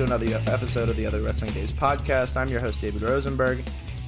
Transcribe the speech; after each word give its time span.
to 0.00 0.06
another 0.06 0.40
episode 0.50 0.88
of 0.88 0.96
the 0.96 1.04
Other 1.04 1.20
Wrestling 1.20 1.52
Days 1.52 1.72
podcast. 1.72 2.34
I'm 2.34 2.48
your 2.48 2.60
host, 2.60 2.80
David 2.80 3.02
Rosenberg. 3.02 3.62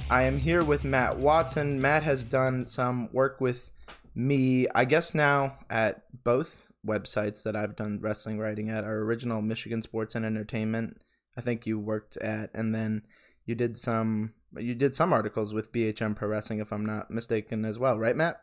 I 0.09 0.23
am 0.23 0.39
here 0.39 0.63
with 0.63 0.83
Matt 0.83 1.15
Watson. 1.19 1.79
Matt 1.79 2.01
has 2.01 2.25
done 2.25 2.65
some 2.65 3.09
work 3.11 3.39
with 3.39 3.69
me, 4.15 4.65
I 4.73 4.85
guess 4.85 5.13
now 5.13 5.59
at 5.69 6.01
both 6.23 6.71
websites 6.83 7.43
that 7.43 7.55
I've 7.55 7.75
done 7.75 7.99
wrestling 8.01 8.39
writing 8.39 8.71
at. 8.71 8.83
Our 8.83 9.01
original 9.01 9.43
Michigan 9.43 9.83
Sports 9.83 10.15
and 10.15 10.25
Entertainment, 10.25 10.99
I 11.37 11.41
think 11.41 11.67
you 11.67 11.77
worked 11.77 12.17
at, 12.17 12.49
and 12.55 12.73
then 12.73 13.03
you 13.45 13.53
did 13.53 13.77
some 13.77 14.33
you 14.57 14.73
did 14.73 14.95
some 14.95 15.13
articles 15.13 15.53
with 15.53 15.71
BHM 15.71 16.15
Pro 16.15 16.27
Wrestling, 16.27 16.57
if 16.57 16.73
I'm 16.73 16.87
not 16.87 17.11
mistaken, 17.11 17.65
as 17.65 17.77
well, 17.77 17.99
right, 17.99 18.15
Matt? 18.15 18.37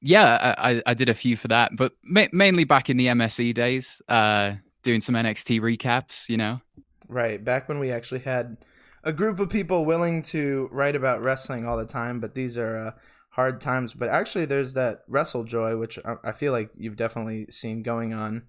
Yeah, 0.00 0.54
I, 0.58 0.82
I- 0.84 0.94
did 0.94 1.08
a 1.08 1.14
few 1.14 1.36
for 1.36 1.46
that, 1.48 1.70
but 1.76 1.92
ma- 2.02 2.26
mainly 2.32 2.64
back 2.64 2.90
in 2.90 2.96
the 2.96 3.06
MSE 3.06 3.54
days, 3.54 4.02
uh, 4.08 4.54
doing 4.82 5.00
some 5.00 5.14
NXT 5.14 5.60
recaps. 5.60 6.28
You 6.28 6.38
know, 6.38 6.60
Right, 7.10 7.42
back 7.44 7.68
when 7.68 7.80
we 7.80 7.90
actually 7.90 8.20
had 8.20 8.56
a 9.02 9.12
group 9.12 9.40
of 9.40 9.50
people 9.50 9.84
willing 9.84 10.22
to 10.22 10.68
write 10.70 10.94
about 10.94 11.22
wrestling 11.22 11.66
all 11.66 11.76
the 11.76 11.84
time, 11.86 12.20
but 12.20 12.34
these 12.34 12.56
are 12.56 12.76
uh, 12.76 12.90
hard 13.30 13.60
times. 13.60 13.94
But 13.94 14.10
actually, 14.10 14.44
there's 14.44 14.74
that 14.74 15.02
Wrestle 15.08 15.44
Joy, 15.44 15.76
which 15.76 15.98
I, 16.24 16.32
feel 16.32 16.52
like 16.52 16.70
you've 16.76 16.96
definitely 16.96 17.46
seen 17.50 17.82
going 17.82 18.14
on 18.14 18.42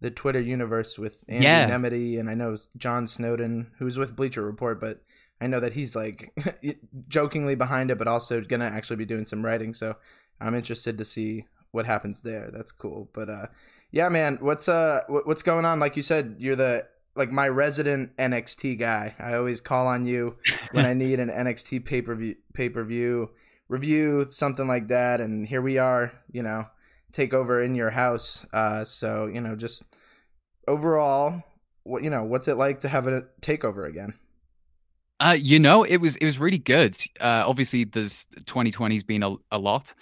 the 0.00 0.10
Twitter 0.10 0.40
universe 0.40 0.98
with 0.98 1.18
Andy 1.28 1.44
Yeah. 1.44 1.68
Nemedy, 1.68 2.20
and 2.20 2.30
I 2.30 2.34
know 2.34 2.56
John 2.76 3.06
Snowden, 3.06 3.72
who's 3.78 3.98
with 3.98 4.14
Bleacher 4.14 4.42
Report, 4.42 4.80
but 4.80 5.02
I 5.40 5.46
know 5.46 5.60
that 5.60 5.72
he's 5.72 5.96
like 5.96 6.32
jokingly 7.08 7.54
behind 7.54 7.90
it, 7.90 7.98
but 7.98 8.06
also 8.06 8.40
gonna 8.42 8.66
actually 8.66 8.96
be 8.96 9.06
doing 9.06 9.24
some 9.24 9.44
writing. 9.44 9.74
So 9.74 9.96
I'm 10.40 10.54
interested 10.54 10.98
to 10.98 11.04
see 11.04 11.46
what 11.72 11.86
happens 11.86 12.22
there. 12.22 12.50
That's 12.52 12.70
cool. 12.70 13.08
But 13.12 13.28
uh, 13.28 13.46
yeah, 13.90 14.08
man, 14.08 14.38
what's 14.40 14.68
uh, 14.68 15.00
what's 15.08 15.42
going 15.42 15.64
on? 15.64 15.80
Like 15.80 15.96
you 15.96 16.02
said, 16.02 16.36
you're 16.38 16.56
the 16.56 16.86
like 17.16 17.30
my 17.30 17.48
resident 17.48 18.16
NXT 18.16 18.78
guy. 18.78 19.14
I 19.18 19.34
always 19.34 19.60
call 19.60 19.86
on 19.86 20.06
you 20.06 20.36
when 20.72 20.84
I 20.84 20.94
need 20.94 21.20
an 21.20 21.30
NXT 21.30 21.84
pay 21.84 22.02
per 22.02 22.14
view 22.14 22.36
pay 22.52 22.68
per 22.68 22.84
view 22.84 23.30
review 23.68 24.26
something 24.30 24.68
like 24.68 24.88
that. 24.88 25.20
And 25.20 25.46
here 25.46 25.62
we 25.62 25.78
are, 25.78 26.12
you 26.30 26.42
know, 26.42 26.66
take 27.12 27.32
over 27.32 27.62
in 27.62 27.74
your 27.74 27.90
house. 27.90 28.44
Uh, 28.52 28.84
so 28.84 29.26
you 29.26 29.40
know, 29.40 29.56
just 29.56 29.82
overall, 30.68 31.42
what 31.82 32.04
you 32.04 32.10
know, 32.10 32.24
what's 32.24 32.48
it 32.48 32.56
like 32.56 32.80
to 32.80 32.88
have 32.88 33.06
a 33.06 33.22
takeover 33.40 33.88
again? 33.88 34.14
uh, 35.20 35.36
you 35.38 35.58
know, 35.58 35.84
it 35.84 35.98
was 35.98 36.16
it 36.16 36.24
was 36.24 36.38
really 36.38 36.58
good. 36.58 36.94
Uh, 37.20 37.44
obviously, 37.46 37.84
there's 37.84 38.26
2020's 38.44 39.04
been 39.04 39.22
a, 39.22 39.34
a 39.50 39.58
lot, 39.58 39.94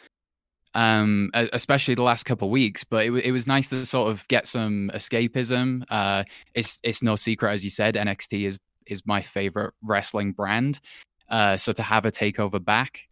um, 0.74 1.30
especially 1.34 1.94
the 1.94 2.02
last 2.02 2.24
couple 2.24 2.48
of 2.48 2.52
weeks. 2.52 2.84
But 2.84 3.06
it, 3.06 3.12
it 3.12 3.32
was 3.32 3.46
nice 3.46 3.68
to 3.70 3.84
sort 3.84 4.10
of 4.10 4.26
get 4.28 4.46
some 4.46 4.90
escapism. 4.94 5.84
Uh, 5.90 6.24
it's 6.54 6.80
it's 6.82 7.02
no 7.02 7.16
secret, 7.16 7.52
as 7.52 7.64
you 7.64 7.70
said, 7.70 7.94
NXT 7.94 8.46
is 8.46 8.58
is 8.86 9.06
my 9.06 9.22
favorite 9.22 9.74
wrestling 9.82 10.32
brand. 10.32 10.80
Uh, 11.28 11.56
so 11.56 11.72
to 11.72 11.82
have 11.82 12.04
a 12.06 12.10
takeover 12.10 12.62
back. 12.62 13.08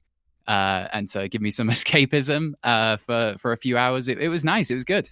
Uh, 0.46 0.88
and 0.92 1.06
to 1.08 1.28
give 1.28 1.40
me 1.40 1.50
some 1.50 1.68
escapism 1.70 2.52
uh, 2.64 2.96
for 2.96 3.36
for 3.38 3.52
a 3.52 3.56
few 3.56 3.78
hours, 3.78 4.08
it, 4.08 4.18
it 4.18 4.28
was 4.28 4.44
nice. 4.44 4.70
It 4.70 4.74
was 4.74 4.84
good. 4.84 5.08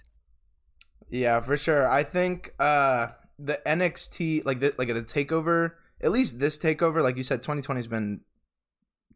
Yeah, 1.09 1.41
for 1.41 1.57
sure. 1.57 1.89
I 1.89 2.03
think 2.03 2.53
uh 2.59 3.07
the 3.37 3.59
NXT 3.65 4.45
like 4.45 4.59
the, 4.59 4.73
like 4.77 4.89
the 4.89 5.01
takeover, 5.01 5.73
at 6.01 6.11
least 6.11 6.39
this 6.39 6.57
takeover, 6.57 7.01
like 7.01 7.17
you 7.17 7.23
said, 7.23 7.41
2020 7.41 7.79
has 7.79 7.87
been 7.87 8.21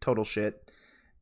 total 0.00 0.24
shit. 0.24 0.63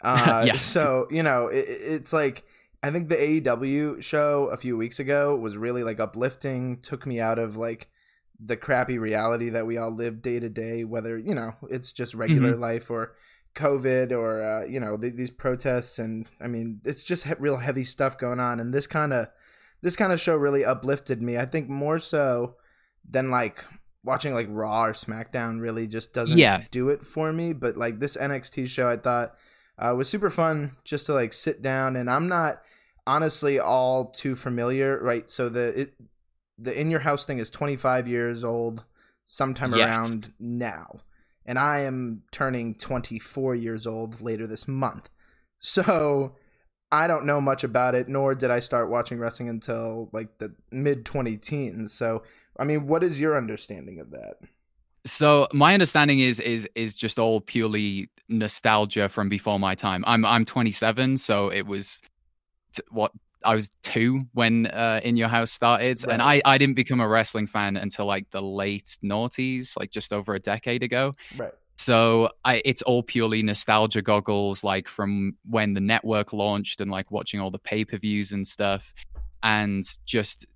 Uh, 0.30 0.44
Yeah. 0.46 0.56
So 0.56 1.06
you 1.10 1.22
know, 1.22 1.46
it, 1.48 1.64
it's 1.68 2.12
like 2.12 2.44
I 2.82 2.90
think 2.90 3.08
the 3.08 3.16
AEW 3.16 4.02
show 4.02 4.46
a 4.46 4.56
few 4.56 4.76
weeks 4.76 4.98
ago 4.98 5.36
was 5.36 5.56
really 5.56 5.84
like 5.84 6.00
uplifting. 6.00 6.78
Took 6.80 7.06
me 7.06 7.20
out 7.20 7.38
of 7.38 7.56
like 7.56 7.88
the 8.44 8.56
crappy 8.56 8.98
reality 8.98 9.50
that 9.50 9.66
we 9.66 9.78
all 9.78 9.92
live 9.94 10.20
day 10.20 10.40
to 10.40 10.48
day, 10.48 10.84
whether 10.84 11.16
you 11.18 11.34
know 11.34 11.54
it's 11.70 11.92
just 11.92 12.14
regular 12.14 12.56
life 12.56 12.90
or 12.90 13.14
COVID 13.54 14.10
or 14.12 14.42
uh, 14.42 14.64
you 14.66 14.80
know 14.80 14.96
th- 14.96 15.14
these 15.14 15.30
protests, 15.30 15.98
and 16.00 16.26
I 16.40 16.48
mean 16.48 16.80
it's 16.84 17.04
just 17.04 17.24
he- 17.24 17.34
real 17.38 17.58
heavy 17.58 17.84
stuff 17.84 18.18
going 18.18 18.40
on, 18.40 18.58
and 18.58 18.74
this 18.74 18.86
kind 18.88 19.12
of 19.12 19.28
this 19.82 19.94
kind 19.94 20.12
of 20.12 20.20
show 20.20 20.34
really 20.36 20.64
uplifted 20.64 21.22
me. 21.22 21.36
I 21.38 21.44
think 21.46 21.68
more 21.68 21.98
so 22.00 22.56
than 23.08 23.30
like 23.30 23.64
watching 24.04 24.34
like 24.34 24.48
Raw 24.50 24.86
or 24.86 24.92
SmackDown 24.94 25.60
really 25.60 25.86
just 25.86 26.12
doesn't 26.12 26.38
Yeah. 26.38 26.64
do 26.72 26.88
it 26.88 27.04
for 27.06 27.32
me. 27.32 27.52
But 27.52 27.76
like 27.76 28.00
this 28.00 28.16
NXT 28.16 28.68
show, 28.68 28.88
I 28.88 28.96
thought 28.96 29.34
uh, 29.82 29.92
it 29.92 29.96
was 29.96 30.08
super 30.08 30.30
fun 30.30 30.76
just 30.84 31.06
to 31.06 31.14
like 31.14 31.32
sit 31.32 31.62
down. 31.62 31.96
And 31.96 32.10
I'm 32.10 32.28
not 32.28 32.62
honestly 33.06 33.58
all 33.58 34.06
too 34.06 34.34
familiar, 34.36 34.98
right? 35.02 35.28
So 35.28 35.48
the 35.48 35.80
it 35.80 35.94
the 36.58 36.78
in 36.78 36.90
your 36.90 37.00
house 37.00 37.26
thing 37.26 37.38
is 37.38 37.50
25 37.50 38.08
years 38.08 38.44
old, 38.44 38.84
sometime 39.26 39.74
Yes. 39.74 39.74
around 39.74 40.32
now, 40.38 41.00
and 41.46 41.58
I 41.58 41.80
am 41.80 42.22
turning 42.30 42.74
24 42.74 43.54
years 43.54 43.86
old 43.86 44.20
later 44.20 44.46
this 44.46 44.68
month. 44.68 45.08
So 45.64 46.34
I 46.90 47.06
don't 47.06 47.26
know 47.26 47.40
much 47.40 47.64
about 47.64 47.94
it, 47.94 48.08
nor 48.08 48.34
did 48.34 48.50
I 48.50 48.60
start 48.60 48.90
watching 48.90 49.18
wrestling 49.18 49.48
until 49.48 50.10
like 50.12 50.38
the 50.38 50.54
mid 50.70 51.04
20 51.04 51.36
teens. 51.38 51.92
So, 51.92 52.22
I 52.58 52.64
mean, 52.64 52.86
what 52.86 53.02
is 53.04 53.20
your 53.20 53.36
understanding 53.36 54.00
of 54.00 54.10
that? 54.10 54.36
So 55.04 55.48
my 55.52 55.74
understanding 55.74 56.20
is 56.20 56.38
is 56.40 56.68
is 56.74 56.94
just 56.94 57.18
all 57.18 57.40
purely 57.40 58.08
nostalgia 58.28 59.08
from 59.08 59.28
before 59.28 59.58
my 59.58 59.74
time. 59.74 60.04
I'm 60.06 60.24
I'm 60.24 60.44
27, 60.44 61.18
so 61.18 61.48
it 61.48 61.66
was 61.66 62.00
t- 62.72 62.82
what 62.90 63.12
I 63.44 63.54
was 63.54 63.72
two 63.82 64.22
when 64.32 64.66
uh, 64.66 65.00
In 65.02 65.16
Your 65.16 65.28
House 65.28 65.50
started, 65.50 66.04
and 66.08 66.22
I 66.22 66.40
I 66.44 66.58
didn't 66.58 66.76
become 66.76 67.00
a 67.00 67.08
wrestling 67.08 67.46
fan 67.46 67.76
until 67.76 68.06
like 68.06 68.30
the 68.30 68.40
late 68.40 68.96
noughties, 69.02 69.76
like 69.78 69.90
just 69.90 70.12
over 70.12 70.34
a 70.34 70.40
decade 70.40 70.82
ago. 70.82 71.16
Right. 71.36 71.52
So 71.76 72.30
I 72.44 72.62
it's 72.64 72.82
all 72.82 73.02
purely 73.02 73.42
nostalgia 73.42 74.02
goggles, 74.02 74.62
like 74.62 74.86
from 74.86 75.36
when 75.48 75.74
the 75.74 75.80
network 75.80 76.32
launched 76.32 76.80
and 76.80 76.90
like 76.90 77.10
watching 77.10 77.40
all 77.40 77.50
the 77.50 77.58
pay 77.58 77.84
per 77.84 77.96
views 77.96 78.32
and 78.32 78.46
stuff, 78.46 78.94
and 79.42 79.84
just 80.04 80.46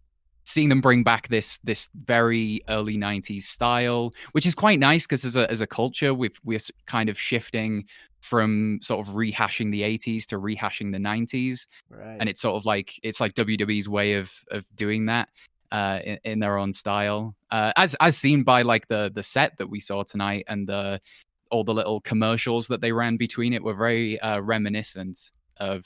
seeing 0.46 0.68
them 0.68 0.80
bring 0.80 1.02
back 1.02 1.28
this 1.28 1.58
this 1.64 1.90
very 1.94 2.60
early 2.68 2.96
90s 2.96 3.42
style 3.42 4.14
which 4.32 4.46
is 4.46 4.54
quite 4.54 4.78
nice 4.78 5.04
because 5.06 5.24
as 5.24 5.36
a 5.36 5.50
as 5.50 5.60
a 5.60 5.66
culture 5.66 6.14
we've 6.14 6.40
we're 6.44 6.58
kind 6.86 7.08
of 7.08 7.18
shifting 7.18 7.84
from 8.20 8.78
sort 8.80 9.06
of 9.06 9.14
rehashing 9.14 9.70
the 9.70 9.82
80s 9.82 10.24
to 10.26 10.38
rehashing 10.38 10.92
the 10.92 10.98
90s 10.98 11.66
Right. 11.90 12.16
and 12.18 12.28
it's 12.28 12.40
sort 12.40 12.54
of 12.56 12.64
like 12.64 12.98
it's 13.02 13.20
like 13.20 13.34
WWE's 13.34 13.88
way 13.88 14.14
of 14.14 14.32
of 14.50 14.64
doing 14.76 15.06
that 15.06 15.28
uh 15.72 15.98
in, 16.04 16.18
in 16.24 16.38
their 16.38 16.56
own 16.58 16.72
style 16.72 17.34
uh 17.50 17.72
as 17.76 17.94
as 18.00 18.16
seen 18.16 18.44
by 18.44 18.62
like 18.62 18.86
the 18.88 19.10
the 19.12 19.22
set 19.22 19.56
that 19.58 19.68
we 19.68 19.80
saw 19.80 20.04
tonight 20.04 20.44
and 20.48 20.68
the 20.68 21.00
all 21.50 21.64
the 21.64 21.74
little 21.74 22.00
commercials 22.00 22.68
that 22.68 22.80
they 22.80 22.92
ran 22.92 23.16
between 23.16 23.52
it 23.52 23.62
were 23.62 23.74
very 23.74 24.18
uh 24.20 24.38
reminiscent 24.40 25.32
of 25.58 25.84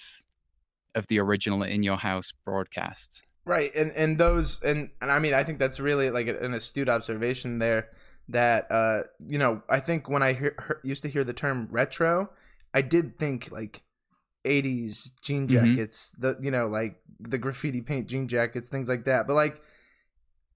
of 0.95 1.07
the 1.07 1.19
original 1.19 1.62
in 1.62 1.83
your 1.83 1.97
house 1.97 2.33
broadcasts 2.45 3.23
Right, 3.46 3.70
and 3.75 3.90
and 3.92 4.19
those 4.19 4.60
and 4.62 4.90
and 5.00 5.10
I 5.10 5.19
mean 5.19 5.34
I 5.34 5.42
think 5.44 5.58
that's 5.58 5.81
really 5.81 6.10
like 6.10 6.28
an 6.28 6.54
astute 6.54 6.88
observation 6.88 7.58
there. 7.58 7.88
That 8.28 8.70
uh, 8.70 9.02
you 9.26 9.38
know, 9.38 9.62
I 9.69 9.81
think 9.81 10.08
when 10.08 10.22
I 10.22 10.34
hear, 10.34 10.81
used 10.84 11.02
to 11.02 11.08
hear 11.08 11.25
the 11.25 11.32
term 11.32 11.66
retro, 11.70 12.31
I 12.72 12.82
did 12.82 13.19
think 13.19 13.50
like 13.50 13.82
80s 14.44 15.12
jean 15.20 15.46
Mhm. 15.48 15.50
jackets 15.50 16.14
the 16.19 16.38
you 16.40 16.50
know 16.50 16.66
like 16.66 17.00
the 17.19 17.37
graffiti 17.38 17.82
paint 17.82 18.06
jean 18.06 18.26
jackets 18.26 18.70
things 18.70 18.88
like 18.88 19.04
that 19.04 19.26
but 19.26 19.34
like 19.34 19.60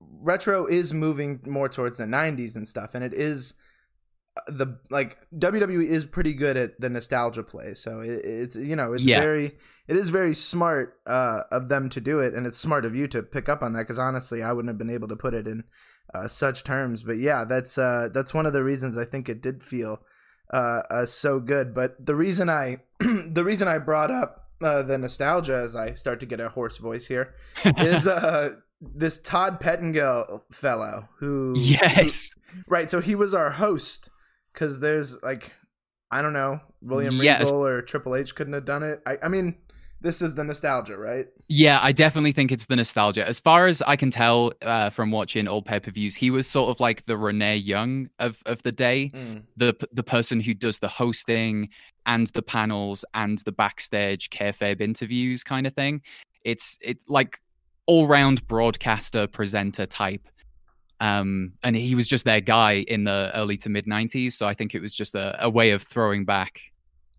retro 0.01 0.65
is 0.67 0.95
moving 0.95 1.41
more 1.47 1.69
towards 1.69 1.99
the 1.99 2.07
90s 2.07 2.57
and 2.57 2.67
stuff 2.67 2.95
and 2.95 3.05
it 3.05 3.13
is 3.13 3.53
the 4.49 4.79
like 4.91 5.19
WWE 5.37 5.87
is 5.87 6.05
pretty 6.05 6.33
good 6.35 6.57
at 6.57 6.81
the 6.81 6.89
nostalgia 6.91 7.43
play 7.45 7.73
so 7.75 8.01
it, 8.01 8.21
it's 8.25 8.57
you 8.57 8.75
know 8.75 8.93
it's 8.93 9.05
Yeah. 9.05 9.21
very 9.21 9.53
it 9.87 9.97
is 9.97 10.11
very 10.11 10.35
smart 10.35 10.99
uh 11.07 11.43
of 11.53 11.69
them 11.69 11.89
to 11.91 12.01
do 12.01 12.19
it 12.19 12.35
and 12.35 12.45
it's 12.47 12.59
smart 12.59 12.85
of 12.85 12.97
you 12.97 13.07
to 13.09 13.23
pick 13.23 13.49
up 13.49 13.63
on 13.63 13.75
that 13.75 13.81
because 13.83 13.99
honestly 13.99 14.43
I 14.43 14.53
wouldn't 14.53 14.69
have 14.71 14.79
been 14.79 14.91
able 14.91 15.07
to 15.09 15.17
put 15.17 15.35
it 15.35 15.47
in 15.47 15.63
uh, 16.13 16.27
such 16.29 16.65
terms 16.65 17.03
but 17.05 17.19
yeah 17.19 17.45
that's 17.45 17.79
uh 17.79 18.09
that's 18.13 18.35
one 18.35 18.45
of 18.47 18.53
the 18.53 18.65
reasons 18.65 18.99
I 18.99 19.05
think 19.05 19.29
it 19.29 19.41
did 19.41 19.63
feel 19.63 20.01
uh, 20.53 20.83
uh 20.91 21.07
so 21.07 21.39
good 21.39 21.73
but 21.75 22.05
the 22.05 22.17
reason 22.17 22.51
I 22.51 22.79
the 23.01 23.45
reason 23.45 23.69
I 23.69 23.79
brought 23.79 24.11
up 24.11 24.49
uh, 24.63 24.83
the 24.83 24.99
nostalgia 24.99 25.57
as 25.59 25.77
I 25.77 25.93
start 25.93 26.19
to 26.21 26.27
get 26.27 26.41
a 26.41 26.49
hoarse 26.49 26.79
voice 26.79 27.07
here 27.07 27.35
is 27.79 28.09
uh 28.09 28.51
this 28.81 29.21
Todd 29.21 29.61
Pettengill 29.61 30.45
fellow 30.51 31.09
who 31.19 31.55
Yes. 31.57 32.33
who- 32.53 32.63
right 32.67 32.91
so 32.91 33.01
he 33.01 33.15
was 33.15 33.33
our 33.33 33.51
host 33.51 34.11
because 34.55 34.81
there's 34.81 35.21
like 35.23 35.53
I 36.11 36.23
don't 36.23 36.33
know 36.33 36.61
William 36.81 37.21
Yes. 37.21 37.51
Regal 37.51 37.67
or 37.67 37.83
Triple 37.83 38.15
H 38.17 38.35
couldn't 38.35 38.55
have 38.55 38.65
done 38.65 38.83
it 38.83 39.03
I 39.07 39.19
I 39.23 39.29
mean 39.29 39.57
this 40.01 40.21
is 40.21 40.35
the 40.35 40.45
nostalgia 40.45 40.99
right 40.99 41.27
Yeah, 41.49 41.79
I 41.83 41.93
definitely 41.93 42.33
think 42.33 42.53
it's 42.53 42.67
the 42.67 42.77
nostalgia. 42.77 43.27
As 43.27 43.41
far 43.41 43.67
as 43.67 43.81
I 43.83 43.97
can 43.97 44.11
tell 44.11 44.53
uh, 44.61 44.91
from 44.91 45.11
watching 45.11 45.49
old 45.49 45.65
pay 45.65 45.81
per 45.81 45.91
views, 45.91 46.15
he 46.15 46.31
was 46.31 46.47
sort 46.47 46.69
of 46.69 46.79
like 46.79 47.07
the 47.07 47.17
Renee 47.17 47.57
Young 47.57 48.11
of, 48.19 48.43
of 48.45 48.63
the 48.63 48.73
day, 48.73 49.11
the 49.57 49.75
the 49.93 50.03
person 50.03 50.41
who 50.41 50.53
does 50.53 50.79
the 50.79 50.89
hosting 50.89 51.71
and 52.05 52.27
the 52.29 52.43
panels 52.43 53.05
and 53.15 53.39
the 53.47 53.53
backstage 53.53 54.29
kayfabe 54.29 54.83
interviews 54.83 55.43
kind 55.43 55.67
of 55.67 55.75
thing. 55.75 56.03
It's 56.45 56.77
it 56.83 56.99
like 57.09 57.41
all 57.87 58.07
round 58.07 58.47
broadcaster 58.47 59.27
presenter 59.27 59.87
type. 59.87 60.29
Um, 61.05 61.53
and 61.63 61.77
he 61.77 61.95
was 61.95 62.09
just 62.09 62.25
their 62.25 62.41
guy 62.41 62.85
in 62.89 63.05
the 63.05 63.31
early 63.35 63.59
to 63.59 63.69
mid 63.69 63.85
'90s, 63.87 64.33
so 64.33 64.47
I 64.47 64.55
think 64.55 64.75
it 64.75 64.81
was 64.81 64.95
just 64.95 65.15
a, 65.15 65.37
a 65.45 65.51
way 65.51 65.73
of 65.73 65.83
throwing 65.83 66.25
back 66.25 66.61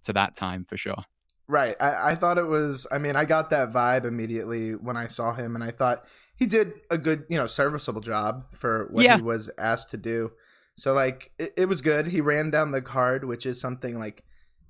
to 0.03 0.13
that 0.13 0.33
time 0.35 0.65
for 0.65 0.75
sure. 0.75 1.03
Right. 1.47 1.75
I, 1.79 2.11
I 2.11 2.15
thought 2.15 2.39
it 2.39 2.47
was. 2.47 2.87
I 2.91 2.97
mean, 2.97 3.15
I 3.15 3.25
got 3.25 3.51
that 3.51 3.71
vibe 3.71 4.05
immediately 4.05 4.71
when 4.73 4.97
I 4.97 5.07
saw 5.07 5.33
him, 5.33 5.53
and 5.53 5.63
I 5.63 5.69
thought 5.69 6.05
he 6.35 6.47
did 6.47 6.73
a 6.89 6.97
good, 6.97 7.25
you 7.29 7.37
know, 7.37 7.45
serviceable 7.45 8.01
job 8.01 8.45
for 8.55 8.87
what 8.91 9.03
Yeah. 9.03 9.17
he 9.17 9.21
was 9.21 9.51
asked 9.59 9.91
to 9.91 9.97
do. 9.97 10.31
So, 10.77 10.93
like, 10.93 11.31
it, 11.37 11.51
it 11.55 11.65
was 11.67 11.81
good. 11.81 12.07
He 12.07 12.21
ran 12.21 12.49
down 12.49 12.71
the 12.71 12.81
card, 12.81 13.23
which 13.23 13.45
is 13.45 13.61
something 13.61 13.99
like 13.99 14.23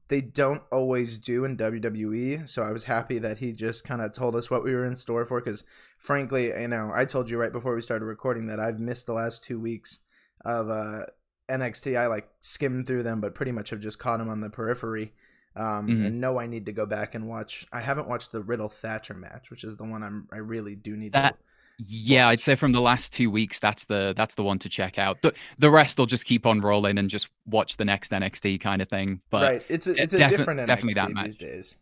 they 0.07 0.22
don't 0.22 0.62
always 0.72 1.18
do 1.19 1.46
in 1.46 1.57
WWE. 1.57 2.48
So 2.48 2.62
I 2.63 2.72
was 2.72 2.84
happy 2.84 3.18
that 3.19 3.40
he 3.40 3.52
just 3.52 3.84
kind 3.84 4.02
of 4.02 4.12
told 4.13 4.36
us 4.36 4.50
what 4.52 4.63
we 4.63 4.74
were 4.74 4.86
in 4.86 4.96
store 4.96 5.25
for. 5.25 5.42
Because, 5.42 5.63
frankly, 5.98 6.48
you 6.48 6.68
know, 6.68 6.92
I 6.94 7.06
told 7.06 7.30
you 7.30 7.38
right 7.38 7.52
before 7.52 7.74
we 7.75 7.81
started 7.81 8.06
recording 8.06 8.48
that 8.48 8.60
I've 8.60 8.80
missed 8.80 9.07
the 9.07 9.13
last 9.13 9.44
two 9.44 9.60
weeks 9.60 10.00
of 10.44 10.69
uh, 10.69 11.06
NXT. 11.50 11.98
I 11.98 12.07
like 12.07 12.30
skimmed 12.42 12.86
through 12.88 13.04
them, 13.04 13.19
but 13.19 13.34
pretty 13.36 13.52
much 13.52 13.72
have 13.72 13.80
just 13.80 13.98
caught 14.00 14.19
them 14.19 14.30
on 14.30 14.42
the 14.42 14.50
periphery 14.50 15.13
um, 15.56 15.88
Mhm. 15.88 16.06
and 16.07 16.22
know 16.22 16.38
I 16.40 16.48
need 16.48 16.66
to 16.68 16.72
go 16.74 16.86
back 16.86 17.16
and 17.16 17.28
watch. 17.28 17.66
I 17.72 17.80
haven't 17.81 18.07
watched 18.10 18.31
the 18.31 18.44
Riddle 18.44 18.69
Thatcher 18.69 19.13
match, 19.13 19.50
which 19.50 19.63
is 19.63 19.78
the 19.78 19.86
one 19.86 20.04
I'm 20.04 20.28
I 20.31 20.38
really 20.38 20.75
do 20.75 20.96
need 20.98 21.13
That- 21.13 21.38
to. 21.40 21.44
Yeah, 21.77 22.30
I'd 22.30 22.42
say 22.42 22.56
from 22.56 22.72
the 22.72 22.81
last 22.81 23.12
two 23.12 23.30
weeks, 23.30 23.60
that's 23.60 23.86
the 23.86 24.13
that's 24.16 24.36
the 24.36 24.44
one 24.44 24.60
to 24.60 24.69
check 24.69 24.98
out. 24.98 25.22
The 25.22 25.33
the 25.60 25.69
rest 25.69 25.98
will 26.00 26.06
just 26.06 26.25
keep 26.25 26.45
on 26.45 26.62
rolling 26.62 26.98
and 26.98 27.10
just 27.10 27.30
watch 27.45 27.77
the 27.77 27.86
next 27.86 28.12
NXT 28.12 28.62
kind 28.62 28.81
of 28.81 28.88
thing. 28.88 29.22
But 29.30 29.42
right, 29.42 29.66
it's 29.68 29.88
a, 29.88 29.92
it's 29.92 30.13
a 30.13 30.18
defi- 30.18 30.38
different 30.38 30.60
NXT 30.62 30.68
definitely 30.68 30.94
that 30.94 31.24
these 31.25 31.36
days. 31.36 31.77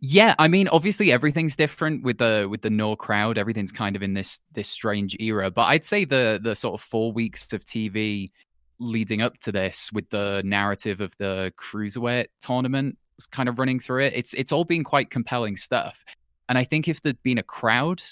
yeah, 0.00 0.34
I 0.38 0.48
mean, 0.48 0.68
obviously 0.68 1.12
everything's 1.12 1.54
different 1.54 2.02
with 2.02 2.18
the 2.18 2.46
with 2.50 2.62
the 2.62 2.70
no 2.70 2.96
crowd. 2.96 3.36
Everything's 3.36 3.72
kind 3.72 3.94
of 3.94 4.02
in 4.02 4.14
this 4.14 4.40
this 4.52 4.68
strange 4.68 5.16
era. 5.20 5.50
But 5.50 5.64
I'd 5.68 5.84
say 5.84 6.04
the 6.04 6.40
the 6.42 6.54
sort 6.54 6.74
of 6.74 6.80
four 6.80 7.12
weeks 7.12 7.52
of 7.52 7.64
TV 7.64 8.30
leading 8.78 9.22
up 9.22 9.38
to 9.38 9.52
this, 9.52 9.92
with 9.92 10.08
the 10.10 10.42
narrative 10.44 11.00
of 11.00 11.16
the 11.18 11.52
cruiserweight 11.56 12.26
tournament 12.40 12.98
kind 13.30 13.48
of 13.48 13.58
running 13.58 13.78
through 13.78 14.02
it, 14.02 14.12
it's 14.16 14.34
it's 14.34 14.50
all 14.50 14.64
been 14.64 14.82
quite 14.82 15.10
compelling 15.10 15.56
stuff. 15.56 16.04
And 16.48 16.58
I 16.58 16.64
think 16.64 16.88
if 16.88 17.00
there'd 17.02 17.22
been 17.22 17.38
a 17.38 17.42
crowd 17.42 18.02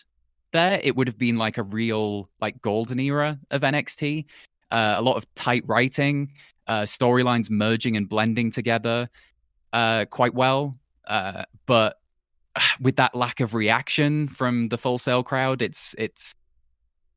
there, 0.53 0.81
it 0.83 0.97
would 0.97 1.09
have 1.09 1.19
been 1.19 1.39
like 1.39 1.59
a 1.59 1.63
real 1.63 2.29
like 2.41 2.61
golden 2.61 3.01
era 3.01 3.39
of 3.51 3.63
NXT. 3.63 4.27
Uh, 4.71 4.95
a 4.97 5.03
lot 5.03 5.17
of 5.17 5.33
tight 5.35 5.65
writing, 5.67 6.33
uh, 6.67 6.83
storylines 6.83 7.51
merging 7.51 7.97
and 7.97 8.09
blending 8.09 8.51
together 8.51 9.09
uh, 9.73 10.05
quite 10.11 10.35
well. 10.35 10.77
Uh, 11.07 11.45
but 11.67 11.99
with 12.81 12.97
that 12.97 13.15
lack 13.15 13.41
of 13.41 13.55
reaction 13.55 14.29
from 14.29 14.69
the 14.69 14.79
Full 14.79 14.99
Sail 14.99 15.23
crowd, 15.23 15.63
it's 15.63 15.95
it's 15.99 16.35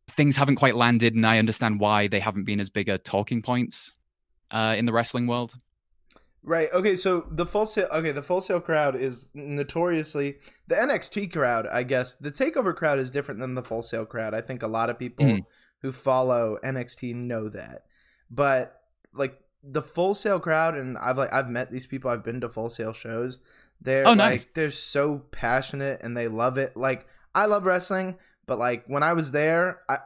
things 0.10 0.36
haven't 0.36 0.56
quite 0.56 0.76
landed, 0.76 1.16
and 1.16 1.26
I 1.26 1.40
understand 1.40 1.80
why 1.80 2.08
they 2.08 2.20
haven't 2.20 2.46
been 2.46 2.60
as 2.60 2.70
big 2.70 2.90
a 2.90 2.98
talking 2.98 3.42
points 3.42 3.94
uh, 4.52 4.76
in 4.78 4.86
the 4.86 4.94
wrestling 4.94 5.28
world. 5.28 5.56
Right. 6.46 6.68
Okay. 6.74 6.96
So 6.98 7.26
the 7.32 7.46
Full 7.46 7.66
Sail. 7.66 7.88
Okay, 7.92 8.12
the 8.12 8.22
Full 8.22 8.42
Sail 8.42 8.60
crowd 8.60 8.96
is 8.96 9.30
notoriously 9.34 10.38
the 10.68 10.76
NXT 10.76 11.32
crowd. 11.32 11.68
I 11.68 11.84
guess 11.84 12.16
the 12.16 12.32
takeover 12.32 12.76
crowd 12.76 13.00
is 13.00 13.10
different 13.12 13.40
than 13.40 13.56
the 13.56 13.64
Full 13.64 13.82
Sail 13.84 14.06
crowd. 14.06 14.34
I 14.34 14.42
think 14.42 14.62
a 14.64 14.68
lot 14.68 14.90
of 14.90 15.00
people 15.00 15.26
Mhm. 15.26 15.46
who 15.82 15.92
follow 15.92 16.58
NXT 16.64 17.14
know 17.14 17.48
that. 17.50 17.86
But 18.30 18.82
like 19.14 19.40
the 19.64 19.82
Full 19.82 20.14
Sail 20.16 20.40
crowd, 20.40 20.76
and 20.76 20.98
I've 20.98 21.18
like 21.18 21.32
I've 21.34 21.50
met 21.50 21.72
these 21.72 21.86
people. 21.88 22.12
I've 22.12 22.24
been 22.24 22.42
to 22.42 22.50
Full 22.50 22.70
Sail 22.70 22.92
shows. 22.94 23.40
They're 23.80 24.08
Oh, 24.08 24.14
like 24.14 24.54
they're 24.54 24.72
so 24.72 25.20
passionate 25.32 26.02
and 26.04 26.16
they 26.18 26.28
love 26.28 26.58
it. 26.58 26.76
Like 26.76 27.08
I 27.34 27.46
love 27.46 27.66
wrestling, 27.66 28.18
but 28.48 28.60
like 28.60 28.84
when 28.88 29.04
I 29.04 29.14
was 29.14 29.32
there, 29.32 29.80
I 29.88 30.00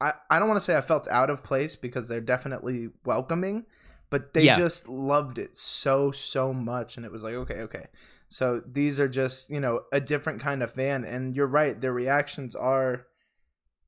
I, 0.00 0.12
I 0.28 0.38
don't 0.38 0.48
want 0.48 0.58
to 0.60 0.64
say 0.64 0.76
I 0.76 0.80
felt 0.82 1.08
out 1.08 1.30
of 1.30 1.42
place 1.42 1.76
because 1.76 2.08
they're 2.08 2.20
definitely 2.20 2.90
welcoming, 3.06 3.64
but 4.10 4.32
they 4.34 4.44
Yeah. 4.46 4.56
just 4.56 4.88
loved 4.88 5.38
it 5.38 5.56
so 5.56 6.10
so 6.10 6.52
much 6.52 6.96
and 6.96 7.04
it 7.06 7.12
was 7.12 7.22
like 7.22 7.34
okay 7.34 7.60
okay 7.60 7.86
so 8.28 8.62
these 8.66 8.98
are 9.00 9.08
just 9.08 9.50
you 9.50 9.60
know 9.60 9.82
a 9.92 10.00
different 10.00 10.40
kind 10.40 10.62
of 10.62 10.72
fan 10.72 11.04
and 11.04 11.34
you're 11.36 11.46
right 11.46 11.80
their 11.80 11.92
reactions 11.92 12.54
are 12.54 13.06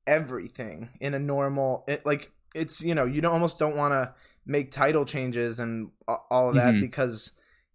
everything 0.05 0.89
in 1.01 1.13
a 1.13 1.19
normal 1.19 1.83
it, 1.87 2.05
like 2.05 2.31
it's 2.55 2.81
you 2.81 2.95
know 2.95 3.05
you 3.05 3.21
don't 3.21 3.33
almost 3.33 3.59
don't 3.59 3.75
want 3.75 3.91
to 3.91 4.13
make 4.45 4.71
title 4.71 5.03
changes 5.05 5.59
and 5.59 5.91
all 6.07 6.49
of 6.49 6.55
that 6.55 6.75
Mhm. 6.75 6.81
because 6.81 7.33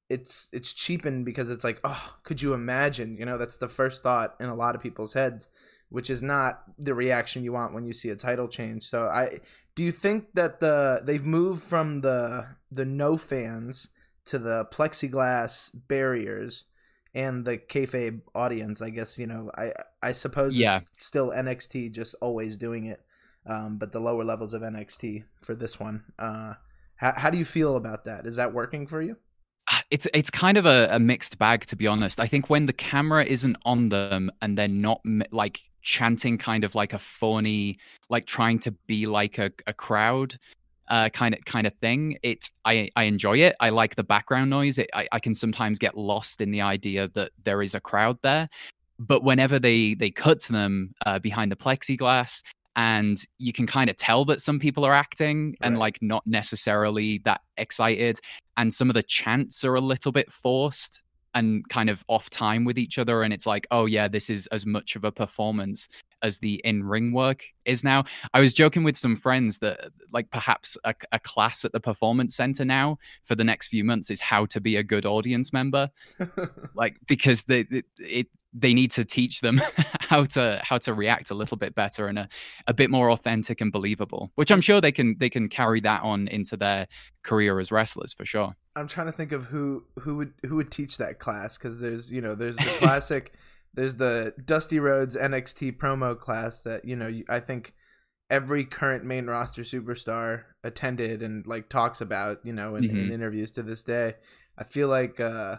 it's 0.08 0.48
it's 0.52 0.72
cheapened 0.72 1.24
because 1.24 1.50
it's 1.50 1.64
like 1.64 1.78
oh 1.84 2.14
could 2.22 2.40
you 2.40 2.54
imagine 2.54 3.16
you 3.16 3.24
know 3.26 3.36
that's 3.38 3.58
the 3.58 3.68
first 3.68 4.02
thought 4.02 4.34
in 4.40 4.46
a 4.46 4.54
lot 4.54 4.74
of 4.74 4.80
people's 4.80 5.12
heads 5.12 5.48
which 5.92 6.10
is 6.10 6.22
not 6.22 6.62
the 6.78 6.94
reaction 6.94 7.44
you 7.44 7.52
want 7.52 7.72
when 7.74 7.84
you 7.84 7.92
see 7.92 8.08
a 8.08 8.16
title 8.16 8.48
change 8.48 8.82
so 8.82 9.06
i 9.08 9.38
do 9.74 9.82
you 9.82 9.92
think 9.92 10.34
that 10.34 10.60
the 10.60 11.00
they've 11.04 11.24
moved 11.24 11.62
from 11.62 12.00
the 12.02 12.46
the 12.70 12.84
no 12.84 13.16
fans 13.16 13.88
to 14.24 14.38
the 14.38 14.66
plexiglass 14.66 15.70
barriers 15.88 16.64
and 17.14 17.44
the 17.44 17.58
kayfabe 17.58 18.20
audience? 18.34 18.82
I 18.82 18.90
guess 18.90 19.18
you 19.18 19.26
know. 19.26 19.50
I 19.56 19.72
I 20.02 20.12
suppose 20.12 20.56
Yeah. 20.56 20.76
it's 20.76 21.06
still 21.06 21.30
NXT 21.30 21.92
just 21.92 22.14
always 22.20 22.56
doing 22.56 22.86
it, 22.86 23.00
um, 23.46 23.78
but 23.78 23.92
the 23.92 24.00
lower 24.00 24.24
levels 24.24 24.54
of 24.54 24.62
NXT 24.62 25.24
for 25.40 25.54
this 25.54 25.80
one. 25.80 26.04
Uh, 26.18 26.54
how 26.96 27.14
how 27.16 27.30
do 27.30 27.38
you 27.38 27.44
feel 27.44 27.76
about 27.76 28.04
that? 28.04 28.26
Is 28.26 28.36
that 28.36 28.52
working 28.52 28.86
for 28.86 29.00
you? 29.02 29.16
It's 29.92 30.08
it's 30.14 30.30
kind 30.30 30.56
of 30.56 30.64
a, 30.64 30.88
a 30.90 30.98
mixed 30.98 31.38
bag 31.38 31.66
to 31.66 31.76
be 31.76 31.86
honest. 31.86 32.18
I 32.18 32.26
think 32.26 32.48
when 32.48 32.64
the 32.64 32.72
camera 32.72 33.24
isn't 33.24 33.58
on 33.66 33.90
them 33.90 34.32
and 34.40 34.56
they're 34.56 34.66
not 34.66 35.02
like 35.30 35.60
chanting 35.82 36.38
kind 36.38 36.64
of 36.64 36.74
like 36.74 36.94
a 36.94 36.98
phony 36.98 37.76
like 38.08 38.24
trying 38.24 38.58
to 38.60 38.70
be 38.86 39.06
like 39.06 39.36
a, 39.38 39.50
a 39.66 39.74
crowd 39.74 40.36
uh 40.88 41.08
kind 41.08 41.34
of 41.34 41.44
kind 41.44 41.66
of 41.66 41.74
thing 41.74 42.16
it's 42.22 42.52
i 42.64 42.88
i 42.96 43.02
enjoy 43.02 43.36
it. 43.36 43.54
I 43.60 43.68
like 43.68 43.96
the 43.96 44.04
background 44.04 44.48
noise. 44.48 44.78
It, 44.78 44.88
I, 44.94 45.06
I 45.12 45.18
can 45.18 45.34
sometimes 45.34 45.78
get 45.78 45.96
lost 45.96 46.40
in 46.40 46.52
the 46.52 46.62
idea 46.62 47.08
that 47.08 47.32
there 47.44 47.60
is 47.60 47.74
a 47.74 47.80
crowd 47.80 48.18
there. 48.22 48.48
But 48.98 49.22
whenever 49.22 49.58
they 49.58 49.94
they 49.94 50.10
cut 50.10 50.40
to 50.40 50.52
them 50.52 50.94
uh, 51.04 51.18
behind 51.18 51.52
the 51.52 51.56
plexiglass 51.56 52.42
and 52.76 53.18
you 53.38 53.52
can 53.52 53.66
kind 53.66 53.90
of 53.90 53.96
tell 53.96 54.24
that 54.24 54.40
some 54.40 54.58
people 54.58 54.84
are 54.84 54.92
acting 54.92 55.54
and 55.60 55.78
like 55.78 55.98
not 56.00 56.26
necessarily 56.26 57.18
that 57.24 57.40
excited 57.56 58.18
and 58.56 58.72
some 58.72 58.88
of 58.88 58.94
the 58.94 59.02
chants 59.02 59.64
are 59.64 59.74
a 59.74 59.80
little 59.80 60.12
bit 60.12 60.30
forced 60.30 61.02
and 61.34 61.68
kind 61.68 61.90
of 61.90 62.04
off 62.08 62.30
time 62.30 62.64
with 62.64 62.78
each 62.78 62.98
other 62.98 63.22
and 63.22 63.32
it's 63.32 63.46
like 63.46 63.66
oh 63.70 63.86
yeah 63.86 64.08
this 64.08 64.30
is 64.30 64.46
as 64.48 64.64
much 64.64 64.96
of 64.96 65.04
a 65.04 65.12
performance 65.12 65.88
as 66.22 66.38
the 66.38 66.60
in-ring 66.64 67.12
work 67.12 67.44
is 67.64 67.84
now. 67.84 68.04
I 68.32 68.40
was 68.40 68.54
joking 68.54 68.84
with 68.84 68.96
some 68.96 69.16
friends 69.16 69.58
that 69.58 69.90
like 70.12 70.30
perhaps 70.30 70.76
a, 70.84 70.94
a 71.10 71.18
class 71.18 71.64
at 71.64 71.72
the 71.72 71.80
performance 71.80 72.36
center 72.36 72.64
now 72.64 72.98
for 73.24 73.34
the 73.34 73.44
next 73.44 73.68
few 73.68 73.84
months 73.84 74.10
is 74.10 74.20
how 74.20 74.46
to 74.46 74.60
be 74.60 74.76
a 74.76 74.82
good 74.82 75.04
audience 75.04 75.52
member 75.52 75.90
like 76.74 76.96
because 77.06 77.44
the, 77.44 77.66
it, 77.70 77.84
it 77.98 78.26
they 78.52 78.74
need 78.74 78.90
to 78.92 79.04
teach 79.04 79.40
them 79.40 79.60
how 80.00 80.24
to 80.24 80.60
how 80.62 80.78
to 80.78 80.92
react 80.92 81.30
a 81.30 81.34
little 81.34 81.56
bit 81.56 81.74
better 81.74 82.06
and 82.06 82.18
a, 82.18 82.28
a 82.66 82.74
bit 82.74 82.90
more 82.90 83.10
authentic 83.10 83.60
and 83.60 83.72
believable 83.72 84.30
which 84.34 84.50
i'm 84.50 84.60
sure 84.60 84.80
they 84.80 84.92
can 84.92 85.16
they 85.18 85.30
can 85.30 85.48
carry 85.48 85.80
that 85.80 86.02
on 86.02 86.28
into 86.28 86.56
their 86.56 86.86
career 87.22 87.58
as 87.58 87.72
wrestlers 87.72 88.12
for 88.12 88.24
sure 88.24 88.54
I'm 88.74 88.88
trying 88.88 89.06
to 89.06 89.12
think 89.12 89.32
of 89.32 89.44
who 89.44 89.84
who 90.00 90.16
would 90.16 90.32
who 90.46 90.56
would 90.56 90.70
teach 90.70 90.96
that 90.96 91.18
class 91.18 91.58
because 91.58 91.80
there's 91.80 92.10
you 92.10 92.22
know 92.22 92.34
there's 92.34 92.56
the 92.56 92.70
classic 92.80 93.34
there's 93.74 93.96
the 93.96 94.32
Dusty 94.42 94.78
Rhodes 94.80 95.14
NXT 95.14 95.76
promo 95.76 96.18
class 96.18 96.62
that 96.62 96.86
you 96.86 96.96
know 96.96 97.10
I 97.28 97.40
think 97.40 97.74
every 98.30 98.64
current 98.64 99.04
main 99.04 99.26
roster 99.26 99.60
superstar 99.60 100.44
attended 100.64 101.22
and 101.22 101.46
like 101.46 101.68
talks 101.68 102.00
about 102.00 102.38
you 102.44 102.52
know 102.54 102.76
in, 102.76 102.84
in 102.88 103.08
Mhm. 103.08 103.12
interviews 103.12 103.50
to 103.52 103.62
this 103.62 103.84
day. 103.84 104.14
I 104.56 104.64
feel 104.64 104.88
like 104.88 105.20
uh 105.20 105.56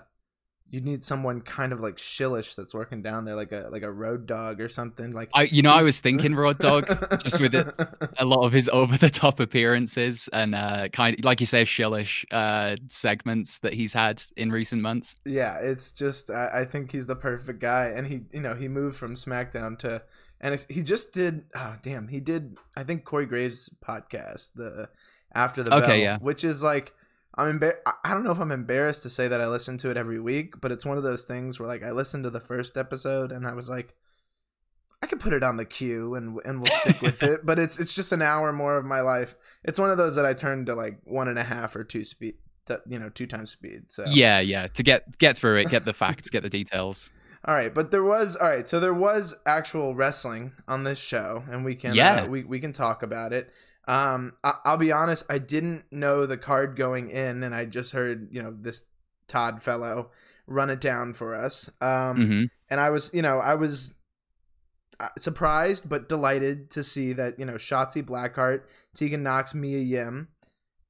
you 0.74 0.82
need 0.82 1.04
someone 1.04 1.40
kind 1.42 1.72
of 1.72 1.80
like 1.80 1.98
shillish 2.00 2.56
that's 2.56 2.74
working 2.74 3.02
down 3.04 3.26
there 3.26 3.36
like 3.36 3.52
a 3.52 3.70
like 3.72 3.84
a 3.84 3.92
Road 3.92 4.26
Dogg 4.26 4.60
or 4.60 4.68
something 4.70 5.12
like 5.14 5.30
i 5.34 5.44
you 5.44 5.62
know 5.62 5.72
i 5.72 5.84
was 5.84 6.00
thinking 6.00 6.36
Road 6.36 6.58
Dogg 6.58 6.88
just 7.24 7.40
with 7.40 7.54
it 7.56 7.68
a 8.18 8.26
lot 8.26 8.44
of 8.46 8.52
his 8.52 8.70
over 8.70 8.98
the 8.98 9.10
top 9.10 9.40
appearances 9.40 10.28
and 10.34 10.56
uh 10.56 10.88
kind 10.90 11.18
of 11.20 11.24
like 11.26 11.40
you 11.40 11.46
say 11.46 11.64
shillish 11.64 12.26
uh 12.32 12.76
segments 12.90 13.60
that 13.60 13.74
he's 13.74 13.94
had 13.94 14.22
in 14.36 14.52
recent 14.52 14.82
months 14.82 15.16
Yeah, 15.26 15.58
it's 15.58 15.92
just 15.92 16.30
I, 16.30 16.62
I 16.62 16.66
think 16.66 16.92
he's 16.92 17.08
the 17.08 17.16
perfect 17.16 17.60
guy, 17.60 17.86
and 17.96 18.06
he 18.06 18.22
you 18.34 18.42
know 18.42 18.56
he 18.56 18.68
moved 18.68 18.98
from 18.98 19.16
SmackDown 19.16 19.78
to 19.80 20.02
and 20.42 20.66
he 20.70 20.84
just 20.84 21.14
did 21.14 21.46
oh 21.56 21.76
damn 21.82 22.08
he 22.08 22.20
did 22.20 22.58
I 22.76 22.84
think 22.84 23.06
Corey 23.06 23.26
Graves 23.26 23.70
podcast 23.86 24.52
the 24.56 24.90
after 25.34 25.64
the 25.64 25.72
Okay, 25.72 25.88
bell, 25.88 25.98
yeah. 25.98 26.18
which 26.20 26.44
is 26.44 26.62
like 26.62 26.94
I'm 27.36 27.60
embar- 27.60 27.78
I- 28.04 28.14
don't 28.14 28.24
know 28.24 28.32
if 28.32 28.40
I'm 28.40 28.52
embarrassed 28.52 29.02
to 29.04 29.10
say 29.10 29.28
that 29.28 29.42
I 29.42 29.48
listen 29.48 29.78
to 29.80 29.90
it 29.90 29.98
every 29.98 30.20
week, 30.20 30.62
but 30.62 30.72
it's 30.72 30.86
one 30.86 30.98
of 30.98 31.04
those 31.04 31.24
things 31.24 31.60
where 31.60 31.68
like 31.68 31.84
I 31.84 31.92
listened 31.92 32.24
to 32.26 32.30
the 32.30 32.40
first 32.40 32.78
episode 32.78 33.32
and 33.32 33.48
I 33.48 33.54
was 33.54 33.70
like. 33.70 33.94
I 35.02 35.06
could 35.06 35.20
put 35.20 35.34
it 35.34 35.44
on 35.44 35.58
the 35.58 35.66
queue 35.66 36.16
and 36.16 36.40
and 36.46 36.62
we'll 36.62 36.72
stick 36.80 37.02
with 37.02 37.22
it, 37.24 37.42
but 37.46 37.60
it's 37.60 37.78
it's 37.78 37.94
just 37.94 38.14
an 38.14 38.22
hour 38.22 38.54
more 38.54 38.78
of 38.78 38.86
my 38.86 39.02
life. 39.02 39.36
It's 39.66 39.78
one 39.78 39.90
of 39.90 39.98
those 39.98 40.16
that 40.16 40.26
I 40.26 40.34
turn 40.34 40.66
to 40.68 40.76
like 40.76 41.00
one 41.04 41.28
and 41.28 41.38
a 41.38 41.44
half 41.44 41.76
or 41.76 41.84
two 41.84 42.06
speed, 42.06 42.36
to, 42.68 42.80
you 42.88 43.00
know, 43.00 43.10
two 43.10 43.28
times 43.28 43.52
speed. 43.52 43.92
So 43.92 44.06
yeah 44.08 44.40
yeah 44.40 44.68
to 44.68 44.82
get 44.82 45.18
get 45.18 45.36
through 45.36 45.58
it 45.58 45.70
get 45.70 45.84
the 45.84 45.92
facts 45.92 46.30
get 46.30 46.42
the 46.42 46.50
details 46.50 47.12
All 47.46 47.54
right, 47.54 47.74
but 47.74 47.92
there 47.92 48.04
was 48.06 48.38
all 48.38 48.48
right. 48.48 48.66
So 48.66 48.80
there 48.80 48.94
was 48.94 49.36
actual 49.46 49.94
wrestling 49.94 50.54
on 50.70 50.86
this 50.86 50.98
show, 51.00 51.44
and 51.52 51.66
we 51.66 51.76
can 51.76 51.94
Yeah. 51.94 52.22
uh, 52.22 52.28
we 52.28 52.46
we 52.46 52.62
can 52.62 52.72
talk 52.72 53.04
about 53.04 53.34
it. 53.34 53.52
Um, 53.88 54.34
I, 54.44 54.54
I'll 54.66 54.78
be 54.78 54.92
honest, 54.92 55.26
I 55.30 55.40
didn't 55.40 55.84
know 55.92 56.26
the 56.26 56.38
card 56.38 56.76
going 56.76 57.10
in, 57.10 57.44
and 57.44 57.54
I 57.54 57.66
just 57.66 57.92
heard 57.92 58.30
you 58.32 58.42
know 58.42 58.56
this 58.58 58.86
Todd 59.28 59.62
fellow 59.62 60.12
run 60.48 60.70
it 60.70 60.82
down 60.82 61.14
for 61.14 61.36
us. 61.36 61.70
Um, 61.82 62.28
hmm 62.28 62.44
and 62.74 62.80
I 62.80 62.90
was 62.90 63.12
you 63.14 63.22
know 63.22 63.38
I 63.38 63.54
was 63.54 63.94
uh, 65.00 65.10
surprised 65.16 65.88
but 65.88 66.10
delighted 66.10 66.72
to 66.72 66.84
see 66.84 67.14
that 67.14 67.38
you 67.38 67.46
know 67.46 67.54
Shotzi 67.54 68.04
Blackheart, 68.04 68.64
Tegan 68.96 69.22
Nox, 69.22 69.54
Mia 69.54 69.78
Yim, 69.78 70.30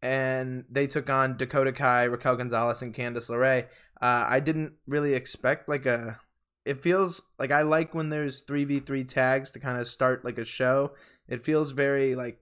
and 0.02 0.64
they 0.70 0.88
took 0.88 1.10
on 1.10 1.36
Dakota 1.36 1.74
Kai, 1.74 2.06
Raquel 2.06 2.38
Gonzalez, 2.38 2.82
and 2.82 2.96
Candice 2.96 3.30
LeRae. 3.30 3.66
Uh, 4.02 4.26
I 4.30 4.40
didn't 4.40 4.74
really 4.88 5.14
expect 5.14 5.68
like 5.68 5.86
a. 5.86 6.20
It 6.66 6.82
feels 6.82 7.22
like 7.38 7.52
I 7.52 7.64
like 7.64 7.94
when 7.94 8.10
there's 8.10 8.42
three 8.42 8.64
v 8.64 8.80
three 8.80 9.04
tags 9.04 9.52
to 9.52 9.60
kind 9.60 9.78
of 9.78 9.86
start 9.86 10.24
like 10.24 10.38
a 10.38 10.46
show. 10.46 10.94
It 11.28 11.42
feels 11.42 11.72
very 11.72 12.16
like 12.16 12.40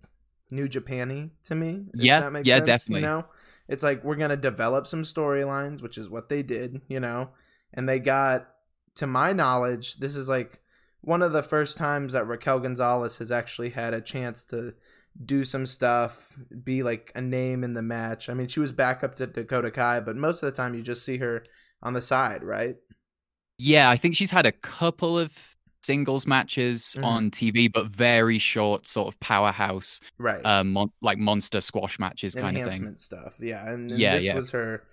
New 0.51 0.67
Japany 0.67 1.31
to 1.45 1.55
me. 1.55 1.85
if 1.93 2.01
Yeah, 2.01 2.19
that 2.21 2.31
makes 2.31 2.47
yeah, 2.47 2.57
sense, 2.57 2.65
definitely. 2.67 3.01
You 3.01 3.07
know, 3.07 3.25
it's 3.67 3.83
like 3.83 4.03
we're 4.03 4.15
gonna 4.15 4.37
develop 4.37 4.87
some 4.87 5.03
storylines, 5.03 5.81
which 5.81 5.97
is 5.97 6.09
what 6.09 6.29
they 6.29 6.43
did. 6.43 6.81
You 6.87 6.99
know, 6.99 7.29
and 7.73 7.87
they 7.87 7.99
got, 7.99 8.47
to 8.95 9.07
my 9.07 9.31
knowledge, 9.33 9.97
this 9.97 10.15
is 10.15 10.27
like 10.29 10.59
one 11.01 11.21
of 11.21 11.31
the 11.33 11.43
first 11.43 11.77
times 11.77 12.13
that 12.13 12.27
Raquel 12.27 12.59
Gonzalez 12.59 13.17
has 13.17 13.31
actually 13.31 13.69
had 13.69 13.93
a 13.93 14.01
chance 14.01 14.43
to 14.45 14.73
do 15.25 15.43
some 15.43 15.65
stuff, 15.65 16.37
be 16.63 16.83
like 16.83 17.11
a 17.15 17.21
name 17.21 17.63
in 17.63 17.73
the 17.73 17.81
match. 17.81 18.29
I 18.29 18.33
mean, 18.33 18.47
she 18.47 18.59
was 18.59 18.71
back 18.71 19.03
up 19.03 19.15
to 19.15 19.27
Dakota 19.27 19.71
Kai, 19.71 19.99
but 20.01 20.15
most 20.15 20.43
of 20.43 20.47
the 20.47 20.55
time 20.55 20.73
you 20.73 20.81
just 20.81 21.03
see 21.05 21.17
her 21.17 21.43
on 21.81 21.93
the 21.93 22.01
side, 22.01 22.43
right? 22.43 22.75
Yeah, 23.57 23.89
I 23.89 23.95
think 23.95 24.15
she's 24.15 24.31
had 24.31 24.45
a 24.45 24.51
couple 24.51 25.19
of 25.19 25.50
singles 25.81 26.27
matches 26.27 26.95
Mhm. 26.99 27.03
on 27.05 27.31
TV, 27.31 27.67
but 27.67 27.87
very 27.87 28.37
short, 28.37 28.85
sort 28.87 29.07
of 29.07 29.19
powerhouse, 29.19 29.99
Right. 30.17 30.45
um, 30.45 30.71
mon- 30.73 30.91
like 31.01 31.17
monster 31.17 31.59
squash 31.61 31.99
matches 31.99 32.35
kind 32.35 32.57
of 32.57 32.69
thing. 32.71 32.95
Stuff. 32.97 33.35
Yeah, 33.39 33.67
and, 33.69 33.91
and 33.91 33.99
Yeah, 33.99 34.15
this 34.15 34.25
yeah. 34.25 34.35
was 34.35 34.51
her. 34.51 34.83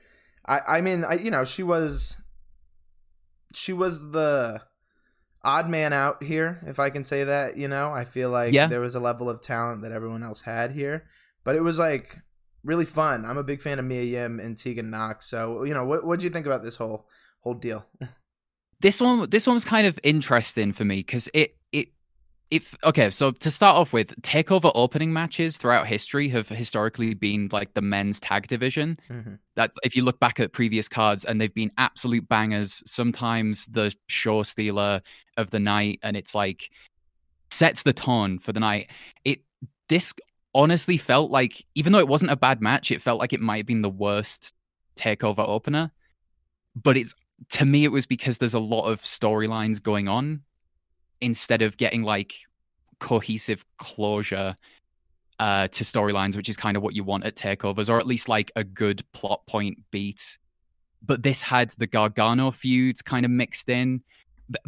I 0.47 0.61
I 0.78 0.80
mean, 0.80 1.04
I 1.04 1.14
you 1.14 1.30
know 1.30 1.45
she 1.45 1.62
was 1.62 2.16
she 3.54 3.73
was 3.73 4.11
the 4.11 4.62
odd 5.45 5.68
man 5.68 5.92
out 5.92 6.23
here, 6.23 6.61
if 6.66 6.78
I 6.78 6.90
can 6.90 7.04
say 7.04 7.25
that. 7.25 7.57
You 7.57 7.68
know, 7.68 7.92
I 7.92 8.04
feel 8.04 8.30
like 8.30 8.52
Yeah. 8.52 8.66
there 8.66 8.80
was 8.80 8.95
a 8.95 9.00
level 9.00 9.28
of 9.30 9.40
talent 9.40 9.83
that 9.83 9.92
everyone 9.92 10.23
else 10.23 10.42
had 10.42 10.73
here, 10.73 11.04
but 11.45 11.54
it 11.57 11.61
was 11.62 11.78
like 11.78 12.18
really 12.64 12.85
fun. 12.85 13.25
I'm 13.25 13.38
a 13.38 13.45
big 13.45 13.62
fan 13.62 13.78
of 13.78 13.85
Mia 13.85 14.02
Yim 14.02 14.40
and 14.40 14.57
Tegan 14.57 14.90
Nox, 14.90 15.26
so 15.26 15.64
you 15.64 15.75
know, 15.75 15.85
what 15.85 16.04
what 16.04 16.18
do 16.21 16.25
you 16.25 16.30
think 16.30 16.47
about 16.47 16.62
this 16.62 16.76
whole 16.76 17.09
whole 17.40 17.54
deal? 17.54 17.85
This 18.80 19.00
one, 19.00 19.28
this 19.30 19.47
one 19.47 19.54
was 19.54 19.64
kind 19.64 19.87
of 19.87 19.99
interesting 20.02 20.73
for 20.73 20.85
me 20.85 20.97
because 20.97 21.28
it, 21.35 21.56
it, 21.73 21.88
if 22.50 22.75
okay, 22.85 23.11
so 23.11 23.30
to 23.30 23.50
start 23.50 23.76
off 23.76 23.92
with, 23.92 24.20
takeover 24.23 24.70
opening 24.75 25.12
matches 25.12 25.58
throughout 25.58 25.87
history 25.87 26.28
have 26.28 26.49
historically 26.49 27.14
been 27.14 27.49
like 27.52 27.75
the 27.75 27.82
men's 27.82 28.20
tag 28.20 28.47
division. 28.47 28.99
Mm-hmm. 29.11 29.35
That's 29.56 29.76
if 29.82 29.97
you 29.97 30.04
look 30.04 30.20
back 30.20 30.40
at 30.40 30.52
previous 30.52 30.88
cards, 30.88 31.25
and 31.25 31.40
they've 31.40 31.52
been 31.52 31.73
absolute 31.76 32.28
bangers. 32.28 32.82
Sometimes 32.87 33.66
the 33.66 33.94
show 34.06 34.42
stealer 34.44 35.02
of 35.37 35.50
the 35.50 35.61
night, 35.61 35.99
and 36.02 36.16
it's 36.16 36.35
like 36.35 36.70
sets 37.50 37.82
the 37.82 37.92
tone 37.92 38.38
for 38.38 38.52
the 38.52 38.61
night. 38.61 38.90
It 39.25 39.40
this 39.88 40.14
honestly 40.54 40.97
felt 40.97 41.30
like, 41.30 41.64
even 41.75 41.92
though 41.92 41.99
it 41.99 42.08
wasn't 42.08 42.30
a 42.30 42.37
bad 42.37 42.61
match, 42.61 42.90
it 42.90 43.02
felt 43.02 43.18
like 43.18 43.32
it 43.32 43.40
might 43.40 43.58
have 43.58 43.66
been 43.66 43.82
the 43.82 43.90
worst 43.90 44.54
takeover 44.97 45.47
opener. 45.47 45.90
But 46.75 46.97
it's 46.97 47.14
to 47.50 47.64
me, 47.64 47.85
it 47.85 47.92
was 47.92 48.07
because 48.07 48.38
there's 48.38 48.54
a 48.54 48.59
lot 48.59 48.87
of 48.87 49.00
storylines 49.00 49.83
going 49.83 50.09
on 50.09 50.42
instead 51.21 51.62
of 51.62 51.76
getting 51.76 52.02
like 52.02 52.35
cohesive 52.99 53.64
closure 53.78 54.54
uh, 55.38 55.68
to 55.68 55.85
storylines, 55.85 56.37
which 56.37 56.49
is 56.49 56.57
kind 56.57 56.76
of 56.76 56.83
what 56.83 56.97
you 56.97 57.04
want 57.04 57.25
at 57.25 57.37
takeovers, 57.37 57.88
or 57.88 57.99
at 57.99 58.07
least 58.07 58.28
like 58.28 58.50
a 58.57 58.64
good 58.64 59.02
plot 59.12 59.47
point 59.47 59.78
beat. 59.90 60.38
But 61.04 61.23
this 61.23 61.42
had 61.42 61.71
the 61.78 61.87
Gargano 61.87 62.50
feuds 62.50 63.02
kind 63.02 63.25
of 63.25 63.30
mixed 63.30 63.68
in. 63.68 64.02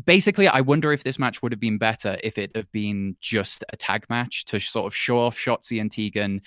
Basically, 0.04 0.46
I 0.46 0.60
wonder 0.60 0.92
if 0.92 1.02
this 1.02 1.18
match 1.18 1.42
would 1.42 1.52
have 1.52 1.60
been 1.60 1.78
better 1.78 2.18
if 2.22 2.38
it 2.38 2.54
had 2.54 2.70
been 2.70 3.16
just 3.20 3.64
a 3.72 3.76
tag 3.76 4.06
match 4.08 4.44
to 4.46 4.60
sort 4.60 4.86
of 4.86 4.94
show 4.94 5.18
off 5.18 5.36
Shotzi 5.36 5.80
and 5.80 5.90
Tegan 5.90 6.40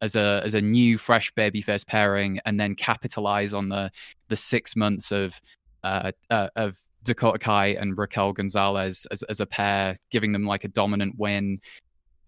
as 0.00 0.16
a 0.16 0.40
as 0.44 0.54
a 0.54 0.60
new 0.60 0.98
fresh 0.98 1.32
babyface 1.34 1.86
pairing, 1.86 2.40
and 2.44 2.58
then 2.58 2.74
capitalize 2.74 3.52
on 3.52 3.68
the 3.68 3.90
the 4.28 4.36
six 4.36 4.74
months 4.74 5.12
of 5.12 5.40
uh, 5.82 6.12
uh, 6.30 6.48
of 6.56 6.78
Dakota 7.04 7.38
Kai 7.38 7.68
and 7.68 7.96
Raquel 7.96 8.32
Gonzalez 8.32 9.06
as 9.10 9.22
as 9.24 9.40
a 9.40 9.46
pair, 9.46 9.96
giving 10.10 10.32
them 10.32 10.46
like 10.46 10.64
a 10.64 10.68
dominant 10.68 11.14
win. 11.18 11.60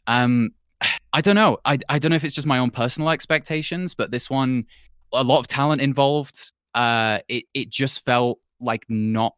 Um, 0.06 0.50
I 1.12 1.20
don't 1.20 1.34
know. 1.34 1.58
I 1.64 1.78
I 1.88 1.98
don't 1.98 2.10
know 2.10 2.16
if 2.16 2.24
it's 2.24 2.34
just 2.34 2.46
my 2.46 2.58
own 2.58 2.70
personal 2.70 3.10
expectations, 3.10 3.94
but 3.94 4.10
this 4.10 4.30
one, 4.30 4.66
a 5.12 5.24
lot 5.24 5.40
of 5.40 5.46
talent 5.46 5.82
involved. 5.82 6.52
Uh, 6.74 7.18
it 7.28 7.44
it 7.54 7.70
just 7.70 8.04
felt 8.04 8.38
like 8.60 8.84
not 8.88 9.34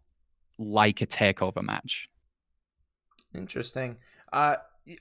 like 0.58 1.00
a 1.00 1.06
takeover 1.06 1.62
match. 1.62 2.08
Interesting. 3.34 3.96
Uh, 4.32 4.56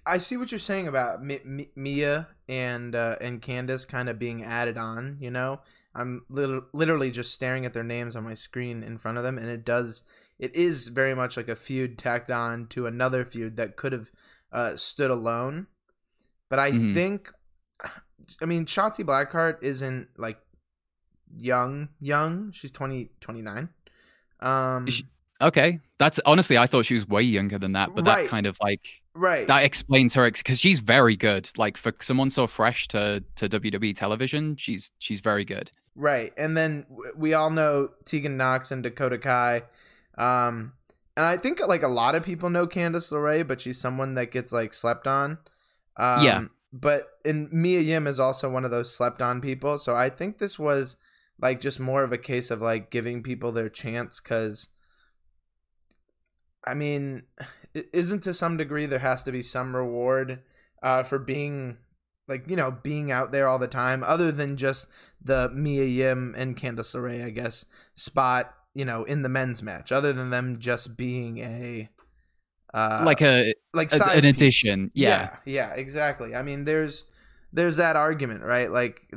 I 0.06 0.18
see 0.18 0.38
what 0.38 0.52
you're 0.52 0.60
saying 0.60 0.88
about 0.88 1.24
Mi- 1.24 1.42
Mi- 1.44 1.72
Mia 1.76 2.28
and 2.48 2.96
uh, 2.96 3.16
and 3.20 3.42
Candice 3.42 3.88
kind 3.88 4.10
of 4.10 4.20
being 4.20 4.44
added 4.44 4.78
on. 4.78 5.18
You 5.20 5.32
know, 5.32 5.60
I'm 5.94 6.26
lit- 6.30 6.64
literally 6.74 7.12
just 7.12 7.34
staring 7.34 7.66
at 7.66 7.74
their 7.74 7.84
names 7.84 8.16
on 8.16 8.24
my 8.24 8.34
screen 8.34 8.82
in 8.84 8.98
front 8.98 9.18
of 9.18 9.24
them, 9.24 9.38
and 9.38 9.48
it 9.50 9.66
does. 9.66 10.04
It 10.40 10.56
is 10.56 10.88
very 10.88 11.14
much 11.14 11.38
like 11.38 11.50
a 11.50 11.56
feud 11.56 11.98
tacked 11.98 12.32
on 12.32 12.68
to 12.68 12.88
another 12.88 13.26
feud 13.26 13.58
that 13.58 13.76
could 13.76 13.92
have 13.92 14.10
uh, 14.54 14.76
stood 14.76 15.12
alone. 15.12 15.68
But 16.50 16.60
I 16.60 16.72
Mhm. 16.72 16.94
think, 16.94 17.32
I 18.42 18.46
mean, 18.46 18.66
Shotzi 18.66 19.06
Blackheart 19.06 19.64
isn't 19.64 20.10
like 20.18 20.40
young, 21.38 21.90
young. 22.00 22.52
She's 22.52 22.72
20, 22.72 23.12
29. 23.22 23.70
Um, 24.40 24.88
she- 24.88 25.08
Okay, 25.42 25.80
that's 25.98 26.20
honestly, 26.26 26.56
I 26.56 26.68
thought 26.68 26.86
she 26.86 26.94
was 26.94 27.08
way 27.08 27.24
younger 27.24 27.58
than 27.58 27.72
that, 27.72 27.96
but 27.96 28.06
Right. 28.06 28.24
that 28.26 28.30
kind 28.30 28.46
of 28.46 28.58
like 28.62 29.02
right. 29.16 29.48
that 29.48 29.64
explains 29.64 30.14
her 30.14 30.30
because 30.30 30.60
she's 30.60 30.82
very 30.82 31.16
good. 31.16 31.50
Like 31.58 31.78
for 31.78 31.92
someone 32.00 32.30
so 32.30 32.46
fresh 32.46 32.88
to 32.90 33.24
to 33.38 33.50
WWE 33.50 33.96
television, 33.96 34.56
she's 34.58 34.92
she's 35.00 35.20
very 35.20 35.44
good. 35.44 35.72
Right. 35.96 36.34
And 36.38 36.56
then 36.56 36.86
we 37.16 37.34
all 37.34 37.50
know 37.50 37.90
Tegan 38.06 38.38
Nox 38.38 38.72
and 38.72 38.82
Dakota 38.84 39.18
Kai. 39.18 39.64
Um, 40.18 40.74
and 41.18 41.26
I 41.26 41.38
think 41.38 41.66
like 41.68 41.84
a 41.84 41.88
lot 41.90 42.16
of 42.16 42.24
people 42.24 42.50
know 42.50 42.66
Candice 42.68 43.12
LeRae, 43.12 43.48
but 43.48 43.60
she's 43.62 43.80
someone 43.80 44.16
that 44.16 44.32
gets 44.32 44.52
like 44.52 44.74
slept 44.74 45.08
on. 45.08 45.38
Um, 45.98 46.24
Yeah. 46.24 46.46
But 46.74 47.10
and 47.26 47.52
Mia 47.52 47.82
Yim 47.82 48.08
is 48.08 48.20
also 48.20 48.50
one 48.50 48.64
of 48.64 48.72
those 48.72 48.96
slept 48.96 49.22
on 49.22 49.42
people. 49.42 49.78
So 49.78 49.94
I 49.94 50.08
think 50.10 50.38
this 50.38 50.58
was 50.58 50.96
like 51.42 51.60
just 51.60 51.82
more 51.82 52.04
of 52.04 52.14
a 52.14 52.18
case 52.18 52.50
of 52.50 52.62
like 52.62 52.92
giving 52.92 53.24
people 53.24 53.52
their 53.52 53.68
chance 53.68 54.22
because 54.22 54.70
I 56.66 56.76
mean, 56.76 57.24
isn't 57.92 58.24
to 58.24 58.34
some 58.34 58.56
degree 58.56 58.86
there 58.86 59.00
has 59.00 59.24
to 59.24 59.32
be 59.32 59.42
some 59.42 59.76
reward 59.76 60.40
uh, 60.82 61.04
for 61.04 61.20
being 61.20 61.78
like 62.32 62.50
you 62.50 62.56
know 62.56 62.72
being 62.72 63.12
out 63.12 63.32
there 63.32 63.48
all 63.48 63.60
the 63.60 63.68
time, 63.68 64.04
other 64.04 64.32
than 64.32 64.58
just 64.58 64.88
the 65.22 65.50
Mia 65.50 65.86
Yim 65.86 66.34
and 66.36 66.58
Candice 66.58 66.96
LeRae, 66.96 67.24
I 67.26 67.30
guess, 67.30 67.66
spot 67.94 68.56
you 68.74 68.86
know 68.86 69.04
in 69.04 69.22
the 69.22 69.30
men's 69.30 69.62
match. 69.62 69.92
Other 69.92 70.14
than 70.14 70.30
them 70.30 70.58
just 70.60 70.98
being 70.98 71.38
a 71.38 71.90
uh, 72.74 73.04
like 73.06 73.22
a 73.22 73.54
like 73.74 73.92
a- 73.94 74.04
an 74.04 74.22
piece. 74.22 74.30
addition, 74.32 74.92
yeah. 74.94 75.36
yeah, 75.46 75.70
yeah, 75.70 75.74
exactly. 75.74 76.36
I 76.36 76.42
mean, 76.42 76.66
there's 76.66 77.06
there's 77.54 77.78
that 77.78 77.96
argument, 77.96 78.44
right? 78.44 78.72
Like 78.72 79.12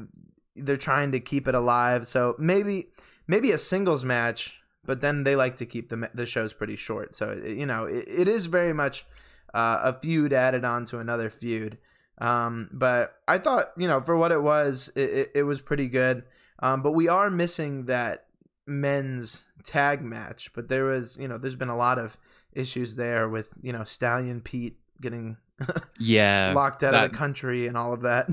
they're 0.56 0.76
trying 0.76 1.12
to 1.12 1.20
keep 1.20 1.48
it 1.48 1.54
alive, 1.54 2.06
so 2.06 2.34
maybe 2.38 2.88
maybe 3.26 3.52
a 3.52 3.58
singles 3.58 4.04
match, 4.04 4.60
but 4.84 5.00
then 5.00 5.24
they 5.24 5.36
like 5.36 5.56
to 5.56 5.66
keep 5.66 5.88
the 5.88 6.10
the 6.14 6.26
shows 6.26 6.52
pretty 6.52 6.76
short. 6.76 7.14
So 7.14 7.40
you 7.46 7.66
know, 7.66 7.84
it, 7.84 8.04
it 8.08 8.28
is 8.28 8.46
very 8.46 8.72
much 8.72 9.06
uh, 9.54 9.80
a 9.84 9.92
feud 10.00 10.32
added 10.32 10.64
on 10.64 10.84
to 10.86 10.98
another 10.98 11.30
feud. 11.30 11.78
Um, 12.18 12.68
but 12.72 13.18
I 13.26 13.38
thought, 13.38 13.72
you 13.76 13.88
know, 13.88 14.00
for 14.00 14.16
what 14.16 14.32
it 14.32 14.42
was, 14.42 14.90
it, 14.94 15.10
it, 15.10 15.30
it 15.36 15.42
was 15.42 15.60
pretty 15.60 15.88
good. 15.88 16.24
Um, 16.60 16.82
but 16.82 16.92
we 16.92 17.08
are 17.08 17.30
missing 17.30 17.86
that 17.86 18.26
men's 18.66 19.44
tag 19.64 20.02
match. 20.02 20.52
But 20.54 20.68
there 20.68 20.84
was, 20.84 21.16
you 21.18 21.28
know, 21.28 21.38
there's 21.38 21.56
been 21.56 21.68
a 21.68 21.76
lot 21.76 21.98
of 21.98 22.16
issues 22.52 22.96
there 22.96 23.28
with, 23.28 23.50
you 23.60 23.72
know, 23.72 23.84
Stallion 23.84 24.40
Pete 24.40 24.78
getting 25.00 25.36
yeah, 25.98 26.52
locked 26.54 26.82
out 26.82 26.94
of 26.94 27.10
the 27.10 27.16
country 27.16 27.66
and 27.66 27.76
all 27.76 27.92
of 27.92 28.02
that. 28.02 28.28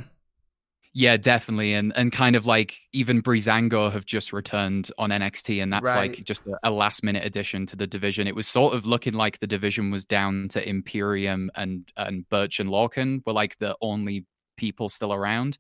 Yeah, 0.94 1.16
definitely, 1.16 1.74
and 1.74 1.94
and 1.96 2.12
kind 2.12 2.36
of 2.36 2.46
like 2.46 2.76
even 2.92 3.22
Breezango 3.22 3.90
have 3.92 4.06
just 4.06 4.34
returned 4.34 4.92
on 4.98 5.10
NXT, 5.10 5.64
and 5.64 5.72
that's 5.72 5.86
Right. 5.86 6.12
like 6.12 6.24
just 6.26 6.46
a, 6.48 6.58
a 6.64 6.72
last 6.72 7.02
minute 7.02 7.26
addition 7.26 7.66
to 7.68 7.78
the 7.78 7.88
division. 7.88 8.28
It 8.28 8.36
was 8.36 8.46
sort 8.48 8.74
of 8.74 8.86
looking 8.86 9.14
like 9.14 9.40
the 9.40 9.48
division 9.48 9.90
was 9.90 10.04
down 10.04 10.50
to 10.50 10.68
Imperium 10.68 11.50
and 11.56 11.90
and 11.96 12.28
Burch 12.28 12.60
and 12.60 12.70
Lorcan 12.70 13.22
were 13.26 13.32
like 13.32 13.58
the 13.60 13.76
only 13.82 14.26
people 14.58 14.90
still 14.90 15.14
around. 15.14 15.58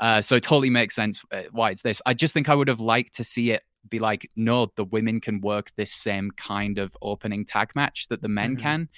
Uh, 0.00 0.20
so 0.20 0.36
it 0.36 0.42
totally 0.42 0.70
makes 0.70 0.94
sense 0.94 1.22
uh, 1.32 1.42
why 1.52 1.70
it's 1.70 1.82
this. 1.82 2.02
I 2.04 2.12
just 2.14 2.34
think 2.34 2.48
I 2.50 2.54
would 2.54 2.68
have 2.68 2.78
liked 2.78 3.14
to 3.14 3.24
see 3.24 3.50
it 3.52 3.62
be 3.88 3.98
like, 3.98 4.30
no, 4.36 4.70
the 4.76 4.84
women 4.84 5.20
can 5.20 5.40
work 5.40 5.72
this 5.76 5.92
same 5.92 6.30
kind 6.32 6.78
of 6.78 6.94
opening 7.00 7.44
tag 7.46 7.72
match 7.74 8.06
that 8.08 8.20
the 8.22 8.28
men 8.28 8.54
Mhm. 8.56 8.60
can. 8.60 8.88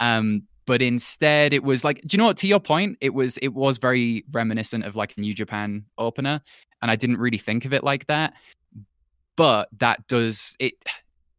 Um, 0.00 0.42
but 0.66 0.82
instead 0.82 1.52
it 1.52 1.62
was 1.62 1.84
like 1.84 2.00
do 2.02 2.16
you 2.16 2.18
know 2.18 2.26
what 2.26 2.36
to 2.36 2.46
your 2.46 2.60
point 2.60 2.96
it 3.00 3.14
was 3.14 3.36
it 3.38 3.54
was 3.54 3.78
very 3.78 4.24
reminiscent 4.32 4.84
of 4.84 4.96
like 4.96 5.14
a 5.16 5.20
new 5.20 5.34
japan 5.34 5.84
opener 5.98 6.40
and 6.82 6.90
i 6.90 6.96
didn't 6.96 7.18
really 7.18 7.38
think 7.38 7.64
of 7.64 7.72
it 7.72 7.82
like 7.84 8.06
that 8.06 8.34
but 9.36 9.68
that 9.78 10.06
does 10.08 10.56
it 10.58 10.74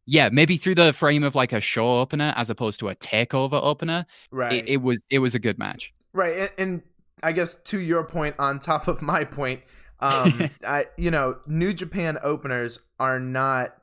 yeah 0.06 0.28
maybe 0.32 0.56
through 0.56 0.74
the 0.74 0.92
frame 0.92 1.22
of 1.22 1.34
like 1.34 1.52
a 1.52 1.60
show 1.60 2.00
opener 2.00 2.32
as 2.36 2.50
opposed 2.50 2.80
to 2.80 2.88
a 2.88 2.94
takeover 2.96 3.60
opener 3.62 4.06
Right. 4.30 4.52
it, 4.52 4.68
it 4.68 4.76
was 4.82 5.04
it 5.10 5.18
was 5.18 5.34
a 5.34 5.38
good 5.38 5.58
match 5.58 5.92
Right, 6.12 6.36
and, 6.36 6.50
and 6.58 6.82
I 7.22 7.32
guess 7.32 7.56
to 7.66 7.78
your 7.78 8.04
point, 8.04 8.36
on 8.38 8.58
top 8.58 8.88
of 8.88 9.02
my 9.02 9.24
point, 9.24 9.62
um, 10.00 10.50
I 10.66 10.86
you 10.96 11.10
know, 11.10 11.38
New 11.46 11.72
Japan 11.72 12.18
openers 12.22 12.80
are 12.98 13.20
not. 13.20 13.74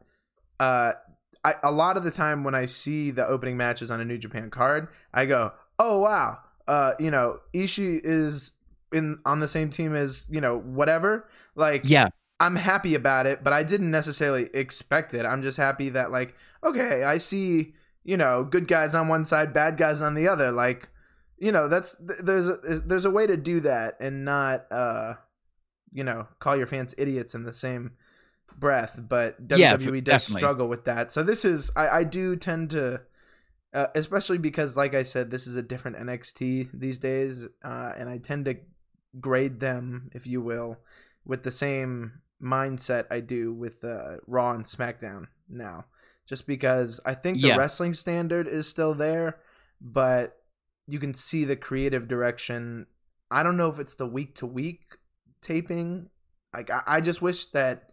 Uh, 0.60 0.94
I 1.46 1.56
a 1.64 1.72
lot 1.72 1.96
of 1.96 2.04
the 2.04 2.12
time 2.12 2.44
when 2.44 2.56
I 2.56 2.66
see 2.66 3.12
the 3.12 3.26
opening 3.26 3.56
matches 3.56 3.90
on 3.90 4.02
a 4.02 4.06
New 4.06 4.18
Japan 4.18 4.50
card, 4.50 4.90
I 5.14 5.26
go, 5.26 5.54
"Oh 5.80 6.02
wow, 6.02 6.40
uh, 6.68 6.94
you 7.00 7.12
know, 7.12 7.40
Ishii 7.54 8.02
is 8.04 8.52
in 8.92 9.20
on 9.26 9.40
the 9.40 9.48
same 9.48 9.70
team 9.70 9.96
as 9.96 10.26
you 10.30 10.42
know 10.42 10.58
whatever." 10.60 11.30
Like, 11.56 11.84
yeah 11.86 12.10
I'm 12.40 12.58
happy 12.58 12.96
about 12.96 13.28
it, 13.28 13.44
but 13.44 13.54
I 13.54 13.64
didn't 13.64 13.92
necessarily 13.92 14.50
expect 14.54 15.14
it. 15.14 15.26
I'm 15.26 15.42
just 15.42 15.58
happy 15.58 15.90
that 15.90 16.12
like, 16.12 16.36
okay, 16.64 17.04
I 17.04 17.18
see, 17.18 17.74
you 18.04 18.18
know, 18.18 18.44
good 18.44 18.68
guys 18.68 18.94
on 18.94 19.08
one 19.08 19.24
side, 19.24 19.54
bad 19.54 19.78
guys 19.78 20.02
on 20.02 20.16
the 20.16 20.28
other. 20.28 20.52
Like, 20.52 20.90
you 21.38 21.52
know, 21.52 21.70
that's 21.70 21.98
there's 22.00 22.50
a, 22.50 22.58
there's 22.86 23.06
a 23.06 23.12
way 23.12 23.26
to 23.26 23.38
do 23.38 23.62
that 23.62 23.96
and 24.02 24.26
not 24.26 24.66
uh, 24.70 25.14
you 25.94 26.04
know, 26.04 26.28
call 26.40 26.58
your 26.58 26.68
fans 26.68 26.94
idiots 26.98 27.36
in 27.36 27.44
the 27.44 27.54
same 27.54 27.94
breath. 28.60 29.00
But 29.08 29.48
WWE 29.48 29.98
f- 30.00 30.04
does 30.04 30.22
definitely. 30.24 30.40
struggle 30.42 30.68
with 30.68 30.86
that. 30.86 31.12
So 31.12 31.24
this 31.24 31.46
is 31.46 31.72
I, 31.76 31.90
I 31.90 32.04
do 32.04 32.36
tend 32.36 32.72
to. 32.72 33.02
Uh, 33.74 33.88
especially 33.94 34.38
because, 34.38 34.78
like 34.78 34.96
I 34.96 35.04
said, 35.04 35.30
this 35.32 35.48
is 35.48 35.58
a 35.58 35.62
different 35.62 35.98
NXT 35.98 36.70
these 36.74 36.98
days, 36.98 37.46
uh, 37.62 37.92
and 37.98 38.08
I 38.08 38.20
tend 38.20 38.46
to 38.46 38.56
grade 39.20 39.60
them, 39.60 40.10
if 40.14 40.26
you 40.26 40.40
will, 40.40 40.78
with 41.26 41.44
the 41.44 41.52
same 41.52 42.22
mindset 42.42 43.06
I 43.12 43.20
do 43.20 43.52
with 43.52 43.84
uh, 43.84 44.18
Raw 44.28 44.52
and 44.54 44.64
SmackDown 44.64 45.28
now. 45.50 45.86
Just 46.26 46.48
because 46.48 47.02
I 47.06 47.16
think 47.16 47.42
the 47.42 47.50
Yeah. 47.50 47.58
wrestling 47.58 47.94
standard 47.94 48.48
is 48.48 48.66
still 48.66 48.94
there, 48.94 49.40
but 49.82 50.38
you 50.88 50.98
can 50.98 51.14
see 51.14 51.44
the 51.44 51.58
creative 51.58 52.08
direction. 52.08 52.88
I 53.30 53.44
don't 53.44 53.58
know 53.58 53.70
if 53.70 53.78
it's 53.78 53.96
the 53.96 54.08
week 54.08 54.36
to 54.36 54.46
week 54.46 54.84
taping. 55.42 56.10
Like 56.54 56.70
I, 56.70 56.82
I 56.88 57.02
just 57.02 57.22
wish 57.22 57.48
that 57.48 57.90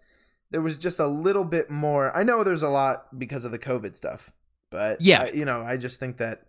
there 0.53 0.61
was 0.63 0.77
just 0.79 0.99
a 1.01 1.07
little 1.07 1.45
bit 1.45 1.71
more. 1.71 2.17
I 2.17 2.23
know 2.23 2.45
there's 2.45 2.63
a 2.63 2.69
lot 2.69 3.19
because 3.19 3.45
of 3.45 3.51
the 3.53 3.59
COVID 3.59 3.97
stuff, 3.97 4.31
but 4.71 5.01
Yeah. 5.01 5.23
I- 5.23 5.31
you 5.33 5.45
know, 5.45 5.63
I 5.63 5.77
just 5.77 5.99
think 5.99 6.19
that 6.19 6.43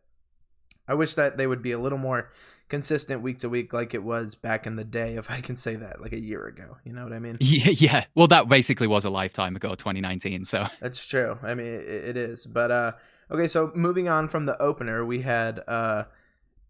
I 0.87 0.93
wish 0.93 1.13
that 1.15 1.37
they 1.37 1.47
would 1.47 1.61
be 1.61 1.71
a 1.71 1.79
little 1.79 1.97
more 1.97 2.29
consistent 2.69 3.21
week 3.21 3.39
to 3.39 3.49
week 3.49 3.71
like 3.73 3.93
it 3.93 4.03
was 4.03 4.35
back 4.35 4.65
in 4.65 4.75
the 4.75 4.83
day 4.83 5.15
if 5.15 5.29
I 5.31 5.41
can 5.41 5.55
say 5.55 5.75
that 5.75 6.01
like 6.01 6.11
a 6.13 6.19
year 6.19 6.45
ago, 6.47 6.77
you 6.83 6.91
know 6.93 7.03
what 7.03 7.13
I 7.13 7.19
mean? 7.19 7.37
yeah 7.39 7.69
yeah 7.77 8.05
well 8.15 8.27
that 8.27 8.47
basically 8.49 8.87
was 8.87 9.05
a 9.05 9.09
lifetime 9.09 9.55
ago 9.55 9.69
2019 9.75 10.43
so 10.45 10.67
That's 10.81 11.05
true. 11.05 11.37
I 11.43 11.55
mean, 11.55 11.67
it, 11.67 11.87
it 11.87 12.17
is. 12.17 12.45
But 12.45 12.71
uh, 12.71 12.91
okay. 13.31 13.47
So 13.47 13.71
moving 13.75 14.09
on 14.09 14.27
from 14.27 14.45
the 14.45 14.61
opener, 14.61 15.05
we 15.05 15.21
had 15.21 15.61
uh, 15.67 16.03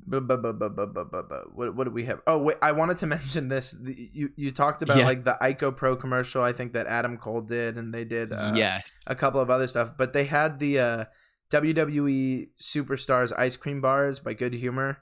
what 0.05 1.75
what 1.75 1.83
did 1.85 1.93
we 1.93 2.05
have? 2.05 2.21
Oh 2.27 2.37
wait, 2.39 2.57
I 2.61 2.71
wanted 2.73 2.97
to 2.97 3.05
mention 3.15 3.47
this. 3.47 3.71
The- 3.71 4.09
You 4.13 4.29
you 4.35 4.51
talked 4.51 4.81
about 4.81 4.97
Yeah. 4.97 5.05
like 5.05 5.23
the 5.23 5.37
ICOPRO 5.41 5.99
commercial. 5.99 6.41
I 6.43 6.51
think 6.53 6.73
that 6.73 6.87
Adam 6.87 7.17
Cole 7.17 7.41
did, 7.41 7.77
and 7.77 7.93
they 7.93 8.03
did 8.05 8.31
uh, 8.33 8.53
yes 8.55 8.91
a 9.07 9.15
couple 9.15 9.39
of 9.41 9.49
other 9.49 9.67
stuff. 9.67 9.93
But 9.97 10.13
they 10.13 10.25
had 10.25 10.59
the 10.59 10.79
uh, 10.79 11.05
WWE 11.51 12.49
Superstars 12.59 13.31
ice 13.37 13.55
cream 13.55 13.81
bars 13.81 14.19
by 14.19 14.33
Good 14.33 14.53
Humor. 14.53 14.99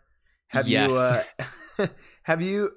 Have 0.47 0.67
you 0.67 0.95
uh, 0.95 1.23
have 2.23 2.41
you? 2.41 2.71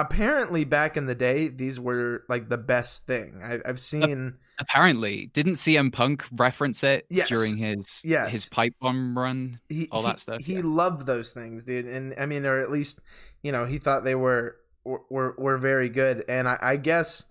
Apparently, 0.00 0.64
back 0.64 0.96
in 0.96 1.06
the 1.06 1.14
day, 1.14 1.48
these 1.48 1.78
were 1.80 2.22
like 2.28 2.48
the 2.48 2.56
best 2.58 3.06
thing. 3.06 3.40
I, 3.44 3.58
I've 3.68 3.80
seen. 3.80 4.34
apparently 4.60 5.26
didn't 5.34 5.54
cm 5.54 5.92
punk 5.92 6.24
reference 6.32 6.82
it 6.82 7.06
Yes. 7.10 7.28
during 7.28 7.56
his 7.56 8.02
Yes. 8.04 8.30
his 8.30 8.48
pipe 8.48 8.74
bomb 8.80 9.16
run 9.16 9.60
he, 9.68 9.88
all 9.92 10.02
he- 10.02 10.08
that 10.08 10.18
stuff, 10.18 10.40
He 10.40 10.54
yeah. 10.54 10.60
loved 10.64 11.06
those 11.06 11.32
things, 11.32 11.64
dude, 11.64 11.86
and 11.86 12.14
I 12.18 12.26
mean, 12.26 12.44
or 12.46 12.58
at 12.60 12.70
least 12.70 13.00
you 13.42 13.52
know, 13.52 13.64
he 13.66 13.78
thought 13.78 14.04
they 14.04 14.14
were 14.16 14.56
were 14.84 15.02
were, 15.10 15.34
were 15.38 15.58
very 15.58 15.88
good. 15.88 16.24
And 16.28 16.48
I, 16.48 16.58
I 16.60 16.76
guess 16.76 17.26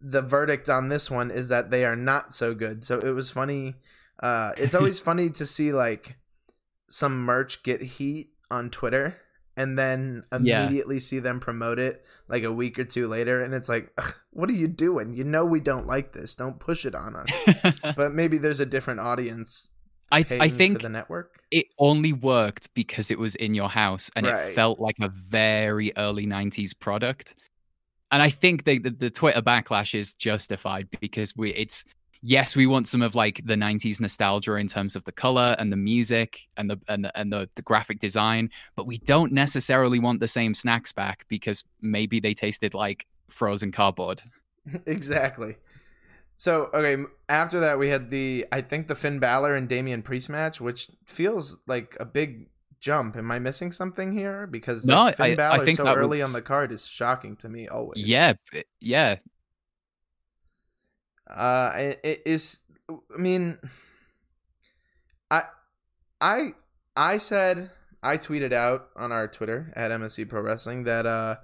the 0.00 0.22
verdict 0.22 0.68
on 0.68 0.88
this 0.88 1.10
one 1.10 1.30
is 1.30 1.48
that 1.48 1.70
they 1.70 1.84
are 1.84 1.94
not 1.96 2.32
so 2.34 2.54
good. 2.54 2.84
So 2.84 2.98
it 2.98 3.10
was 3.14 3.30
funny. 3.30 3.74
Uh, 4.20 4.52
it's 4.56 4.74
always 4.78 4.98
funny 4.98 5.30
to 5.30 5.46
see 5.46 5.72
like 5.72 6.16
some 6.88 7.24
merch 7.24 7.62
get 7.62 7.80
heat 7.82 8.30
on 8.50 8.70
Twitter. 8.70 9.16
And 9.56 9.78
then 9.78 10.24
Yeah. 10.32 10.62
immediately 10.62 10.98
see 11.00 11.18
them 11.18 11.38
promote 11.40 11.78
it 11.78 12.04
like 12.28 12.42
a 12.42 12.52
week 12.52 12.78
or 12.78 12.84
two 12.84 13.06
later, 13.08 13.40
and 13.42 13.52
it's 13.54 13.68
like, 13.68 13.92
what 14.30 14.48
are 14.48 14.54
you 14.54 14.68
doing? 14.68 15.12
You 15.14 15.24
know 15.24 15.44
we 15.44 15.60
don't 15.60 15.86
like 15.86 16.12
this. 16.12 16.34
Don't 16.34 16.58
push 16.58 16.86
it 16.86 16.94
on 16.94 17.14
us. 17.16 17.30
but 17.96 18.14
maybe 18.14 18.38
there's 18.38 18.60
a 18.60 18.66
different 18.66 19.00
audience 19.00 19.68
I, 20.10 20.26
I 20.30 20.48
think 20.50 20.82
the 20.82 20.88
network. 20.90 21.40
it 21.50 21.66
only 21.78 22.12
worked 22.12 22.72
because 22.74 23.10
it 23.10 23.18
was 23.18 23.34
in 23.36 23.54
your 23.54 23.68
house 23.68 24.10
and 24.16 24.26
Right. 24.26 24.50
it 24.50 24.54
felt 24.54 24.78
like 24.78 24.96
a 25.00 25.08
very 25.08 25.90
early 25.96 26.26
90s 26.26 26.78
product 26.78 27.34
and 28.10 28.20
i 28.20 28.28
think 28.28 28.64
they, 28.64 28.76
the, 28.76 28.90
the 28.90 29.08
twitter 29.08 29.40
backlash 29.40 29.94
is 29.94 30.12
justified 30.12 30.86
because 31.00 31.34
we 31.34 31.50
it's 31.54 31.86
yes 32.22 32.54
we 32.54 32.66
want 32.66 32.86
some 32.86 33.02
of 33.02 33.14
like 33.14 33.40
the 33.44 33.54
90s 33.56 34.00
nostalgia 34.00 34.54
in 34.54 34.66
terms 34.68 34.94
of 34.94 35.02
the 35.04 35.12
color 35.12 35.56
and 35.58 35.72
the 35.72 35.76
music 35.76 36.38
and 36.56 36.70
the 36.70 36.78
and 36.88 37.04
the, 37.04 37.18
and 37.18 37.32
the, 37.32 37.48
the 37.56 37.62
graphic 37.62 37.98
design 37.98 38.48
but 38.76 38.86
we 38.86 38.98
don't 38.98 39.32
necessarily 39.32 39.98
want 39.98 40.20
the 40.20 40.28
same 40.28 40.54
snacks 40.54 40.92
back 40.92 41.24
because 41.28 41.64
maybe 41.80 42.20
they 42.20 42.32
tasted 42.34 42.74
like 42.74 43.06
frozen 43.28 43.72
cardboard 43.72 44.22
exactly. 44.86 45.56
So 46.36 46.70
okay, 46.74 47.02
after 47.28 47.60
that 47.60 47.78
we 47.78 47.88
had 47.88 48.10
the 48.10 48.46
I 48.52 48.60
think 48.62 48.88
the 48.88 48.94
Finn 48.94 49.18
Balor 49.18 49.54
and 49.54 49.68
Damian 49.68 50.02
Priest 50.02 50.28
match, 50.28 50.60
which 50.60 50.88
feels 51.04 51.58
like 51.66 51.96
a 52.00 52.04
big 52.04 52.48
jump. 52.80 53.16
Am 53.16 53.30
I 53.30 53.38
missing 53.38 53.70
something 53.72 54.12
here? 54.12 54.46
Because 54.46 54.84
No, 54.84 55.04
like, 55.04 55.16
Finn 55.16 55.26
I- 55.26 55.32
I 55.32 55.34
Balor 55.34 55.64
think 55.64 55.78
so 55.78 55.86
early 55.94 56.18
was- 56.20 56.28
on 56.28 56.32
the 56.32 56.42
card 56.42 56.72
is 56.72 56.86
shocking 56.86 57.36
to 57.36 57.48
me 57.48 57.68
always. 57.68 57.98
yeah 57.98 58.32
yeah 58.80 59.16
Uh, 61.34 61.94
it, 62.02 62.22
is. 62.26 62.60
I 62.88 63.18
mean, 63.18 63.58
I, 65.30 65.44
I, 66.20 66.52
I 66.96 67.18
said 67.18 67.70
I 68.02 68.16
tweeted 68.16 68.52
out 68.52 68.88
on 68.96 69.12
our 69.12 69.28
Twitter 69.28 69.72
at 69.76 69.90
MSC 69.90 70.28
Pro 70.28 70.42
Wrestling 70.42 70.84
that 70.84 71.06
uh 71.06 71.36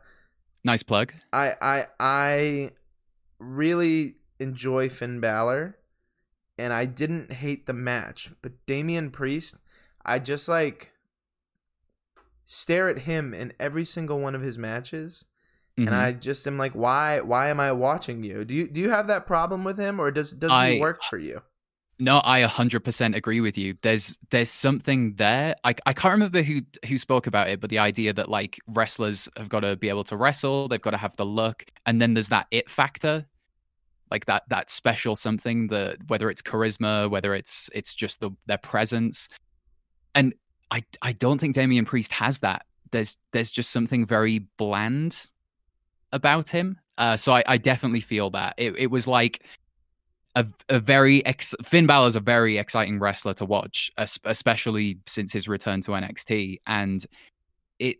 nice 0.64 0.82
plug 0.82 1.14
I 1.32 1.54
I 1.60 1.86
I 2.00 2.70
really 3.38 4.16
enjoy 4.40 4.88
Finn 4.88 5.20
Balor, 5.20 5.76
and 6.58 6.72
I 6.72 6.84
didn't 6.84 7.32
hate 7.32 7.66
the 7.66 7.72
match, 7.72 8.30
but 8.42 8.52
Damian 8.66 9.10
Priest, 9.10 9.56
I 10.04 10.18
just 10.18 10.48
like 10.48 10.92
stare 12.44 12.88
at 12.88 13.00
him 13.00 13.34
in 13.34 13.52
every 13.60 13.84
single 13.84 14.18
one 14.20 14.34
of 14.34 14.40
his 14.40 14.58
matches 14.58 15.24
and 15.78 15.88
Mhm. 15.88 15.92
I 15.92 16.12
just 16.12 16.46
am 16.46 16.58
like 16.58 16.72
why 16.72 17.20
why 17.20 17.48
am 17.48 17.60
I 17.60 17.72
watching 17.72 18.22
you? 18.22 18.44
Do 18.44 18.52
you 18.54 18.68
do 18.68 18.80
you 18.80 18.90
have 18.90 19.06
that 19.06 19.26
problem 19.26 19.64
with 19.64 19.78
him 19.78 20.00
or 20.00 20.10
does 20.10 20.32
does 20.32 20.50
he 20.64 20.80
work 20.80 21.02
for 21.04 21.18
you? 21.18 21.42
No, 22.00 22.20
I 22.24 22.42
100% 22.42 23.16
agree 23.16 23.40
with 23.40 23.58
you. 23.58 23.74
There's 23.82 24.16
there's 24.30 24.50
something 24.50 25.14
there. 25.14 25.56
I 25.64 25.74
I 25.84 25.92
can't 25.92 26.12
remember 26.12 26.42
who 26.42 26.60
who 26.86 26.96
spoke 26.96 27.26
about 27.26 27.48
it, 27.48 27.60
but 27.60 27.70
the 27.70 27.78
idea 27.80 28.12
that 28.12 28.28
like 28.28 28.58
wrestlers 28.68 29.28
have 29.36 29.48
got 29.48 29.60
to 29.60 29.76
be 29.76 29.88
able 29.88 30.04
to 30.04 30.16
wrestle, 30.16 30.68
they've 30.68 30.80
got 30.80 30.92
to 30.92 30.96
have 30.96 31.16
the 31.16 31.26
look, 31.26 31.64
and 31.86 32.00
then 32.00 32.14
there's 32.14 32.28
that 32.28 32.46
it 32.52 32.70
factor, 32.70 33.26
like 34.12 34.26
that 34.26 34.44
that 34.48 34.70
special 34.70 35.16
something 35.16 35.68
that 35.68 35.96
whether 36.06 36.30
it's 36.30 36.40
charisma, 36.42 37.10
whether 37.10 37.34
it's 37.34 37.68
it's 37.74 37.96
just 37.96 38.20
the 38.20 38.30
their 38.46 38.58
presence, 38.58 39.28
and 40.14 40.34
I 40.70 40.84
I 41.02 41.12
don't 41.12 41.40
think 41.40 41.56
Damian 41.56 41.84
Priest 41.84 42.12
has 42.12 42.38
that. 42.40 42.64
There's 42.92 43.16
there's 43.32 43.50
just 43.50 43.70
something 43.70 44.06
very 44.06 44.38
bland 44.56 45.30
about 46.12 46.48
him. 46.48 46.78
Uh, 46.96 47.16
so 47.16 47.32
I, 47.32 47.42
I 47.46 47.58
definitely 47.58 48.00
feel 48.00 48.30
that 48.30 48.54
it 48.56 48.76
it 48.76 48.90
was 48.90 49.06
like 49.06 49.44
a, 50.34 50.46
a 50.68 50.78
very 50.78 51.24
ex- 51.26 51.54
Finn 51.64 51.86
Balor's 51.86 52.16
a 52.16 52.20
very 52.20 52.58
exciting 52.58 52.98
wrestler 52.98 53.34
to 53.34 53.44
watch, 53.44 53.90
especially 53.96 54.98
since 55.06 55.32
his 55.32 55.48
return 55.48 55.80
to 55.82 55.92
NXT, 55.92 56.60
and 56.66 57.04
it, 57.78 57.96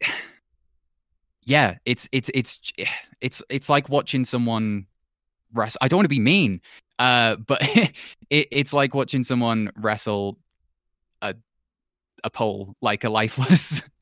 yeah, 1.45 1.77
it's 1.85 2.09
it's 2.13 2.31
it's 2.35 2.61
it's 3.21 3.43
it's 3.49 3.69
like 3.69 3.89
watching 3.89 4.25
someone 4.25 4.87
wrestle. 5.53 5.79
I 5.83 5.89
don't 5.89 5.99
want 5.99 6.05
to 6.05 6.11
be 6.11 6.21
mean, 6.21 6.61
uh, 6.99 7.37
but 7.47 7.61
it, 7.63 7.93
it's 8.31 8.73
like 8.73 8.95
watching 8.95 9.23
someone 9.23 9.71
wrestle 9.77 10.39
a 11.23 11.35
a 12.25 12.31
pole, 12.31 12.77
like 12.81 13.05
a 13.05 13.11
lifeless. 13.11 13.83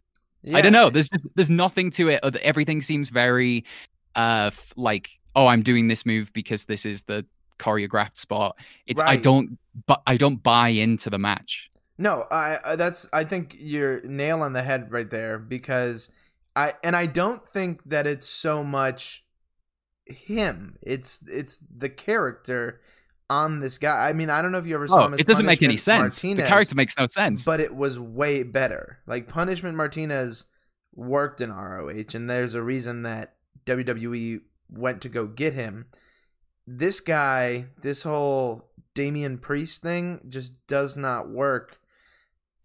I 0.54 0.60
don't 0.60 0.72
know. 0.72 0.90
There's 0.90 1.08
just, 1.08 1.26
there's 1.34 1.50
nothing 1.50 1.90
to 1.92 2.08
it. 2.08 2.20
Everything 2.42 2.80
seems 2.80 3.08
very 3.08 3.64
uh 4.16 4.46
f- 4.52 4.72
like 4.76 5.10
oh 5.34 5.46
I'm 5.46 5.62
doing 5.62 5.88
this 5.88 6.04
move 6.06 6.32
because 6.32 6.64
this 6.64 6.84
is 6.86 7.04
the 7.04 7.24
choreographed 7.58 8.16
spot. 8.16 8.56
It's 8.86 9.00
I 9.00 9.16
don't 9.16 9.58
but 9.86 10.02
I 10.06 10.16
don't 10.16 10.42
buy 10.42 10.68
into 10.68 11.10
the 11.10 11.18
match. 11.18 11.70
No, 11.98 12.26
I 12.30 12.76
that's 12.76 13.08
I 13.12 13.24
think 13.24 13.54
you're 13.58 14.00
nail 14.02 14.42
on 14.42 14.52
the 14.52 14.62
head 14.62 14.90
right 14.92 15.08
there 15.10 15.38
because 15.38 16.10
I 16.54 16.74
and 16.82 16.94
I 16.96 17.06
don't 17.06 17.46
think 17.48 17.82
that 17.86 18.06
it's 18.06 18.26
so 18.26 18.62
much 18.64 19.24
him. 20.06 20.78
It's 20.82 21.22
it's 21.26 21.58
the 21.76 21.88
character 21.88 22.80
on 23.28 23.60
this 23.60 23.78
guy. 23.78 24.08
I 24.08 24.12
mean, 24.12 24.30
I 24.30 24.40
don't 24.42 24.52
know 24.52 24.58
if 24.58 24.66
you 24.66 24.74
ever 24.74 24.86
saw 24.86 25.02
Oh, 25.02 25.06
him. 25.06 25.14
As 25.14 25.20
it 25.20 25.26
doesn't 25.26 25.46
make 25.46 25.62
any 25.62 25.76
sense. 25.76 26.22
Martinez, 26.22 26.44
the 26.44 26.48
character 26.48 26.74
makes 26.74 26.96
no 26.98 27.06
sense. 27.08 27.44
but 27.44 27.60
it 27.60 27.74
was 27.74 27.98
way 27.98 28.42
better. 28.42 28.98
Like 29.06 29.28
Punishment 29.28 29.76
Martinez 29.76 30.44
worked 30.94 31.40
in 31.40 31.50
ROH, 31.52 32.14
and 32.14 32.28
there's 32.30 32.54
a 32.54 32.62
reason 32.62 33.02
that 33.02 33.35
WWE 33.66 34.40
went 34.70 35.02
to 35.02 35.08
go 35.08 35.26
get 35.26 35.54
him. 35.54 35.86
This 36.66 37.00
guy, 37.00 37.66
this 37.80 38.02
whole 38.02 38.70
Damian 38.94 39.38
Priest 39.38 39.82
thing, 39.82 40.20
just 40.28 40.66
does 40.66 40.96
not 40.96 41.28
work. 41.28 41.78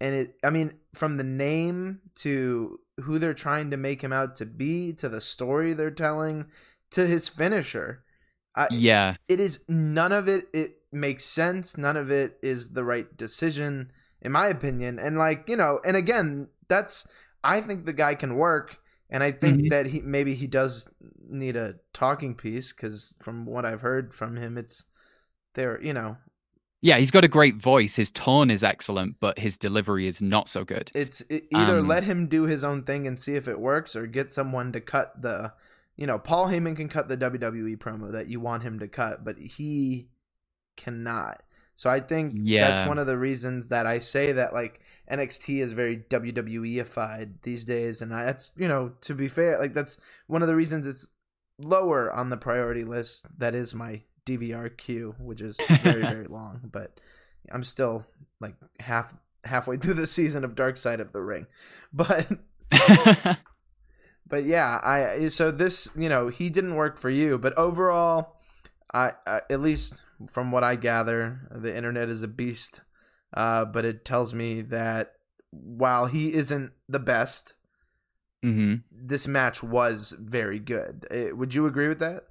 And 0.00 0.14
it, 0.14 0.34
I 0.42 0.50
mean, 0.50 0.74
from 0.94 1.16
the 1.16 1.24
name 1.24 2.00
to 2.16 2.80
who 3.00 3.18
they're 3.18 3.34
trying 3.34 3.70
to 3.70 3.76
make 3.76 4.02
him 4.02 4.12
out 4.12 4.34
to 4.36 4.46
be, 4.46 4.92
to 4.94 5.08
the 5.08 5.20
story 5.20 5.72
they're 5.72 5.90
telling, 5.90 6.46
to 6.90 7.06
his 7.06 7.28
finisher, 7.28 8.02
I, 8.54 8.68
yeah, 8.70 9.16
it 9.28 9.40
is 9.40 9.60
none 9.68 10.12
of 10.12 10.28
it 10.28 10.48
it 10.52 10.82
makes 10.92 11.24
sense 11.24 11.78
none 11.78 11.96
of 11.96 12.10
it 12.10 12.36
is 12.42 12.70
the 12.70 12.84
right 12.84 13.16
decision 13.16 13.90
in 14.20 14.30
my 14.30 14.46
opinion 14.48 14.98
and 14.98 15.16
like 15.16 15.48
you 15.48 15.56
know 15.56 15.80
and 15.86 15.96
again 15.96 16.48
that's 16.68 17.06
i 17.42 17.62
think 17.62 17.86
the 17.86 17.94
guy 17.94 18.14
can 18.14 18.36
work 18.36 18.78
and 19.12 19.22
i 19.22 19.30
think 19.30 19.60
Mhm. 19.60 19.70
that 19.70 19.86
he 19.86 20.00
maybe 20.00 20.34
he 20.34 20.48
does 20.48 20.88
need 21.28 21.54
a 21.56 21.76
talking 21.92 22.34
piece 22.34 22.72
because 22.72 23.14
from 23.20 23.46
what 23.46 23.64
i've 23.64 23.82
heard 23.82 24.12
from 24.12 24.36
him 24.36 24.58
it's 24.58 24.84
there 25.54 25.80
you 25.80 25.92
know 25.94 26.16
yeah, 26.84 26.96
he's 26.96 27.12
got 27.12 27.22
a 27.22 27.28
great 27.28 27.54
voice. 27.62 27.94
His 27.94 28.10
tone 28.10 28.50
is 28.50 28.64
excellent, 28.64 29.14
but 29.20 29.38
his 29.38 29.56
delivery 29.56 30.08
is 30.08 30.20
not 30.20 30.48
so 30.48 30.64
good. 30.64 30.90
it's 30.96 31.20
it, 31.30 31.44
either 31.54 31.78
Um, 31.78 31.86
let 31.86 32.02
him 32.02 32.26
do 32.26 32.42
his 32.42 32.64
own 32.64 32.82
thing 32.82 33.06
and 33.06 33.20
see 33.20 33.36
if 33.36 33.46
it 33.46 33.60
works 33.60 33.94
or 33.94 34.08
get 34.08 34.32
someone 34.32 34.72
to 34.72 34.80
cut 34.80 35.22
the 35.22 35.52
you 35.96 36.08
know 36.08 36.18
paul 36.18 36.46
heyman 36.48 36.74
can 36.74 36.88
cut 36.88 37.06
the 37.08 37.16
wwe 37.16 37.76
promo 37.76 38.10
that 38.10 38.26
you 38.26 38.40
want 38.40 38.64
him 38.64 38.80
to 38.80 38.88
cut 38.88 39.24
but 39.24 39.38
he 39.38 40.08
cannot 40.76 41.42
so 41.76 41.88
i 41.88 42.00
think 42.00 42.34
yeah. 42.36 42.66
that's 42.66 42.88
one 42.88 42.98
of 42.98 43.06
the 43.06 43.16
reasons 43.18 43.68
that 43.68 43.86
i 43.86 43.98
say 44.00 44.32
that 44.32 44.52
like 44.52 44.80
nxt 45.12 45.60
is 45.60 45.72
very 45.72 45.98
wwe-ified 45.98 47.34
these 47.42 47.64
days 47.64 48.02
and 48.02 48.14
I, 48.14 48.24
that's 48.24 48.52
you 48.56 48.68
know 48.68 48.92
to 49.02 49.14
be 49.14 49.28
fair 49.28 49.58
like 49.58 49.74
that's 49.74 49.98
one 50.26 50.42
of 50.42 50.48
the 50.48 50.56
reasons 50.56 50.86
it's 50.86 51.06
lower 51.58 52.12
on 52.12 52.30
the 52.30 52.36
priority 52.36 52.84
list 52.84 53.26
that 53.38 53.54
is 53.54 53.74
my 53.74 54.02
dvr 54.26 54.76
queue 54.76 55.14
which 55.18 55.40
is 55.40 55.56
very 55.82 56.02
very 56.02 56.26
long 56.28 56.60
but 56.70 56.98
i'm 57.52 57.62
still 57.62 58.06
like 58.40 58.54
half 58.80 59.14
halfway 59.44 59.76
through 59.76 59.94
the 59.94 60.06
season 60.06 60.44
of 60.44 60.54
Dark 60.54 60.76
Side 60.76 61.00
of 61.00 61.12
the 61.12 61.22
Ring. 61.22 61.46
But 61.94 62.26
but 64.26 64.44
yeah, 64.44 64.80
I 64.82 65.28
so 65.28 65.50
this, 65.50 65.90
you 65.94 66.08
know, 66.08 66.28
he 66.28 66.48
didn't 66.48 66.74
work 66.74 66.96
for 66.96 67.10
you, 67.10 67.36
but 67.36 67.56
overall 67.58 68.40
I, 68.94 69.12
I 69.26 69.42
at 69.50 69.60
least 69.60 70.00
from 70.30 70.50
what 70.50 70.64
I 70.64 70.76
gather, 70.76 71.48
the 71.50 71.74
internet 71.74 72.08
is 72.08 72.22
a 72.22 72.28
beast. 72.28 72.80
Uh 73.32 73.64
but 73.64 73.84
it 73.84 74.04
tells 74.04 74.34
me 74.34 74.62
that 74.62 75.14
while 75.50 76.06
he 76.06 76.32
isn't 76.32 76.72
the 76.88 76.98
best, 76.98 77.54
hmm 78.42 78.76
this 78.90 79.26
match 79.26 79.62
was 79.62 80.14
very 80.18 80.58
good. 80.58 81.06
Uh, 81.10 81.34
would 81.36 81.54
you 81.54 81.66
agree 81.66 81.88
with 81.88 81.98
that? 81.98 82.24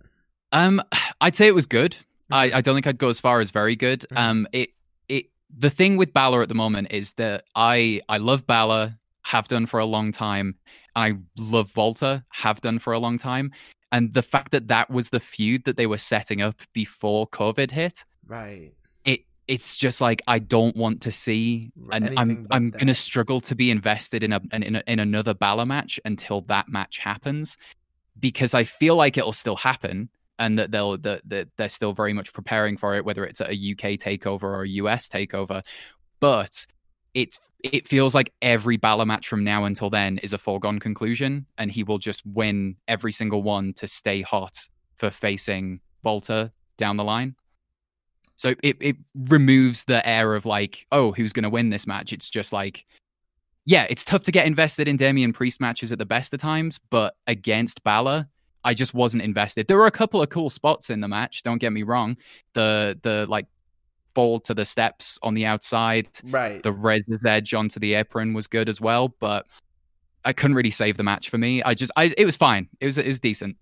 Um, 0.52 0.82
I'd 1.22 1.36
say 1.36 1.48
it 1.48 1.56
was 1.56 1.66
good. 1.66 1.96
I, 2.32 2.52
I 2.54 2.62
don't 2.62 2.76
think 2.76 2.88
I'd 2.88 2.98
go 2.98 3.10
as 3.10 3.20
far 3.20 3.42
as 3.42 3.52
very 3.52 3.76
good. 3.76 4.06
Um, 4.16 4.48
it 4.54 4.70
it 5.10 5.26
the 5.56 5.70
thing 5.70 5.98
with 5.98 6.14
Balor 6.14 6.42
at 6.42 6.50
the 6.50 6.56
moment 6.56 6.88
is 6.92 7.14
that 7.14 7.44
I 7.56 8.02
I 8.08 8.18
love 8.18 8.48
Balor, 8.48 8.98
have 9.24 9.48
done 9.50 9.66
for 9.66 9.80
a 9.80 9.86
long 9.86 10.12
time, 10.12 10.56
and 10.96 11.04
I 11.04 11.42
love 11.42 11.76
Walter, 11.76 12.24
have 12.30 12.62
done 12.62 12.80
for 12.80 12.94
a 12.94 13.00
long 13.00 13.18
time, 13.18 13.52
and 13.92 14.14
the 14.14 14.24
fact 14.24 14.52
that 14.52 14.70
that 14.70 14.90
was 14.90 15.10
the 15.10 15.20
feud 15.20 15.66
that 15.66 15.76
they 15.76 15.88
were 15.88 15.98
setting 15.98 16.42
up 16.42 16.62
before 16.74 17.28
COVID 17.28 17.72
hit, 17.72 18.06
Right. 18.26 18.74
It 19.52 19.56
it's 19.56 19.78
just 19.78 20.02
like 20.02 20.22
I 20.28 20.40
don't 20.40 20.76
want 20.76 21.02
to 21.02 21.12
see, 21.12 21.72
and 21.92 22.06
Anything 22.08 22.18
I'm 22.18 22.48
I'm 22.52 22.72
that. 22.72 22.80
gonna 22.80 22.94
struggle 22.94 23.42
to 23.42 23.56
be 23.56 23.70
invested 23.70 24.24
in 24.24 24.34
a 24.34 24.42
in 24.54 24.78
a, 24.78 24.84
in 24.88 25.00
another 25.00 25.34
Balor 25.34 25.66
match 25.66 26.00
until 26.06 26.42
that 26.42 26.70
match 26.70 27.00
happens, 27.00 27.58
because 28.20 28.54
I 28.54 28.64
feel 28.64 28.96
like 28.96 29.18
it'll 29.18 29.34
still 29.34 29.58
happen, 29.58 30.10
and 30.40 30.58
that 30.58 30.72
they'll 30.72 30.98
that, 31.00 31.22
that 31.30 31.50
they're 31.58 31.70
still 31.70 31.94
very 31.94 32.14
much 32.14 32.34
preparing 32.34 32.78
for 32.78 32.96
it, 32.96 33.06
whether 33.06 33.26
it's 33.26 33.42
a 33.42 33.52
UK 33.52 34.00
takeover 34.00 34.44
or 34.44 34.64
a 34.64 34.70
US 34.70 35.10
takeover, 35.10 35.64
but 36.20 36.66
it 37.14 37.38
it 37.64 37.88
feels 37.88 38.16
like 38.16 38.34
every 38.42 38.78
Balor 38.78 39.06
match 39.06 39.28
from 39.28 39.44
now 39.44 39.66
until 39.66 39.90
then 39.90 40.18
is 40.20 40.34
a 40.34 40.38
foregone 40.38 40.80
conclusion, 40.80 41.46
and 41.58 41.72
he 41.72 41.84
will 41.84 42.00
just 42.00 42.26
win 42.26 42.78
every 42.88 43.12
single 43.12 43.44
one 43.44 43.74
to 43.74 43.88
stay 43.88 44.22
hot 44.22 44.68
for 44.96 45.10
facing 45.10 45.82
Walter 46.04 46.52
down 46.78 46.98
the 46.98 47.04
line. 47.04 47.36
So 48.42 48.56
it, 48.64 48.76
it 48.82 48.96
removes 49.30 49.84
the 49.84 50.08
air 50.08 50.34
of 50.34 50.48
like, 50.48 50.88
oh, 50.92 51.12
who's 51.12 51.32
going 51.32 51.44
to 51.44 51.50
win 51.52 51.70
this 51.70 51.86
match? 51.86 52.12
It's 52.12 52.28
just 52.28 52.52
like, 52.52 52.86
yeah, 53.66 53.86
it's 53.88 54.04
tough 54.04 54.24
to 54.24 54.32
get 54.32 54.48
invested 54.48 54.88
in 54.88 54.98
Damian 54.98 55.32
Priest 55.32 55.62
matches 55.62 55.92
at 55.92 56.00
the 56.00 56.08
best 56.08 56.34
of 56.34 56.40
times, 56.40 56.80
but 56.90 57.14
against 57.28 57.84
Balor, 57.84 58.28
I 58.64 58.74
just 58.74 58.96
wasn't 58.96 59.22
invested. 59.22 59.68
There 59.68 59.78
were 59.78 59.86
a 59.86 59.92
couple 59.92 60.24
of 60.24 60.30
cool 60.30 60.50
spots 60.50 60.90
in 60.90 61.02
the 61.02 61.08
match. 61.08 61.44
Don't 61.44 61.60
get 61.60 61.72
me 61.72 61.84
wrong. 61.84 62.18
The 62.54 63.00
the 63.04 63.28
like 63.30 63.46
fall 64.16 64.40
to 64.40 64.56
the 64.56 64.66
steps 64.66 65.20
on 65.22 65.36
the 65.36 65.46
outside, 65.46 66.08
Right. 66.24 66.64
the 66.64 66.72
Razor's 66.72 67.24
Edge 67.24 67.54
onto 67.54 67.80
the 67.80 67.94
apron 67.94 68.34
was 68.34 68.48
good 68.48 68.70
as 68.70 68.82
well, 68.82 69.10
but 69.20 69.46
I 70.26 70.34
couldn't 70.34 70.56
really 70.56 70.72
save 70.72 70.98
the 70.98 71.04
match 71.04 71.30
for 71.30 71.38
me. 71.38 71.62
I 71.62 71.76
just, 71.76 71.92
I 71.96 72.12
it 72.18 72.26
was 72.26 72.38
fine. 72.38 72.70
It 72.80 72.86
was 72.86 72.98
it 72.98 73.06
was 73.06 73.20
decent. 73.20 73.56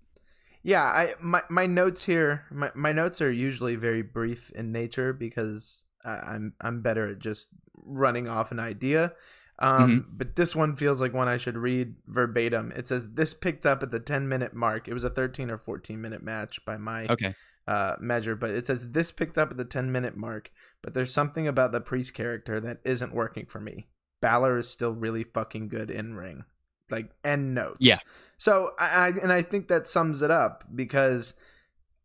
Yeah, 0.62 0.82
I 0.84 1.14
my 1.20 1.42
my 1.48 1.66
notes 1.66 2.04
here 2.04 2.44
my, 2.50 2.70
my 2.74 2.92
notes 2.92 3.20
are 3.22 3.30
usually 3.32 3.76
very 3.76 4.02
brief 4.02 4.50
in 4.50 4.72
nature 4.72 5.12
because 5.12 5.86
I, 6.04 6.10
I'm 6.34 6.54
I'm 6.60 6.82
better 6.82 7.08
at 7.08 7.18
just 7.18 7.48
running 7.74 8.28
off 8.28 8.52
an 8.52 8.60
idea. 8.60 9.12
Um, 9.58 10.06
but 10.10 10.36
this 10.36 10.56
one 10.56 10.74
feels 10.76 11.00
like 11.02 11.12
one 11.12 11.28
I 11.28 11.36
should 11.36 11.56
read 11.58 11.94
verbatim. 12.06 12.72
It 12.74 12.88
says 12.88 13.10
this 13.10 13.34
picked 13.34 13.66
up 13.66 13.82
at 13.82 13.90
the 13.90 14.00
10 14.00 14.26
minute 14.28 14.54
mark. 14.54 14.88
It 14.88 14.94
was 14.94 15.04
a 15.04 15.10
13 15.10 15.50
or 15.50 15.58
14 15.58 16.00
minute 16.00 16.22
match 16.22 16.64
by 16.64 16.78
my 16.78 17.04
Okay. 17.10 17.34
uh, 17.68 17.96
measure, 18.00 18.34
but 18.34 18.50
it 18.50 18.64
says 18.64 18.92
this 18.92 19.12
picked 19.12 19.36
up 19.36 19.50
at 19.50 19.58
the 19.58 19.64
10 19.66 19.92
minute 19.92 20.16
mark. 20.16 20.50
But 20.82 20.94
there's 20.94 21.12
something 21.12 21.46
about 21.46 21.72
the 21.72 21.80
priest 21.80 22.14
character 22.14 22.58
that 22.60 22.78
isn't 22.84 23.14
working 23.14 23.46
for 23.46 23.60
me. 23.60 23.88
Balor 24.22 24.58
is 24.58 24.68
still 24.68 24.92
really 24.94 25.24
fucking 25.24 25.68
good 25.68 25.90
in 25.90 26.14
ring, 26.14 26.44
like 26.90 27.10
end 27.24 27.54
notes. 27.54 27.78
Yeah. 27.80 27.98
So 28.38 28.70
I, 28.78 29.12
and 29.22 29.32
I 29.32 29.42
think 29.42 29.68
that 29.68 29.86
sums 29.86 30.22
it 30.22 30.30
up 30.30 30.64
because 30.74 31.34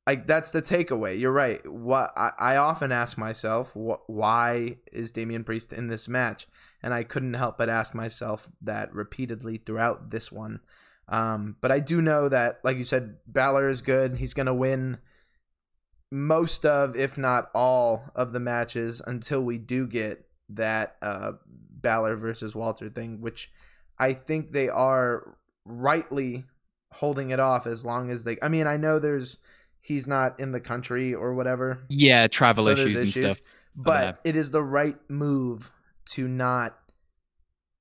like 0.05 0.27
that's 0.27 0.51
the 0.51 0.61
takeaway. 0.61 1.19
You're 1.19 1.31
right. 1.31 1.65
What 1.69 2.11
I, 2.15 2.31
I 2.37 2.55
often 2.57 2.91
ask 2.91 3.17
myself, 3.17 3.71
wh- 3.73 4.07
why 4.09 4.77
is 4.91 5.11
Damian 5.11 5.43
Priest 5.43 5.73
in 5.73 5.87
this 5.87 6.07
match? 6.07 6.47
And 6.83 6.93
I 6.93 7.03
couldn't 7.03 7.33
help 7.33 7.57
but 7.57 7.69
ask 7.69 7.95
myself 7.95 8.49
that 8.61 8.93
repeatedly 8.93 9.57
throughout 9.57 10.11
this 10.11 10.31
one. 10.31 10.59
Um, 11.07 11.55
but 11.61 11.71
I 11.71 11.79
do 11.79 12.01
know 12.01 12.29
that, 12.29 12.59
like 12.63 12.77
you 12.77 12.83
said, 12.83 13.17
Balor 13.27 13.69
is 13.69 13.81
good. 13.81 14.17
He's 14.17 14.33
gonna 14.33 14.53
win 14.53 14.99
most 16.11 16.65
of, 16.65 16.95
if 16.95 17.17
not 17.17 17.49
all, 17.55 18.11
of 18.15 18.31
the 18.31 18.39
matches 18.39 19.01
until 19.05 19.41
we 19.41 19.57
do 19.57 19.87
get 19.87 20.25
that 20.49 20.97
uh, 21.01 21.33
Balor 21.49 22.15
versus 22.15 22.55
Walter 22.55 22.89
thing, 22.89 23.21
which 23.21 23.51
I 23.97 24.13
think 24.13 24.51
they 24.51 24.69
are 24.69 25.37
rightly 25.65 26.45
holding 26.93 27.29
it 27.29 27.39
off 27.39 27.67
as 27.67 27.85
long 27.85 28.09
as 28.11 28.23
they. 28.23 28.37
I 28.41 28.49
mean, 28.49 28.67
I 28.67 28.77
know 28.77 28.99
there's 28.99 29.37
he's 29.81 30.07
not 30.07 30.39
in 30.39 30.51
the 30.51 30.59
country 30.59 31.13
or 31.13 31.33
whatever, 31.33 31.83
Yeah, 31.89 32.27
travel 32.27 32.65
so 32.65 32.73
there's 32.75 32.87
issues 32.95 33.01
and 33.01 33.13
stuff. 33.13 33.41
but 33.75 34.19
it 34.23 34.35
is 34.35 34.51
the 34.51 34.63
right 34.63 34.97
move 35.09 35.71
to 36.11 36.27
not 36.27 36.77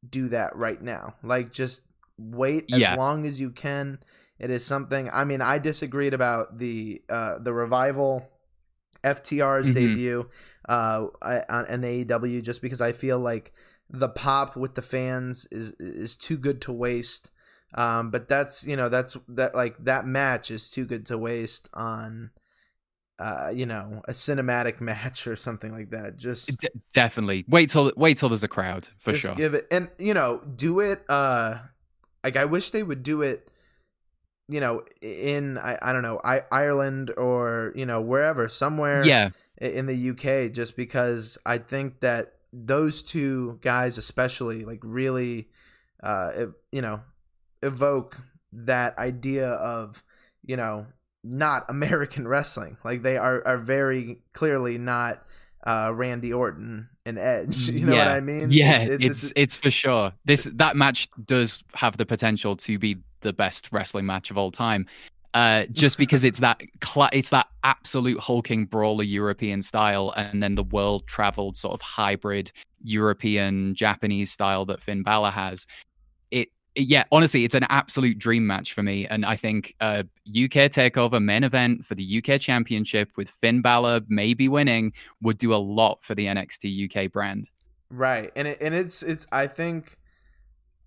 do 0.08 0.28
that 0.28 0.54
right 0.56 0.80
now. 0.80 1.14
Like 1.22 1.52
just 1.52 1.82
wait 2.18 2.64
as 2.72 2.80
Yeah. 2.80 2.96
long 2.96 3.26
as 3.26 3.40
you 3.40 3.50
can. 3.50 3.98
It 4.38 4.50
is 4.50 4.64
something. 4.66 5.08
I 5.10 5.24
mean, 5.24 5.40
I 5.40 5.58
disagreed 5.58 6.12
about 6.14 6.58
the 6.58 7.02
uh, 7.08 7.38
the 7.38 7.52
revival 7.54 8.28
FTR's 9.02 9.68
Mhm. 9.68 9.74
debut 9.74 10.28
uh, 10.68 11.06
on 11.48 11.66
an 11.66 11.82
AEW 11.84 12.42
just 12.42 12.60
because 12.62 12.80
I 12.80 12.92
feel 12.92 13.18
like 13.18 13.52
the 13.98 14.08
pop 14.08 14.56
with 14.56 14.74
the 14.74 14.82
fans 14.82 15.46
is 15.50 15.72
is 15.78 16.16
too 16.16 16.36
good 16.36 16.60
to 16.62 16.72
waste. 16.72 17.30
Um, 17.74 18.10
but 18.10 18.28
that's 18.28 18.64
you 18.64 18.76
know 18.76 18.88
that's 18.88 19.16
that 19.28 19.54
like 19.54 19.76
that 19.84 20.06
match 20.06 20.50
is 20.50 20.70
too 20.70 20.84
good 20.84 21.06
to 21.06 21.18
waste 21.18 21.68
on 21.74 22.30
uh 23.18 23.50
you 23.54 23.66
know 23.66 24.02
a 24.08 24.12
cinematic 24.12 24.80
match 24.80 25.26
or 25.26 25.36
something 25.36 25.72
like 25.72 25.90
that 25.90 26.16
just 26.16 26.58
D- 26.58 26.68
definitely. 26.92 27.44
Wait 27.48 27.70
till 27.70 27.92
wait 27.96 28.16
till 28.16 28.28
there's 28.28 28.42
a 28.42 28.48
crowd 28.48 28.88
for 28.98 29.12
just 29.12 29.22
sure. 29.22 29.34
give 29.34 29.54
it 29.54 29.66
and 29.70 29.88
you 29.98 30.14
know 30.14 30.40
do 30.56 30.80
it 30.80 31.04
uh 31.08 31.58
like 32.24 32.36
i 32.36 32.44
wish 32.44 32.70
they 32.70 32.82
would 32.82 33.02
do 33.02 33.22
it 33.22 33.50
you 34.48 34.60
know 34.60 34.82
in 35.00 35.58
i, 35.58 35.78
I 35.80 35.92
don't 35.92 36.02
know 36.02 36.20
I, 36.24 36.42
ireland 36.50 37.12
or 37.16 37.72
you 37.74 37.86
know 37.86 38.00
wherever 38.00 38.48
somewhere 38.48 39.04
yeah, 39.06 39.30
in 39.60 39.86
the 39.86 40.10
uk 40.10 40.52
just 40.52 40.76
because 40.76 41.38
i 41.46 41.58
think 41.58 42.00
that 42.00 42.34
those 42.54 43.02
two 43.02 43.58
guys 43.62 43.98
especially 43.98 44.64
like 44.64 44.80
really 44.82 45.48
uh 46.02 46.46
you 46.70 46.80
know 46.80 47.00
evoke 47.62 48.16
that 48.52 48.96
idea 48.98 49.48
of 49.48 50.04
you 50.44 50.56
know 50.56 50.86
not 51.24 51.64
american 51.68 52.28
wrestling 52.28 52.76
like 52.84 53.02
they 53.02 53.16
are 53.16 53.42
are 53.46 53.58
very 53.58 54.20
clearly 54.32 54.78
not 54.78 55.22
uh 55.66 55.90
randy 55.92 56.32
orton 56.32 56.88
and 57.04 57.18
edge 57.18 57.68
you 57.68 57.84
know 57.84 57.96
what 57.96 58.08
i 58.08 58.20
mean 58.20 58.50
yeah, 58.50 58.86
it's 58.88 59.32
it's, 59.36 59.56
for 59.56 59.70
sure. 59.70 60.12
This 60.24 60.44
that 60.54 60.76
match 60.76 61.08
does 61.24 61.64
have 61.74 61.96
the 61.96 62.06
potential 62.06 62.56
to 62.56 62.78
be 62.78 62.98
the 63.20 63.32
best 63.32 63.72
wrestling 63.72 64.06
match 64.06 64.30
of 64.30 64.38
all 64.38 64.50
time. 64.50 64.86
Uh, 65.34 65.66
just 65.72 65.98
because 65.98 66.24
it's 66.24 66.40
that 66.40 66.62
cla- 66.80 67.10
it's 67.12 67.30
that 67.30 67.48
absolute 67.64 68.18
hulking 68.18 68.66
brawler 68.66 69.04
European 69.04 69.62
style, 69.62 70.12
and 70.16 70.42
then 70.42 70.54
the 70.54 70.64
world 70.64 71.06
traveled 71.06 71.56
sort 71.56 71.74
of 71.74 71.80
hybrid 71.80 72.50
European 72.82 73.74
Japanese 73.74 74.30
style 74.30 74.64
that 74.66 74.80
Finn 74.80 75.02
Balor 75.02 75.30
has. 75.30 75.66
It 76.30 76.48
yeah, 76.76 77.04
honestly, 77.12 77.44
it's 77.44 77.54
an 77.54 77.66
absolute 77.68 78.18
dream 78.18 78.46
match 78.46 78.72
for 78.72 78.82
me, 78.82 79.06
and 79.06 79.24
I 79.24 79.36
think 79.36 79.74
uh, 79.80 80.04
UK 80.28 80.70
Takeover 80.70 81.22
main 81.22 81.44
event 81.44 81.84
for 81.84 81.94
the 81.94 82.22
UK 82.22 82.40
Championship 82.40 83.10
with 83.16 83.28
Finn 83.28 83.60
Balor 83.60 84.02
maybe 84.08 84.48
winning 84.48 84.92
would 85.22 85.38
do 85.38 85.54
a 85.54 85.56
lot 85.56 86.02
for 86.02 86.14
the 86.14 86.26
NXT 86.26 86.96
UK 86.96 87.12
brand. 87.12 87.48
Right, 87.90 88.32
and 88.34 88.48
it, 88.48 88.58
and 88.60 88.74
it's 88.74 89.02
it's 89.02 89.26
I 89.30 89.46
think 89.46 89.96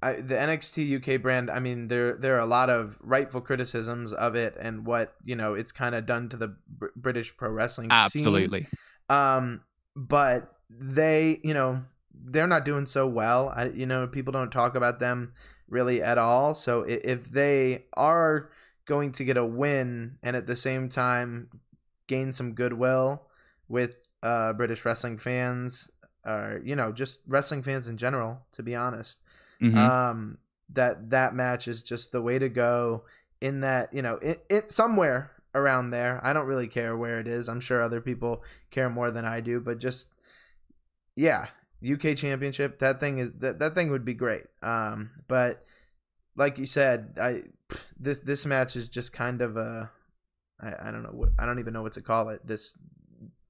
I, 0.02 0.14
the 0.14 0.36
NXT 0.36 1.16
UK 1.16 1.22
brand. 1.22 1.50
I 1.50 1.60
mean, 1.60 1.88
there 1.88 2.16
there 2.16 2.36
are 2.36 2.40
a 2.42 2.46
lot 2.46 2.70
of 2.70 2.98
rightful 3.02 3.42
criticisms 3.42 4.14
of 4.14 4.36
it 4.36 4.56
and 4.60 4.86
what 4.86 5.16
you 5.24 5.36
know 5.36 5.54
it's 5.56 5.72
kind 5.72 5.96
of 5.96 6.06
done 6.06 6.30
to 6.30 6.38
the 6.38 6.56
Br- 6.68 6.88
British 6.96 7.36
pro 7.36 7.50
wrestling. 7.50 7.90
scene. 7.90 7.98
Absolutely. 7.98 8.68
Um, 9.10 9.62
but 9.96 10.54
they, 10.70 11.40
you 11.44 11.54
know, 11.54 11.84
they're 12.14 12.48
not 12.48 12.66
doing 12.66 12.86
so 12.86 13.08
well. 13.08 13.52
I, 13.56 13.70
you 13.70 13.86
know, 13.86 14.06
people 14.08 14.32
don't 14.34 14.52
talk 14.52 14.76
about 14.76 15.00
them 15.00 15.34
really 15.68 16.02
at 16.02 16.18
all. 16.18 16.54
So 16.54 16.84
i- 16.84 17.02
if 17.04 17.30
they 17.30 17.86
are 17.96 18.50
going 18.86 19.12
to 19.14 19.24
get 19.24 19.38
a 19.38 19.46
win 19.46 20.18
and 20.24 20.36
at 20.36 20.46
the 20.48 20.56
same 20.56 20.90
time 20.90 21.50
gain 22.08 22.32
some 22.32 22.54
goodwill 22.54 23.24
with 23.68 23.96
uh, 24.24 24.54
British 24.54 24.86
wrestling 24.86 25.18
fans, 25.18 25.90
or 26.26 26.62
you 26.64 26.76
know, 26.76 26.92
just 26.92 27.20
wrestling 27.28 27.64
fans 27.64 27.88
in 27.88 27.98
general, 27.98 28.46
to 28.52 28.62
be 28.64 28.76
honest, 28.76 29.20
Mhm. 29.62 29.76
um, 29.76 30.38
that 30.70 31.10
that 31.10 31.34
match 31.34 31.68
is 31.68 31.84
just 31.84 32.12
the 32.12 32.22
way 32.22 32.40
to 32.40 32.50
go. 32.50 33.06
In 33.40 33.60
that, 33.62 33.94
you 33.94 34.02
know, 34.02 34.16
it, 34.16 34.44
it 34.50 34.72
somewhere 34.72 35.32
around 35.54 35.92
there. 35.92 36.20
I 36.24 36.34
don't 36.34 36.48
really 36.48 36.68
care 36.68 36.98
where 36.98 37.20
it 37.20 37.28
is. 37.28 37.48
I'm 37.48 37.60
sure 37.60 37.82
other 37.82 38.02
people 38.02 38.44
care 38.72 38.90
more 38.90 39.12
than 39.12 39.26
I 39.26 39.42
do, 39.42 39.60
but 39.60 39.80
just 39.80 40.10
yeah, 41.16 41.48
UK 41.84 42.16
championship, 42.16 42.80
that 42.80 43.00
thing 43.00 43.20
is 43.20 43.32
that, 43.40 43.60
that 43.60 43.76
thing 43.76 43.92
would 43.92 44.06
be 44.06 44.14
great. 44.14 44.46
Um 44.62 45.12
but 45.28 45.64
like 46.36 46.58
you 46.58 46.66
said, 46.66 47.18
I 47.22 47.44
this 48.00 48.20
this 48.20 48.46
match 48.46 48.76
is 48.76 48.90
just 48.90 49.14
kind 49.14 49.42
of 49.42 49.58
a 49.58 49.92
I, 50.60 50.90
I 50.90 50.92
don't 50.92 51.04
know 51.04 51.10
what 51.12 51.30
I 51.40 51.46
don't 51.46 51.60
even 51.60 51.74
know 51.74 51.84
what 51.84 51.94
to 51.94 52.02
call 52.02 52.30
it. 52.30 52.46
This 52.46 52.78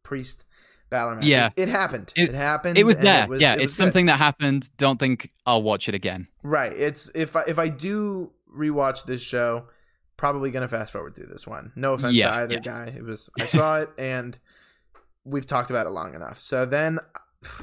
priest 0.03 0.45
Balor 0.89 1.15
match. 1.15 1.25
Yeah. 1.25 1.47
It, 1.55 1.63
it 1.63 1.69
happened. 1.69 2.13
It, 2.15 2.29
It- 2.29 2.35
happened. 2.35 2.77
it 2.77 2.85
was 2.85 2.95
there. 2.97 3.27
was- 3.27 3.41
yeah, 3.41 3.53
it 3.53 3.61
it's 3.61 3.65
was 3.65 3.77
good. 3.77 3.83
something 3.83 4.05
that 4.07 4.17
happened. 4.17 4.69
Don't 4.77 4.97
think 4.99 5.31
I'll 5.45 5.63
watch 5.63 5.89
it 5.89 5.95
again. 5.95 6.27
Right. 6.43 6.71
It's 6.73 7.09
if 7.13 7.35
I 7.35 7.43
if 7.47 7.59
I 7.59 7.67
do 7.69 8.31
rewatch 8.55 9.05
this 9.05 9.21
show, 9.21 9.65
probably 10.15 10.49
gonna 10.51 10.67
fast 10.67 10.93
forward 10.93 11.15
through 11.15 11.27
this 11.27 11.45
one. 11.45 11.71
No 11.75 11.93
offense 11.93 12.13
Yeah, 12.13 12.29
to 12.29 12.35
either 12.37 12.53
yeah. 12.55 12.59
guy. 12.61 12.93
It 12.95 13.03
was 13.03 13.29
I 13.39 13.45
saw 13.57 13.77
it 13.79 13.89
and 13.97 14.37
we've 15.25 15.45
talked 15.45 15.69
about 15.69 15.85
it 15.87 15.89
long 15.91 16.15
enough. 16.15 16.39
So 16.39 16.65
then 16.65 16.99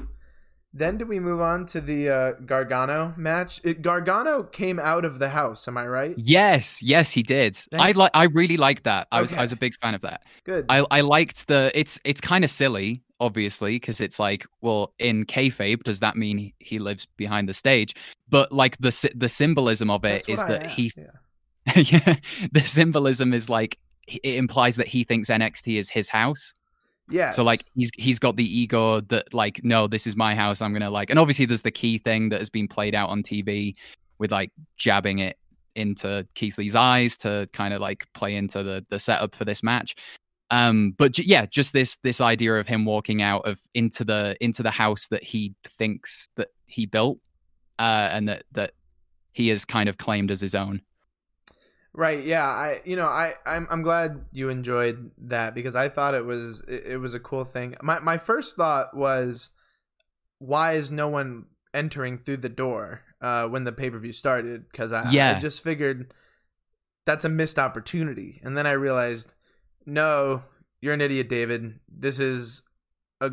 then 0.73 0.97
do 0.97 1.05
we 1.05 1.19
move 1.21 1.39
on 1.39 1.65
to 1.67 1.79
the 1.79 2.09
uh, 2.09 2.31
Gargano 2.45 3.13
match? 3.17 3.61
It, 3.63 3.81
Gargano 3.81 4.43
came 4.43 4.77
out 4.79 5.05
of 5.05 5.19
the 5.19 5.29
house, 5.29 5.67
am 5.67 5.77
I 5.77 5.87
right? 5.87 6.13
Yes, 6.17 6.83
yes, 6.83 7.11
he 7.13 7.23
did. 7.23 7.55
Thank- 7.55 7.81
I 7.81 7.91
like. 7.91 8.11
I 8.13 8.25
really 8.25 8.57
liked 8.57 8.83
that. 8.83 9.07
I 9.11 9.21
was. 9.21 9.33
I 9.33 9.41
was 9.41 9.51
a 9.53 9.55
big 9.57 9.73
fan 9.81 9.95
of 9.95 10.01
that. 10.01 10.23
Good. 10.43 10.65
I. 10.69 10.85
I 10.91 11.01
liked 11.01 11.47
the. 11.47 11.71
It's. 11.73 11.99
It's 12.03 12.19
kind 12.21 12.43
of 12.43 12.49
silly, 12.51 13.03
obviously, 13.19 13.75
because 13.75 14.01
it's 14.01 14.19
like, 14.19 14.45
well, 14.61 14.93
in 14.99 15.25
kayfabe, 15.25 15.83
does 15.83 15.99
that 16.01 16.15
mean 16.15 16.37
he- 16.37 16.55
he 16.59 16.79
lives 16.79 17.05
behind 17.17 17.49
the 17.49 17.53
stage? 17.53 17.95
But 18.29 18.51
like 18.51 18.77
the 18.77 19.11
the 19.15 19.29
symbolism 19.29 19.89
of 19.89 20.03
it 20.05 20.25
That's 20.25 20.29
is 20.29 20.45
that 20.45 20.67
he. 20.67 20.87
asked, 20.87 20.97
yeah. 20.97 21.11
yeah, 21.75 22.15
the 22.51 22.61
symbolism 22.61 23.33
is 23.33 23.49
like 23.49 23.77
it 24.07 24.35
implies 24.35 24.75
that 24.75 24.87
he 24.87 25.03
thinks 25.03 25.29
NXT 25.29 25.77
is 25.77 25.89
his 25.89 26.09
house. 26.09 26.53
Yeah. 27.09 27.31
So 27.31 27.43
like 27.43 27.63
he's 27.75 27.91
he's 27.97 28.19
got 28.19 28.35
the 28.35 28.45
ego 28.45 29.01
that 29.01 29.33
like 29.33 29.61
no 29.63 29.87
this 29.87 30.07
is 30.07 30.15
my 30.15 30.35
house 30.35 30.61
I'm 30.61 30.73
gonna 30.73 30.89
like 30.89 31.09
and 31.09 31.19
obviously 31.19 31.45
there's 31.45 31.61
the 31.61 31.71
key 31.71 31.97
thing 31.99 32.29
that 32.29 32.39
has 32.39 32.49
been 32.49 32.67
played 32.67 32.95
out 32.95 33.09
on 33.09 33.21
TV 33.21 33.75
with 34.17 34.31
like 34.31 34.51
jabbing 34.75 35.19
it 35.19 35.37
into 35.75 36.27
Keith 36.33 36.57
Lee's 36.57 36.75
eyes 36.75 37.17
to 37.17 37.47
kind 37.53 37.73
of 37.73 37.81
like 37.81 38.11
play 38.13 38.35
into 38.35 38.63
the 38.63 38.85
the 38.89 38.99
setup 38.99 39.35
for 39.35 39.45
this 39.45 39.61
match. 39.61 39.95
Um, 40.51 40.91
but 40.97 41.13
j- 41.13 41.23
yeah, 41.25 41.45
just 41.47 41.73
this 41.73 41.97
this 42.03 42.21
idea 42.21 42.55
of 42.55 42.67
him 42.67 42.85
walking 42.85 43.21
out 43.21 43.47
of 43.47 43.59
into 43.73 44.03
the 44.03 44.35
into 44.39 44.61
the 44.63 44.71
house 44.71 45.07
that 45.07 45.23
he 45.23 45.55
thinks 45.63 46.29
that 46.35 46.49
he 46.65 46.85
built, 46.85 47.19
uh, 47.79 48.09
and 48.11 48.29
that 48.29 48.43
that 48.51 48.71
he 49.31 49.47
has 49.49 49.65
kind 49.65 49.89
of 49.89 49.97
claimed 49.97 50.29
as 50.31 50.41
his 50.41 50.53
own. 50.55 50.81
Right. 51.93 52.23
Yeah. 52.23 52.45
I. 52.45 52.81
You 52.85 52.95
know. 52.97 53.07
I. 53.07 53.33
I'm. 53.45 53.67
I'm 53.69 53.81
glad 53.81 54.25
you 54.33 54.49
enjoyed 54.49 55.11
that 55.29 55.55
because 55.55 55.75
I 55.75 55.89
thought 55.89 56.13
it 56.13 56.25
was. 56.25 56.59
It, 56.67 56.83
it 56.85 56.97
was 56.97 57.13
a 57.13 57.19
cool 57.19 57.45
thing. 57.45 57.75
My. 57.81 57.99
My 57.99 58.17
first 58.17 58.57
thought 58.57 58.95
was, 58.95 59.49
why 60.39 60.73
is 60.73 60.91
no 60.91 61.07
one 61.07 61.45
entering 61.73 62.17
through 62.17 62.37
the 62.37 62.49
door 62.49 63.01
uh, 63.21 63.47
when 63.47 63.63
the 63.63 63.71
pay 63.71 63.89
per 63.89 63.97
view 63.97 64.11
started? 64.13 64.65
Because 64.69 64.91
I. 64.91 65.03
I 65.03 65.11
Yeah. 65.11 65.39
just 65.39 65.63
figured 65.63 66.13
that's 67.05 67.23
a 67.23 67.29
missed 67.29 67.57
opportunity, 67.57 68.41
and 68.43 68.57
then 68.57 68.67
I 68.67 68.71
realized, 68.73 69.33
no, 69.85 70.43
you're 70.81 70.93
an 70.93 71.01
idiot, 71.01 71.29
David. 71.29 71.79
This 71.89 72.19
is 72.19 72.61
a 73.21 73.31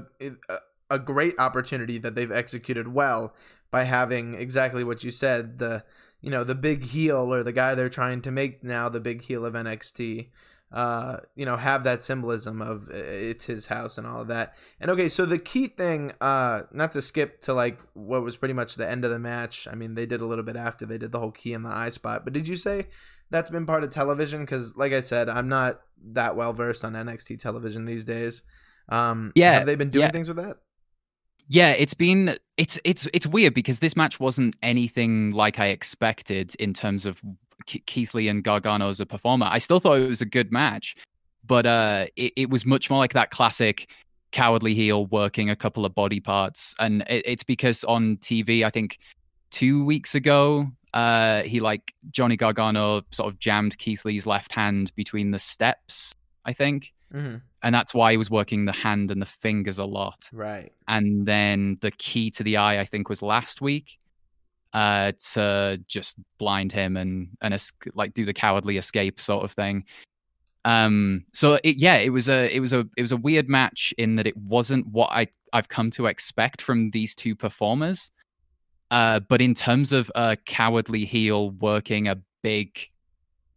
a, 0.90 0.98
great 0.98 1.34
opportunity 1.38 1.98
that 1.98 2.14
they've 2.14 2.30
executed 2.30 2.86
well 2.86 3.34
by 3.70 3.84
having 3.84 4.34
exactly 4.34 4.84
what 4.84 5.02
you 5.02 5.10
said 5.10 5.58
the 5.58 5.82
you 6.20 6.30
know 6.30 6.44
the 6.44 6.54
big 6.54 6.84
heel 6.84 7.32
or 7.32 7.42
the 7.42 7.52
guy 7.52 7.74
they're 7.74 7.88
trying 7.88 8.20
to 8.22 8.30
make 8.30 8.62
now 8.62 8.88
the 8.88 9.00
big 9.00 9.22
heel 9.22 9.44
of 9.44 9.54
NXT 9.54 10.28
uh, 10.72 11.18
you 11.36 11.44
know, 11.44 11.56
have 11.56 11.84
that 11.84 12.00
symbolism 12.00 12.62
of 12.62 12.88
uh, 12.88 12.94
it's 12.94 13.44
his 13.44 13.66
house 13.66 13.98
and 13.98 14.06
all 14.06 14.22
of 14.22 14.28
that. 14.28 14.54
And 14.80 14.90
okay, 14.90 15.08
so 15.08 15.26
the 15.26 15.38
key 15.38 15.68
thing, 15.68 16.12
uh, 16.20 16.62
not 16.72 16.92
to 16.92 17.02
skip 17.02 17.42
to 17.42 17.52
like 17.52 17.78
what 17.92 18.22
was 18.22 18.36
pretty 18.36 18.54
much 18.54 18.76
the 18.76 18.88
end 18.88 19.04
of 19.04 19.10
the 19.10 19.18
match. 19.18 19.68
I 19.70 19.74
mean, 19.74 19.94
they 19.94 20.06
did 20.06 20.22
a 20.22 20.26
little 20.26 20.44
bit 20.44 20.56
after 20.56 20.86
they 20.86 20.96
did 20.96 21.12
the 21.12 21.18
whole 21.18 21.30
key 21.30 21.52
in 21.52 21.62
the 21.62 21.68
eye 21.68 21.90
spot. 21.90 22.24
But 22.24 22.32
did 22.32 22.48
you 22.48 22.56
say 22.56 22.86
that's 23.32 23.50
been 23.50 23.66
part 23.66 23.82
of 23.82 23.90
television? 23.90 24.42
Because, 24.42 24.76
like 24.76 24.92
I 24.92 25.00
said, 25.00 25.28
I'm 25.28 25.48
not 25.48 25.80
that 26.12 26.36
well 26.36 26.52
versed 26.52 26.84
on 26.84 26.92
NXT 26.92 27.40
television 27.40 27.84
these 27.84 28.04
days. 28.04 28.42
Um, 28.88 29.32
Yeah, 29.34 29.54
have 29.54 29.66
they 29.66 29.74
been 29.74 29.90
doing 29.90 30.02
yeah. 30.02 30.10
things 30.10 30.28
with 30.28 30.36
that? 30.36 30.58
Yeah, 31.48 31.70
it's 31.70 31.94
been 31.94 32.36
it's 32.56 32.78
it's 32.84 33.08
it's 33.12 33.26
weird 33.26 33.54
because 33.54 33.80
this 33.80 33.96
match 33.96 34.20
wasn't 34.20 34.54
anything 34.62 35.32
like 35.32 35.58
I 35.58 35.66
expected 35.66 36.54
in 36.56 36.72
terms 36.72 37.04
of 37.04 37.20
Ke- 37.66 37.84
Keith 37.86 38.14
Lee 38.14 38.28
and 38.28 38.44
Gargano 38.44 38.88
as 38.88 39.00
a 39.00 39.06
performer. 39.06 39.48
I 39.50 39.58
still 39.58 39.80
thought 39.80 39.98
it 39.98 40.08
was 40.08 40.20
a 40.20 40.26
good 40.26 40.52
match, 40.52 40.94
but 41.44 41.66
uh, 41.66 42.06
it, 42.16 42.32
it 42.36 42.50
was 42.50 42.64
much 42.64 42.88
more 42.90 42.98
like 42.98 43.12
that 43.14 43.30
classic 43.30 43.90
cowardly 44.30 44.74
heel 44.74 45.06
working 45.06 45.50
a 45.50 45.56
couple 45.56 45.84
of 45.84 45.94
body 45.94 46.20
parts, 46.20 46.74
and 46.78 47.02
it, 47.08 47.22
it's 47.26 47.44
because 47.44 47.84
on 47.84 48.16
TV, 48.18 48.64
I 48.64 48.70
think 48.70 48.98
two 49.50 49.84
weeks 49.84 50.14
ago, 50.14 50.70
uh, 50.94 51.42
he 51.42 51.60
like 51.60 51.94
Johnny 52.10 52.36
Gargano 52.36 53.02
sort 53.10 53.32
of 53.32 53.38
jammed 53.38 53.78
Keith 53.78 54.04
Lee's 54.04 54.26
left 54.26 54.52
hand 54.52 54.92
between 54.96 55.30
the 55.30 55.38
steps, 55.38 56.14
I 56.44 56.52
think, 56.52 56.92
Mm-hmm. 57.14 57.36
and 57.62 57.74
that's 57.74 57.92
why 57.92 58.12
he 58.12 58.16
was 58.16 58.30
working 58.30 58.64
the 58.64 58.72
hand 58.72 59.10
and 59.10 59.20
the 59.20 59.26
fingers 59.26 59.76
a 59.78 59.84
lot 59.84 60.30
Right. 60.32 60.72
and 60.88 61.26
then 61.26 61.76
the 61.82 61.90
key 61.90 62.30
to 62.30 62.42
the 62.42 62.56
eye 62.56 62.80
i 62.80 62.86
think 62.86 63.10
was 63.10 63.20
last 63.20 63.60
week 63.60 63.98
uh 64.72 65.12
to 65.34 65.78
just 65.86 66.16
blind 66.38 66.72
him 66.72 66.96
and 66.96 67.28
and 67.42 67.52
es- 67.52 67.72
like 67.92 68.14
do 68.14 68.24
the 68.24 68.32
cowardly 68.32 68.78
escape 68.78 69.20
sort 69.20 69.44
of 69.44 69.52
thing 69.52 69.84
um 70.64 71.22
so 71.34 71.58
it, 71.62 71.76
yeah 71.76 71.96
it 71.96 72.08
was 72.08 72.30
a 72.30 72.48
it 72.56 72.60
was 72.60 72.72
a 72.72 72.88
it 72.96 73.02
was 73.02 73.12
a 73.12 73.16
weird 73.18 73.46
match 73.46 73.92
in 73.98 74.16
that 74.16 74.26
it 74.26 74.36
wasn't 74.38 74.86
what 74.86 75.10
i 75.10 75.26
i've 75.52 75.68
come 75.68 75.90
to 75.90 76.06
expect 76.06 76.62
from 76.62 76.92
these 76.92 77.14
two 77.14 77.36
performers 77.36 78.10
uh 78.92 79.20
but 79.20 79.42
in 79.42 79.54
terms 79.54 79.92
of 79.92 80.12
a 80.16 80.36
cowardly 80.46 81.06
heel 81.06 81.52
working 81.52 82.08
a 82.08 82.18
big 82.44 82.78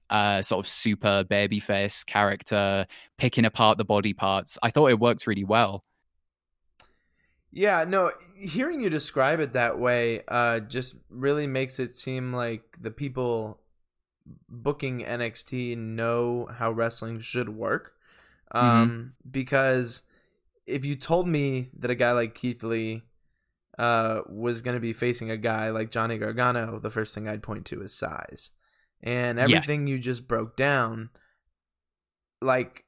uh 0.09 0.41
sort 0.41 0.59
of 0.63 0.67
super 0.69 1.23
babyface 1.25 2.05
character 2.05 2.87
picking 3.17 3.45
apart 3.45 3.77
the 3.77 3.85
body 3.85 4.13
parts 4.13 4.57
i 4.63 4.69
thought 4.71 4.87
it 4.91 4.99
worked 4.99 5.27
really 5.27 5.43
well 5.45 5.83
Yeah, 7.51 7.85
no, 7.85 8.11
hearing 8.37 8.81
you 8.81 8.89
describe 8.89 9.39
it 9.39 9.53
that 9.53 9.79
way 9.79 10.21
uh 10.27 10.59
just 10.59 10.95
really 11.09 11.47
makes 11.47 11.79
it 11.79 11.93
seem 11.93 12.33
like 12.33 12.63
the 12.81 12.91
people 12.91 13.59
booking 14.49 15.03
NXT 15.03 15.75
know 15.75 16.47
how 16.51 16.71
wrestling 16.71 17.19
should 17.19 17.49
work. 17.49 17.93
Um 18.51 19.13
because 19.29 20.03
if 20.67 20.85
you 20.85 20.95
told 20.97 21.27
me 21.27 21.71
that 21.79 21.91
a 21.91 21.95
guy 21.95 22.11
like 22.13 22.35
Keith 22.35 22.63
Lee 22.63 23.03
uh 23.77 24.21
was 24.29 24.61
going 24.61 24.75
to 24.75 24.81
be 24.81 24.93
facing 24.93 25.29
a 25.31 25.37
guy 25.37 25.69
like 25.69 25.91
Johnny 25.91 26.17
Gargano, 26.17 26.79
the 26.79 26.89
first 26.91 27.13
thing 27.13 27.27
I'd 27.27 27.43
point 27.43 27.65
to 27.67 27.81
is 27.81 27.93
size. 27.93 28.51
And 29.01 29.37
Yeah. 29.37 29.43
everything 29.45 29.87
you 29.87 29.99
just 29.99 30.27
broke 30.27 30.55
down 30.55 31.09
like 32.41 32.85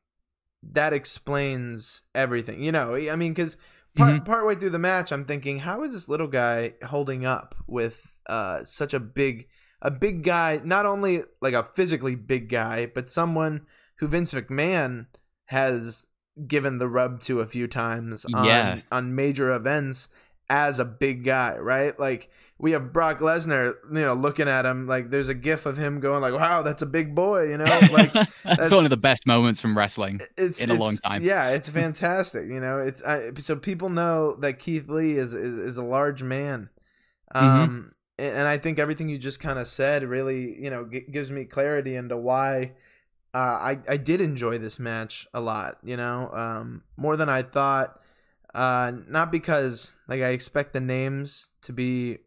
that 0.64 0.94
explains 0.94 2.04
everything. 2.16 2.62
You 2.64 2.72
know, 2.72 2.96
I 2.96 3.16
mean 3.16 3.34
cuz 3.36 3.58
part 3.96 4.12
Mhm. 4.22 4.26
part 4.26 4.46
way 4.46 4.56
through 4.56 4.72
the 4.72 4.80
match, 4.80 5.12
I'm 5.12 5.26
thinking, 5.26 5.60
how 5.60 5.84
is 5.84 5.94
this 5.94 6.10
little 6.10 6.28
guy 6.28 6.76
holding 6.86 7.26
up 7.26 7.56
with 7.68 8.14
uh, 8.30 8.62
such 8.64 8.94
a 8.94 9.00
big, 9.00 9.48
a 9.82 9.90
big 9.90 10.24
guy? 10.24 10.60
Not 10.64 10.86
only 10.86 11.24
like 11.42 11.54
a 11.54 11.64
physically 11.64 12.16
big 12.16 12.50
guy, 12.50 12.86
but 12.88 13.08
someone 13.08 13.66
who 14.00 14.08
Vince 14.08 14.34
McMahon 14.34 15.08
has 15.46 16.06
given 16.46 16.78
the 16.78 16.90
rub 16.90 17.20
to 17.22 17.40
a 17.40 17.46
few 17.46 17.68
times 17.68 18.26
on 18.34 18.46
Yeah. 18.46 18.82
on 18.92 19.16
major 19.16 19.52
events 19.52 20.10
as 20.50 20.80
a 20.80 20.86
big 20.86 21.24
guy, 21.24 21.58
right? 21.58 22.00
Like 22.00 22.30
we 22.60 22.72
have 22.72 22.92
Brock 22.94 23.20
Lesnar, 23.20 23.76
you 23.92 24.00
know, 24.02 24.14
looking 24.14 24.48
at 24.48 24.66
him 24.66 24.88
like 24.88 25.10
there's 25.10 25.28
a 25.30 25.34
gif 25.34 25.66
of 25.66 25.78
him 25.78 26.00
going 26.00 26.22
like, 26.22 26.34
"Wow, 26.34 26.62
that's 26.64 26.82
a 26.82 26.86
big 26.86 27.14
boy," 27.14 27.50
you 27.50 27.58
know, 27.58 27.66
like 27.92 28.14
that's, 28.14 28.32
that's- 28.44 28.72
one 28.72 28.84
of 28.84 28.90
the 28.90 28.98
best 28.98 29.28
moments 29.28 29.60
from 29.62 29.78
wrestling. 29.78 30.20
it's 30.38 30.62
in 30.62 30.70
a 30.72 30.74
long 30.76 30.98
time. 30.98 31.22
Yeah, 31.22 31.50
it's 31.50 31.70
fantastic. 31.70 32.48
You 32.48 32.60
know, 32.62 32.80
it's 32.80 33.04
I, 33.04 33.32
so 33.40 33.56
people 33.58 33.90
know 33.90 34.36
that 34.38 34.60
Keith 34.60 34.88
Lee 34.90 35.18
is 35.18 35.34
is, 35.34 35.58
is 35.60 35.78
a 35.78 35.84
large 35.84 36.24
man, 36.24 36.70
Mm-hmm. 37.36 37.46
um, 37.46 37.92
and, 38.18 38.38
and 38.38 38.48
I 38.48 38.58
think 38.58 38.80
everything 38.80 39.10
you 39.10 39.18
just 39.18 39.40
kind 39.42 39.60
of 39.60 39.68
said 39.68 40.04
really, 40.04 40.64
you 40.64 40.70
know, 40.70 40.86
g- 40.86 41.06
gives 41.12 41.30
me 41.30 41.44
clarity 41.46 41.94
into 41.96 42.16
why 42.18 42.74
uh, 43.34 43.38
I 43.38 43.80
I 43.88 43.98
did 43.98 44.22
enjoy 44.22 44.58
this 44.58 44.80
match 44.80 45.28
a 45.34 45.42
lot. 45.42 45.78
You 45.84 45.98
know, 45.98 46.32
um, 46.32 46.84
more 46.96 47.18
than 47.18 47.28
I 47.30 47.42
thought. 47.42 48.00
Uh, 48.58 48.92
not 49.08 49.32
because 49.32 50.00
like 50.08 50.24
I 50.24 50.30
expect 50.30 50.74
the 50.74 50.80
names 50.80 51.52
to 51.62 51.72
be 51.72 52.18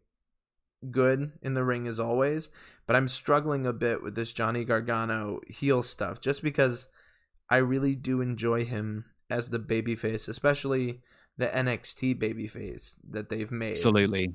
good 0.89 1.33
in 1.41 1.55
the 1.55 1.63
ring 1.65 1.87
as 1.87 1.99
always, 1.99 2.49
but 2.87 2.95
I'm 2.95 3.09
struggling 3.09 3.65
a 3.65 3.73
bit 3.73 4.01
with 4.01 4.15
this 4.15 4.31
Johnny 4.31 4.63
Gargano 4.63 5.41
heel 5.49 5.83
stuff 5.83 6.21
just 6.21 6.41
because 6.41 6.87
I 7.49 7.57
really 7.57 7.95
do 7.95 8.21
enjoy 8.21 8.63
him 8.63 9.03
as 9.29 9.49
the 9.49 9.59
babyface, 9.59 10.29
especially 10.29 11.01
the 11.37 11.47
NXT 11.47 12.17
babyface 12.17 12.97
that 13.09 13.27
they've 13.27 13.51
made. 13.51 13.71
Absolutely. 13.71 14.33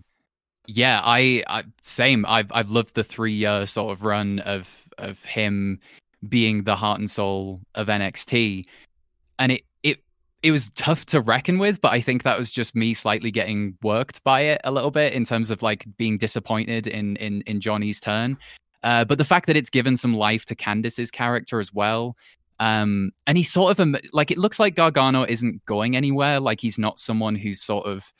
Yeah, 0.66 1.00
I, 1.02 1.44
I 1.46 1.64
same. 1.80 2.26
I've 2.26 2.52
I've 2.52 2.70
loved 2.70 2.94
the 2.94 3.04
three 3.04 3.32
year 3.32 3.64
sort 3.64 3.92
of 3.92 4.04
run 4.04 4.40
of 4.40 4.86
of 4.98 5.24
him 5.24 5.80
being 6.28 6.64
the 6.64 6.76
heart 6.76 6.98
and 6.98 7.10
soul 7.10 7.62
of 7.74 7.86
NXT, 7.86 8.66
and 9.38 9.52
it 9.52 9.62
it 10.46 10.52
was 10.52 10.70
tough 10.70 11.04
to 11.06 11.20
reckon 11.20 11.58
with. 11.58 11.80
But 11.80 11.92
I 11.92 12.00
think 12.00 12.22
that 12.22 12.38
was 12.38 12.52
just 12.52 12.76
me 12.76 12.94
slightly 12.94 13.32
getting 13.32 13.76
worked 13.82 14.22
by 14.22 14.42
it 14.42 14.60
a 14.62 14.70
little 14.70 14.92
bit 14.92 15.12
in 15.12 15.24
terms 15.24 15.50
of 15.50 15.60
like 15.60 15.84
being 15.96 16.18
disappointed 16.18 16.86
in 16.86 17.16
in 17.16 17.42
in 17.42 17.60
Johnny's 17.60 17.98
turn. 17.98 18.38
Uh, 18.84 19.04
but 19.04 19.18
the 19.18 19.24
fact 19.24 19.46
that 19.46 19.56
it's 19.56 19.70
given 19.70 19.96
some 19.96 20.14
life 20.14 20.44
to 20.44 20.54
Candice's 20.54 21.10
character 21.10 21.58
as 21.58 21.72
well. 21.72 22.16
Um, 22.60 23.10
and 23.26 23.36
he's 23.36 23.50
sort 23.52 23.76
of 23.76 23.80
a, 23.94 24.00
like 24.12 24.30
it 24.30 24.38
looks 24.38 24.60
like 24.60 24.76
Gargano 24.76 25.24
isn't 25.24 25.64
going 25.66 25.96
anywhere. 25.96 26.38
Like 26.40 26.60
he's 26.60 26.78
not 26.78 26.98
someone 26.98 27.34
who's 27.34 27.60
sort 27.60 27.84
of 27.84 28.12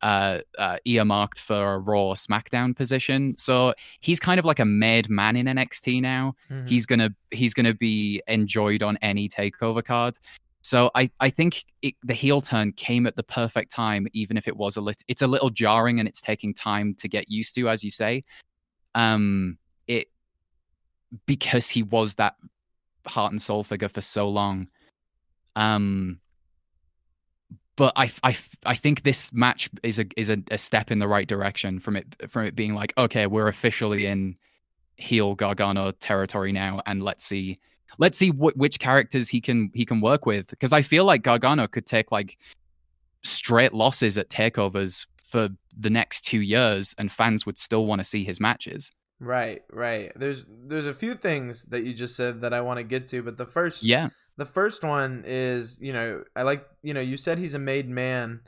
uh, 0.00 0.38
uh, 0.58 0.78
earmarked 0.84 1.38
for 1.38 1.74
a 1.74 1.78
Raw 1.78 2.14
SmackDown 2.14 2.74
position. 2.74 3.34
So 3.38 3.74
he's 4.00 4.18
kind 4.18 4.38
of 4.38 4.44
like 4.44 4.58
a 4.58 4.64
made 4.64 5.08
man 5.10 5.36
in 5.36 5.46
NXT 5.46 6.00
now. 6.00 6.34
Mhm. 6.50 6.68
He's 6.68 6.86
gonna 6.86 7.10
he's 7.30 7.54
gonna 7.54 7.74
be 7.74 8.22
enjoyed 8.26 8.82
on 8.82 8.96
any 9.02 9.28
takeover 9.28 9.84
card. 9.84 10.16
So 10.62 10.90
I 10.94 11.10
I 11.20 11.30
think 11.30 11.64
it, 11.82 11.94
the 12.02 12.14
heel 12.14 12.40
turn 12.40 12.72
came 12.72 13.06
at 13.06 13.16
the 13.16 13.22
perfect 13.22 13.72
time, 13.72 14.06
even 14.12 14.36
if 14.36 14.46
it 14.46 14.56
was 14.56 14.76
a 14.76 14.80
little 14.80 15.02
it's 15.08 15.22
a 15.22 15.26
little 15.26 15.50
jarring 15.50 15.98
and 15.98 16.08
it's 16.08 16.20
taking 16.20 16.54
time 16.54 16.94
to 16.98 17.08
get 17.08 17.30
used 17.30 17.54
to, 17.56 17.68
as 17.68 17.82
you 17.82 17.90
say. 17.90 18.24
Um, 18.94 19.58
it 19.86 20.08
because 21.26 21.68
he 21.68 21.82
was 21.82 22.14
that 22.14 22.36
heart 23.06 23.32
and 23.32 23.42
soul 23.42 23.64
figure 23.64 23.88
for 23.88 24.00
so 24.00 24.28
long. 24.28 24.68
Um, 25.56 26.20
but 27.76 27.92
I, 27.96 28.10
I, 28.22 28.36
I 28.64 28.74
think 28.74 29.02
this 29.02 29.32
match 29.32 29.70
is 29.82 29.98
a 29.98 30.06
is 30.16 30.30
a, 30.30 30.38
a 30.50 30.58
step 30.58 30.90
in 30.90 30.98
the 30.98 31.08
right 31.08 31.26
direction 31.26 31.80
from 31.80 31.96
it 31.96 32.30
from 32.30 32.46
it 32.46 32.54
being 32.54 32.74
like 32.74 32.92
okay 32.96 33.26
we're 33.26 33.48
officially 33.48 34.06
in 34.06 34.36
heel 34.96 35.34
Gargano 35.34 35.90
territory 35.92 36.52
now 36.52 36.80
and 36.86 37.02
let's 37.02 37.24
see 37.24 37.58
let's 37.98 38.16
see 38.18 38.30
wh- 38.30 38.56
which 38.56 38.78
characters 38.78 39.28
he 39.28 39.40
can 39.40 39.70
he 39.74 39.84
can 39.84 40.00
work 40.00 40.26
with 40.26 40.48
because 40.50 40.72
I 40.72 40.82
feel 40.82 41.04
like 41.04 41.22
Gargano 41.22 41.66
could 41.66 41.86
take 41.86 42.10
like 42.12 42.38
straight 43.22 43.72
losses 43.72 44.18
at 44.18 44.28
takeovers 44.28 45.06
for 45.24 45.48
the 45.78 45.90
next 45.90 46.22
two 46.22 46.40
years 46.40 46.94
and 46.98 47.10
fans 47.10 47.46
would 47.46 47.56
still 47.58 47.86
want 47.86 48.00
to 48.00 48.04
see 48.04 48.24
his 48.24 48.40
matches. 48.40 48.90
Right, 49.20 49.62
right. 49.70 50.10
There's 50.16 50.46
there's 50.66 50.86
a 50.86 50.94
few 50.94 51.14
things 51.14 51.64
that 51.66 51.84
you 51.84 51.94
just 51.94 52.16
said 52.16 52.40
that 52.40 52.52
I 52.52 52.60
want 52.60 52.78
to 52.78 52.82
get 52.84 53.08
to, 53.08 53.22
but 53.22 53.36
the 53.36 53.46
first 53.46 53.82
Yeah, 53.84 54.08
the 54.36 54.44
first 54.46 54.82
one 54.82 55.22
is 55.26 55.78
you 55.80 55.92
know 55.92 56.24
I 56.34 56.42
like 56.42 56.66
you 56.82 56.92
know 56.92 57.00
you 57.00 57.16
said 57.16 57.38
he's 57.38 57.54
a 57.54 57.58
made 57.60 57.88
man, 57.88 58.40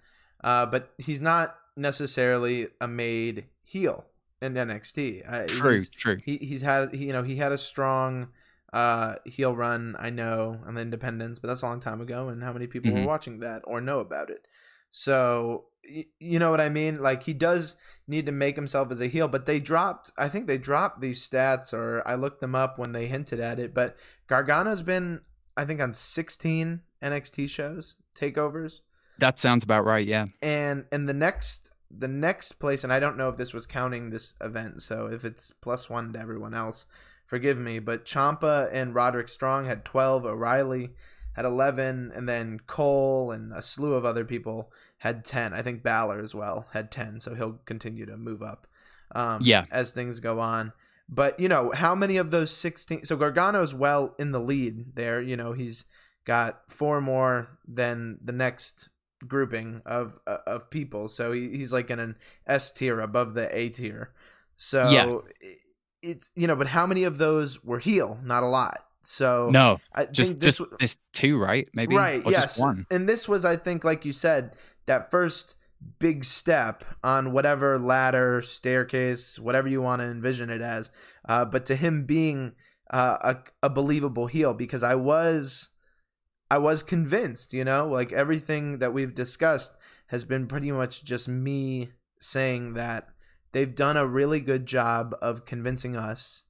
uh, 0.42 0.66
but 0.66 0.92
he's 0.98 1.20
not 1.20 1.56
necessarily 1.76 2.68
a 2.80 2.88
made 2.88 3.44
heel 3.62 4.04
in 4.42 4.54
NXT. 4.54 5.22
Uh, 5.32 5.46
true, 5.46 5.72
he's- 5.74 5.88
true. 5.88 6.16
He 6.24 6.38
he's 6.38 6.62
had 6.62 6.92
he, 6.92 7.06
you 7.06 7.12
know 7.12 7.22
he 7.22 7.36
had 7.36 7.52
a 7.52 7.58
strong 7.58 8.28
uh 8.74 9.14
heel 9.24 9.54
run 9.56 9.94
I 9.98 10.10
know 10.10 10.60
on 10.66 10.74
the 10.74 10.80
Independents, 10.82 11.38
but 11.38 11.48
that's 11.48 11.62
a 11.62 11.66
long 11.66 11.80
time 11.80 12.00
ago. 12.00 12.28
And 12.28 12.42
how 12.42 12.52
many 12.52 12.66
people 12.66 12.90
Mhm. 12.90 13.00
were 13.02 13.06
watching 13.06 13.38
that 13.40 13.62
or 13.64 13.80
know 13.80 14.00
about 14.00 14.28
it? 14.30 14.46
So 14.90 15.66
y- 15.88 16.06
you 16.18 16.38
know 16.38 16.50
what 16.50 16.60
I 16.60 16.68
mean? 16.68 17.00
Like 17.02 17.22
he 17.24 17.32
does 17.34 17.76
need 18.06 18.26
to 18.26 18.32
make 18.32 18.56
himself 18.56 18.90
as 18.90 19.00
a 19.00 19.06
heel, 19.06 19.28
but 19.28 19.46
they 19.46 19.60
dropped. 19.60 20.10
I 20.18 20.28
think 20.28 20.46
they 20.46 20.58
dropped 20.58 21.00
these 21.00 21.26
stats, 21.28 21.72
or 21.72 22.02
I 22.06 22.14
looked 22.14 22.40
them 22.40 22.54
up 22.54 22.78
when 22.78 22.92
they 22.92 23.06
hinted 23.06 23.40
at 23.40 23.58
it. 23.58 23.74
But 23.74 23.96
Gargano's 24.28 24.82
been 24.82 25.20
I 25.56 25.64
think 25.64 25.80
on 25.80 25.92
16 25.94 26.80
NXT 27.02 27.48
shows 27.48 27.94
takeovers 28.14 28.80
That 29.18 29.38
sounds 29.38 29.62
about 29.62 29.84
right. 29.84 30.06
Yeah. 30.06 30.26
and 30.42 30.86
and 30.90 31.08
the 31.08 31.14
next 31.14 31.70
the 31.96 32.08
next 32.08 32.52
place 32.58 32.82
and 32.82 32.92
i 32.92 32.98
don't 32.98 33.16
know 33.16 33.28
if 33.28 33.36
this 33.36 33.52
was 33.54 33.66
counting 33.66 34.10
this 34.10 34.34
event 34.40 34.82
so 34.82 35.06
if 35.06 35.24
it's 35.24 35.52
plus 35.60 35.88
one 35.88 36.12
to 36.12 36.18
everyone 36.18 36.52
else 36.52 36.86
forgive 37.34 37.58
me, 37.58 37.80
but 37.80 38.04
Ciampa 38.04 38.68
and 38.72 38.94
Roderick 38.94 39.28
Strong 39.28 39.64
had 39.66 39.84
12, 39.84 40.24
O'Reilly 40.24 40.90
had 41.32 41.44
11, 41.44 42.12
and 42.14 42.28
then 42.28 42.60
Cole 42.68 43.32
and 43.32 43.52
a 43.52 43.60
slew 43.60 43.94
of 43.94 44.04
other 44.04 44.24
people 44.24 44.70
had 44.98 45.24
10. 45.24 45.52
I 45.52 45.60
think 45.62 45.82
Balor 45.82 46.20
as 46.20 46.32
well 46.32 46.66
had 46.72 46.92
10, 46.92 47.18
so 47.18 47.34
he'll 47.34 47.58
continue 47.66 48.06
to 48.06 48.16
move 48.16 48.40
up 48.40 48.68
um, 49.16 49.40
Yeah. 49.42 49.64
as 49.72 49.90
things 49.90 50.20
go 50.20 50.38
on. 50.38 50.72
But, 51.08 51.40
you 51.40 51.48
know, 51.48 51.72
how 51.74 51.96
many 51.96 52.18
of 52.18 52.30
those 52.30 52.52
16? 52.52 53.04
So 53.04 53.16
Gargano's 53.16 53.74
well 53.74 54.14
in 54.16 54.30
the 54.30 54.40
lead 54.40 54.94
there. 54.94 55.20
You 55.20 55.36
know, 55.36 55.52
he's 55.54 55.86
got 56.24 56.70
four 56.70 57.00
more 57.00 57.58
than 57.66 58.18
the 58.24 58.32
next 58.32 58.90
grouping 59.26 59.82
of 59.84 60.20
uh, 60.26 60.38
of 60.46 60.70
people. 60.70 61.08
So 61.08 61.32
he, 61.32 61.48
he's 61.56 61.72
like 61.72 61.90
in 61.90 61.98
an 61.98 62.14
S 62.46 62.70
tier 62.70 63.00
above 63.00 63.34
the 63.34 63.48
A 63.56 63.70
tier. 63.70 64.12
So 64.56 64.88
Yeah. 64.88 65.48
It's 66.04 66.30
you 66.34 66.46
know, 66.46 66.56
but 66.56 66.68
how 66.68 66.86
many 66.86 67.04
of 67.04 67.18
those 67.18 67.62
were 67.64 67.78
heel? 67.78 68.18
Not 68.22 68.42
a 68.42 68.48
lot. 68.48 68.80
So 69.02 69.50
No, 69.50 69.80
I 69.94 70.06
just 70.06 70.40
this 70.40 70.56
just 70.56 70.58
w- 70.60 70.76
this 70.80 70.96
two, 71.12 71.38
right? 71.38 71.68
Maybe 71.74 71.96
right, 71.96 72.24
or 72.24 72.30
yes. 72.30 72.42
just 72.42 72.60
one. 72.60 72.86
And 72.90 73.08
this 73.08 73.28
was, 73.28 73.44
I 73.44 73.56
think, 73.56 73.84
like 73.84 74.04
you 74.04 74.12
said, 74.12 74.56
that 74.86 75.10
first 75.10 75.56
big 75.98 76.24
step 76.24 76.84
on 77.02 77.32
whatever 77.32 77.78
ladder, 77.78 78.40
staircase, 78.42 79.38
whatever 79.38 79.68
you 79.68 79.82
want 79.82 80.00
to 80.00 80.06
envision 80.06 80.50
it 80.50 80.62
as. 80.62 80.90
Uh, 81.28 81.44
but 81.44 81.66
to 81.66 81.76
him 81.76 82.06
being 82.06 82.52
uh, 82.90 83.34
a, 83.62 83.66
a 83.66 83.70
believable 83.70 84.26
heel, 84.26 84.54
because 84.54 84.82
I 84.82 84.94
was, 84.94 85.70
I 86.50 86.58
was 86.58 86.82
convinced, 86.82 87.52
you 87.52 87.64
know, 87.64 87.86
like 87.86 88.12
everything 88.12 88.78
that 88.78 88.94
we've 88.94 89.14
discussed 89.14 89.72
has 90.08 90.24
been 90.24 90.46
pretty 90.46 90.72
much 90.72 91.04
just 91.04 91.28
me 91.28 91.90
saying 92.20 92.74
that 92.74 93.08
they've 93.54 93.74
done 93.74 93.96
a 93.96 94.06
really 94.06 94.40
good 94.40 94.66
job 94.66 95.14
of 95.22 95.46
convincing 95.46 95.96
us 95.96 96.44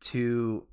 to 0.00 0.66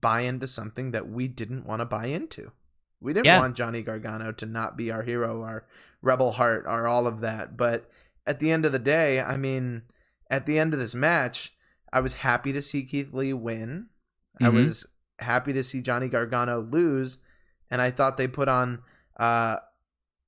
buy 0.00 0.20
into 0.20 0.46
something 0.46 0.92
that 0.92 1.08
we 1.08 1.28
didn't 1.28 1.66
want 1.66 1.80
to 1.80 1.84
buy 1.84 2.06
into. 2.06 2.52
We 3.00 3.12
didn't 3.12 3.26
Yeah. 3.26 3.38
want 3.38 3.56
Johnny 3.56 3.82
Gargano 3.82 4.30
to 4.32 4.46
not 4.46 4.76
be 4.76 4.90
our 4.90 5.02
hero, 5.02 5.42
our 5.42 5.66
rebel 6.00 6.32
heart, 6.32 6.64
our 6.66 6.86
all 6.86 7.06
of 7.06 7.20
that. 7.20 7.56
But 7.56 7.90
at 8.26 8.38
the 8.38 8.52
end 8.52 8.64
of 8.64 8.70
the 8.72 8.78
day, 8.78 9.20
I 9.20 9.36
mean, 9.36 9.82
at 10.30 10.46
the 10.46 10.58
end 10.58 10.72
of 10.72 10.80
this 10.80 10.94
match, 10.94 11.54
I 11.92 12.00
was 12.00 12.14
happy 12.14 12.52
to 12.52 12.62
see 12.62 12.84
Keith 12.84 13.12
Lee 13.12 13.32
win. 13.32 13.88
I 14.40 14.44
Mhm. 14.44 14.54
was 14.54 14.86
happy 15.18 15.52
to 15.52 15.64
see 15.64 15.82
Johnny 15.82 16.08
Gargano 16.08 16.60
lose, 16.60 17.18
and 17.70 17.82
I 17.82 17.90
thought 17.90 18.16
they 18.16 18.28
put 18.28 18.48
on 18.48 18.82
uh, 19.18 19.58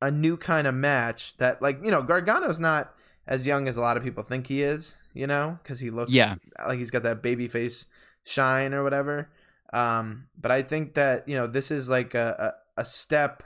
a 0.03 0.11
new 0.11 0.37
kind 0.37 0.67
of 0.67 0.75
match 0.75 1.39
that, 1.39 1.63
like, 1.63 1.81
you 1.83 1.91
know, 1.91 2.03
Gargano's 2.03 2.59
not 2.59 2.94
as 3.27 3.47
young 3.47 3.69
as 3.69 3.77
a 3.77 3.81
lot 3.81 3.97
of 3.97 4.03
people 4.03 4.23
think 4.23 4.47
he 4.47 4.63
is, 4.63 4.97
you 5.15 5.27
know, 5.27 5.59
because 5.63 5.81
he 5.81 5.91
looks 5.91 6.13
Yeah. 6.13 6.35
like 6.67 6.79
he's 6.79 6.91
got 6.91 7.03
that 7.05 7.23
baby 7.23 7.49
face 7.49 7.87
shine 8.25 8.75
or 8.75 8.83
whatever. 8.83 9.29
Um, 9.73 10.29
but 10.41 10.51
I 10.51 10.63
think 10.63 10.95
that 10.95 11.27
you 11.29 11.37
know 11.37 11.47
this 11.47 11.71
is 11.71 11.89
like 11.89 12.15
a, 12.15 12.55
a, 12.77 12.83
a 12.83 12.85
step, 12.85 13.43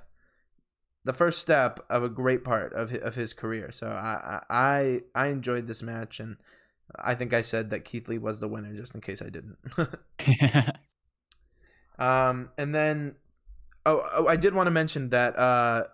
the 1.04 1.12
first 1.12 1.38
step 1.40 1.80
of 1.88 2.02
a 2.02 2.08
great 2.08 2.44
part 2.44 2.72
of 2.74 2.90
his, 2.90 3.02
of 3.02 3.14
his 3.14 3.32
career. 3.32 3.70
So 3.72 3.88
I, 3.88 4.42
I 4.50 5.00
I 5.14 5.26
enjoyed 5.28 5.66
this 5.66 5.82
match, 5.82 6.20
and 6.20 6.36
I 6.96 7.14
think 7.14 7.32
I 7.32 7.40
said 7.40 7.70
that 7.70 7.84
Keith 7.86 8.08
Lee 8.08 8.18
was 8.18 8.40
the 8.40 8.48
winner, 8.48 8.74
just 8.74 8.94
in 8.94 9.00
case 9.00 9.22
I 9.22 9.30
didn't. 9.30 9.56
um, 11.98 12.50
and 12.58 12.74
then 12.74 13.14
oh, 13.86 14.06
oh 14.12 14.26
I 14.26 14.36
did 14.36 14.54
want 14.54 14.66
to 14.66 14.70
mention 14.70 15.10
that 15.10 15.38
uh, 15.38 15.84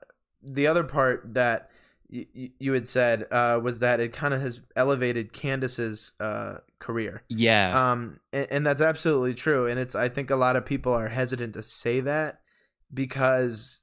the 0.43 0.66
other 0.66 0.85
part 0.85 1.35
that 1.35 1.70
y- 2.15 2.27
y- 2.35 2.51
you 2.59 2.73
had 2.73 2.87
said 2.87 3.27
uh, 3.31 3.61
was 3.62 3.81
that 3.81 3.99
it 4.01 4.12
kind 4.12 4.33
of 4.33 4.41
has 4.41 4.61
elevated 4.77 5.33
Candice's 5.33 6.12
uh, 6.21 6.59
career. 6.79 7.23
yeah, 7.29 7.91
Um, 7.93 8.21
and, 8.33 8.47
and 8.51 8.67
that's 8.67 8.81
absolutely 8.81 9.35
true. 9.35 9.67
And 9.67 9.81
it's 9.81 9.95
I 9.95 10.09
think 10.09 10.31
a 10.31 10.37
lot 10.37 10.57
of 10.57 10.65
people 10.65 10.93
are 10.95 11.09
hesitant 11.09 11.55
to 11.55 11.62
say 11.62 12.01
that 12.01 12.41
because 12.93 13.81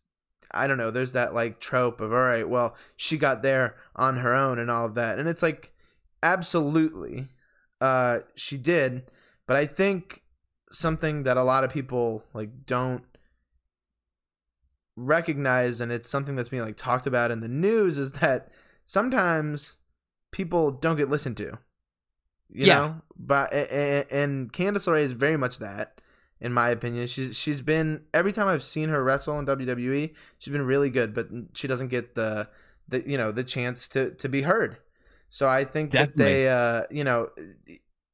I 0.51 0.67
don't 0.67 0.77
know. 0.77 0.91
There's 0.91 1.13
that 1.13 1.33
like 1.33 1.59
trope 1.59 2.01
of 2.01 2.11
all 2.11 2.21
right, 2.21 2.47
well, 2.47 2.75
she 2.95 3.17
got 3.17 3.41
there 3.43 3.75
on 3.95 4.17
her 4.17 4.33
own 4.33 4.59
and 4.59 4.71
all 4.71 4.85
of 4.85 4.95
that, 4.95 5.19
and 5.19 5.27
it's 5.29 5.43
like 5.43 5.71
absolutely, 6.23 7.27
uh, 7.79 8.19
she 8.35 8.57
did. 8.57 9.03
But 9.47 9.57
I 9.57 9.65
think 9.65 10.21
something 10.71 11.23
that 11.23 11.37
a 11.37 11.43
lot 11.43 11.63
of 11.63 11.71
people 11.71 12.23
like 12.33 12.65
don't 12.65 13.03
recognize, 14.95 15.81
and 15.81 15.91
it's 15.91 16.07
something 16.09 16.35
that's 16.35 16.49
being 16.49 16.63
like 16.63 16.77
talked 16.77 17.07
about 17.07 17.31
in 17.31 17.39
the 17.39 17.47
news, 17.47 17.97
is 17.97 18.13
that 18.13 18.51
sometimes 18.85 19.77
people 20.31 20.71
don't 20.71 20.97
get 20.97 21.09
listened 21.09 21.37
to 21.37 21.57
you 22.53 22.65
Yeah. 22.67 22.75
know? 22.79 23.01
But 23.17 23.53
and 23.53 24.51
Candice 24.51 24.87
LeRae 24.87 25.01
is 25.03 25.13
very 25.13 25.37
much 25.37 25.59
that 25.59 26.01
in 26.39 26.51
my 26.53 26.69
opinion. 26.69 27.07
She's 27.07 27.37
she's 27.37 27.61
been 27.61 28.01
every 28.13 28.31
time 28.31 28.47
I've 28.47 28.63
seen 28.63 28.89
her 28.89 29.03
wrestle 29.03 29.37
in 29.39 29.45
WWE 29.45 30.13
she's 30.39 30.51
been 30.51 30.63
really 30.65 30.89
good 30.89 31.13
but 31.13 31.27
she 31.53 31.67
doesn't 31.67 31.89
get 31.89 32.15
the 32.15 32.49
the 32.87 33.07
you 33.09 33.17
know 33.17 33.31
the 33.31 33.43
chance 33.43 33.87
to 33.89 34.11
to 34.15 34.27
be 34.27 34.41
heard. 34.41 34.77
So 35.29 35.47
I 35.47 35.63
think 35.63 35.91
that 35.91 36.17
they 36.17 36.49
uh 36.49 36.83
you 36.91 37.03
know 37.03 37.29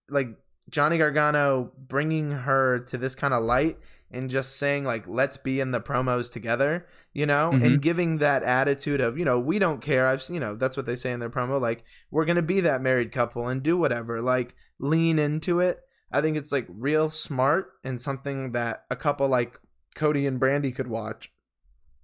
like 0.09 0.29
Johnny 0.69 0.97
Gargano 0.97 1.71
bringing 1.77 2.31
her 2.31 2.79
to 2.79 2.97
this 2.97 3.15
kind 3.15 3.33
of 3.33 3.43
light 3.43 3.77
and 4.11 4.29
just 4.29 4.57
saying 4.57 4.83
like 4.83 5.05
let's 5.07 5.37
be 5.37 5.59
in 5.59 5.71
the 5.71 5.81
promos 5.81 6.31
together 6.31 6.85
you 7.13 7.25
know 7.25 7.49
and 7.51 7.81
giving 7.81 8.17
that 8.17 8.43
attitude 8.43 9.01
of 9.01 9.17
you 9.17 9.25
know 9.25 9.39
we 9.39 9.59
don't 9.59 9.81
care 9.81 10.07
i've 10.07 10.23
you 10.29 10.39
know 10.39 10.55
that's 10.55 10.77
what 10.77 10.85
they 10.85 10.95
say 10.95 11.11
in 11.11 11.19
their 11.19 11.29
promo 11.29 11.59
like 11.59 11.83
we're 12.09 12.25
gonna 12.25 12.41
be 12.41 12.61
that 12.61 12.81
married 12.81 13.11
couple 13.11 13.47
and 13.47 13.63
do 13.63 13.77
whatever 13.77 14.21
like 14.21 14.55
lean 14.79 15.19
into 15.19 15.59
it 15.59 15.81
i 16.11 16.21
think 16.21 16.37
it's 16.37 16.51
like 16.51 16.65
real 16.69 17.09
smart 17.09 17.73
and 17.83 17.99
something 17.99 18.53
that 18.53 18.85
a 18.89 18.95
couple 18.95 19.27
like 19.27 19.59
cody 19.97 20.25
and 20.25 20.39
Brandi 20.39 20.73
could 20.73 20.87
watch 20.87 21.31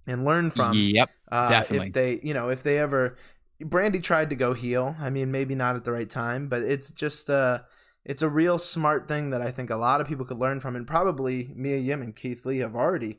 and 0.06 0.24
learn 0.24 0.50
from 0.50 0.76
yep, 0.76 1.10
uh, 1.32 1.48
definitely. 1.48 1.88
If 1.88 1.92
they, 1.94 2.20
you 2.22 2.34
know, 2.34 2.50
if 2.50 2.62
they 2.62 2.78
ever, 2.78 3.16
Brandi 3.62 4.02
tried 4.02 4.30
to 4.30 4.36
go 4.36 4.52
heel. 4.52 4.94
I 5.00 5.08
mean, 5.08 5.30
maybe 5.30 5.54
not 5.54 5.76
at 5.76 5.84
the 5.84 5.92
right 5.92 6.10
time, 6.10 6.48
but 6.48 6.62
it's 6.62 6.90
just 6.90 7.30
uh 7.30 7.60
it's 8.04 8.22
a 8.22 8.28
real 8.28 8.58
smart 8.58 9.08
thing 9.08 9.30
that 9.30 9.40
I 9.42 9.50
think 9.50 9.70
a 9.70 9.76
lot 9.76 10.00
of 10.00 10.06
people 10.06 10.24
could 10.24 10.38
learn 10.38 10.60
from, 10.60 10.76
and 10.76 10.86
probably 10.86 11.50
Mia 11.54 11.78
Yim 11.78 12.02
and 12.02 12.14
Keith 12.14 12.44
Lee 12.44 12.58
have 12.58 12.74
already 12.74 13.18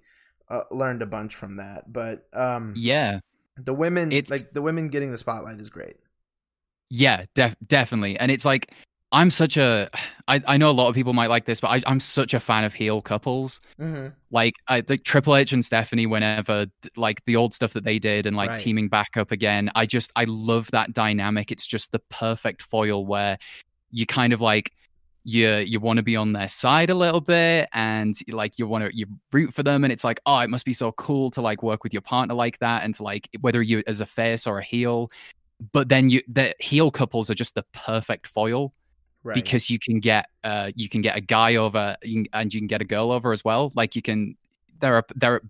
uh, 0.50 0.62
learned 0.72 1.02
a 1.02 1.06
bunch 1.08 1.34
from 1.36 1.58
that. 1.58 1.92
But 1.92 2.28
um, 2.34 2.74
yeah, 2.76 3.20
the 3.58 3.74
women, 3.74 4.12
It's- 4.12 4.30
like 4.32 4.54
the 4.54 4.62
women 4.62 4.90
getting 4.90 5.12
the 5.12 5.18
spotlight, 5.18 5.60
is 5.60 5.70
great. 5.70 5.96
yeah, 6.90 7.26
def- 7.34 7.56
definitely. 7.66 8.18
And 8.20 8.32
it's 8.32 8.46
like 8.46 8.72
I'm 9.12 9.32
such 9.32 9.56
a. 9.58 9.90
I 10.28 10.42
I 10.48 10.58
know 10.58 10.70
a 10.70 10.74
lot 10.74 10.90
of 10.90 10.96
people 10.96 11.14
might 11.14 11.30
like 11.30 11.46
this, 11.46 11.62
but 11.62 11.70
I, 11.70 11.82
I'm 11.88 12.00
such 12.00 12.34
a 12.34 12.40
fan 12.40 12.64
of 12.64 12.74
heel 12.74 13.02
couples. 13.02 13.60
Mm-hmm. 13.80 14.08
like 14.32 14.56
I 14.68 14.84
like 14.90 15.04
Triple 15.04 15.36
H 15.36 15.54
and 15.54 15.64
Stephanie 15.64 16.06
whenever 16.06 16.66
like 16.98 17.24
the 17.26 17.36
old 17.38 17.54
stuff 17.54 17.74
that 17.74 17.84
they 17.86 17.98
did 18.00 18.26
and 18.26 18.36
like 18.36 18.50
Right. 18.50 18.60
teaming 18.60 18.88
back 18.90 19.16
up 19.18 19.32
again. 19.32 19.70
I 19.76 19.86
just 19.86 20.12
I 20.16 20.26
love 20.26 20.70
that 20.72 20.94
dynamic. 20.94 21.52
It's 21.52 21.66
just 21.68 21.92
the 21.92 22.00
perfect 22.10 22.62
foil 22.62 23.06
where 23.06 23.38
you 23.92 24.06
kind 24.06 24.34
of 24.34 24.42
like 24.42 24.72
you 25.26 25.50
you 25.58 25.80
want 25.80 25.98
to 25.98 26.04
be 26.04 26.16
on 26.16 26.34
their 26.34 26.48
side 26.48 26.92
a 26.92 26.96
little 26.96 27.20
bit 27.20 27.68
and 27.74 28.16
like 28.30 28.60
you 28.60 28.68
want 28.68 28.86
to 28.86 28.96
you 28.96 29.08
root 29.32 29.52
for 29.54 29.64
them 29.64 29.84
and 29.84 29.92
it's 29.92 30.04
like 30.04 30.20
oh 30.28 30.40
it 30.40 30.50
must 30.52 30.66
be 30.66 30.74
so 30.74 30.92
cool 30.94 31.32
to 31.32 31.42
like 31.42 31.64
work 31.64 31.84
with 31.84 31.94
your 31.94 32.02
partner 32.02 32.36
like 32.36 32.60
that 32.60 32.84
and 32.84 32.94
to 32.94 33.02
like 33.02 33.28
whether 33.42 33.62
you 33.62 33.82
as 33.88 34.02
a 34.02 34.06
face 34.06 34.46
or 34.46 34.60
a 34.60 34.64
heel. 34.64 35.10
But 35.72 35.90
then 35.90 36.12
you 36.12 36.22
the 36.28 36.54
heel 36.60 36.92
couples 36.92 37.30
are 37.32 37.36
just 37.36 37.56
the 37.56 37.66
perfect 37.74 38.28
foil 38.28 38.74
Right. 39.24 39.34
because 39.34 39.72
you 39.72 39.80
can 39.80 40.00
get 40.00 40.28
uh 40.44 40.72
you 40.76 40.88
can 40.88 41.02
get 41.02 41.18
a 41.18 41.22
guy 41.22 41.56
over 41.56 41.98
and 42.04 42.54
you 42.54 42.60
can 42.60 42.68
get 42.68 42.82
a 42.82 42.86
girl 42.86 43.12
over 43.12 43.34
as 43.34 43.44
well. 43.44 43.72
Like 43.74 43.96
you 43.96 44.04
can 44.04 44.38
they're 44.80 45.00
a, 45.00 45.04
they're 45.16 45.42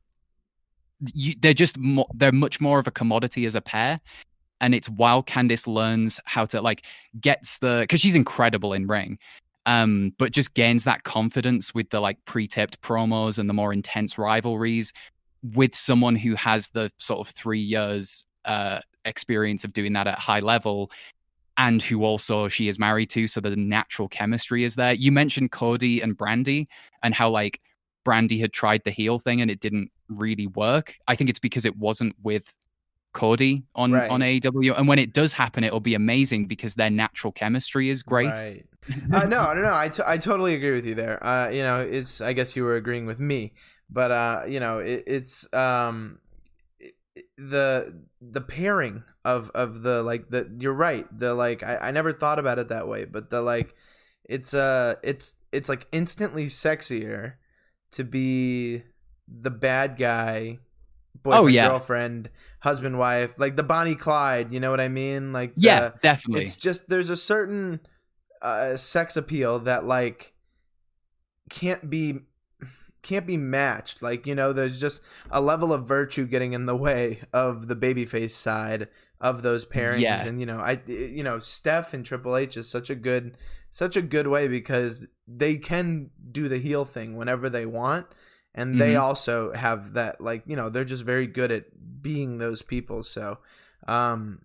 you, 1.14 1.34
they're 1.42 1.54
just 1.54 1.78
more, 1.78 2.08
they're 2.14 2.32
much 2.32 2.62
more 2.62 2.80
of 2.80 2.88
a 2.88 2.92
commodity 2.92 3.46
as 3.46 3.56
a 3.56 3.60
pair 3.60 4.00
and 4.62 4.74
it's 4.74 4.90
while 4.90 5.24
Candice 5.24 5.68
learns 5.68 6.20
how 6.26 6.46
to 6.46 6.62
like 6.62 6.86
gets 7.20 7.60
the 7.60 7.80
because 7.82 8.00
she's 8.00 8.16
incredible 8.16 8.74
in 8.74 8.88
ring 8.88 9.18
um 9.66 10.14
but 10.18 10.32
just 10.32 10.54
gains 10.54 10.84
that 10.84 11.04
confidence 11.04 11.74
with 11.74 11.90
the 11.90 12.00
like 12.00 12.24
pre-taped 12.26 12.82
promos 12.82 13.40
and 13.40 13.50
the 13.50 13.54
more 13.54 13.74
intense 13.74 14.18
rivalries 14.18 14.94
with 15.54 15.76
someone 15.76 16.16
who 16.16 16.36
has 16.36 16.70
the 16.70 16.92
sort 16.98 17.20
of 17.20 17.34
three 17.34 17.60
years 17.60 18.26
uh 18.46 18.80
experience 19.06 19.64
of 19.64 19.74
doing 19.74 19.94
that 19.94 20.08
at 20.08 20.20
high 20.20 20.40
level 20.40 20.92
and 21.58 21.82
who 21.82 22.04
also 22.04 22.48
she 22.48 22.68
is 22.68 22.78
married 22.80 23.10
to 23.10 23.28
so 23.28 23.40
the 23.40 23.56
natural 23.56 24.08
chemistry 24.08 24.64
is 24.64 24.76
there. 24.76 24.94
You 24.94 25.12
mentioned 25.12 25.52
cody 25.52 26.02
and 26.02 26.18
Brandi 26.18 26.68
and 27.02 27.14
how 27.14 27.30
like 27.30 27.62
Brandi 28.06 28.40
had 28.40 28.54
tried 28.54 28.84
the 28.84 28.92
heel 28.92 29.20
thing 29.20 29.42
and 29.42 29.50
it 29.50 29.60
didn't 29.60 29.92
really 30.10 30.48
work. 30.48 30.98
I 31.08 31.16
think 31.16 31.30
it's 31.30 31.40
because 31.40 31.66
it 31.66 31.78
wasn't 31.78 32.16
with 32.22 32.54
cody 33.16 33.64
on 33.74 33.92
Right. 33.94 34.12
on 34.12 34.20
aew 34.20 34.78
and 34.78 34.88
when 34.88 35.00
it 35.00 35.12
does 35.14 35.32
happen 35.34 35.64
it'll 35.64 35.80
be 35.92 35.96
amazing 35.96 36.46
because 36.54 36.76
their 36.76 36.92
natural 36.92 37.32
chemistry 37.42 37.90
is 37.90 38.04
great 38.04 38.38
Right. 38.38 38.66
uh, 39.12 39.26
no, 39.26 39.42
no, 39.56 39.62
no. 39.70 39.74
I, 39.74 39.90
t- 39.90 40.04
I 40.06 40.18
totally 40.20 40.54
agree 40.54 40.74
with 40.78 40.86
you 40.86 40.94
there. 40.94 41.18
Uh, 41.26 41.50
you 41.50 41.64
know, 41.64 41.78
it's 41.82 42.22
I 42.22 42.34
guess 42.34 42.56
you 42.56 42.64
were 42.64 42.76
agreeing 42.76 43.08
with 43.08 43.20
me, 43.20 43.54
but 43.90 44.12
uh, 44.12 44.44
you 44.48 44.60
know, 44.60 44.78
it, 44.78 45.02
it's 45.08 45.52
um, 45.56 46.20
it- 46.80 46.94
the 47.36 47.66
the 48.22 48.42
pairing 48.42 49.02
of 49.34 49.50
of 49.56 49.82
the 49.82 50.04
like 50.04 50.30
the 50.30 50.42
you're 50.60 50.80
right. 50.90 51.08
The 51.18 51.34
like 51.34 51.64
I, 51.64 51.78
I 51.88 51.92
never 51.98 52.12
thought 52.14 52.38
about 52.38 52.60
it 52.60 52.68
that 52.70 52.88
way, 52.88 53.06
but 53.06 53.32
the 53.32 53.42
like 53.42 53.74
it's 54.30 54.54
uh 54.54 54.96
it's 55.02 55.36
it's 55.52 55.68
like 55.68 55.88
instantly 55.92 56.46
sexier 56.46 57.34
to 57.98 58.04
be 58.04 58.84
the 59.28 59.50
bad 59.52 59.98
guy 59.98 60.60
boyfriend 61.24 61.44
Oh, 61.44 61.48
yeah. 61.48 61.68
girlfriend 61.70 62.30
husband 62.60 62.98
wife 63.00 63.34
like 63.38 63.56
the 63.56 63.64
bonnie 63.64 63.96
clyde 63.96 64.52
you 64.54 64.60
know 64.60 64.72
what 64.72 64.82
i 64.82 64.88
mean 64.88 65.34
like 65.34 65.54
Yeah, 65.56 65.90
the- 65.90 65.94
definitely. 66.02 66.44
it's 66.46 66.56
just 66.56 66.88
there's 66.90 67.10
a 67.10 67.18
certain 67.18 67.80
uh 68.42 68.76
sex 68.78 69.16
appeal 69.18 69.60
that 69.60 69.86
like 69.86 70.34
can't 71.50 71.90
be 71.90 72.20
can't 73.04 73.28
be 73.28 73.38
matched 73.38 74.02
like 74.02 74.26
you 74.26 74.34
know 74.34 74.52
there's 74.52 74.80
just 74.80 75.02
a 75.30 75.40
level 75.40 75.72
of 75.72 75.88
virtue 75.88 76.26
getting 76.26 76.54
in 76.54 76.66
the 76.66 76.76
way 76.76 77.20
of 77.34 77.68
the 77.68 77.76
babyface 77.76 78.32
side 78.32 78.88
of 79.22 79.44
those 79.44 79.66
pairings 79.66 80.02
Yeah. 80.02 80.26
and 80.26 80.40
you 80.40 80.46
know 80.48 80.58
i 80.60 80.82
you 80.88 81.24
know 81.24 81.40
steph 81.40 81.94
and 81.94 82.04
triple 82.06 82.36
h 82.36 82.58
is 82.58 82.68
such 82.68 82.90
a 82.90 82.96
good 82.96 83.38
such 83.70 83.96
a 83.96 84.02
good 84.02 84.28
way 84.28 84.48
because 84.48 85.06
they 85.28 85.56
can 85.58 86.10
do 86.32 86.50
the 86.50 86.58
heel 86.58 86.84
thing 86.84 87.16
whenever 87.16 87.48
they 87.50 87.66
want 87.66 88.08
and 88.56 88.82
they 88.82 88.94
Mhm. 88.96 89.02
also 89.02 89.54
have 89.54 89.94
that 89.94 90.20
like 90.20 90.42
you 90.48 90.56
know 90.56 90.70
they're 90.70 90.84
just 90.86 91.04
very 91.04 91.28
good 91.28 91.52
at 91.52 91.66
being 92.02 92.40
those 92.40 92.62
people. 92.64 93.04
So 93.04 93.38
um 93.88 94.42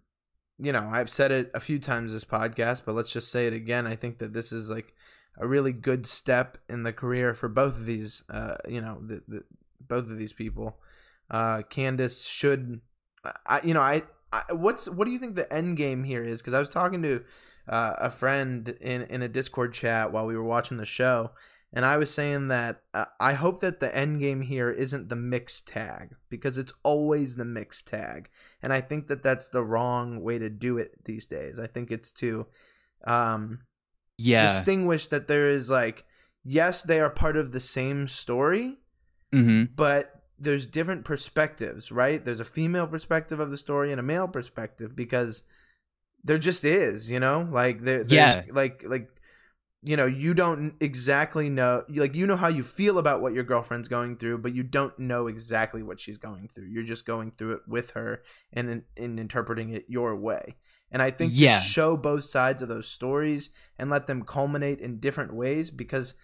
you 0.59 0.73
know 0.73 0.87
i've 0.93 1.09
said 1.09 1.31
it 1.31 1.51
a 1.55 1.61
few 1.61 1.79
times 1.79 2.13
this 2.13 2.25
podcast 2.27 2.83
but 2.85 2.95
let's 2.95 3.13
just 3.13 3.31
say 3.31 3.47
it 3.47 3.55
again. 3.55 3.87
I 3.87 3.97
think 3.97 4.19
that 4.19 4.35
this 4.35 4.53
is 4.53 4.69
like 4.69 4.93
a 5.39 5.47
really 5.47 5.73
good 5.73 6.07
step 6.07 6.59
in 6.69 6.83
the 6.83 6.93
career 6.93 7.33
for 7.33 7.49
both 7.49 7.79
of 7.79 7.87
these 7.87 8.23
uh 8.29 8.57
you 8.69 8.81
know 8.83 8.99
the, 9.01 9.23
the 9.27 9.45
both 9.81 10.05
of 10.11 10.19
these 10.19 10.35
people. 10.35 10.79
Uh 11.31 11.63
Candice 11.71 12.27
should 12.27 12.81
i 13.47 13.61
you 13.63 13.73
know 13.75 13.81
i, 13.81 14.03
I 14.33 14.53
what's 14.53 14.89
what 14.89 15.07
do 15.07 15.13
you 15.13 15.19
think 15.19 15.37
the 15.37 15.51
end 15.53 15.77
game 15.77 16.05
here 16.05 16.23
is? 16.23 16.41
Because 16.41 16.55
i 16.55 16.59
was 16.59 16.69
talking 16.69 17.03
to 17.03 17.23
uh, 17.69 17.95
a 17.99 18.11
friend 18.11 18.77
in 18.81 19.03
in 19.03 19.23
a 19.23 19.29
discord 19.29 19.73
chat 19.73 20.13
while 20.13 20.27
we 20.27 20.37
were 20.37 20.43
watching 20.43 20.77
the 20.79 20.87
show 20.87 21.31
and 21.73 21.85
I 21.85 21.97
was 21.97 22.13
saying 22.13 22.49
that 22.49 22.83
uh, 22.95 23.05
I 23.21 23.35
hope 23.35 23.61
that 23.61 23.81
the 23.81 23.95
end 23.97 24.21
game 24.21 24.41
here 24.41 24.71
isn't 24.71 25.09
the 25.09 25.17
mixed 25.17 25.69
tag 25.69 26.15
because 26.29 26.59
it's 26.59 26.73
always 26.83 27.37
the 27.37 27.45
mixed 27.45 27.87
tag, 27.87 28.29
and 28.63 28.73
I 28.73 28.81
think 28.81 29.07
that 29.09 29.23
that's 29.23 29.49
the 29.51 29.65
wrong 29.65 30.21
way 30.23 30.39
to 30.39 30.51
do 30.51 30.79
it 30.79 31.05
these 31.05 31.27
days. 31.27 31.59
I 31.59 31.67
think 31.67 31.91
it's 31.91 32.13
to 32.13 32.47
um, 33.07 33.61
yeah. 34.19 34.47
distinguish 34.49 35.07
that 35.09 35.29
there 35.29 35.49
is 35.49 35.71
like, 35.71 36.05
yes, 36.45 36.83
they 36.83 37.01
are 37.01 37.11
part 37.11 37.37
of 37.37 37.53
the 37.53 37.61
same 37.61 38.09
story, 38.09 38.79
hmm 39.33 39.65
but 39.77 40.15
there's 40.39 40.67
different 40.67 41.05
perspectives, 41.05 41.93
right? 41.93 42.25
There's 42.25 42.41
a 42.41 42.45
female 42.47 42.87
perspective 42.87 43.41
of 43.41 43.51
the 43.51 43.59
story 43.59 43.93
and 43.93 44.01
a 44.01 44.03
male 44.03 44.27
perspective 44.27 44.97
because 44.97 45.43
there 46.25 46.39
just 46.39 46.65
is, 46.65 47.11
you 47.11 47.21
know, 47.21 47.47
like 47.51 47.83
there, 47.83 47.99
there's 48.05 48.11
Yeah. 48.13 48.43
like 48.51 48.83
like 48.87 49.09
you 49.83 49.97
know 49.97 50.07
you 50.07 50.35
don't 50.35 50.75
exactly 50.81 51.49
know 51.49 51.85
like 51.89 52.15
you 52.15 52.27
know 52.27 52.37
how 52.37 52.49
you 52.49 52.63
feel 52.63 52.99
about 52.99 53.23
what 53.23 53.33
your 53.33 53.45
girlfriend's 53.45 53.89
going 53.89 54.17
through 54.17 54.37
but 54.39 54.55
you 54.55 54.63
don't 54.63 54.99
know 54.99 55.27
exactly 55.27 55.83
what 55.83 55.99
she's 55.99 56.19
going 56.19 56.49
through 56.49 56.67
you're 56.67 56.83
just 56.85 57.07
going 57.07 57.31
through 57.31 57.53
it 57.53 57.63
with 57.67 57.91
her 57.93 58.23
and 58.53 58.69
in, 58.69 58.85
in 58.97 59.19
interpreting 59.19 59.71
it 59.71 59.85
your 59.89 60.15
way 60.15 60.57
and 60.93 61.01
i 61.01 61.11
think 61.11 61.33
Yeah. 61.35 61.57
to 61.59 61.65
show 61.65 61.97
both 61.97 62.25
sides 62.25 62.61
of 62.61 62.69
those 62.69 62.89
stories 62.89 63.51
and 63.79 63.89
let 63.89 64.07
them 64.07 64.23
culminate 64.23 64.81
in 64.81 65.01
different 65.01 65.33
ways 65.33 65.71
because 65.71 66.15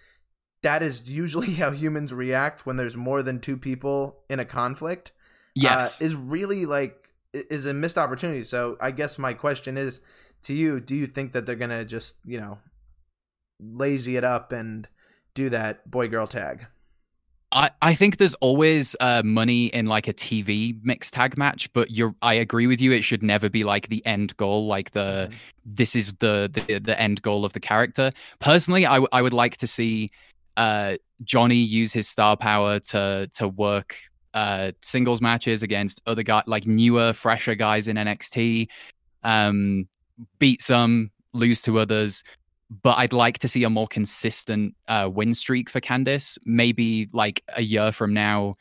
that 0.61 0.83
is 0.83 1.09
usually 1.09 1.53
how 1.61 1.71
humans 1.71 2.13
react 2.13 2.65
when 2.65 2.77
there's 2.77 2.95
more 2.97 3.23
than 3.23 3.39
two 3.39 3.57
people 3.57 4.19
in 4.29 4.39
a 4.39 4.45
conflict 4.45 5.11
Yes. 5.55 5.99
uh, 5.99 6.05
is 6.05 6.15
really 6.15 6.67
like 6.67 7.09
is 7.33 7.65
a 7.65 7.73
missed 7.73 7.97
opportunity. 7.97 8.43
So 8.43 8.77
I 8.79 8.91
guess 8.91 9.17
my 9.17 9.33
question 9.33 9.75
is 9.75 10.01
to 10.43 10.53
you: 10.53 10.79
Do 10.79 10.95
you 10.95 11.07
think 11.07 11.31
that 11.31 11.47
they're 11.47 11.55
gonna 11.55 11.83
just 11.83 12.17
you 12.25 12.39
know 12.39 12.59
lazy 13.59 14.15
it 14.15 14.23
up 14.23 14.51
and 14.51 14.87
do 15.33 15.49
that 15.49 15.89
boy 15.89 16.07
girl 16.07 16.27
tag? 16.27 16.65
I, 17.51 17.71
I 17.81 17.93
think 17.93 18.17
there's 18.17 18.33
always 18.35 18.95
uh, 18.99 19.21
money 19.23 19.67
in 19.67 19.85
like 19.85 20.07
a 20.07 20.13
TV 20.13 20.77
mixed 20.83 21.13
tag 21.13 21.37
match, 21.37 21.71
but 21.71 21.91
you're 21.91 22.13
I 22.21 22.33
agree 22.33 22.67
with 22.67 22.81
you. 22.81 22.91
It 22.91 23.03
should 23.03 23.23
never 23.23 23.49
be 23.49 23.63
like 23.63 23.87
the 23.87 24.05
end 24.05 24.35
goal, 24.35 24.67
like 24.67 24.91
the 24.91 25.31
this 25.65 25.95
is 25.95 26.13
the 26.13 26.49
the, 26.51 26.79
the 26.79 26.99
end 26.99 27.21
goal 27.21 27.45
of 27.45 27.53
the 27.53 27.61
character. 27.61 28.11
Personally, 28.39 28.85
I, 28.85 28.95
w- 28.95 29.07
I 29.13 29.21
would 29.21 29.33
like 29.33 29.55
to 29.57 29.67
see 29.67 30.11
uh, 30.57 30.97
Johnny 31.23 31.55
use 31.55 31.93
his 31.93 32.07
star 32.09 32.35
power 32.35 32.79
to 32.79 33.29
to 33.31 33.47
work 33.47 33.95
uh, 34.33 34.71
singles 34.83 35.21
matches 35.21 35.63
against 35.63 36.01
other 36.05 36.23
guys 36.23 36.43
like 36.47 36.67
newer, 36.67 37.13
fresher 37.13 37.55
guys 37.55 37.87
in 37.87 37.95
NXT. 37.95 38.67
Um, 39.23 39.87
beat 40.39 40.61
some, 40.61 41.11
lose 41.33 41.61
to 41.63 41.79
others, 41.79 42.23
but 42.69 42.97
I'd 42.97 43.13
like 43.13 43.39
to 43.39 43.47
see 43.47 43.63
a 43.63 43.69
more 43.69 43.87
consistent 43.87 44.75
uh, 44.87 45.09
win 45.11 45.33
streak 45.33 45.69
for 45.69 45.79
Candice. 45.79 46.37
Maybe 46.45 47.07
like 47.13 47.43
a 47.55 47.61
year 47.61 47.91
from 47.91 48.13
now, 48.13 48.55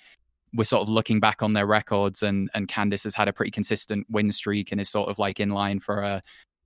we're 0.54 0.64
sort 0.64 0.82
of 0.82 0.88
looking 0.88 1.20
back 1.20 1.42
on 1.42 1.52
their 1.52 1.66
records, 1.66 2.22
and 2.22 2.48
and 2.54 2.68
Candice 2.68 3.04
has 3.04 3.14
had 3.14 3.28
a 3.28 3.32
pretty 3.32 3.50
consistent 3.50 4.06
win 4.10 4.30
streak 4.30 4.72
and 4.72 4.80
is 4.80 4.88
sort 4.88 5.08
of 5.08 5.18
like 5.18 5.40
in 5.40 5.50
line 5.50 5.80
for 5.80 6.00
a 6.00 6.22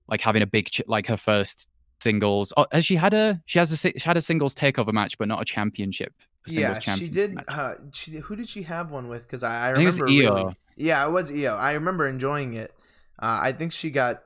like 0.07 0.21
having 0.21 0.41
a 0.41 0.47
big 0.47 0.69
ch- 0.69 0.81
like 0.87 1.07
her 1.07 1.17
first 1.17 1.67
singles. 2.01 2.53
Oh, 2.57 2.65
has 2.71 2.85
she 2.85 2.95
had 2.95 3.13
a 3.13 3.41
she 3.45 3.59
has 3.59 3.71
a 3.71 3.77
she 3.77 3.99
had 3.99 4.17
a 4.17 4.21
singles 4.21 4.53
takeover 4.53 4.93
match, 4.93 5.17
but 5.17 5.27
not 5.27 5.41
a 5.41 5.45
championship. 5.45 6.13
A 6.47 6.51
Yeah, 6.51 6.79
she 6.79 7.07
did. 7.07 7.37
Uh, 7.47 7.75
she, 7.93 8.17
who 8.17 8.35
did 8.35 8.49
she 8.49 8.63
have 8.63 8.91
one 8.91 9.07
with? 9.07 9.23
Because 9.23 9.43
I, 9.43 9.67
I 9.67 9.71
I 9.71 9.73
think 9.73 9.83
it 9.83 9.85
was 9.85 10.01
remember. 10.01 10.35
really- 10.43 10.55
yeah, 10.75 11.05
it 11.05 11.11
was 11.11 11.31
Io. 11.31 11.55
I 11.55 11.73
remember 11.73 12.07
enjoying 12.07 12.53
it. 12.53 12.73
Uh, 13.21 13.39
I 13.41 13.51
think 13.51 13.71
she 13.71 13.91
got. 13.91 14.23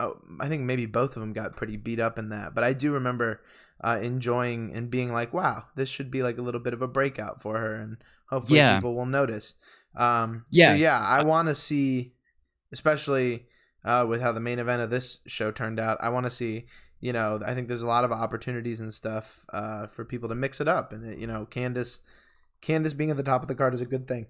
Oh, 0.00 0.20
I 0.40 0.48
think 0.48 0.62
maybe 0.62 0.86
both 0.86 1.16
of 1.16 1.20
them 1.20 1.32
got 1.32 1.56
pretty 1.56 1.76
beat 1.76 1.98
up 2.00 2.18
in 2.18 2.28
that, 2.28 2.54
but 2.54 2.62
I 2.64 2.72
do 2.72 2.92
remember 2.92 3.42
uh, 3.82 3.98
enjoying 4.02 4.72
and 4.74 4.90
being 4.90 5.12
like, 5.12 5.32
"Wow, 5.32 5.64
this 5.76 5.88
should 5.88 6.10
be 6.10 6.22
like 6.22 6.38
a 6.38 6.42
little 6.42 6.60
bit 6.60 6.72
of 6.74 6.82
a 6.82 6.88
breakout 6.88 7.40
for 7.42 7.58
her," 7.58 7.74
and 7.76 7.96
hopefully 8.28 8.58
Yeah. 8.58 8.76
people 8.76 8.94
will 8.94 9.06
notice. 9.06 9.54
Um, 9.96 10.44
Yeah. 10.50 10.70
so 10.72 10.74
yeah, 10.76 10.98
I 10.98 11.24
want 11.24 11.48
to 11.48 11.54
see, 11.54 12.14
especially 12.72 13.46
uh, 13.84 14.04
with 14.08 14.20
how 14.20 14.32
the 14.32 14.40
main 14.40 14.58
event 14.58 14.82
of 14.82 14.90
this 14.90 15.20
show 15.26 15.50
turned 15.50 15.78
out. 15.80 15.98
I 16.00 16.08
want 16.10 16.26
to 16.26 16.30
see. 16.30 16.66
You 17.00 17.12
know, 17.12 17.40
I 17.46 17.54
think 17.54 17.68
there's 17.68 17.82
a 17.82 17.86
lot 17.86 18.02
of 18.04 18.10
opportunities 18.10 18.80
and 18.80 18.92
stuff 18.92 19.46
uh, 19.52 19.86
for 19.86 20.04
people 20.04 20.28
to 20.30 20.34
mix 20.34 20.60
it 20.60 20.66
up, 20.66 20.92
and 20.92 21.20
you 21.20 21.28
know, 21.28 21.46
Candice, 21.48 22.00
Candice 22.60 22.96
being 22.96 23.10
at 23.10 23.16
the 23.16 23.22
top 23.22 23.40
of 23.42 23.46
the 23.48 23.54
card 23.54 23.72
is 23.72 23.80
a 23.80 23.86
good 23.86 24.08
thing. 24.08 24.26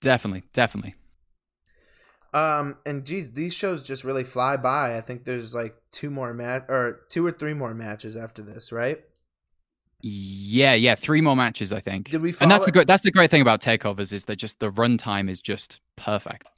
Definitely, 0.00 0.44
definitely. 0.54 0.94
Um, 2.32 2.76
and 2.86 3.04
geez, 3.04 3.32
these 3.32 3.52
shows 3.54 3.82
just 3.82 4.04
really 4.04 4.22
fly 4.24 4.56
by. 4.56 4.96
I 4.96 5.00
think 5.00 5.24
there's 5.24 5.54
like 5.54 5.74
two 5.90 6.10
more 6.10 6.32
match 6.32 6.64
or 6.68 7.00
two 7.08 7.26
or 7.26 7.30
three 7.32 7.54
more 7.54 7.74
matches 7.74 8.16
after 8.16 8.40
this, 8.42 8.70
right? 8.70 9.00
Yeah, 10.02 10.74
yeah, 10.74 10.94
three 10.94 11.20
more 11.20 11.36
matches, 11.36 11.72
I 11.72 11.80
think. 11.80 12.08
Did 12.10 12.22
we 12.22 12.34
and 12.40 12.50
that's 12.50 12.64
the 12.64 12.70
follow- 12.70 12.72
great 12.72 12.86
that's 12.86 13.02
the 13.02 13.10
great 13.10 13.30
thing 13.30 13.42
about 13.42 13.60
takeovers 13.60 14.12
is 14.12 14.24
that 14.26 14.36
just 14.36 14.60
the 14.60 14.70
runtime 14.70 15.28
is 15.28 15.40
just 15.42 15.80
perfect. 15.96 16.48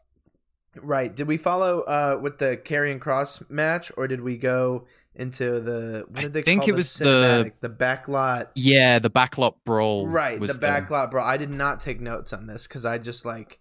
Right. 0.77 1.15
Did 1.15 1.27
we 1.27 1.37
follow 1.37 1.81
uh 1.81 2.19
with 2.21 2.39
the 2.39 2.57
Karrion 2.57 2.99
Kross 2.99 3.49
match, 3.51 3.91
or 3.97 4.07
did 4.07 4.21
we 4.21 4.37
go 4.37 4.87
into 5.15 5.61
the 5.61 6.07
I 6.15 6.29
think 6.29 6.69
it 6.69 6.75
was 6.75 6.95
the- 6.95 7.53
the 7.61 7.69
backlot? 7.69 8.49
Yeah, 8.55 8.99
the 8.99 9.11
backlot 9.11 9.57
brawl. 9.65 10.07
Right, 10.07 10.39
the 10.39 10.47
backlot, 10.47 11.11
bro. 11.11 11.23
I 11.23 11.37
did 11.37 11.51
not 11.51 11.81
take 11.81 12.01
notes 12.01 12.33
on 12.33 12.47
this 12.47 12.67
because 12.67 12.85
I 12.85 12.99
just 12.99 13.25
like 13.25 13.59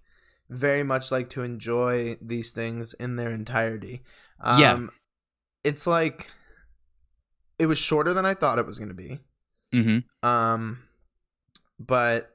very 0.52 0.84
much 0.84 1.12
like 1.12 1.30
to 1.32 1.42
enjoy 1.44 2.18
these 2.22 2.52
things 2.52 2.94
in 2.94 3.16
their 3.16 3.32
entirety. 3.32 4.04
Um, 4.40 4.60
Yeah. 4.60 4.88
it's 5.64 5.88
like 5.88 6.28
it 7.58 7.66
was 7.68 7.78
shorter 7.78 8.14
than 8.14 8.26
I 8.26 8.34
thought 8.34 8.60
it 8.60 8.66
was 8.66 8.78
going 8.78 8.90
to 8.90 8.94
be. 8.94 9.20
hmm 9.72 10.00
Um, 10.28 10.84
but 11.80 12.32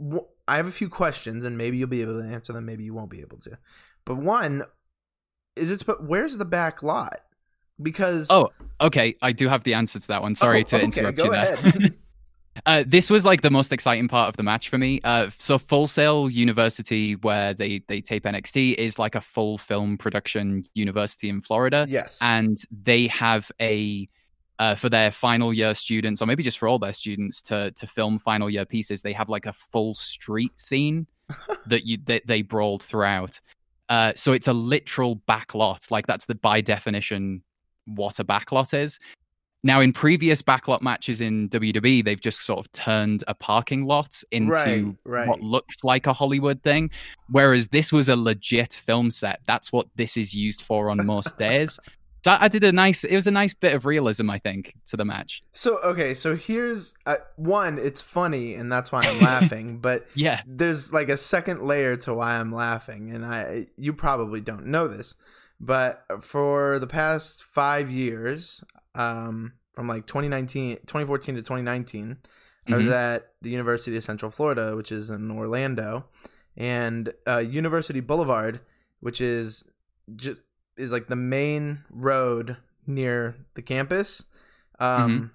w- 0.00 0.26
I 0.48 0.56
have 0.56 0.66
a 0.68 0.72
few 0.72 0.88
questions, 0.88 1.44
and 1.44 1.58
maybe 1.58 1.76
you'll 1.76 1.88
be 1.88 2.02
able 2.02 2.20
to 2.20 2.26
answer 2.28 2.52
them. 2.52 2.66
Maybe 2.66 2.84
you 2.84 2.94
won't 2.94 3.10
be 3.10 3.20
able 3.20 3.38
to. 3.38 3.58
But 4.04 4.16
one 4.16 4.64
is 5.56 5.70
it's 5.70 5.82
but 5.82 6.04
where's 6.04 6.38
the 6.38 6.44
back 6.44 6.82
lot? 6.82 7.20
Because 7.82 8.28
Oh, 8.30 8.50
okay. 8.80 9.16
I 9.22 9.32
do 9.32 9.48
have 9.48 9.64
the 9.64 9.74
answer 9.74 9.98
to 9.98 10.08
that 10.08 10.22
one. 10.22 10.34
Sorry 10.34 10.60
Oh, 10.60 10.66
to 10.68 10.76
okay, 10.76 10.84
interrupt 10.84 11.18
go 11.18 11.24
you 11.24 11.30
there. 11.30 11.56
uh, 12.66 12.84
this 12.86 13.10
was 13.10 13.24
like 13.24 13.42
the 13.42 13.50
most 13.50 13.72
exciting 13.72 14.08
part 14.08 14.28
of 14.28 14.36
the 14.36 14.42
match 14.42 14.68
for 14.68 14.76
me. 14.76 15.00
Uh, 15.04 15.30
so 15.38 15.56
Full 15.56 15.86
Sail 15.86 16.28
University, 16.28 17.14
where 17.16 17.54
they 17.54 17.82
they 17.88 18.00
tape 18.00 18.24
NXT, 18.24 18.74
is 18.74 18.98
like 18.98 19.14
a 19.14 19.20
full 19.20 19.56
film 19.56 19.96
production 19.96 20.64
university 20.74 21.28
in 21.28 21.40
Florida. 21.40 21.86
yes, 21.88 22.18
and 22.20 22.58
they 22.70 23.06
have 23.06 23.50
a 23.60 24.08
uh, 24.58 24.74
for 24.74 24.88
their 24.88 25.10
final 25.10 25.52
year 25.52 25.74
students 25.74 26.22
or 26.22 26.26
maybe 26.26 26.42
just 26.42 26.58
for 26.58 26.68
all 26.68 26.78
their 26.78 26.92
students 26.92 27.42
to 27.42 27.70
to 27.72 27.86
film 27.86 28.18
final 28.18 28.48
year 28.48 28.64
pieces 28.64 29.02
they 29.02 29.12
have 29.12 29.28
like 29.28 29.46
a 29.46 29.52
full 29.52 29.94
street 29.94 30.58
scene 30.60 31.06
that 31.66 31.84
you 31.86 31.98
that 32.04 32.26
they 32.26 32.42
brawled 32.42 32.82
throughout 32.82 33.40
uh, 33.88 34.12
so 34.16 34.32
it's 34.32 34.48
a 34.48 34.52
literal 34.52 35.16
backlot 35.28 35.90
like 35.90 36.06
that's 36.06 36.26
the 36.26 36.34
by 36.34 36.60
definition 36.60 37.42
what 37.84 38.18
a 38.18 38.24
backlot 38.24 38.74
is 38.74 38.98
now 39.66 39.80
in 39.80 39.92
previous 39.92 40.40
backlot 40.42 40.80
matches 40.80 41.20
in 41.20 41.48
WWE 41.50 42.04
they've 42.04 42.20
just 42.20 42.40
sort 42.42 42.60
of 42.60 42.70
turned 42.72 43.22
a 43.28 43.34
parking 43.34 43.84
lot 43.84 44.22
into 44.30 44.50
Right, 44.52 44.84
right. 45.04 45.28
what 45.28 45.40
looks 45.40 45.84
like 45.84 46.06
a 46.06 46.12
Hollywood 46.12 46.62
thing 46.62 46.90
whereas 47.30 47.68
this 47.68 47.92
was 47.92 48.08
a 48.08 48.16
legit 48.16 48.72
film 48.72 49.10
set 49.10 49.40
that's 49.46 49.72
what 49.72 49.86
this 49.96 50.16
is 50.16 50.32
used 50.34 50.62
for 50.62 50.88
on 50.90 51.04
most 51.04 51.36
days 51.48 51.78
So 52.24 52.36
I, 52.40 52.48
did 52.48 52.64
a 52.64 52.72
nice. 52.72 53.04
It 53.04 53.14
was 53.14 53.28
a 53.28 53.30
nice 53.30 53.54
bit 53.54 53.72
of 53.74 53.86
realism, 53.86 54.28
I 54.30 54.40
think, 54.40 54.74
to 54.86 54.96
the 54.96 55.04
match. 55.04 55.44
So 55.52 55.78
okay, 55.92 56.12
so 56.12 56.34
here's 56.34 56.92
uh, 57.06 57.18
one. 57.36 57.78
It's 57.78 58.02
funny, 58.02 58.54
and 58.58 58.66
that's 58.72 58.90
why 58.90 59.02
I'm 59.06 59.20
laughing. 59.32 59.78
But 59.78 60.08
Yeah. 60.16 60.42
there's 60.44 60.92
like 60.92 61.08
a 61.08 61.16
second 61.16 61.62
layer 61.62 61.94
to 61.98 62.12
why 62.14 62.32
I'm 62.40 62.52
laughing, 62.52 63.12
and 63.14 63.24
I 63.24 63.66
you 63.76 63.92
probably 63.92 64.40
don't 64.40 64.66
know 64.66 64.88
this, 64.88 65.14
but 65.60 66.02
for 66.20 66.80
the 66.80 66.88
past 66.88 67.44
five 67.44 67.92
years, 67.92 68.64
um, 68.96 69.52
from 69.72 69.86
like 69.88 70.06
2019, 70.06 70.76
2014 70.86 71.34
to 71.36 71.42
2019, 71.42 72.16
I 72.68 72.76
was 72.76 72.86
Mhm. 72.86 72.92
at 72.92 73.32
the 73.42 73.50
University 73.50 73.96
of 73.96 74.02
Central 74.04 74.30
Florida, 74.30 74.74
which 74.76 74.90
is 74.90 75.10
in 75.10 75.30
Orlando, 75.30 76.06
and 76.56 77.12
uh, 77.28 77.38
University 77.38 78.00
Boulevard, 78.00 78.60
which 79.00 79.20
is 79.20 79.64
just 80.16 80.40
is 80.76 80.90
like 80.92 81.06
the 81.08 81.16
main 81.16 81.84
road 81.90 82.56
near 82.86 83.36
the 83.54 83.62
campus. 83.62 84.24
Um, 84.78 85.30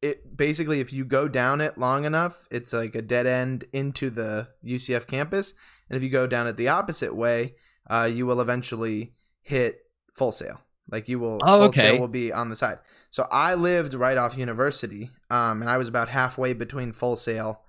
it 0.00 0.36
basically, 0.36 0.80
if 0.80 0.92
you 0.92 1.04
go 1.04 1.28
down 1.28 1.60
it 1.60 1.78
long 1.78 2.04
enough, 2.04 2.48
it's 2.50 2.72
like 2.72 2.94
a 2.96 3.02
dead 3.02 3.26
end 3.26 3.64
into 3.72 4.10
the 4.10 4.48
UCF 4.64 5.06
campus, 5.06 5.54
and 5.88 5.96
if 5.96 6.02
you 6.02 6.10
go 6.10 6.26
down 6.26 6.46
it 6.48 6.56
the 6.56 6.68
opposite 6.68 7.14
way, 7.14 7.54
uh, 7.88 8.08
you 8.12 8.26
will 8.26 8.40
eventually 8.40 9.14
hit 9.42 9.86
Full 10.12 10.32
Sail. 10.32 10.60
Like 10.90 11.08
you 11.08 11.18
will, 11.18 11.40
Oh, 11.42 11.64
okay. 11.66 11.98
will 11.98 12.08
be 12.08 12.32
on 12.32 12.50
the 12.50 12.56
side. 12.56 12.78
So 13.10 13.26
I 13.30 13.54
lived 13.54 13.94
right 13.94 14.16
off 14.18 14.36
University, 14.36 15.10
um, 15.30 15.60
and 15.62 15.70
I 15.70 15.76
was 15.78 15.88
about 15.88 16.08
halfway 16.08 16.52
between 16.52 16.92
Full 16.92 17.16
Sail 17.16 17.60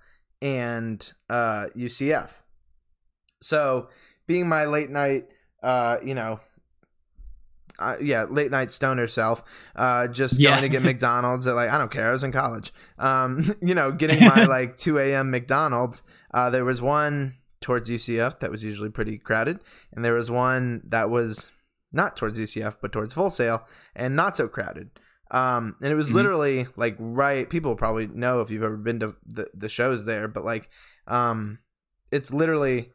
and 0.42 1.12
uh, 1.30 1.66
UCF. 1.76 2.40
So, 3.40 3.88
being 4.26 4.48
my 4.48 4.64
late 4.64 4.90
night, 4.90 5.28
uh, 5.62 5.98
you 6.02 6.14
know, 6.14 6.40
uh, 7.78 7.96
yeah, 8.00 8.24
late 8.24 8.50
night 8.50 8.70
stoner 8.70 9.08
self, 9.08 9.42
uh, 9.74 10.06
just 10.08 10.38
Yeah. 10.38 10.50
going 10.50 10.62
to 10.62 10.68
get 10.68 10.82
McDonald's 10.90 11.46
at 11.46 11.54
like 11.54 11.70
I 11.70 11.78
don't 11.78 11.90
care. 11.90 12.08
I 12.08 12.12
was 12.12 12.22
in 12.24 12.32
college. 12.32 12.72
Um, 12.98 13.54
you 13.62 13.74
know, 13.74 13.90
getting 13.92 14.20
my 14.24 14.44
like 14.48 14.76
two 14.76 14.98
a.m. 14.98 15.30
McDonald's. 15.30 16.02
Uh, 16.32 16.50
there 16.50 16.64
was 16.64 16.80
one 16.82 17.34
towards 17.60 17.88
UCF 17.88 18.40
that 18.40 18.50
was 18.50 18.62
usually 18.62 18.90
pretty 18.90 19.18
crowded, 19.18 19.60
and 19.92 20.04
there 20.04 20.14
was 20.14 20.30
one 20.30 20.82
that 20.88 21.10
was 21.10 21.50
not 21.94 22.16
towards 22.16 22.38
UCF 22.38 22.76
but 22.82 22.92
towards 22.92 23.14
Full 23.14 23.30
Sail 23.30 23.66
and 23.94 24.14
not 24.16 24.36
so 24.36 24.48
crowded. 24.48 24.90
Um, 25.30 25.76
and 25.82 25.90
it 25.90 25.96
was 25.96 26.10
Mhm. 26.10 26.14
literally 26.14 26.66
like 26.76 26.96
right. 26.98 27.48
People 27.48 27.74
probably 27.76 28.06
know 28.06 28.40
if 28.40 28.50
you've 28.50 28.62
ever 28.62 28.76
been 28.76 29.00
to 29.00 29.16
the 29.26 29.46
the 29.54 29.68
shows 29.68 30.04
there, 30.04 30.28
but 30.28 30.44
like, 30.44 30.68
um, 31.06 31.58
it's 32.10 32.32
literally 32.32 32.92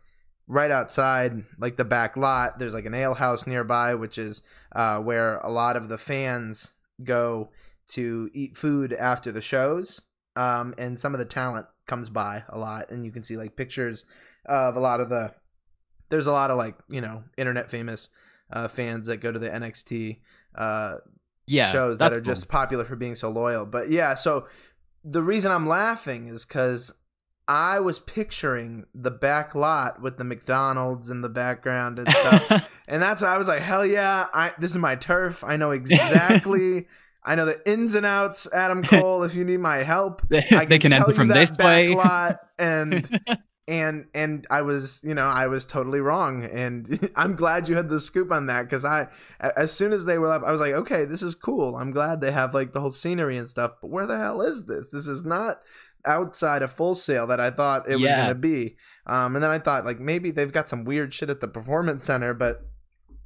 right 0.48 0.72
outside 0.72 1.44
like 1.60 1.78
the 1.78 1.86
back 1.86 2.18
lot 2.18 2.58
there's 2.58 2.74
like 2.74 2.88
an 2.88 2.96
ale 2.96 3.14
house 3.14 3.46
nearby 3.46 3.94
which 3.94 4.18
is 4.18 4.42
uh, 4.72 4.98
where 5.00 5.38
a 5.40 5.50
lot 5.50 5.78
of 5.78 5.90
the 5.90 5.98
fans 5.98 6.72
go 7.04 7.52
to 7.88 8.32
eat 8.34 8.58
food 8.58 8.92
after 8.94 9.32
the 9.32 9.44
shows 9.44 10.02
um, 10.36 10.74
and 10.80 10.98
some 10.98 11.14
of 11.14 11.20
the 11.20 11.26
talent 11.26 11.68
comes 11.86 12.10
by 12.10 12.44
a 12.50 12.58
lot 12.58 12.90
and 12.90 13.06
you 13.06 13.12
can 13.12 13.24
see 13.24 13.38
like 13.38 13.56
pictures 13.56 14.06
of 14.48 14.76
a 14.76 14.80
lot 14.80 15.00
of 15.00 15.10
the 15.10 15.32
there's 16.10 16.26
a 16.28 16.32
lot 16.32 16.50
of 16.50 16.58
like 16.58 16.76
you 16.90 17.02
know 17.02 17.24
internet 17.38 17.70
famous 17.70 18.10
uh, 18.52 18.68
fans 18.68 19.08
that 19.08 19.18
go 19.18 19.32
to 19.32 19.40
the 19.40 19.50
nxt 19.50 20.18
uh, 20.56 20.96
Yeah, 21.48 21.72
shows 21.72 22.00
that 22.00 22.12
are 22.12 22.16
cool. 22.16 22.24
just 22.24 22.48
popular 22.48 22.84
for 22.86 22.96
being 22.96 23.16
so 23.16 23.30
loyal. 23.30 23.66
But 23.66 23.90
yeah, 23.90 24.16
so 24.16 24.48
the 25.04 25.22
reason 25.24 25.52
I'm 25.52 25.68
laughing 25.68 26.28
is 26.28 26.46
because 26.46 26.94
I 27.48 27.80
was 27.80 27.98
picturing 28.00 28.86
the 28.94 29.10
back 29.12 29.56
lot 29.56 30.02
with 30.02 30.18
the 30.18 30.24
McDonald's 30.24 31.10
in 31.10 31.22
the 31.22 31.30
background 31.30 31.98
and 32.00 32.10
stuff, 32.12 32.72
and 32.88 33.02
that's 33.02 33.24
I 33.24 33.38
was 33.38 33.48
like, 33.48 33.62
hell 33.62 33.86
yeah, 33.86 34.28
I 34.34 34.52
this 34.60 34.72
is 34.72 34.78
my 34.78 34.96
turf. 34.96 35.44
I 35.44 35.56
know 35.58 35.72
exactly. 35.72 36.88
I 37.24 37.36
know 37.36 37.46
the 37.46 37.62
ins 37.70 37.96
and 37.96 38.06
outs, 38.06 38.48
Adam 38.54 38.82
Cole. 38.84 39.24
If 39.24 39.36
you 39.36 39.44
need 39.44 39.60
my 39.60 39.78
help, 39.78 40.22
they, 40.30 40.46
I 40.52 40.66
they 40.66 40.80
can 40.80 40.92
tell 40.92 41.02
enter 41.02 41.12
you 41.12 41.16
from 41.16 41.28
that 41.30 41.34
this 41.36 41.52
back 41.58 41.66
way. 41.68 41.94
lot 41.96 42.40
and 42.58 43.20
and 43.70 44.08
and 44.16 44.48
I 44.50 44.64
was 44.64 45.00
you 45.04 45.14
know 45.14 45.28
I 45.28 45.46
was 45.48 45.66
totally 45.66 46.00
wrong. 46.02 46.44
And 46.44 47.10
I'm 47.16 47.36
glad 47.36 47.70
you 47.70 47.76
had 47.76 47.88
the 47.88 48.00
scoop 48.00 48.32
on 48.32 48.48
that 48.48 48.64
because 48.64 48.84
I 48.84 49.08
a- 49.40 49.58
as 49.60 49.72
soon 49.72 49.94
as 49.94 50.06
they 50.06 50.18
were 50.18 50.34
up 50.34 50.44
I 50.44 50.52
was 50.52 50.60
like 50.60 50.74
okay 50.74 51.06
this 51.06 51.22
is 51.22 51.36
cool. 51.36 51.76
I'm 51.76 51.92
glad 51.92 52.20
they 52.20 52.32
have 52.32 52.54
like 52.54 52.74
the 52.74 52.82
whole 52.82 52.92
scenery 52.92 53.38
and 53.38 53.48
stuff 53.48 53.74
but 53.82 53.90
where 53.92 54.08
the 54.08 54.18
hell 54.18 54.42
is 54.42 54.66
this? 54.66 54.90
This 54.92 55.08
is 55.08 55.24
not 55.24 55.60
outside 56.06 56.62
of 56.64 56.72
Full 56.72 56.96
Sail 56.96 57.28
that 57.28 57.40
I 57.40 57.52
thought 57.52 57.88
it 57.90 57.96
was 57.96 58.10
gonna 58.24 58.36
be. 58.36 58.76
Um 59.06 59.36
and 59.36 59.44
then 59.44 59.52
I 59.52 59.60
thought 59.60 59.86
like 59.86 60.00
maybe 60.00 60.32
they've 60.32 60.52
got 60.52 60.68
some 60.68 60.84
weird 60.84 61.14
shit 61.14 61.30
at 61.30 61.40
the 61.40 61.48
performance 61.48 62.04
center 62.04 62.34
but 62.34 62.62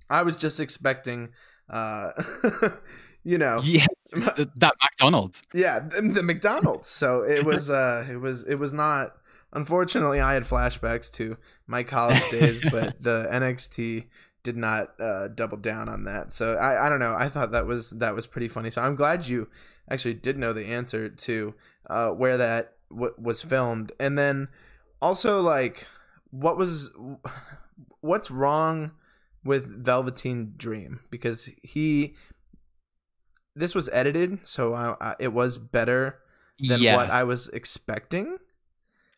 I 0.09 0.23
was 0.23 0.35
just 0.35 0.59
expecting 0.59 1.29
uh 1.69 2.09
you 3.23 3.37
know. 3.37 3.61
Yeah, 3.63 3.85
that 4.11 4.73
McDonald's. 4.81 5.41
yeah 5.53 5.79
the, 5.79 6.01
the 6.01 6.23
mcdonald's. 6.23 6.87
So 6.89 7.23
it 7.23 7.45
was 7.45 7.69
uh 7.69 8.05
it 8.11 8.17
was 8.17 8.43
it 8.43 8.55
was 8.55 8.73
not 8.73 9.15
unfortunately 9.53 10.19
i 10.19 10.33
had 10.33 10.43
flashbacks 10.43 11.11
to 11.11 11.37
my 11.67 11.83
college 11.83 12.21
days 12.29 12.61
but 12.71 12.95
the 13.01 13.27
nxt 13.31 14.05
did 14.43 14.57
not 14.57 14.99
uh 14.99 15.29
double 15.29 15.57
down 15.57 15.89
on 15.89 16.03
that. 16.03 16.31
So 16.31 16.55
i 16.55 16.85
i 16.85 16.89
don't 16.89 16.99
know. 16.99 17.15
I 17.17 17.29
thought 17.29 17.51
that 17.51 17.65
was 17.65 17.91
that 17.91 18.13
was 18.13 18.27
pretty 18.27 18.49
funny. 18.49 18.69
So 18.69 18.81
i'm 18.81 18.95
glad 18.95 19.25
you 19.25 19.47
actually 19.89 20.13
did 20.15 20.37
know 20.37 20.53
the 20.53 20.65
answer 20.65 21.09
to 21.09 21.53
uh 21.89 22.09
where 22.09 22.37
that 22.37 22.73
w- 22.91 23.15
was 23.17 23.41
filmed. 23.41 23.91
And 23.99 24.17
then 24.17 24.49
also 25.01 25.41
like 25.41 25.87
what 26.29 26.57
was 26.57 26.91
what's 28.01 28.29
wrong 28.29 28.91
with 29.43 29.65
velveteen 29.83 30.53
dream? 30.57 30.99
Because 31.09 31.49
he 31.61 32.15
this 33.55 33.75
was 33.75 33.87
edited 33.93 34.45
so 34.47 34.73
I, 34.73 34.95
I, 34.99 35.15
it 35.19 35.31
was 35.31 35.59
better 35.59 36.19
than 36.57 36.81
yeah, 36.81 36.95
what 36.95 37.11
i 37.11 37.23
was 37.23 37.49
expecting 37.49 38.39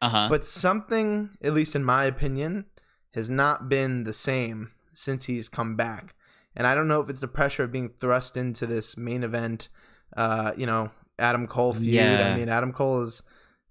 uh-huh. 0.02 0.28
but 0.30 0.44
something 0.44 1.30
at 1.42 1.54
least 1.54 1.76
in 1.76 1.84
my 1.84 2.06
opinion 2.06 2.66
has 3.14 3.30
not 3.30 3.70
been 3.70 4.04
the 4.04 4.14
same 4.14 4.72
since 4.94 5.26
he's 5.26 5.50
come 5.50 5.76
back 5.76 6.16
and 6.56 6.68
i 6.68 6.76
don't 6.76 6.88
know 6.88 7.00
if 7.00 7.10
it's 7.10 7.20
the 7.20 7.28
pressure 7.28 7.64
of 7.64 7.72
being 7.72 7.90
thrust 7.90 8.38
into 8.38 8.66
this 8.66 8.98
main 8.98 9.24
event 9.24 9.68
uh 10.16 10.52
you 10.58 10.66
know 10.66 10.92
adam 11.20 11.48
cole 11.48 11.74
feud 11.74 11.94
Yeah. 11.94 12.32
i 12.34 12.38
mean 12.38 12.50
adam 12.50 12.74
cole 12.74 13.02
is 13.02 13.24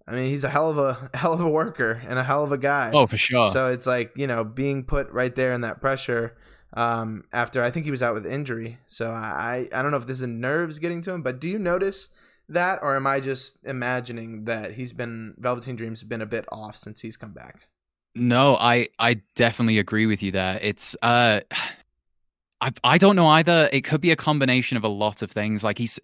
i 0.07 0.15
mean 0.15 0.29
he's 0.29 0.45
a 0.45 0.49
hell 0.49 0.71
of 0.71 0.79
a 0.79 1.11
hell 1.17 1.33
of 1.33 1.41
a 1.41 1.49
worker 1.49 2.03
and 2.07 2.19
a 2.19 2.25
hell 2.25 2.43
of 2.43 2.53
a 2.53 2.59
guy 2.59 2.91
oh, 2.95 3.07
for 3.07 3.17
sure. 3.17 3.51
so 3.51 3.69
it's 3.69 3.87
like 3.87 4.13
you 4.17 4.27
know 4.27 4.45
being 4.45 4.85
put 4.85 5.11
right 5.11 5.35
there 5.35 5.53
in 5.53 5.63
that 5.63 5.81
pressure 5.81 6.37
um, 6.77 7.25
after 7.33 7.63
I 7.63 7.71
think 7.71 7.85
he 7.85 7.91
was 7.91 8.03
out 8.03 8.15
with 8.15 8.27
injury. 8.27 8.79
So 8.87 9.11
I 9.11 9.69
I 9.73 9.83
don't 9.83 9.91
know 9.91 9.97
if 9.97 10.07
this 10.07 10.21
is 10.21 10.27
nerves 10.27 10.79
getting 10.79 11.03
to 11.03 11.13
him, 11.13 11.23
but 11.23 11.41
do 11.41 11.49
you 11.49 11.59
notice 11.59 12.09
that, 12.49 12.81
or 12.83 12.97
am 12.97 13.07
I 13.07 13.21
just 13.21 13.59
imagining 13.65 14.45
that 14.45 14.73
he's 14.73 14.93
been 14.93 15.35
Velveteen 15.39 15.77
Dream's 15.77 16.03
been 16.03 16.23
a 16.23 16.27
bit 16.27 16.45
off 16.53 16.77
since 16.77 17.01
he's 17.01 17.17
come 17.17 17.33
back? 17.33 17.69
No, 18.15 18.57
I 18.57 18.89
I 18.99 19.21
definitely 19.35 19.79
agree 19.79 20.07
with 20.07 20.23
you 20.23 20.31
there. 20.31 20.59
It's 20.63 20.97
uh 21.03 21.41
I 22.61 22.73
I 22.83 22.99
don't 22.99 23.17
know 23.17 23.29
either. 23.29 23.69
It 23.73 23.83
could 23.83 24.01
be 24.01 24.11
a 24.11 24.17
combination 24.17 24.77
of 24.77 24.85
a 24.85 24.89
lot 24.89 25.23
of 25.23 25.31
things. 25.31 25.65
Like 25.65 25.79
he's 25.79 25.99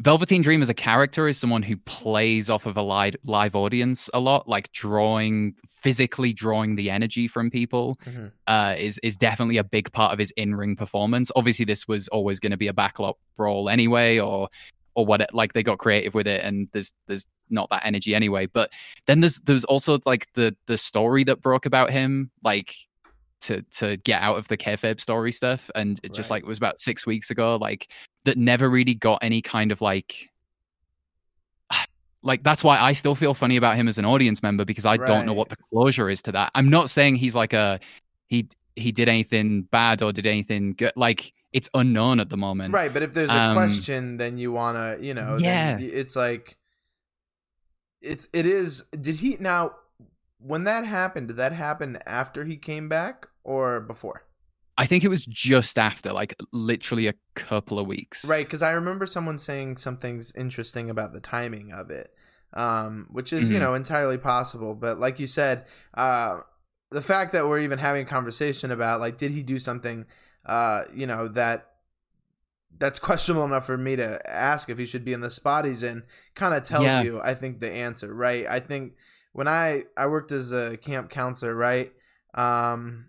Velveteen 0.00 0.42
Dream 0.42 0.62
as 0.62 0.68
a 0.68 0.74
character 0.74 1.28
is 1.28 1.38
someone 1.38 1.62
who 1.62 1.76
plays 1.76 2.50
off 2.50 2.66
of 2.66 2.76
a 2.76 2.82
live 2.82 3.14
live 3.24 3.54
audience 3.54 4.10
a 4.12 4.18
lot, 4.18 4.48
like 4.48 4.72
drawing 4.72 5.54
physically 5.68 6.32
drawing 6.32 6.74
the 6.74 6.90
energy 6.90 7.28
from 7.28 7.50
people. 7.50 7.98
Mhm. 8.04 8.32
Uh, 8.48 8.74
is 8.76 8.98
is 9.04 9.16
definitely 9.16 9.58
a 9.58 9.64
big 9.64 9.92
part 9.92 10.12
of 10.12 10.18
his 10.18 10.32
in 10.32 10.56
ring 10.56 10.74
performance. 10.74 11.30
Obviously, 11.36 11.64
this 11.64 11.86
was 11.86 12.08
always 12.08 12.40
going 12.40 12.50
to 12.50 12.56
be 12.56 12.68
a 12.68 12.72
backlot 12.72 13.14
brawl 13.36 13.68
anyway, 13.68 14.18
or 14.18 14.48
or 14.94 15.06
what? 15.06 15.20
It, 15.20 15.30
like 15.32 15.52
they 15.52 15.62
got 15.62 15.78
creative 15.78 16.14
with 16.14 16.26
it, 16.26 16.42
and 16.44 16.68
there's 16.72 16.92
there's 17.06 17.26
not 17.50 17.70
that 17.70 17.84
energy 17.84 18.14
anyway. 18.14 18.46
But 18.46 18.70
then 19.06 19.20
there's 19.20 19.40
there's 19.40 19.64
also 19.64 19.98
like 20.04 20.28
the 20.34 20.56
the 20.66 20.78
story 20.78 21.24
that 21.24 21.40
broke 21.40 21.66
about 21.66 21.90
him, 21.90 22.30
like 22.42 22.74
to 23.40 23.62
to 23.62 23.96
get 23.98 24.22
out 24.22 24.38
of 24.38 24.48
the 24.48 24.56
kayfabe 24.56 25.00
story 25.00 25.32
stuff, 25.32 25.70
and 25.74 26.00
it 26.02 26.14
just 26.14 26.30
like 26.30 26.42
it 26.42 26.48
was 26.48 26.58
about 26.58 26.80
six 26.80 27.06
weeks 27.06 27.30
ago, 27.30 27.56
like 27.56 27.90
that 28.24 28.36
never 28.36 28.68
really 28.70 28.94
got 28.94 29.22
any 29.22 29.42
kind 29.42 29.72
of 29.72 29.80
like. 29.80 30.28
Like 32.24 32.44
that's 32.44 32.62
why 32.62 32.78
I 32.78 32.92
still 32.92 33.16
feel 33.16 33.34
funny 33.34 33.56
about 33.56 33.74
him 33.74 33.88
as 33.88 33.98
an 33.98 34.04
audience 34.04 34.44
member 34.44 34.64
because 34.64 34.86
I 34.86 34.96
don't 34.96 35.26
know 35.26 35.32
what 35.32 35.48
the 35.48 35.56
closure 35.72 36.08
is 36.08 36.22
to 36.22 36.30
that. 36.30 36.52
I'm 36.54 36.68
not 36.68 36.88
saying 36.88 37.16
he's 37.16 37.34
like 37.34 37.52
a 37.52 37.80
he 38.28 38.46
he 38.76 38.92
did 38.92 39.08
anything 39.08 39.62
bad 39.62 40.02
or 40.02 40.12
did 40.12 40.26
anything 40.26 40.74
good. 40.74 40.92
Like 40.94 41.32
it's 41.52 41.68
unknown 41.74 42.20
at 42.20 42.30
the 42.30 42.36
moment. 42.36 42.72
Right, 42.74 42.92
but 42.92 43.02
if 43.02 43.12
there's 43.12 43.30
a 43.30 43.38
Um, 43.38 43.54
question, 43.54 44.16
then 44.16 44.38
you 44.38 44.52
wanna, 44.52 44.96
you 45.00 45.14
know, 45.14 45.36
Yeah. 45.38 45.78
it's 45.78 46.16
like, 46.16 46.56
it's 48.00 48.28
it 48.32 48.46
is. 48.46 48.84
Did 48.98 49.16
he 49.16 49.36
now? 49.38 49.72
When 50.38 50.64
that 50.64 50.84
happened, 50.84 51.28
did 51.28 51.36
that 51.36 51.52
happen 51.52 51.98
after 52.04 52.44
he 52.44 52.56
came 52.56 52.88
back 52.88 53.28
or 53.44 53.80
before? 53.80 54.22
I 54.76 54.86
think 54.86 55.04
it 55.04 55.08
was 55.08 55.24
just 55.26 55.78
after, 55.78 56.12
like 56.12 56.34
literally 56.52 57.06
a 57.06 57.14
couple 57.34 57.78
of 57.78 57.86
weeks. 57.86 58.24
Right, 58.24 58.44
because 58.44 58.62
I 58.62 58.72
remember 58.72 59.06
someone 59.06 59.38
saying 59.38 59.76
something's 59.76 60.32
interesting 60.32 60.90
about 60.90 61.12
the 61.12 61.20
timing 61.20 61.72
of 61.72 61.90
it, 61.90 62.12
um, 62.54 63.06
which 63.10 63.32
is 63.32 63.50
you 63.50 63.56
Mhm. 63.56 63.60
know 63.60 63.74
entirely 63.74 64.18
possible. 64.18 64.74
But 64.74 64.98
like 64.98 65.20
you 65.20 65.26
said, 65.28 65.66
uh, 65.94 66.40
the 66.90 67.02
fact 67.02 67.32
that 67.32 67.46
we're 67.46 67.60
even 67.60 67.78
having 67.78 68.02
a 68.02 68.08
conversation 68.08 68.70
about 68.72 69.00
like 69.00 69.16
did 69.16 69.30
he 69.30 69.42
do 69.42 69.58
something, 69.60 70.06
uh, 70.46 70.82
you 70.94 71.06
know 71.06 71.28
that 71.28 71.68
that's 72.78 72.98
questionable 72.98 73.44
enough 73.44 73.66
for 73.66 73.76
me 73.76 73.96
to 73.96 74.18
ask 74.28 74.68
if 74.68 74.78
he 74.78 74.86
should 74.86 75.04
be 75.04 75.12
in 75.12 75.20
the 75.20 75.30
spot 75.30 75.64
he's 75.64 75.82
in 75.82 76.02
kind 76.34 76.54
of 76.54 76.62
tells 76.62 76.84
Yeah. 76.84 77.02
you 77.02 77.20
i 77.22 77.34
think 77.34 77.60
the 77.60 77.70
answer 77.70 78.12
right 78.12 78.46
i 78.48 78.58
think 78.60 78.94
when 79.32 79.46
i 79.46 79.84
i 79.96 80.06
worked 80.06 80.32
as 80.32 80.52
a 80.52 80.76
camp 80.78 81.10
counselor 81.10 81.54
right 81.54 81.92
um 82.34 83.06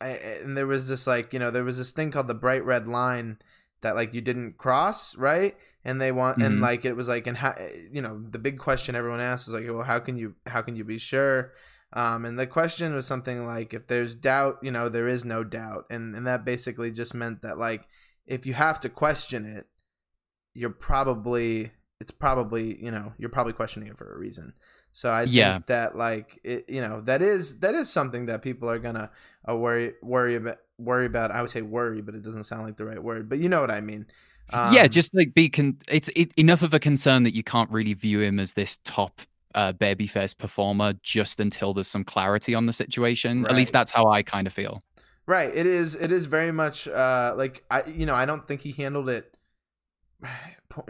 I, 0.00 0.08
and 0.08 0.56
there 0.56 0.66
was 0.66 0.88
this 0.88 1.06
like 1.06 1.32
you 1.32 1.38
know 1.38 1.50
there 1.50 1.64
was 1.64 1.78
this 1.78 1.92
thing 1.92 2.10
called 2.10 2.28
the 2.28 2.34
bright 2.34 2.64
red 2.64 2.86
line 2.86 3.38
that 3.80 3.96
like 3.96 4.12
you 4.12 4.20
didn't 4.20 4.58
cross 4.58 5.16
right 5.16 5.56
and 5.84 6.00
they 6.00 6.12
want 6.12 6.42
and 6.42 6.56
Mhm. 6.56 6.60
like 6.60 6.84
it 6.84 6.94
was 6.94 7.08
like 7.08 7.26
and 7.26 7.36
how 7.36 7.54
you 7.90 8.02
know 8.02 8.22
the 8.30 8.38
big 8.38 8.58
question 8.58 8.94
everyone 8.94 9.20
asked 9.20 9.46
was 9.48 9.58
like 9.60 9.70
well 9.72 9.84
how 9.84 9.98
can 9.98 10.16
you 10.18 10.34
how 10.46 10.60
can 10.60 10.76
you 10.76 10.84
be 10.84 10.98
sure 10.98 11.52
um 11.92 12.24
and 12.24 12.38
the 12.38 12.46
question 12.46 12.94
was 12.94 13.06
something 13.06 13.44
like 13.46 13.72
if 13.74 13.86
there's 13.86 14.14
doubt 14.14 14.58
you 14.62 14.70
know 14.70 14.88
there 14.88 15.08
is 15.08 15.24
no 15.24 15.44
doubt. 15.44 15.86
And 15.90 16.14
and 16.16 16.26
that 16.26 16.44
basically 16.44 16.90
just 16.90 17.14
meant 17.14 17.42
that 17.42 17.58
like 17.58 17.86
if 18.26 18.46
you 18.46 18.54
have 18.54 18.80
to 18.80 18.88
question 18.88 19.44
it 19.46 19.66
you're 20.54 20.70
probably 20.70 21.72
it's 22.00 22.10
probably 22.10 22.82
you 22.82 22.90
know 22.90 23.12
you're 23.18 23.30
probably 23.30 23.52
questioning 23.52 23.88
it 23.88 23.98
for 23.98 24.12
a 24.12 24.18
reason. 24.18 24.52
So 24.92 25.10
i 25.12 25.24
Yeah. 25.24 25.58
think 25.58 25.66
that 25.66 25.96
like 25.96 26.40
it 26.44 26.64
you 26.68 26.80
know 26.80 27.00
that 27.02 27.22
is 27.22 27.58
that 27.60 27.74
is 27.74 27.90
something 27.90 28.26
that 28.26 28.42
people 28.42 28.68
are 28.70 28.78
gonna 28.78 29.10
uh, 29.48 29.56
worry 29.56 29.94
worry 30.02 30.36
about 30.36 30.58
worry 30.78 31.06
about. 31.06 31.30
I 31.30 31.40
would 31.42 31.50
say 31.50 31.62
worry 31.62 32.02
but 32.02 32.14
it 32.14 32.22
doesn't 32.22 32.44
sound 32.44 32.64
like 32.64 32.76
the 32.76 32.84
right 32.86 33.02
word 33.02 33.28
but 33.28 33.38
you 33.38 33.48
know 33.48 33.60
what 33.60 33.70
i 33.70 33.80
mean. 33.80 34.06
Yeah, 34.62 34.86
Um, 34.86 34.88
just 34.88 35.14
like 35.14 35.34
be 35.34 35.48
con- 35.48 35.78
it's 35.88 36.10
it, 36.16 36.32
enough 36.36 36.62
of 36.62 36.74
a 36.74 36.78
concern 36.80 37.22
that 37.24 37.34
you 37.34 37.42
can't 37.42 37.70
really 37.70 37.94
view 37.94 38.20
him 38.20 38.40
as 38.40 38.54
this 38.54 38.78
top 38.84 39.20
uh, 39.56 39.72
babyface 39.72 40.36
performer 40.38 40.92
just 41.02 41.40
until 41.40 41.74
there's 41.74 41.88
some 41.88 42.04
clarity 42.04 42.54
on 42.54 42.66
the 42.66 42.72
situation. 42.72 43.44
At 43.46 43.56
least 43.56 43.72
that's 43.72 43.90
how 43.90 44.06
I 44.06 44.22
kind 44.22 44.46
of 44.46 44.52
feel. 44.52 44.84
Right. 45.26 45.50
It 45.52 45.66
is. 45.66 45.96
It 45.96 46.12
is 46.12 46.26
very 46.26 46.52
much 46.52 46.86
uh, 46.86 47.34
like 47.36 47.64
I. 47.70 47.82
You 47.86 48.06
know, 48.06 48.14
I 48.14 48.26
don't 48.26 48.46
think 48.46 48.60
he 48.60 48.70
handled 48.72 49.08
it. 49.08 49.36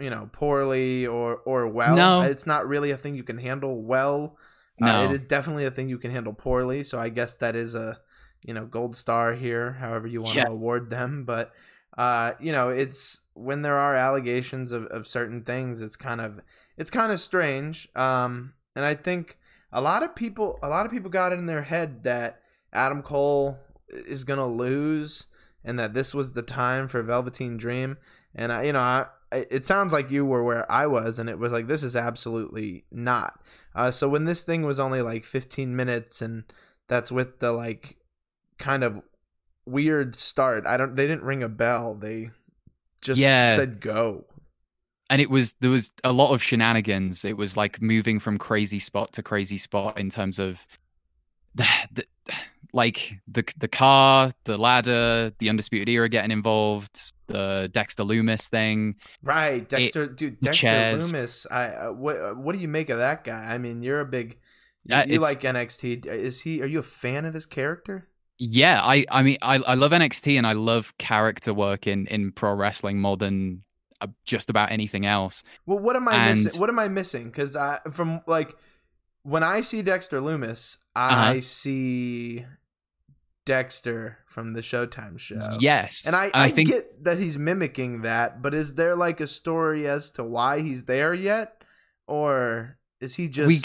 You 0.01 0.09
know, 0.09 0.29
poorly 0.33 1.07
or 1.07 1.37
or 1.45 1.65
well. 1.65 1.95
No. 1.95 2.19
it's 2.21 2.45
not 2.45 2.67
really 2.67 2.91
a 2.91 2.97
thing 2.97 3.15
you 3.15 3.23
can 3.23 3.37
handle 3.37 3.81
well. 3.81 4.35
Uh, 4.81 4.85
No. 4.85 5.03
it 5.05 5.11
is 5.11 5.23
definitely 5.23 5.63
a 5.63 5.71
thing 5.71 5.87
you 5.87 5.97
can 5.97 6.11
handle 6.11 6.33
poorly. 6.33 6.83
So 6.83 6.99
I 6.99 7.07
guess 7.07 7.37
that 7.37 7.55
is 7.55 7.73
a 7.73 7.97
you 8.41 8.53
know 8.53 8.65
gold 8.65 8.97
star 8.97 9.33
here, 9.33 9.71
however 9.79 10.05
you 10.07 10.21
want 10.21 10.35
Yeah. 10.35 10.43
to 10.45 10.51
award 10.51 10.89
them. 10.89 11.23
But 11.23 11.53
uh, 11.97 12.33
you 12.41 12.51
know, 12.51 12.67
it's 12.67 13.21
when 13.33 13.61
there 13.61 13.77
are 13.77 13.95
allegations 13.95 14.73
of, 14.73 14.87
of 14.87 15.07
certain 15.07 15.43
things, 15.43 15.79
it's 15.79 15.95
kind 15.95 16.19
of 16.19 16.41
it's 16.75 16.89
kind 16.89 17.13
of 17.13 17.21
strange. 17.21 17.87
Um, 17.95 18.53
and 18.77 18.85
I 18.85 18.93
think 18.93 19.37
a 19.73 19.81
lot 19.81 20.03
of 20.03 20.15
people 20.15 20.57
a 20.63 20.69
lot 20.69 20.85
of 20.85 20.91
people 20.93 21.09
got 21.09 21.33
it 21.33 21.39
in 21.39 21.45
their 21.47 21.63
head 21.63 22.03
that 22.03 22.41
Adam 22.71 23.01
Cole 23.01 23.57
is 23.89 24.23
gonna 24.23 24.47
lose 24.47 25.25
and 25.63 25.77
that 25.79 25.93
this 25.93 26.13
was 26.13 26.31
the 26.33 26.41
time 26.41 26.87
for 26.87 27.01
Velveteen 27.03 27.57
Dream. 27.57 27.97
And 28.35 28.53
I, 28.53 28.63
you 28.63 28.73
know, 28.73 28.79
I, 28.79 29.05
I- 29.31 29.47
it 29.51 29.65
sounds 29.65 29.91
like 29.91 30.09
you 30.11 30.25
were 30.25 30.43
where 30.43 30.69
I 30.71 30.85
was, 30.87 31.19
and 31.19 31.29
it 31.29 31.39
was 31.39 31.51
like 31.51 31.67
this 31.67 31.83
is 31.83 31.95
absolutely 31.95 32.85
not. 32.91 33.41
Uh, 33.75 33.91
so 33.91 34.07
when 34.07 34.25
this 34.25 34.43
thing 34.43 34.63
was 34.63 34.79
only 34.79 35.01
like 35.01 35.25
15 35.25 35.75
minutes, 35.75 36.21
and 36.21 36.43
that's 36.87 37.11
with 37.11 37.39
the 37.39 37.51
like 37.51 37.97
kind 38.59 38.83
of 38.83 39.01
weird 39.65 40.15
start. 40.15 40.65
I 40.65 40.77
don't. 40.77 40.95
They 40.95 41.07
didn't 41.07 41.23
ring 41.25 41.43
a 41.43 41.49
bell. 41.49 41.95
They 41.95 42.29
just 43.01 43.19
Yeah. 43.19 43.55
said 43.55 43.81
go. 43.81 44.25
And 45.09 45.21
it 45.21 45.29
was 45.29 45.53
there 45.61 45.71
was 45.71 45.91
a 46.03 46.11
lot 46.11 46.33
of 46.33 46.43
shenanigans 46.43 47.23
it 47.23 47.37
was 47.37 47.55
like 47.55 47.81
moving 47.81 48.19
from 48.19 48.37
crazy 48.37 48.79
spot 48.79 49.13
to 49.13 49.23
crazy 49.23 49.57
spot 49.57 49.97
in 49.97 50.09
terms 50.09 50.37
of 50.39 50.67
the, 51.55 51.65
the 51.93 52.05
like 52.73 53.17
the 53.27 53.43
the 53.57 53.67
car 53.67 54.31
the 54.43 54.57
ladder 54.57 55.31
the 55.39 55.49
undisputed 55.49 55.87
era 55.89 56.09
getting 56.09 56.31
involved 56.31 57.13
the 57.27 57.69
Dexter 57.73 58.03
Lumis 58.03 58.49
thing 58.49 58.95
Right, 59.23 59.67
Dexter, 59.67 60.07
dude, 60.07 60.39
Dexter 60.41 60.61
chest. 60.61 61.13
Lumis. 61.13 61.45
I 61.51 61.65
uh, 61.87 61.91
what 61.91 62.17
uh, 62.17 62.33
what 62.33 62.55
do 62.55 62.61
you 62.61 62.67
make 62.67 62.89
of 62.89 62.99
that 62.99 63.23
guy? 63.23 63.53
I 63.53 63.57
mean, 63.57 63.83
you're 63.83 63.99
a 63.99 64.05
big, 64.05 64.37
you, 64.85 64.95
Uh, 64.95 65.05
you 65.07 65.19
like 65.19 65.41
NXT. 65.41 66.05
Is 66.05 66.41
he? 66.41 66.61
Are 66.61 66.67
you 66.67 66.79
a 66.79 66.83
fan 66.83 67.25
of 67.25 67.33
his 67.33 67.45
character? 67.45 68.07
yeah 68.39 68.79
i 68.83 69.03
i 69.09 69.23
mean 69.23 69.37
i, 69.41 69.55
I 69.55 69.73
love 69.73 69.91
nxt 69.91 70.37
and 70.37 70.45
i 70.45 70.53
love 70.53 70.95
character 70.97 71.53
work 71.53 71.87
in 71.87 72.05
in 72.07 72.31
pro 72.31 72.53
wrestling 72.53 72.99
more 72.99 73.17
than 73.17 73.63
just 74.25 74.49
about 74.49 74.71
anything 74.71 75.05
else 75.05 75.43
Well, 75.65 75.79
what 75.79 75.95
am 75.95 76.07
I 76.07 76.27
And- 76.29 76.43
missing? 76.43 76.59
What 76.61 76.69
am 76.69 76.79
I 76.79 76.87
missing? 76.87 77.25
Because 77.25 77.55
I 77.55 77.79
from 77.91 78.21
like 78.27 78.55
when 79.23 79.43
I 79.43 79.61
see 79.61 79.81
Dexter 79.81 80.19
Lumis, 80.21 80.77
I 80.95 81.09
Uh-huh. 81.31 81.41
see 81.41 82.45
Dexter 83.45 84.19
from 84.27 84.53
the 84.53 84.61
Showtime 84.61 85.17
show. 85.19 85.39
yes 85.59 86.05
And 86.05 86.15
I, 86.15 86.29
I, 86.33 86.49
think 86.49 86.69
get 86.69 87.03
that 87.05 87.17
he's 87.17 87.37
mimicking 87.37 88.01
that, 88.01 88.41
but 88.41 88.53
is 88.53 88.75
there 88.75 88.95
like 88.95 89.21
a 89.21 89.27
story 89.27 89.87
as 89.87 90.11
to 90.11 90.23
why 90.23 90.59
he's 90.61 90.83
there 90.85 91.13
yet, 91.13 91.63
or 92.07 92.77
is 92.99 93.15
he 93.15 93.29
just 93.29 93.47
We- 93.47 93.61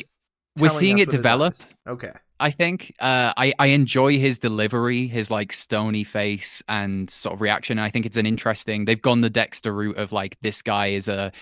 we're 0.58 0.68
seeing 0.68 0.98
it 0.98 1.10
develop. 1.10 1.54
Okay, 1.88 2.12
I 2.42 2.50
think 2.50 2.94
uh, 3.00 3.32
I 3.36 3.54
I 3.58 3.66
enjoy 3.68 4.18
his 4.18 4.38
delivery, 4.38 5.06
his 5.06 5.30
like 5.30 5.52
stony 5.52 6.04
face 6.04 6.62
and 6.68 7.08
sort 7.08 7.34
of 7.34 7.40
reaction. 7.40 7.78
I 7.78 7.88
think 7.88 8.04
it's 8.04 8.16
an 8.16 8.26
interesting. 8.26 8.84
They've 8.84 9.00
gone 9.00 9.20
the 9.20 9.30
Dexter 9.30 9.72
route 9.72 9.96
of 9.96 10.12
like 10.12 10.36
this 10.42 10.60
guy 10.60 10.88
is 10.88 11.08
a 11.08 11.32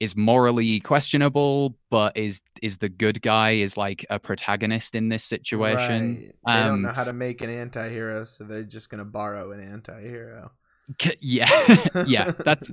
is 0.00 0.14
morally 0.16 0.78
questionable, 0.78 1.74
but 1.90 2.16
is 2.16 2.40
is 2.62 2.76
the 2.76 2.88
good 2.88 3.20
guy 3.22 3.50
is 3.52 3.76
like 3.76 4.06
a 4.10 4.18
protagonist 4.20 4.94
in 4.94 5.08
this 5.08 5.24
situation. 5.24 6.14
Right. 6.14 6.34
They 6.46 6.62
don't 6.62 6.74
Um, 6.74 6.82
know 6.82 6.92
how 6.92 7.04
to 7.04 7.12
make 7.12 7.42
an 7.42 7.50
anti-hero, 7.50 8.24
so 8.24 8.44
they're 8.44 8.62
just 8.62 8.90
gonna 8.90 9.04
borrow 9.04 9.50
an 9.52 9.60
anti-hero. 9.60 10.52
Yeah, 11.20 11.48
yeah, 12.06 12.30
that's 12.44 12.70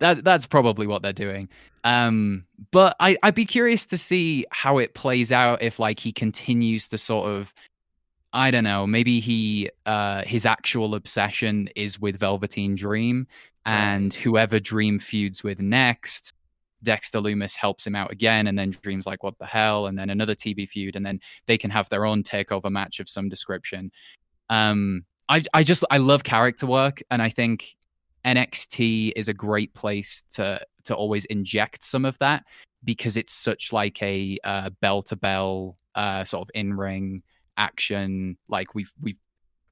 that 0.00 0.24
that's 0.24 0.46
probably 0.46 0.86
what 0.86 1.02
they're 1.02 1.12
doing. 1.12 1.48
Um, 1.84 2.44
but 2.70 2.96
I 3.00 3.16
I'd 3.22 3.34
be 3.34 3.44
curious 3.44 3.86
to 3.86 3.98
see 3.98 4.44
how 4.50 4.78
it 4.78 4.94
plays 4.94 5.32
out 5.32 5.62
if 5.62 5.78
like 5.78 6.00
he 6.00 6.12
continues 6.12 6.88
to 6.88 6.98
sort 6.98 7.28
of 7.28 7.54
I 8.32 8.50
don't 8.50 8.64
know, 8.64 8.86
maybe 8.86 9.20
he 9.20 9.70
uh 9.86 10.22
his 10.24 10.46
actual 10.46 10.94
obsession 10.94 11.68
is 11.76 12.00
with 12.00 12.18
Velveteen 12.18 12.74
Dream 12.74 13.26
and 13.64 14.14
whoever 14.14 14.60
Dream 14.60 14.98
feuds 14.98 15.42
with 15.42 15.60
next 15.60 16.34
Dexter 16.82 17.18
Lumis 17.18 17.56
helps 17.56 17.86
him 17.86 17.96
out 17.96 18.12
again, 18.12 18.46
and 18.46 18.58
then 18.58 18.70
Dream's 18.70 19.06
like, 19.06 19.22
"What 19.22 19.38
the 19.38 19.46
hell?" 19.46 19.86
And 19.86 19.98
then 19.98 20.10
another 20.10 20.34
TV 20.34 20.68
feud, 20.68 20.94
and 20.96 21.04
then 21.04 21.20
they 21.46 21.58
can 21.58 21.70
have 21.70 21.88
their 21.88 22.04
own 22.04 22.22
takeover 22.22 22.70
match 22.70 23.00
of 23.00 23.08
some 23.08 23.28
description. 23.28 23.90
Um, 24.50 25.04
I 25.28 25.42
I 25.52 25.62
just 25.62 25.84
I 25.90 25.98
love 25.98 26.22
character 26.22 26.66
work, 26.66 27.02
and 27.10 27.20
I 27.22 27.30
think 27.30 27.76
NXT 28.26 29.12
is 29.16 29.28
a 29.28 29.34
great 29.34 29.72
place 29.74 30.22
to 30.30 30.60
to 30.84 30.94
always 30.94 31.24
inject 31.26 31.82
some 31.82 32.04
of 32.04 32.18
that 32.18 32.44
because 32.84 33.16
it's 33.16 33.32
such 33.32 33.72
like 33.72 34.02
a 34.02 34.38
uh, 34.44 34.70
bell 34.80 35.02
to 35.02 35.16
bell 35.16 35.76
uh, 35.94 36.24
sort 36.24 36.42
of 36.42 36.50
in 36.54 36.74
ring 36.74 37.22
action. 37.56 38.36
Like 38.48 38.74
we've 38.74 38.92
we've 39.00 39.18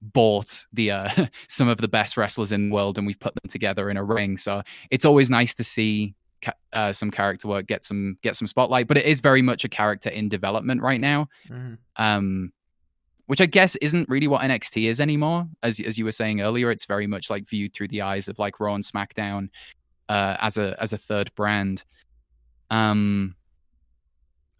bought 0.02 0.66
the 0.72 0.90
uh, 0.90 1.26
some 1.48 1.68
of 1.68 1.78
the 1.78 1.88
best 1.88 2.16
wrestlers 2.16 2.52
in 2.52 2.68
the 2.68 2.74
world 2.74 2.98
and 2.98 3.06
we've 3.06 3.20
put 3.20 3.34
them 3.34 3.48
together 3.48 3.90
in 3.90 3.96
a 3.96 4.04
ring. 4.04 4.36
So 4.36 4.62
it's 4.90 5.04
always 5.04 5.30
nice 5.30 5.54
to 5.54 5.64
see 5.64 6.14
ca- 6.42 6.52
uh, 6.72 6.92
some 6.92 7.10
character 7.10 7.48
work 7.48 7.66
get 7.66 7.84
some 7.84 8.18
get 8.22 8.36
some 8.36 8.46
spotlight. 8.46 8.86
But 8.88 8.98
it 8.98 9.06
is 9.06 9.20
very 9.20 9.42
much 9.42 9.64
a 9.64 9.68
character 9.68 10.10
in 10.10 10.28
development 10.28 10.82
right 10.82 11.00
now 11.00 11.28
Mhm. 11.48 11.78
um 11.96 12.52
which 13.26 13.40
I 13.40 13.46
guess 13.46 13.76
isn't 13.76 14.08
really 14.08 14.28
what 14.28 14.42
NXT 14.42 14.88
is 14.88 15.00
anymore. 15.00 15.46
As 15.62 15.80
as 15.80 15.98
you 15.98 16.04
were 16.04 16.12
saying 16.12 16.40
earlier, 16.40 16.70
it's 16.70 16.84
very 16.84 17.06
much 17.06 17.30
like 17.30 17.48
viewed 17.48 17.72
through 17.72 17.88
the 17.88 18.02
eyes 18.02 18.28
of 18.28 18.38
like 18.38 18.60
Raw 18.60 18.74
and 18.74 18.84
SmackDown 18.84 19.48
uh, 20.08 20.36
as 20.40 20.58
a 20.58 20.76
as 20.80 20.92
a 20.92 20.98
third 20.98 21.34
brand. 21.34 21.84
Um, 22.70 23.34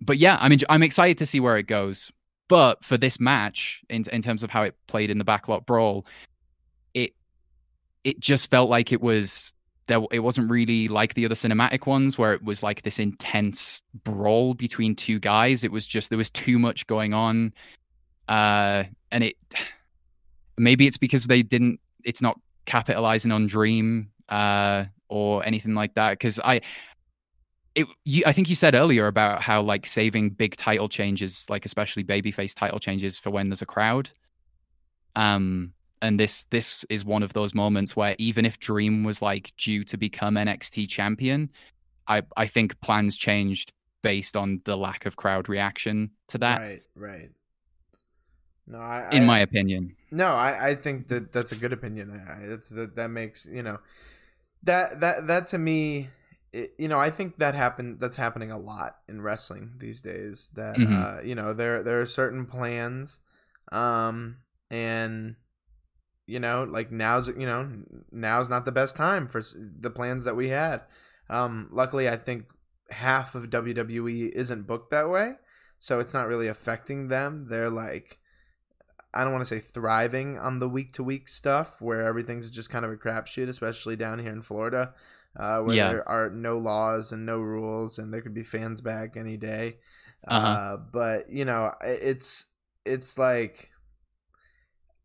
but 0.00 0.18
yeah, 0.18 0.38
I 0.40 0.48
mean, 0.48 0.60
I'm 0.68 0.82
excited 0.82 1.18
to 1.18 1.26
see 1.26 1.40
where 1.40 1.56
it 1.56 1.66
goes. 1.66 2.10
But 2.48 2.84
for 2.84 2.96
this 2.96 3.20
match, 3.20 3.82
in 3.88 4.04
in 4.12 4.22
terms 4.22 4.42
of 4.42 4.50
how 4.50 4.62
it 4.62 4.74
played 4.86 5.10
in 5.10 5.18
the 5.18 5.24
backlot 5.24 5.66
brawl, 5.66 6.06
it 6.94 7.14
it 8.02 8.20
just 8.20 8.50
felt 8.50 8.70
like 8.70 8.92
it 8.92 9.00
was 9.00 9.52
there. 9.88 10.00
It 10.10 10.20
wasn't 10.20 10.50
really 10.50 10.88
like 10.88 11.14
the 11.14 11.26
other 11.26 11.34
cinematic 11.34 11.86
ones 11.86 12.16
where 12.16 12.32
it 12.32 12.42
was 12.42 12.62
like 12.62 12.82
this 12.82 12.98
intense 12.98 13.82
brawl 14.04 14.54
between 14.54 14.94
two 14.94 15.18
guys. 15.18 15.64
It 15.64 15.72
was 15.72 15.86
just 15.86 16.10
there 16.10 16.18
was 16.18 16.30
too 16.30 16.58
much 16.58 16.86
going 16.86 17.12
on 17.12 17.52
uh 18.28 18.84
and 19.10 19.24
it 19.24 19.36
maybe 20.56 20.86
it's 20.86 20.98
because 20.98 21.24
they 21.24 21.42
didn't 21.42 21.80
it's 22.04 22.22
not 22.22 22.38
capitalizing 22.66 23.32
on 23.32 23.46
dream 23.46 24.10
uh 24.28 24.84
or 25.08 25.44
anything 25.44 25.74
like 25.74 25.94
that 25.94 26.12
because 26.12 26.40
i 26.40 26.60
it 27.74 27.86
you 28.04 28.22
i 28.26 28.32
think 28.32 28.48
you 28.48 28.54
said 28.54 28.74
earlier 28.74 29.06
about 29.06 29.40
how 29.40 29.60
like 29.60 29.86
saving 29.86 30.30
big 30.30 30.56
title 30.56 30.88
changes 30.88 31.46
like 31.48 31.64
especially 31.64 32.04
babyface 32.04 32.54
title 32.54 32.78
changes 32.78 33.18
for 33.18 33.30
when 33.30 33.48
there's 33.48 33.62
a 33.62 33.66
crowd 33.66 34.10
um 35.16 35.72
and 36.00 36.18
this 36.18 36.44
this 36.44 36.84
is 36.90 37.04
one 37.04 37.22
of 37.22 37.32
those 37.32 37.54
moments 37.54 37.96
where 37.96 38.14
even 38.18 38.44
if 38.44 38.58
dream 38.58 39.04
was 39.04 39.20
like 39.20 39.52
due 39.56 39.84
to 39.84 39.96
become 39.96 40.34
nxt 40.34 40.88
champion 40.88 41.50
i 42.06 42.22
i 42.36 42.46
think 42.46 42.80
plans 42.80 43.16
changed 43.16 43.72
based 44.02 44.36
on 44.36 44.60
the 44.64 44.76
lack 44.76 45.06
of 45.06 45.16
crowd 45.16 45.48
reaction 45.48 46.10
to 46.28 46.38
that 46.38 46.60
Right, 46.60 46.82
right. 46.94 47.30
No, 48.66 48.78
I, 48.78 49.08
in 49.12 49.24
I- 49.24 49.26
my 49.26 49.38
opinion. 49.40 49.96
No, 50.10 50.28
I, 50.28 50.68
I 50.68 50.74
think 50.76 51.08
that 51.08 51.32
that's 51.32 51.52
a 51.52 51.56
good 51.56 51.72
opinion. 51.72 52.10
I, 52.10 52.44
I- 52.44 52.56
that 52.74 52.92
that 52.96 53.10
makes 53.10 53.46
you 53.46 53.62
know 53.62 53.78
that 54.62 55.00
that 55.00 55.26
that 55.26 55.46
to 55.48 55.58
me, 55.58 56.08
it, 56.52 56.72
you 56.78 56.88
know, 56.88 57.00
I 57.00 57.10
think 57.10 57.36
that 57.38 57.54
happen 57.54 57.98
that's 57.98 58.16
happening 58.16 58.50
a 58.50 58.58
lot 58.58 58.96
in 59.08 59.20
wrestling 59.22 59.72
these 59.78 60.00
days. 60.00 60.50
That 60.54 60.76
Mhm. 60.76 61.18
uh, 61.18 61.22
you 61.22 61.34
know 61.34 61.52
there 61.52 61.82
there 61.82 62.00
are 62.00 62.06
certain 62.06 62.46
plans, 62.46 63.18
um, 63.72 64.36
and 64.70 65.36
you 66.26 66.38
know 66.40 66.64
like 66.64 66.90
now's 66.90 67.28
you 67.28 67.46
know 67.46 67.68
now's 68.10 68.48
not 68.48 68.64
the 68.64 68.72
best 68.72 68.96
time 68.96 69.26
for 69.28 69.42
the 69.80 69.90
plans 69.90 70.24
that 70.24 70.36
we 70.36 70.48
had. 70.48 70.82
Um, 71.28 71.68
luckily, 71.72 72.08
I 72.08 72.16
think 72.16 72.46
half 72.90 73.34
of 73.34 73.50
WWE 73.50 74.28
isn't 74.28 74.66
booked 74.66 74.90
that 74.92 75.08
way, 75.10 75.34
so 75.80 75.98
it's 75.98 76.14
not 76.14 76.28
really 76.28 76.48
affecting 76.48 77.08
them. 77.08 77.46
They're 77.50 77.70
like 77.70 78.18
I 79.14 79.22
don't 79.24 79.32
want 79.32 79.46
to 79.46 79.54
say 79.54 79.60
thriving 79.60 80.38
on 80.38 80.58
the 80.58 80.68
week 80.68 80.92
to 80.94 81.04
week 81.04 81.28
stuff 81.28 81.80
where 81.80 82.06
everything's 82.06 82.50
just 82.50 82.70
kind 82.70 82.84
of 82.84 82.90
a 82.90 82.96
crapshoot, 82.96 83.48
especially 83.48 83.96
down 83.96 84.18
here 84.18 84.32
in 84.32 84.42
Florida, 84.42 84.94
uh, 85.38 85.60
where 85.60 85.76
Yeah. 85.76 85.88
there 85.92 86.08
are 86.08 86.30
no 86.30 86.58
laws 86.58 87.12
and 87.12 87.24
no 87.24 87.38
rules, 87.38 87.98
and 87.98 88.12
there 88.12 88.20
could 88.22 88.34
be 88.34 88.42
fans 88.42 88.80
back 88.80 89.16
any 89.16 89.36
day. 89.36 89.78
uh 90.26 90.34
Uh-huh. 90.34 90.76
but 90.92 91.30
you 91.30 91.44
know, 91.44 91.72
it's 91.82 92.46
it's 92.84 93.18
like 93.18 93.70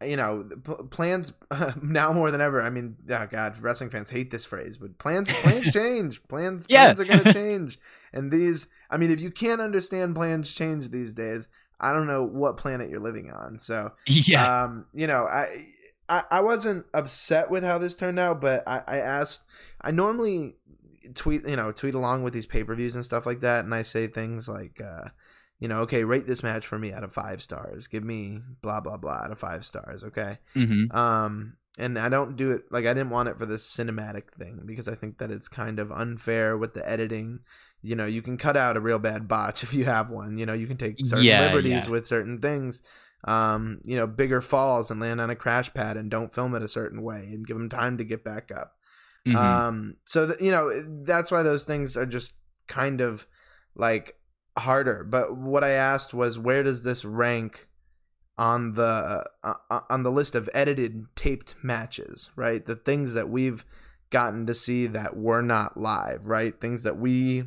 you 0.01 0.15
know 0.15 0.47
p- 0.63 0.83
plans 0.91 1.33
now 1.81 2.13
more 2.13 2.31
than 2.31 2.39
ever. 2.41 2.61
I 2.61 2.69
mean, 2.69 2.95
oh 3.09 3.27
god, 3.29 3.59
wrestling 3.59 3.89
fans 3.89 4.09
hate 4.09 4.31
this 4.31 4.45
phrase, 4.45 4.77
but 4.77 4.97
plans 4.97 5.31
plans 5.31 5.71
change. 5.73 6.23
Plans 6.27 6.65
Yeah. 6.69 6.93
plans 6.93 6.99
are 7.01 7.05
gonna 7.05 7.33
change, 7.41 7.79
and 8.13 8.31
these. 8.31 8.67
I 8.89 8.97
mean, 8.97 9.11
if 9.11 9.19
you 9.21 9.29
can't 9.29 9.61
understand 9.61 10.15
plans 10.15 10.53
change 10.53 10.89
these 10.89 11.11
days, 11.13 11.47
I 11.79 11.93
don't 11.93 12.07
know 12.07 12.23
what 12.23 12.57
planet 12.57 12.89
you're 12.89 12.99
living 12.99 13.31
on. 13.31 13.59
So, 13.59 13.91
Yeah. 14.05 14.63
um, 14.63 14.85
you 14.93 15.07
know, 15.07 15.23
I, 15.25 15.63
I 16.09 16.23
I 16.31 16.39
wasn't 16.41 16.85
upset 16.93 17.49
with 17.49 17.63
how 17.63 17.77
this 17.77 17.95
turned 17.95 18.19
out, 18.19 18.41
but 18.41 18.67
I, 18.67 18.81
I 18.87 18.97
asked. 18.97 19.43
I 19.81 19.91
normally 19.91 20.55
tweet, 21.15 21.47
you 21.47 21.55
know, 21.55 21.71
tweet 21.71 21.95
along 21.95 22.23
with 22.23 22.33
these 22.33 22.45
pay 22.45 22.63
per 22.63 22.75
views 22.75 22.95
and 22.95 23.05
stuff 23.05 23.25
like 23.25 23.41
that, 23.41 23.63
and 23.65 23.73
I 23.73 23.83
say 23.83 24.07
things 24.07 24.47
like, 24.49 24.81
uh, 24.81 25.09
you 25.59 25.67
know, 25.67 25.79
okay, 25.81 26.03
rate 26.03 26.27
this 26.27 26.43
match 26.43 26.65
for 26.65 26.77
me 26.79 26.91
out 26.91 27.03
of 27.03 27.13
five 27.13 27.41
stars. 27.41 27.87
Give 27.87 28.03
me 28.03 28.39
blah 28.61 28.79
blah 28.81 28.97
blah 28.97 29.21
out 29.23 29.31
of 29.31 29.39
five 29.39 29.65
stars. 29.65 30.03
Okay. 30.03 30.37
hmm 30.53 30.85
Um, 30.95 31.57
and 31.77 31.97
I 31.97 32.09
don't 32.09 32.35
do 32.35 32.51
it 32.51 32.63
like 32.71 32.85
I 32.85 32.93
didn't 32.93 33.11
want 33.11 33.29
it 33.29 33.37
for 33.37 33.45
this 33.45 33.65
cinematic 33.65 34.33
thing 34.37 34.63
because 34.65 34.87
I 34.89 34.95
think 34.95 35.19
that 35.19 35.31
it's 35.31 35.47
kind 35.47 35.79
of 35.79 35.91
unfair 35.91 36.57
with 36.57 36.73
the 36.73 36.87
editing. 36.89 37.39
You 37.81 37.95
know, 37.95 38.05
you 38.05 38.21
can 38.21 38.37
cut 38.37 38.57
out 38.57 38.77
a 38.77 38.81
real 38.81 38.99
bad 38.99 39.27
botch 39.27 39.63
if 39.63 39.73
you 39.73 39.85
have 39.85 40.09
one. 40.11 40.37
You 40.37 40.45
know, 40.45 40.53
you 40.53 40.67
can 40.67 40.77
take 40.77 40.99
certain 41.05 41.25
Yeah, 41.25 41.45
liberties 41.45 41.85
yeah. 41.85 41.89
with 41.89 42.07
certain 42.07 42.39
things. 42.39 42.81
Um, 43.25 43.81
you 43.83 43.97
know, 43.97 44.07
bigger 44.07 44.41
falls 44.41 44.91
and 44.91 44.99
land 45.01 45.19
on 45.19 45.29
a 45.29 45.35
crash 45.35 45.73
pad 45.73 45.97
and 45.97 46.09
don't 46.09 46.33
film 46.33 46.55
it 46.55 46.63
a 46.63 46.67
certain 46.69 47.01
way 47.03 47.27
and 47.31 47.45
give 47.45 47.57
them 47.57 47.69
time 47.69 47.97
to 47.97 48.03
get 48.05 48.23
back 48.23 48.49
up. 48.51 48.75
Mhm. 49.27 49.35
Um, 49.35 49.95
so 50.05 50.25
that 50.27 50.41
you 50.41 50.51
know 50.51 50.71
that's 51.03 51.29
why 51.29 51.43
those 51.43 51.65
things 51.65 51.97
are 51.97 52.05
just 52.05 52.35
kind 52.67 53.01
of 53.01 53.27
like 53.75 54.15
harder. 54.57 55.03
But 55.03 55.35
what 55.35 55.63
I 55.65 55.71
asked 55.71 56.13
was, 56.13 56.39
where 56.39 56.63
does 56.63 56.83
this 56.83 57.03
rank 57.03 57.67
on 58.37 58.71
the 58.73 59.25
uh, 59.43 59.53
uh, 59.69 59.81
on 59.89 60.03
the 60.03 60.11
list 60.11 60.35
of 60.35 60.49
edited 60.53 61.05
taped 61.15 61.55
matches? 61.61 62.29
Right, 62.37 62.65
the 62.65 62.77
things 62.77 63.13
that 63.15 63.29
we've 63.29 63.65
gotten 64.11 64.45
to 64.47 64.53
see 64.53 64.87
that 64.87 65.17
were 65.17 65.41
not 65.41 65.77
live. 65.77 66.25
Right, 66.25 66.59
things 66.59 66.83
that 66.83 66.97
we 66.97 67.43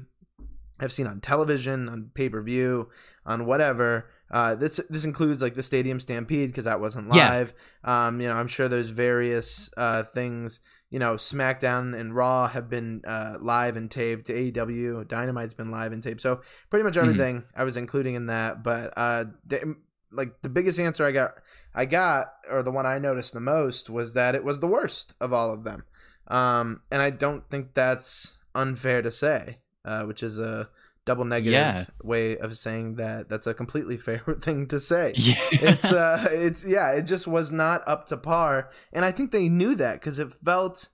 have 0.83 0.93
seen 0.93 1.07
on 1.07 1.21
television, 1.21 1.89
on 1.89 2.11
pay 2.15 2.29
per 2.29 2.43
view, 2.43 2.91
on 3.25 3.47
whatever. 3.47 4.11
Uh, 4.31 4.55
this 4.55 4.79
this 4.91 5.05
includes 5.05 5.41
like 5.43 5.55
the 5.55 5.63
Stadium 5.63 5.99
Stampede 6.01 6.51
because 6.51 6.65
that 6.65 6.81
wasn't 6.81 7.09
Yeah. 7.15 7.29
live. 7.31 7.55
Um, 7.85 8.21
you 8.21 8.29
know, 8.29 8.35
I'm 8.35 8.49
sure 8.49 8.69
there's 8.69 8.91
various 8.91 9.71
uh, 9.77 10.03
things. 10.05 10.61
You 10.91 10.99
know, 10.99 11.15
SmackDown 11.15 11.99
and 11.99 12.15
Raw 12.15 12.49
have 12.49 12.69
been 12.69 13.01
uh, 13.07 13.37
live 13.41 13.77
and 13.77 13.91
taped. 13.91 14.29
AEW, 14.29 15.07
Dynamite's 15.09 15.55
been 15.55 15.71
live 15.71 15.93
and 15.93 16.03
taped. 16.03 16.21
So 16.21 16.43
pretty 16.69 16.85
much 16.85 16.97
everything 16.99 17.45
I 17.57 17.65
was 17.65 17.77
including 17.79 18.15
in 18.15 18.27
that. 18.27 18.63
But 18.63 18.93
uh, 18.97 19.25
the, 19.47 19.77
like 20.11 20.43
the 20.43 20.51
biggest 20.51 20.79
answer 20.79 21.07
I 21.07 21.13
got, 21.13 21.33
I 21.75 21.87
got, 21.87 22.33
or 22.51 22.63
the 22.63 22.71
one 22.71 22.85
I 22.85 22.99
noticed 22.99 23.33
the 23.33 23.41
most 23.41 23.89
was 23.89 24.13
that 24.13 24.35
it 24.35 24.45
was 24.45 24.61
the 24.61 24.67
worst 24.67 25.15
of 25.19 25.33
all 25.33 25.51
of 25.53 25.65
them. 25.65 25.85
Um, 26.29 26.83
and 26.91 27.01
I 27.03 27.09
don't 27.11 27.49
think 27.51 27.73
that's 27.75 28.33
unfair 28.55 29.01
to 29.03 29.11
say, 29.11 29.59
uh, 29.85 30.05
which 30.05 30.23
is 30.23 30.39
a 30.39 30.69
double 31.05 31.25
negative 31.25 31.53
Yeah. 31.53 31.85
way 32.03 32.37
of 32.39 32.57
saying 32.57 32.95
that 32.97 33.29
that's 33.29 33.47
a 33.47 33.55
completely 33.55 33.97
fair 34.07 34.21
thing 34.41 34.67
to 34.69 34.79
say 34.79 35.13
yeah. 35.17 35.35
it's 35.51 35.93
uh 35.93 36.29
it's 36.31 36.65
yeah 36.65 36.93
it 36.93 37.03
just 37.03 37.27
was 37.27 37.51
not 37.51 37.83
up 37.89 38.07
to 38.07 38.17
par 38.17 38.71
and 38.93 39.05
i 39.05 39.11
think 39.11 39.33
they 39.33 39.49
knew 39.49 39.75
that 39.75 39.95
because 39.95 40.19
it 40.21 40.33
felt 40.45 40.91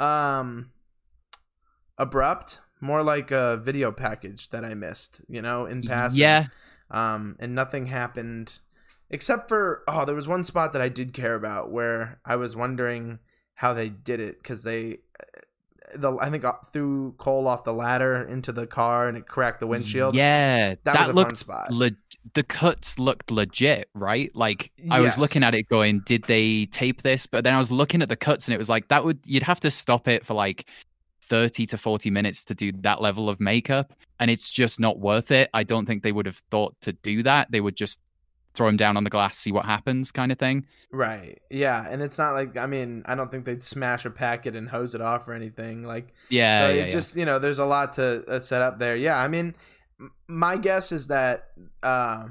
um 0.00 0.70
abrupt 1.98 2.58
more 2.80 3.02
like 3.02 3.30
a 3.30 3.58
video 3.58 3.92
package 3.92 4.50
that 4.50 4.64
i 4.64 4.74
missed 4.74 5.20
you 5.28 5.40
know 5.40 5.66
in 5.66 5.82
passing 5.82 6.20
yeah. 6.20 6.46
um 6.90 7.36
and 7.38 7.54
nothing 7.54 7.86
happened 7.86 8.58
except 9.10 9.48
for 9.48 9.82
oh 9.86 10.04
there 10.04 10.16
was 10.16 10.26
one 10.26 10.42
spot 10.42 10.72
that 10.72 10.82
i 10.82 10.88
did 10.88 11.12
care 11.12 11.34
about 11.36 11.70
where 11.70 12.18
i 12.24 12.34
was 12.34 12.56
wondering 12.56 13.18
how 13.54 13.72
they 13.72 13.88
did 13.88 14.18
it 14.18 14.42
because 14.42 14.64
they 14.64 14.98
the 15.96 16.16
i 16.20 16.30
think 16.30 16.44
uh, 16.44 16.52
threw 16.72 17.12
cole 17.18 17.46
off 17.46 17.64
the 17.64 17.72
ladder 17.72 18.22
into 18.28 18.52
the 18.52 18.66
car 18.66 19.08
and 19.08 19.16
it 19.16 19.26
cracked 19.26 19.60
the 19.60 19.66
windshield 19.66 20.14
Yeah, 20.14 20.74
That 20.84 20.84
that, 20.84 20.94
was 20.94 21.00
a 21.00 21.04
fun 21.06 21.14
looked 21.14 21.36
spot. 21.36 21.72
le- 21.72 21.90
the 22.34 22.42
cuts 22.44 22.98
looked 22.98 23.30
legit, 23.30 23.88
right? 23.94 24.30
Like 24.34 24.70
I 24.90 25.00
was 25.00 25.18
looking 25.18 25.42
at 25.42 25.54
it 25.54 25.68
going, 25.68 26.00
did 26.06 26.22
they 26.28 26.66
tape 26.66 27.02
this? 27.02 27.26
But 27.26 27.42
then 27.42 27.52
I 27.52 27.58
was 27.58 27.72
looking 27.72 28.00
at 28.00 28.08
the 28.08 28.16
cuts 28.16 28.46
and 28.46 28.54
it 28.54 28.58
was 28.58 28.68
like 28.68 28.88
that 28.88 29.04
would 29.04 29.18
you'd 29.26 29.42
have 29.42 29.58
to 29.60 29.70
stop 29.70 30.06
it 30.06 30.24
for 30.24 30.34
like 30.34 30.68
30 31.22 31.66
to 31.66 31.76
40 31.78 32.10
minutes 32.10 32.44
to 32.44 32.54
do 32.54 32.70
that 32.82 33.00
level 33.00 33.28
of 33.28 33.40
makeup 33.40 33.92
and 34.20 34.30
it's 34.30 34.52
just 34.52 34.78
not 34.78 34.98
worth 35.00 35.30
it. 35.32 35.50
I 35.52 35.64
don't 35.64 35.84
think 35.86 36.02
they 36.04 36.12
would 36.12 36.26
have 36.26 36.40
thought 36.50 36.80
to 36.82 36.92
do 36.92 37.22
that. 37.24 37.50
They 37.50 37.60
would 37.60 37.74
just 37.76 37.98
throw 38.54 38.68
him 38.68 38.76
down 38.76 38.96
on 38.96 39.04
the 39.04 39.10
glass, 39.10 39.38
see 39.38 39.50
what 39.52 39.64
happens 39.64 40.12
kind 40.12 40.30
of 40.32 40.38
thing. 40.38 40.66
Right. 40.90 41.40
Yeah, 41.50 41.86
and 41.88 42.02
it's 42.02 42.18
not 42.18 42.34
like 42.34 42.56
I 42.56 42.66
mean 42.66 43.02
I 43.06 43.14
don't 43.14 43.30
think 43.30 43.44
they'd 43.44 43.62
smash 43.62 44.04
a 44.04 44.10
packet 44.10 44.54
and 44.56 44.68
hose 44.68 44.94
it 44.94 45.00
off 45.00 45.26
or 45.28 45.32
anything. 45.32 45.84
Like 45.84 46.12
Yeah, 46.28 46.60
so 46.60 46.68
yeah, 46.74 46.82
it 46.82 46.86
yeah. 46.86 46.90
just 46.92 47.16
you 47.16 47.24
know 47.24 47.38
there's 47.38 47.58
a 47.58 47.64
lot 47.64 47.94
to 47.94 48.24
uh, 48.28 48.38
set 48.40 48.60
up 48.62 48.78
there. 48.78 48.96
Yeah, 48.96 49.16
I 49.18 49.28
mean 49.28 49.54
my 50.28 50.56
guess 50.56 50.92
is 50.92 51.06
that 51.08 51.48
uh, 51.82 52.26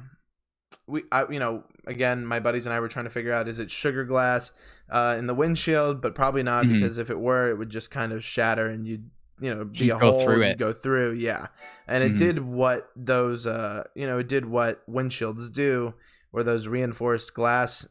we 0.88 1.04
I 1.12 1.28
you 1.30 1.40
know 1.40 1.64
again 1.88 2.26
my 2.26 2.40
buddies 2.40 2.66
and 2.66 2.74
I 2.74 2.80
were 2.80 2.88
trying 2.88 3.06
to 3.06 3.12
figure 3.12 3.34
out 3.34 3.48
is 3.48 3.60
it 3.60 3.72
sugar 3.72 4.04
glass 4.06 4.52
uh, 4.90 5.16
in 5.18 5.26
the 5.26 5.34
windshield, 5.34 6.02
but 6.02 6.16
probably 6.16 6.44
not 6.44 6.66
Mhm. 6.66 6.74
because 6.74 6.98
if 6.98 7.10
it 7.10 7.20
were 7.20 7.50
it 7.50 7.58
would 7.58 7.70
just 7.70 7.92
kind 7.92 8.12
of 8.12 8.24
shatter 8.24 8.68
and 8.68 8.88
you'd 8.88 9.10
you 9.40 9.54
know 9.56 9.66
be 9.66 9.86
You'd 9.86 9.96
a 9.96 10.00
go 10.00 10.12
hole 10.12 10.22
through 10.24 10.42
it. 10.44 10.58
go 10.60 10.72
through 10.72 11.14
yeah 11.14 11.48
and 11.88 12.04
it 12.04 12.12
Mhm. 12.14 12.18
did 12.18 12.40
what 12.46 12.90
those 12.96 13.48
uh 13.48 13.84
you 13.96 14.06
know 14.06 14.20
it 14.20 14.28
did 14.28 14.46
what 14.46 14.86
windshields 14.88 15.52
do 15.52 15.96
or 16.34 16.44
those 16.44 16.68
reinforced 16.68 17.34
glass 17.34 17.88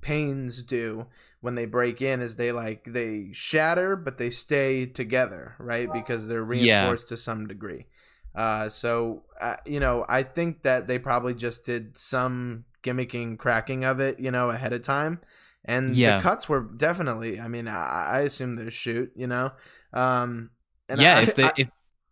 panes 0.00 0.62
do 0.62 1.06
when 1.40 1.54
they 1.54 1.64
break 1.66 2.00
in 2.02 2.20
is 2.20 2.36
they 2.36 2.52
like 2.52 2.84
they 2.92 3.30
shatter 3.32 3.96
but 3.96 4.18
they 4.18 4.30
stay 4.30 4.86
together 4.86 5.54
right 5.58 5.92
because 5.92 6.26
they're 6.26 6.44
Yeah. 6.50 6.90
reinforced 6.90 7.08
to 7.08 7.16
some 7.16 7.46
degree 7.46 7.86
uh, 8.34 8.68
so 8.68 9.22
uh, 9.40 9.56
you 9.64 9.80
know 9.80 10.04
i 10.08 10.22
think 10.22 10.62
that 10.62 10.86
they 10.86 10.98
probably 10.98 11.34
just 11.34 11.64
did 11.64 11.96
some 11.96 12.64
gimmicking 12.82 13.38
cracking 13.38 13.84
of 13.84 14.00
it 14.00 14.18
you 14.20 14.30
know 14.30 14.50
ahead 14.50 14.72
of 14.72 14.82
time 14.82 15.20
and 15.64 15.94
Yeah. 15.94 16.18
the 16.18 16.22
cuts 16.22 16.48
were 16.48 16.60
definitely 16.76 17.40
i 17.40 17.48
mean 17.48 17.66
i, 17.68 17.74
I 17.74 18.20
assume 18.20 18.56
they're 18.56 18.70
shoot 18.70 19.10
you 19.16 19.26
know 19.26 19.52
um 19.92 20.50
and 20.88 21.00
yeah, 21.00 21.18
I- 21.18 21.20
if 21.20 21.34
they 21.34 21.44
I- 21.48 21.52
if 21.56 21.68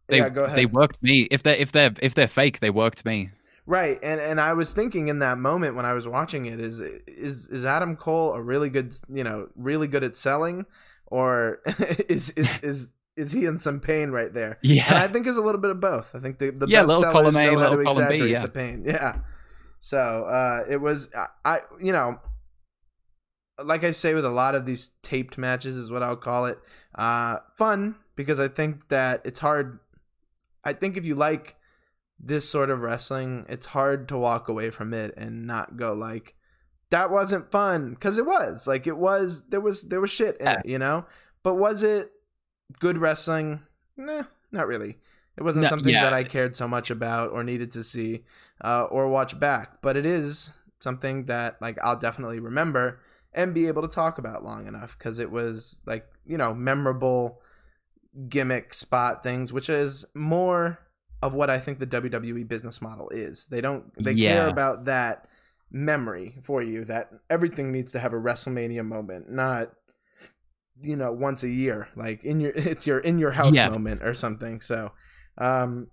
they 0.09 0.21
yeah, 0.21 0.29
they 0.55 0.67
worked 0.67 1.03
me. 1.03 1.29
If 1.31 1.43
they 1.43 1.59
if 1.59 1.73
they're 1.73 1.93
if 2.01 2.15
they're 2.15 2.29
fake, 2.29 2.61
they 2.61 2.71
worked 2.71 3.05
me. 3.05 3.31
Right, 3.65 3.99
and 4.03 4.21
and 4.21 4.41
I 4.41 4.55
was 4.55 4.73
thinking 4.73 5.09
in 5.09 5.21
that 5.21 5.39
moment 5.39 5.77
when 5.77 5.87
I 5.87 5.93
was 5.93 6.09
watching 6.09 6.47
it 6.47 6.59
is 6.59 6.81
is 6.81 7.49
is 7.49 7.65
Adam 7.65 7.97
Cole 7.97 8.33
a 8.33 8.43
really 8.43 8.69
good 8.71 8.95
you 9.09 9.23
know 9.23 9.49
really 9.55 9.87
good 9.87 10.03
at 10.03 10.17
selling, 10.17 10.67
or 11.07 11.61
is 12.09 12.31
is 12.31 12.59
is 12.63 12.91
is 13.17 13.31
he 13.33 13.45
in 13.45 13.59
some 13.59 13.79
pain 13.79 14.11
right 14.11 14.33
there? 14.35 14.59
Yeah. 14.63 14.87
and 14.89 14.99
I 14.99 15.07
think 15.07 15.27
it's 15.27 15.37
a 15.37 15.41
little 15.43 15.61
bit 15.61 15.71
of 15.71 15.81
both. 15.81 16.15
I 16.15 16.19
think 16.19 16.39
the 16.39 16.51
the 16.51 16.67
Yeah, 16.67 16.81
best 16.81 16.89
little 16.89 17.03
sellers 17.03 17.13
column 17.13 17.37
A, 17.37 17.53
know 17.53 17.59
how 17.59 17.69
to 17.71 17.77
little 17.77 17.95
column 17.95 18.09
B, 18.09 18.27
yeah. 18.33 18.43
the 18.43 18.49
pain. 18.49 18.85
Yeah, 18.87 19.19
so 19.79 19.99
uh, 20.25 20.65
it 20.69 20.81
was 20.81 21.09
I, 21.15 21.27
I 21.45 21.59
you 21.81 21.93
know 21.93 22.19
like 23.63 23.85
I 23.85 23.93
say 23.93 24.15
with 24.15 24.25
a 24.25 24.31
lot 24.31 24.55
of 24.55 24.67
these 24.67 24.91
taped 25.03 25.39
matches 25.39 25.77
is 25.77 25.91
what 25.91 26.03
I'll 26.03 26.17
call 26.17 26.47
it 26.47 26.59
uh, 26.97 27.39
fun 27.57 27.95
because 28.17 28.41
I 28.41 28.49
think 28.49 28.89
that 28.89 29.21
it's 29.25 29.39
hard. 29.39 29.79
I 30.65 30.73
think 30.73 30.97
if 30.97 31.05
you 31.05 31.15
like 31.15 31.55
this 32.19 32.49
sort 32.49 32.71
of 32.71 32.81
wrestling, 32.81 33.45
it's 33.49 33.67
hard 33.67 34.09
to 34.09 34.17
walk 34.19 34.49
away 34.49 34.71
from 34.71 34.93
it 34.95 35.15
and 35.17 35.47
not 35.47 35.77
go 35.77 35.93
like 35.93 36.35
that 36.91 37.11
wasn't 37.11 37.51
fun 37.51 37.91
because 37.91 38.19
it 38.19 38.27
was 38.27 38.67
like 38.67 38.87
it 38.87 38.97
was 38.97 39.45
there 39.49 39.61
was 39.61 39.83
there 39.83 40.01
was 40.01 40.11
shit 40.11 40.37
in 40.39 40.47
Yeah. 40.47 40.59
it, 40.61 40.67
you 40.67 40.79
know. 40.79 41.07
But 41.43 41.55
was 41.55 41.83
it 41.83 42.13
good 42.79 42.99
wrestling? 42.99 43.61
Nah, 43.97 44.25
not 44.51 44.67
really. 44.69 44.99
It 45.37 45.43
wasn't 45.43 45.63
No, 45.65 45.69
something 45.71 45.93
yeah. 45.93 46.05
that 46.05 46.13
I 46.13 46.25
cared 46.25 46.55
so 46.55 46.69
much 46.69 46.91
about 46.91 47.31
or 47.31 47.43
needed 47.43 47.71
to 47.73 47.83
see 47.83 48.25
uh, 48.63 48.85
or 48.85 49.09
watch 49.09 49.41
back. 49.41 49.81
But 49.81 49.97
it 49.97 50.05
is 50.07 50.51
something 50.81 51.25
that 51.27 51.61
like 51.63 51.79
I'll 51.83 51.99
definitely 51.99 52.39
remember 52.41 53.01
and 53.33 53.55
be 53.55 53.67
able 53.67 53.83
to 53.83 53.89
talk 53.89 54.19
about 54.19 54.45
long 54.45 54.67
enough 54.67 54.99
because 54.99 55.19
it 55.19 55.31
was 55.31 55.81
like 55.87 56.07
you 56.27 56.37
know 56.37 56.53
memorable 56.55 57.41
gimmick 58.29 58.75
spot 58.75 59.23
things, 59.25 59.53
which 59.53 59.71
is 59.71 60.05
more 60.15 60.79
of 61.23 61.35
what 61.35 61.49
I 61.51 61.59
think 61.61 61.79
the 61.79 61.87
WWE 61.87 62.47
business 62.49 62.83
model 62.83 63.09
is. 63.11 63.47
They 63.47 63.61
don't 63.61 63.93
they 64.03 64.15
care 64.15 64.47
about 64.49 64.85
that 64.87 65.27
memory 65.71 66.37
for 66.43 66.63
you 66.63 66.85
that 66.85 67.11
everything 67.31 67.73
needs 67.73 67.93
to 67.93 67.99
have 67.99 68.13
a 68.13 68.17
WrestleMania 68.17 68.85
moment, 68.85 69.31
not 69.31 69.73
you 70.83 70.97
know 70.97 71.13
once 71.13 71.43
a 71.43 71.49
year 71.49 71.87
like 71.97 72.25
in 72.25 72.41
your 72.41 72.51
it's 72.57 72.87
your 72.87 72.99
in 72.99 73.19
your 73.19 73.31
house 73.31 73.55
Yeah. 73.55 73.69
moment 73.69 74.03
or 74.03 74.15
something. 74.15 74.61
So 74.61 74.93
um 75.39 75.89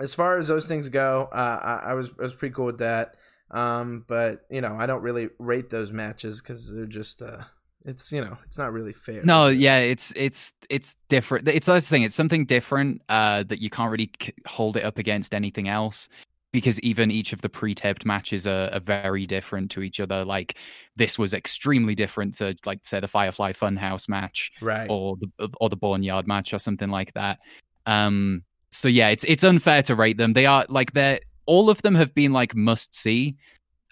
as 0.00 0.14
far 0.14 0.36
as 0.38 0.46
those 0.46 0.68
things 0.68 0.88
go, 0.88 1.28
uh, 1.32 1.80
I, 1.84 1.90
I 1.90 1.94
was 1.94 2.10
I 2.18 2.22
was 2.22 2.32
pretty 2.32 2.54
cool 2.54 2.66
with 2.66 2.78
that. 2.78 3.16
Um, 3.50 4.04
but 4.06 4.42
you 4.50 4.60
know, 4.60 4.76
I 4.78 4.86
don't 4.86 5.02
really 5.02 5.28
rate 5.38 5.70
those 5.70 5.90
matches 5.92 6.40
because 6.40 6.72
they're 6.72 6.86
just 6.86 7.20
uh, 7.22 7.42
it's 7.88 8.12
you 8.12 8.20
know, 8.20 8.36
it's 8.44 8.58
not 8.58 8.72
really 8.72 8.92
fair. 8.92 9.22
No, 9.24 9.48
yeah, 9.48 9.78
it's 9.78 10.12
it's 10.14 10.52
it's 10.68 10.94
different. 11.08 11.48
It's 11.48 11.66
that's 11.66 11.88
the 11.88 11.94
thing. 11.94 12.02
It's 12.02 12.14
something 12.14 12.44
different 12.44 13.02
uh, 13.08 13.44
that 13.44 13.60
you 13.60 13.70
can't 13.70 13.90
really 13.90 14.10
c- 14.20 14.34
hold 14.46 14.76
it 14.76 14.84
up 14.84 14.98
against 14.98 15.34
anything 15.34 15.68
else 15.68 16.08
because 16.52 16.80
even 16.80 17.10
each 17.10 17.32
of 17.32 17.42
the 17.42 17.48
pre-taped 17.48 18.06
matches 18.06 18.46
are, 18.46 18.70
are 18.72 18.80
very 18.80 19.26
different 19.26 19.70
to 19.70 19.82
each 19.82 20.00
other. 20.00 20.24
Like 20.24 20.56
this 20.96 21.18
was 21.18 21.34
extremely 21.34 21.94
different 21.94 22.34
to 22.34 22.54
like 22.66 22.80
say 22.84 23.00
the 23.00 23.08
Firefly 23.08 23.52
Funhouse 23.52 24.08
match 24.08 24.52
right? 24.60 24.86
or 24.88 25.16
the 25.16 25.48
or 25.60 25.68
the 25.68 25.76
Boneyard 25.76 26.26
match 26.26 26.52
or 26.52 26.58
something 26.58 26.90
like 26.90 27.12
that. 27.14 27.38
Um, 27.86 28.42
so 28.70 28.88
yeah, 28.88 29.08
it's 29.08 29.24
it's 29.24 29.44
unfair 29.44 29.82
to 29.84 29.94
rate 29.94 30.18
them. 30.18 30.34
They 30.34 30.46
are 30.46 30.66
like 30.68 30.92
they're 30.92 31.20
all 31.46 31.70
of 31.70 31.80
them 31.80 31.94
have 31.94 32.14
been 32.14 32.34
like 32.34 32.54
must 32.54 32.94
see 32.94 33.36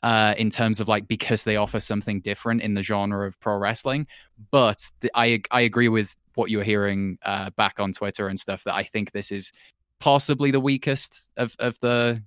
uh, 0.02 0.34
in 0.36 0.50
terms 0.50 0.80
of 0.80 0.88
like 0.88 1.08
because 1.08 1.44
they 1.44 1.56
offer 1.56 1.80
something 1.80 2.20
different 2.20 2.62
in 2.62 2.74
the 2.74 2.82
genre 2.82 3.26
of 3.26 3.38
pro 3.40 3.56
wrestling. 3.56 4.06
But 4.50 4.88
the, 5.00 5.10
I 5.14 5.40
I 5.50 5.62
agree 5.62 5.88
with 5.88 6.14
what 6.34 6.50
you 6.50 6.58
were 6.58 6.64
hearing 6.64 7.18
uh, 7.24 7.50
back 7.56 7.80
on 7.80 7.92
Twitter 7.92 8.28
and 8.28 8.38
stuff 8.38 8.64
that 8.64 8.74
I 8.74 8.82
think 8.82 9.12
this 9.12 9.32
is 9.32 9.52
possibly 9.98 10.50
the 10.50 10.60
weakest 10.60 11.30
of 11.36 11.56
of 11.58 11.78
the 11.80 12.22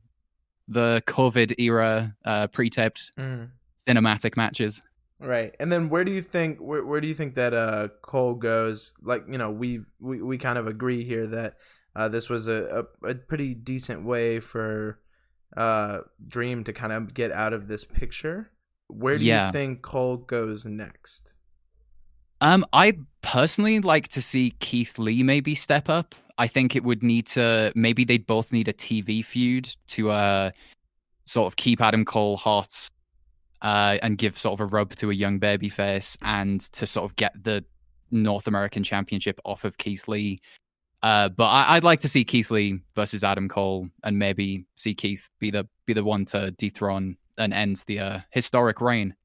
the 0.68 1.02
COVID 1.08 1.56
era 1.58 2.16
uh, 2.26 2.48
pre-taped 2.48 3.12
Mhm. 3.18 3.50
cinematic 3.78 4.38
matches. 4.38 4.82
Right. 5.20 5.54
And 5.60 5.72
then 5.72 5.90
where 5.90 6.06
do 6.06 6.12
you 6.12 6.22
think 6.22 6.60
where, 6.60 6.86
where 6.86 7.02
do 7.02 7.08
you 7.08 7.14
think 7.14 7.36
that 7.36 7.54
uh 7.54 7.90
Cole 8.02 8.36
goes? 8.36 8.94
Like, 9.02 9.26
you 9.30 9.38
know, 9.38 9.52
we 9.52 9.82
we, 10.00 10.22
we 10.22 10.38
kind 10.38 10.58
of 10.58 10.68
agree 10.68 11.04
here 11.04 11.28
that 11.28 11.56
uh 11.96 12.08
this 12.08 12.30
was 12.30 12.48
a, 12.48 12.86
a, 13.04 13.08
a 13.10 13.16
pretty 13.16 13.54
decent 13.54 14.06
way 14.06 14.40
for 14.40 15.00
uh 15.58 16.00
Dream 16.28 16.64
to 16.66 16.74
kind 16.74 16.94
of 16.94 17.14
get 17.14 17.32
out 17.32 17.54
of 17.54 17.68
this 17.68 17.84
picture. 17.84 18.52
Where 18.88 19.18
do 19.18 19.24
Yeah. 19.24 19.48
you 19.48 19.52
think 19.54 19.82
Cole 19.82 20.18
goes 20.18 20.66
next? 20.66 21.34
Um, 22.42 22.66
I 22.72 22.98
personally 23.22 23.80
like 23.80 24.08
to 24.10 24.22
see 24.22 24.52
Keith 24.60 24.98
Lee 24.98 25.24
maybe 25.24 25.56
step 25.56 25.90
up. 25.90 26.16
I 26.38 26.48
think 26.48 26.76
it 26.76 26.84
would 26.86 27.04
need 27.04 27.28
to 27.28 27.72
maybe 27.76 28.06
they'd 28.06 28.26
both 28.26 28.54
need 28.54 28.68
a 28.70 28.74
TV 28.74 29.24
feud 29.24 29.76
to 29.88 30.10
uh 30.12 30.52
sort 31.26 31.48
of 31.48 31.58
keep 31.58 31.82
Adam 31.82 32.06
Cole 32.06 32.38
hot 32.38 32.90
uh 33.62 33.98
and 34.02 34.18
give 34.18 34.38
sort 34.38 34.54
of 34.60 34.62
a 34.62 34.66
rub 34.68 34.96
to 34.96 35.12
a 35.12 35.14
young 35.14 35.38
baby 35.38 35.68
face 35.68 36.18
and 36.22 36.62
to 36.72 36.88
sort 36.88 37.10
of 37.10 37.16
get 37.18 37.34
the 37.44 37.64
North 38.12 38.48
American 38.48 38.84
Championship 38.84 39.40
off 39.44 39.66
of 39.66 39.78
Keith 39.78 40.08
Lee. 40.08 40.40
Uh, 41.02 41.30
but 41.30 41.46
I, 41.46 41.76
I'd 41.76 41.84
like 41.84 42.02
to 42.02 42.10
see 42.10 42.24
Keith 42.24 42.52
Lee 42.52 42.82
versus 42.96 43.24
Adam 43.24 43.48
Cole, 43.48 43.90
and 44.04 44.20
maybe 44.20 44.66
see 44.76 44.94
Keith 44.94 45.30
be 45.40 45.52
the 45.52 45.68
be 45.86 45.94
the 45.94 46.04
one 46.04 46.26
to 46.26 46.52
dethrone 46.52 47.18
and 47.38 47.54
end 47.54 47.84
the 47.88 48.00
uh, 48.00 48.20
historic 48.32 48.82
reign. 48.82 49.16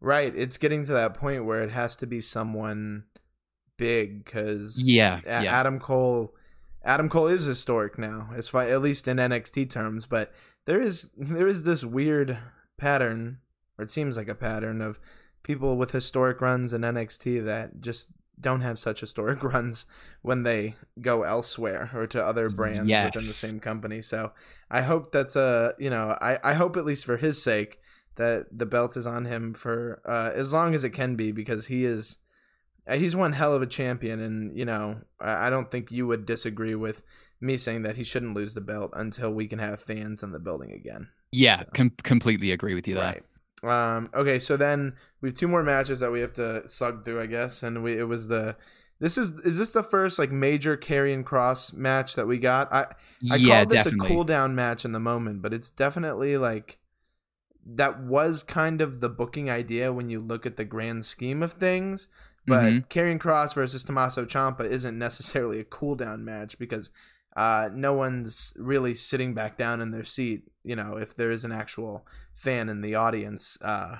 Right. 0.00 0.34
It's 0.34 0.58
getting 0.58 0.84
to 0.86 0.92
that 0.92 1.14
point 1.14 1.44
where 1.44 1.62
it 1.62 1.70
has 1.70 1.94
to 1.96 2.06
be 2.06 2.20
someone 2.20 3.04
big 3.76 4.24
cuz 4.24 4.82
Yeah, 4.82 5.20
A- 5.24 5.44
yeah. 5.44 5.60
Adam 5.60 5.78
Cole 5.78 6.34
Adam 6.84 7.08
Cole 7.08 7.28
is 7.28 7.44
historic 7.44 7.96
now, 7.98 8.30
as 8.34 8.48
far 8.48 8.62
at 8.62 8.82
least 8.82 9.06
in 9.06 9.18
NXT 9.18 9.70
terms, 9.70 10.06
but 10.06 10.32
there 10.64 10.80
is 10.80 11.10
there 11.16 11.46
is 11.46 11.62
this 11.64 11.84
weird 11.84 12.38
pattern, 12.76 13.38
or 13.78 13.84
it 13.84 13.90
seems 13.90 14.16
like 14.16 14.28
a 14.28 14.34
pattern 14.34 14.80
of 14.80 14.98
people 15.44 15.76
with 15.76 15.92
historic 15.92 16.40
runs 16.40 16.72
in 16.72 16.82
NXT 16.82 17.44
that 17.44 17.80
just 17.80 18.08
don't 18.40 18.60
have 18.60 18.78
such 18.78 19.00
historic 19.00 19.42
runs 19.44 19.86
when 20.22 20.42
they 20.42 20.76
go 21.00 21.22
elsewhere 21.22 21.90
or 21.94 22.06
to 22.08 22.24
other 22.24 22.48
brands 22.48 22.88
within 22.90 23.12
the 23.12 23.20
same 23.22 23.60
company. 23.60 24.02
So 24.02 24.32
I 24.70 24.82
hope 24.82 25.12
that's 25.12 25.36
a 25.36 25.74
you 25.78 25.90
know 25.90 26.16
I 26.20 26.38
I 26.42 26.54
hope 26.54 26.76
at 26.76 26.84
least 26.84 27.04
for 27.04 27.16
his 27.16 27.42
sake 27.42 27.78
that 28.16 28.46
the 28.52 28.66
belt 28.66 28.96
is 28.96 29.06
on 29.06 29.24
him 29.24 29.54
for 29.54 30.02
uh, 30.04 30.30
as 30.34 30.52
long 30.52 30.74
as 30.74 30.84
it 30.84 30.90
can 30.90 31.16
be 31.16 31.32
because 31.32 31.66
he 31.66 31.84
is 31.84 32.18
uh, 32.86 32.96
he's 32.96 33.16
one 33.16 33.32
hell 33.32 33.54
of 33.54 33.62
a 33.62 33.66
champion 33.66 34.20
and 34.20 34.56
you 34.56 34.64
know 34.64 35.00
I 35.20 35.46
I 35.46 35.50
don't 35.50 35.70
think 35.70 35.90
you 35.90 36.06
would 36.06 36.26
disagree 36.26 36.74
with 36.74 37.02
me 37.40 37.56
saying 37.56 37.82
that 37.82 37.96
he 37.96 38.04
shouldn't 38.04 38.34
lose 38.34 38.54
the 38.54 38.60
belt 38.60 38.92
until 38.94 39.32
we 39.32 39.48
can 39.48 39.58
have 39.58 39.80
fans 39.80 40.22
in 40.22 40.30
the 40.30 40.38
building 40.38 40.72
again. 40.72 41.08
Yeah, 41.32 41.64
com- 41.74 41.90
completely 42.02 42.52
agree 42.52 42.74
with 42.74 42.86
you 42.86 42.94
there. 42.94 43.04
Right. 43.04 43.22
Um, 43.62 44.10
okay, 44.14 44.38
so 44.40 44.56
then 44.56 44.94
we 45.20 45.28
have 45.28 45.36
two 45.38 45.46
more 45.48 45.62
matches 45.62 46.00
that 46.00 46.10
we 46.10 46.20
have 46.20 46.32
to 46.34 46.66
slug 46.66 47.04
through, 47.04 47.20
I 47.20 47.26
guess, 47.26 47.62
and 47.62 47.82
we 47.82 47.98
it 47.98 48.04
was 48.04 48.28
the 48.28 48.56
this 48.98 49.16
is 49.16 49.32
is 49.40 49.58
this 49.58 49.72
the 49.72 49.82
first 49.84 50.18
like 50.18 50.32
major 50.32 50.76
Karrion 50.76 51.22
Kross 51.24 51.72
match 51.72 52.14
that 52.16 52.26
we 52.26 52.38
got? 52.38 52.72
I 52.72 52.86
I 53.30 53.38
yeah, 53.38 53.38
called 53.38 53.70
this 53.70 53.86
definitely. 53.86 53.86
a 53.86 53.92
cool 53.92 54.24
down 54.24 54.54
match 54.54 54.84
in 54.84 54.92
the 54.92 55.00
moment, 55.00 55.42
but 55.42 55.54
it's 55.54 55.70
definitely 55.70 56.36
like 56.36 56.78
that 57.66 58.00
was 58.02 58.42
kind 58.42 58.80
of 58.80 59.00
the 59.00 59.08
booking 59.08 59.50
idea 59.50 59.92
when 59.92 60.10
you 60.10 60.20
look 60.20 60.46
at 60.46 60.56
the 60.56 60.64
grand 60.64 61.04
scheme 61.06 61.42
of 61.42 61.54
things. 61.54 62.08
But 62.46 62.82
Mhm. 62.82 62.86
Kross 62.90 63.54
versus 63.54 63.84
Tommaso 63.84 64.24
Ciampa 64.24 64.62
isn't 64.64 64.98
necessarily 64.98 65.60
a 65.60 65.64
cool 65.64 65.94
down 65.94 66.24
match 66.24 66.58
because 66.58 66.90
uh, 67.36 67.68
no 67.72 67.92
one's 67.94 68.52
really 68.56 68.94
sitting 68.94 69.34
back 69.34 69.56
down 69.56 69.80
in 69.80 69.90
their 69.90 70.04
seat. 70.04 70.44
You 70.64 70.76
know, 70.76 70.96
if 70.96 71.16
there 71.16 71.30
is 71.30 71.44
an 71.44 71.52
actual 71.52 72.06
fan 72.34 72.68
in 72.68 72.80
the 72.82 72.94
audience 72.94 73.58
uh, 73.62 73.96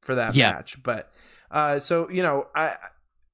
for 0.00 0.14
that 0.14 0.34
Yeah. 0.34 0.52
match. 0.52 0.82
But 0.82 1.10
uh, 1.50 1.78
so 1.78 2.08
you 2.10 2.22
know, 2.22 2.46
I 2.54 2.74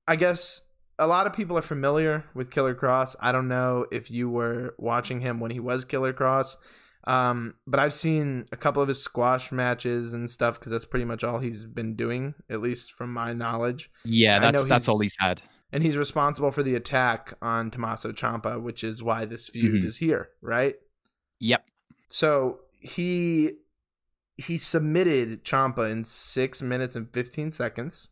I 0.09 0.17
guess 0.17 0.61
a 0.99 1.07
lot 1.07 1.27
of 1.27 1.33
people 1.33 1.57
are 1.59 1.63
familiar 1.63 2.25
with 2.35 2.51
Killer 2.51 2.75
Kross. 2.75 3.17
I 3.21 3.33
don't 3.33 3.49
know 3.49 3.87
if 3.91 4.11
you 4.11 4.29
were 4.29 4.75
watching 4.79 5.21
him 5.21 5.41
when 5.41 5.51
he 5.51 5.61
was 5.61 5.85
Killer 5.85 6.13
Kross. 6.13 6.57
Um, 7.05 7.55
but 7.67 7.81
I've 7.81 7.93
seen 7.93 8.47
a 8.53 8.57
couple 8.57 8.81
of 8.81 8.89
his 8.89 9.03
squash 9.03 9.51
matches 9.51 10.15
and 10.15 10.31
stuff 10.31 10.61
because 10.61 10.71
that's 10.71 10.85
pretty 10.85 11.05
much 11.05 11.25
all 11.25 11.41
he's 11.41 11.65
been 11.65 11.97
doing, 11.97 12.35
at 12.49 12.61
least 12.61 12.93
from 12.93 13.13
my 13.13 13.33
knowledge. 13.33 13.91
Yeah, 14.05 14.39
that's 14.39 14.65
that's 14.67 14.87
all 14.89 14.99
he's- 15.01 15.15
he's 15.19 15.27
had. 15.27 15.43
And 15.73 15.83
he's 15.83 15.97
responsible 15.97 16.51
for 16.51 16.63
the 16.63 16.75
attack 16.75 17.33
on 17.41 17.71
Tommaso 17.71 18.13
Ciampa, 18.13 18.61
which 18.61 18.85
is 18.85 19.03
why 19.03 19.25
this 19.25 19.49
feud 19.49 19.83
Mhm. 19.83 19.87
is 19.87 19.97
here, 19.99 20.29
right? 20.43 20.77
Yep. 21.41 21.67
So 22.09 22.61
he 22.79 23.53
he 24.37 24.59
submitted 24.59 25.45
Ciampa 25.45 25.91
in 25.91 26.05
six 26.05 26.61
minutes 26.63 26.95
and 26.97 27.09
fifteen 27.13 27.51
seconds. 27.51 28.09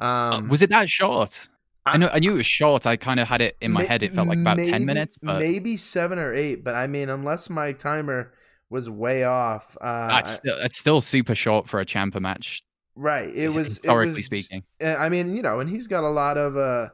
Uh, 0.00 0.30
Um, 0.34 0.48
was 0.48 0.62
it 0.62 0.70
that 0.70 0.88
short? 0.88 1.48
I, 1.84 1.92
I- 1.92 1.96
know. 1.96 2.08
I 2.12 2.18
knew 2.20 2.32
it 2.32 2.36
was 2.36 2.46
short. 2.46 2.86
I 2.86 2.96
kind 2.96 3.18
of 3.18 3.28
had 3.28 3.40
it 3.40 3.56
in 3.60 3.72
my 3.72 3.80
May- 3.82 3.86
head. 3.86 4.02
It 4.02 4.12
felt 4.12 4.28
like 4.28 4.38
about 4.38 4.56
maybe- 4.58 4.70
ten 4.70 4.84
minutes, 4.86 5.18
but 5.18 5.40
maybe 5.40 5.76
seven 5.76 6.18
or 6.18 6.32
eight. 6.34 6.62
But 6.64 6.74
I 6.74 6.86
mean, 6.86 7.08
unless 7.10 7.50
my 7.50 7.72
timer 7.72 8.32
was 8.70 8.88
way 8.90 9.24
off, 9.24 9.76
uh, 9.80 10.08
that's 10.08 10.30
still, 10.30 10.56
it's 10.60 10.76
still 10.78 11.00
super 11.00 11.34
short 11.34 11.68
for 11.68 11.80
a 11.80 11.86
Ciampa 11.86 12.20
match. 12.20 12.62
Right? 12.98 13.34
It 13.34 13.48
was 13.50 13.66
historically 13.68 14.10
it 14.10 14.16
was, 14.16 14.26
speaking. 14.26 14.64
uh, 14.82 14.94
I 14.96 15.08
mean, 15.08 15.34
you 15.36 15.42
know, 15.42 15.60
and 15.60 15.70
he's 15.70 15.86
got 15.86 16.04
a 16.04 16.10
lot 16.10 16.36
of 16.36 16.56
uh, 16.56 16.88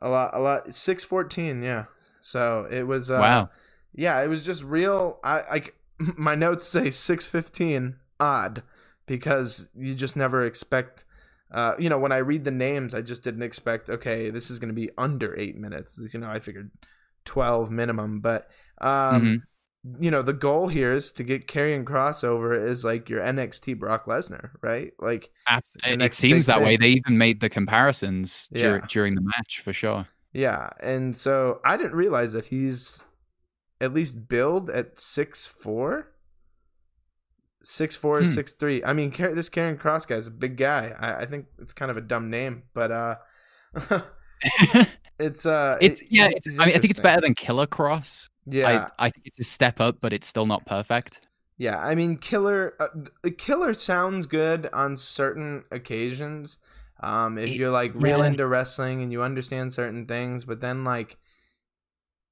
a 0.00 0.08
lot, 0.08 0.30
a 0.32 0.40
lot, 0.40 0.72
six 0.74 1.04
fourteen, 1.04 1.62
yeah. 1.62 1.84
So 2.20 2.66
it 2.70 2.86
was 2.86 3.10
uh, 3.10 3.18
Wow. 3.18 3.50
yeah, 3.94 4.20
it 4.22 4.28
was 4.28 4.44
just 4.44 4.62
real. 4.62 5.18
I 5.24 5.42
like 5.50 5.74
my 6.16 6.34
notes 6.34 6.66
say 6.66 6.90
six 6.90 7.26
fifteen 7.26 7.96
odd 8.18 8.62
because 9.06 9.68
you 9.76 9.94
just 9.94 10.16
never 10.16 10.44
expect. 10.44 11.04
Uh, 11.52 11.74
you 11.80 11.88
know, 11.88 11.98
when 11.98 12.12
I 12.12 12.18
read 12.18 12.44
the 12.44 12.52
names, 12.52 12.94
I 12.94 13.00
just 13.02 13.24
didn't 13.24 13.42
expect. 13.42 13.90
Okay, 13.90 14.30
this 14.30 14.50
is 14.50 14.58
going 14.60 14.68
to 14.68 14.74
be 14.74 14.90
under 14.96 15.36
eight 15.38 15.56
minutes. 15.56 16.00
You 16.14 16.20
know, 16.20 16.30
I 16.30 16.38
figured 16.38 16.70
twelve 17.24 17.70
minimum, 17.70 18.20
but 18.20 18.48
um, 18.80 19.22
Mhm. 19.22 19.42
You 19.98 20.10
know, 20.10 20.20
the 20.20 20.34
goal 20.34 20.68
here 20.68 20.92
is 20.92 21.10
to 21.12 21.24
get 21.24 21.46
Karrion 21.46 21.84
crossover 21.84 22.54
is 22.68 22.84
like 22.84 23.08
your 23.08 23.22
NXT 23.22 23.78
Brock 23.78 24.04
Lesnar, 24.04 24.50
right? 24.60 24.92
Like, 24.98 25.30
Abs- 25.48 25.74
the 25.82 26.04
It, 26.04 26.12
seems 26.12 26.44
that 26.46 26.60
way. 26.60 26.76
They 26.76 26.90
even 26.90 27.16
made 27.16 27.40
the 27.40 27.48
comparisons 27.48 28.48
dur- 28.52 28.82
during 28.88 29.14
the 29.14 29.22
match 29.22 29.60
for 29.60 29.72
sure. 29.72 30.06
yeah, 30.34 30.68
and 30.80 31.16
so 31.16 31.60
I 31.64 31.78
didn't 31.78 31.94
realize 31.94 32.34
that 32.34 32.44
he's 32.46 33.04
at 33.80 33.94
least 33.94 34.28
billed 34.28 34.68
at 34.68 34.98
six 34.98 35.46
four. 35.46 36.08
Six 37.62 37.96
four, 37.96 38.20
Hmm. 38.20 38.26
six 38.26 38.52
three. 38.54 38.84
I 38.84 38.92
mean, 38.92 39.10
this 39.10 39.48
Karrion 39.48 39.78
Kross 39.78 40.06
guy 40.06 40.16
is 40.16 40.26
a 40.26 40.30
big 40.30 40.58
guy. 40.58 40.94
I, 40.98 41.22
I 41.22 41.26
think 41.26 41.46
it's 41.58 41.72
kind 41.72 41.90
of 41.90 41.96
a 41.96 42.00
dumb 42.02 42.28
name, 42.28 42.64
but 42.74 42.90
uh, 42.92 43.16
it's 45.18 45.44
uh, 45.46 45.78
it's 45.80 46.00
it- 46.00 46.06
yeah. 46.10 46.28
It's, 46.32 46.58
I 46.58 46.66
mean, 46.66 46.74
I 46.76 46.78
think 46.78 46.90
it's 46.90 47.00
better 47.00 47.20
than 47.22 47.34
Killer 47.34 47.66
Cross. 47.66 48.28
Yeah, 48.52 48.90
I, 48.98 49.06
I 49.06 49.10
think 49.10 49.26
it's 49.26 49.38
a 49.40 49.44
step 49.44 49.80
up, 49.80 49.98
but 50.00 50.12
it's 50.12 50.26
still 50.26 50.46
not 50.46 50.66
perfect. 50.66 51.20
Yeah, 51.58 51.78
I 51.78 51.94
mean, 51.94 52.16
killer. 52.16 52.74
Uh, 52.80 52.88
the 53.22 53.30
killer 53.30 53.74
sounds 53.74 54.26
good 54.26 54.68
on 54.72 54.96
certain 54.96 55.64
occasions. 55.70 56.58
Um, 57.00 57.38
if 57.38 57.50
It- 57.50 57.56
you're 57.56 57.70
like 57.70 57.92
real 57.94 58.18
yeah. 58.20 58.26
into 58.26 58.46
wrestling 58.46 59.02
and 59.02 59.12
you 59.12 59.22
understand 59.22 59.72
certain 59.72 60.06
things, 60.06 60.44
but 60.44 60.60
then 60.60 60.84
like 60.84 61.18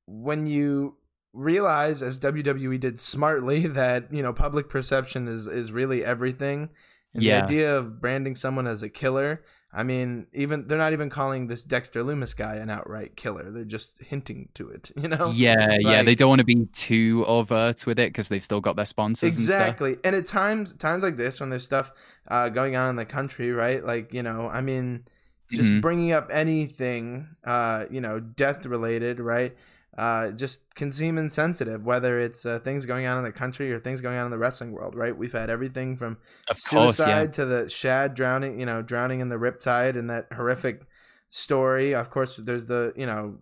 when 0.06 0.46
you 0.46 0.96
realize, 1.32 2.02
as 2.02 2.18
WWE 2.18 2.78
did 2.80 2.98
smartly, 2.98 3.66
that 3.66 4.12
you 4.12 4.22
know 4.22 4.32
public 4.32 4.68
perception 4.68 5.28
is 5.28 5.46
is 5.46 5.72
really 5.72 6.04
everything, 6.04 6.70
and 7.14 7.22
Yeah. 7.22 7.40
the 7.40 7.44
idea 7.44 7.76
of 7.78 8.00
branding 8.00 8.34
someone 8.34 8.66
as 8.66 8.82
a 8.82 8.88
killer. 8.88 9.44
I 9.70 9.82
mean, 9.82 10.26
even 10.32 10.66
they're 10.66 10.78
not 10.78 10.94
even 10.94 11.10
calling 11.10 11.46
this 11.46 11.62
Dexter 11.62 12.02
Lumis 12.02 12.34
guy 12.34 12.54
an 12.56 12.70
outright 12.70 13.16
killer. 13.16 13.50
They're 13.50 13.64
just 13.64 13.98
hinting 14.02 14.48
to 14.54 14.70
it. 14.70 14.90
You 14.96 15.08
know? 15.08 15.30
Yeah, 15.34 15.76
yeah. 15.80 16.02
They 16.02 16.14
don't 16.14 16.30
want 16.30 16.38
to 16.40 16.44
be 16.46 16.64
too 16.72 17.24
overt 17.26 17.84
with 17.86 17.98
it 17.98 18.08
because 18.08 18.28
they've 18.28 18.42
still 18.42 18.62
got 18.62 18.76
their 18.76 18.86
sponsors 18.86 19.36
and 19.36 19.44
stuff. 19.44 19.60
exactly 19.60 19.96
and 20.04 20.16
at 20.16 20.26
times 20.26 20.74
times 20.74 21.02
like 21.02 21.16
this 21.16 21.38
when 21.40 21.50
there's 21.50 21.64
stuff 21.64 21.92
uh, 22.28 22.48
going 22.48 22.76
on 22.76 22.88
in 22.90 22.96
the 22.96 23.04
country 23.04 23.52
right 23.52 23.84
like 23.84 24.12
you 24.14 24.22
know 24.22 24.48
i 24.48 24.60
mean 24.60 25.04
just 25.52 25.72
Mhm. 25.72 25.80
bringing 25.82 26.12
up 26.12 26.28
anything 26.30 27.28
uh, 27.44 27.84
you 27.90 28.00
know 28.00 28.20
death 28.20 28.64
related 28.66 29.20
right 29.20 29.56
uh, 29.98 30.30
just 30.30 30.74
can 30.74 30.90
seem 30.92 31.18
insensitive 31.18 31.84
whether 31.84 32.18
it's 32.20 32.46
uh, 32.46 32.58
things 32.60 32.86
going 32.86 33.06
on 33.06 33.18
in 33.18 33.24
the 33.24 33.32
country 33.32 33.72
or 33.72 33.78
things 33.78 34.00
going 34.00 34.16
on 34.16 34.24
in 34.24 34.30
the 34.30 34.38
wrestling 34.38 34.72
world 34.72 34.94
right 34.94 35.16
we've 35.18 35.32
had 35.32 35.50
everything 35.50 35.96
from 35.96 36.16
course, 36.46 36.62
suicide 36.96 37.08
yeah. 37.24 37.26
to 37.38 37.44
the 37.44 37.68
shad 37.68 38.14
drowning 38.14 38.58
you 38.60 38.64
know 38.66 38.80
drowning 38.80 39.20
in 39.20 39.28
the 39.28 39.36
riptide 39.36 39.96
and 39.98 40.08
that 40.08 40.26
horrific 40.32 40.86
story 41.30 41.94
of 41.94 42.10
course 42.10 42.36
there's 42.36 42.66
the 42.66 42.92
you 42.96 43.06
know 43.06 43.38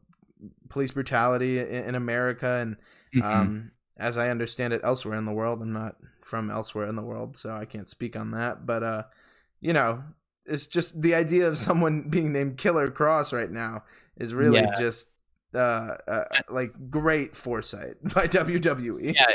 police 0.68 0.90
brutality 0.92 1.58
in, 1.58 1.66
in 1.66 1.94
america 1.94 2.58
and 2.62 2.76
Mhm. 3.14 3.22
um, 3.22 3.70
as 3.98 4.18
I 4.18 4.28
understand 4.28 4.74
it 4.74 4.82
elsewhere 4.84 5.16
in 5.16 5.24
the 5.24 5.32
world. 5.32 5.62
I'm 5.62 5.72
not 5.72 5.96
from 6.20 6.50
elsewhere 6.50 6.86
in 6.86 6.96
the 6.96 7.02
world, 7.02 7.34
so 7.34 7.54
I 7.54 7.64
can't 7.64 7.88
speak 7.88 8.14
on 8.14 8.32
that. 8.32 8.66
But 8.66 8.82
uh, 8.82 9.02
you 9.60 9.72
know, 9.72 10.02
it's 10.44 10.66
just 10.66 11.00
the 11.00 11.14
idea 11.14 11.46
of 11.48 11.56
someone 11.56 12.02
being 12.10 12.30
named 12.32 12.58
Killer 12.58 12.90
Kross 12.90 13.32
right 13.32 13.50
now 13.50 13.84
is 14.18 14.34
really 14.34 14.60
Yeah. 14.60 14.74
just 14.78 15.08
uh, 15.56 15.96
uh, 16.06 16.24
like 16.48 16.72
great 16.90 17.36
foresight 17.36 17.94
by 18.02 18.28
WWE. 18.28 19.14
Yeah, 19.14 19.26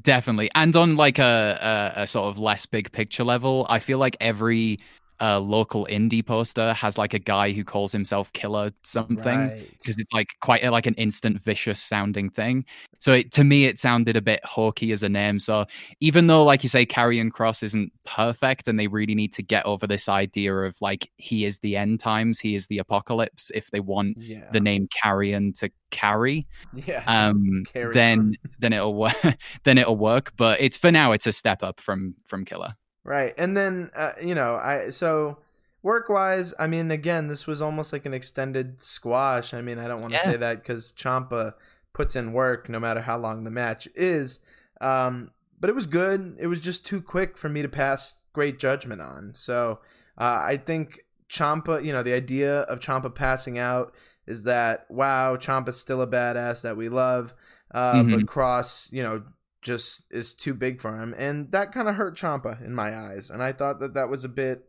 Definitely. 0.00 0.50
And 0.54 0.74
on 0.76 0.96
like 0.96 1.18
a, 1.18 1.92
a, 1.96 2.02
a 2.02 2.06
sort 2.06 2.26
of 2.26 2.38
less 2.38 2.66
big 2.66 2.92
picture 2.92 3.24
level, 3.24 3.66
I 3.68 3.78
feel 3.78 3.98
like 3.98 4.16
every 4.20 4.78
uh, 5.22 5.38
local 5.38 5.86
indie 5.88 6.24
poster 6.26 6.72
has 6.72 6.98
like 6.98 7.14
a 7.14 7.18
guy 7.18 7.52
who 7.52 7.62
calls 7.62 7.92
himself 7.92 8.32
Killer 8.32 8.70
something. 8.82 9.38
Right. 9.38 9.70
because 9.78 9.96
it's 9.98 10.12
like 10.12 10.30
quite 10.40 10.64
a, 10.64 10.70
like 10.70 10.86
an 10.86 10.94
instant 10.94 11.40
vicious 11.40 11.80
sounding 11.80 12.28
thing. 12.28 12.64
So 12.98 13.12
it, 13.12 13.30
to 13.32 13.44
me, 13.44 13.66
it 13.66 13.78
sounded 13.78 14.16
a 14.16 14.20
bit 14.22 14.44
hawky 14.44 14.90
as 14.92 15.02
a 15.02 15.08
name. 15.08 15.38
So 15.38 15.66
even 16.00 16.26
though, 16.26 16.44
like 16.44 16.62
you 16.64 16.68
say, 16.68 16.84
Karrion 16.86 17.30
Kross 17.30 17.62
isn't 17.62 17.92
perfect, 18.04 18.66
and 18.68 18.78
they 18.78 18.86
really 18.88 19.14
need 19.14 19.32
to 19.34 19.42
get 19.42 19.64
over 19.64 19.86
this 19.86 20.08
idea 20.08 20.54
of 20.54 20.76
like 20.80 21.08
he 21.16 21.44
is 21.44 21.58
the 21.60 21.76
end 21.76 22.00
times, 22.00 22.40
he 22.40 22.54
is 22.56 22.66
the 22.66 22.78
apocalypse. 22.78 23.50
If 23.54 23.70
they 23.70 23.80
want 23.80 24.16
Yeah. 24.18 24.48
the 24.52 24.60
name 24.60 24.88
Karrion 24.88 25.54
to 25.60 25.70
carry, 25.92 26.46
yes. 26.74 27.04
um, 27.06 27.64
Carry 27.72 27.92
then 27.94 28.18
on. 28.20 28.36
then 28.58 28.72
it'll 28.72 28.94
work. 28.94 29.16
then 29.64 29.78
it'll 29.78 29.96
work. 29.96 30.32
But 30.36 30.60
it's 30.60 30.76
for 30.76 30.90
now, 30.90 31.12
it's 31.12 31.26
a 31.26 31.32
step 31.32 31.62
up 31.62 31.80
from 31.80 32.14
from 32.26 32.44
Killer. 32.44 32.74
Right. 33.04 33.34
And 33.36 33.56
then 33.56 33.90
uh, 33.96 34.12
you 34.22 34.34
know, 34.34 34.56
I 34.56 34.90
so 34.90 35.38
work 35.82 36.08
wise, 36.08 36.54
I 36.58 36.66
mean 36.68 36.90
again, 36.90 37.28
this 37.28 37.46
was 37.46 37.60
almost 37.60 37.92
like 37.92 38.06
an 38.06 38.14
extended 38.14 38.80
squash. 38.80 39.52
I 39.54 39.60
mean, 39.60 39.78
I 39.78 39.88
don't 39.88 40.00
want 40.00 40.14
to 40.14 40.20
Yeah. 40.20 40.24
say 40.32 40.36
that 40.36 40.64
cuz 40.64 40.92
Ciampa 40.96 41.54
puts 41.92 42.16
in 42.16 42.32
work 42.32 42.68
no 42.68 42.78
matter 42.80 43.00
how 43.00 43.18
long 43.18 43.44
the 43.44 43.50
match 43.50 43.88
is. 43.94 44.38
Um 44.80 45.30
but 45.58 45.68
it 45.70 45.74
was 45.74 45.86
good. 45.86 46.36
It 46.40 46.46
was 46.48 46.60
just 46.60 46.84
too 46.86 47.00
quick 47.00 47.36
for 47.36 47.48
me 47.48 47.62
to 47.62 47.68
pass 47.68 48.22
great 48.32 48.58
judgment 48.58 49.00
on. 49.00 49.32
So, 49.34 49.78
uh, 50.18 50.40
I 50.42 50.56
think 50.56 51.04
Ciampa, 51.28 51.84
you 51.84 51.92
know, 51.92 52.02
the 52.02 52.12
idea 52.14 52.62
of 52.62 52.80
Ciampa 52.80 53.14
passing 53.14 53.58
out 53.58 53.94
is 54.26 54.42
that 54.44 54.86
wow, 54.90 55.36
Ciampa's 55.36 55.78
still 55.78 56.02
a 56.02 56.06
badass 56.06 56.62
that 56.62 56.76
we 56.76 56.88
love. 56.88 57.32
Uh, 57.72 58.02
but 58.02 58.22
Mhm. 58.22 58.26
Kross, 58.26 58.90
you 58.92 59.02
know, 59.04 59.22
just 59.62 60.04
is 60.10 60.34
too 60.34 60.54
big 60.54 60.80
for 60.80 61.00
him, 61.00 61.14
and 61.16 61.50
that 61.52 61.72
kind 61.72 61.88
of 61.88 61.94
hurt 61.94 62.16
Ciampa 62.16 62.64
in 62.64 62.74
my 62.74 62.94
eyes. 62.96 63.30
And 63.30 63.42
I 63.42 63.52
thought 63.52 63.80
that 63.80 63.94
that 63.94 64.08
was 64.08 64.24
a 64.24 64.28
bit 64.28 64.64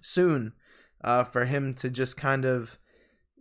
soon 0.00 0.52
uh, 1.02 1.24
for 1.24 1.44
him 1.44 1.74
to 1.74 1.90
just 1.90 2.16
kind 2.16 2.44
of, 2.44 2.78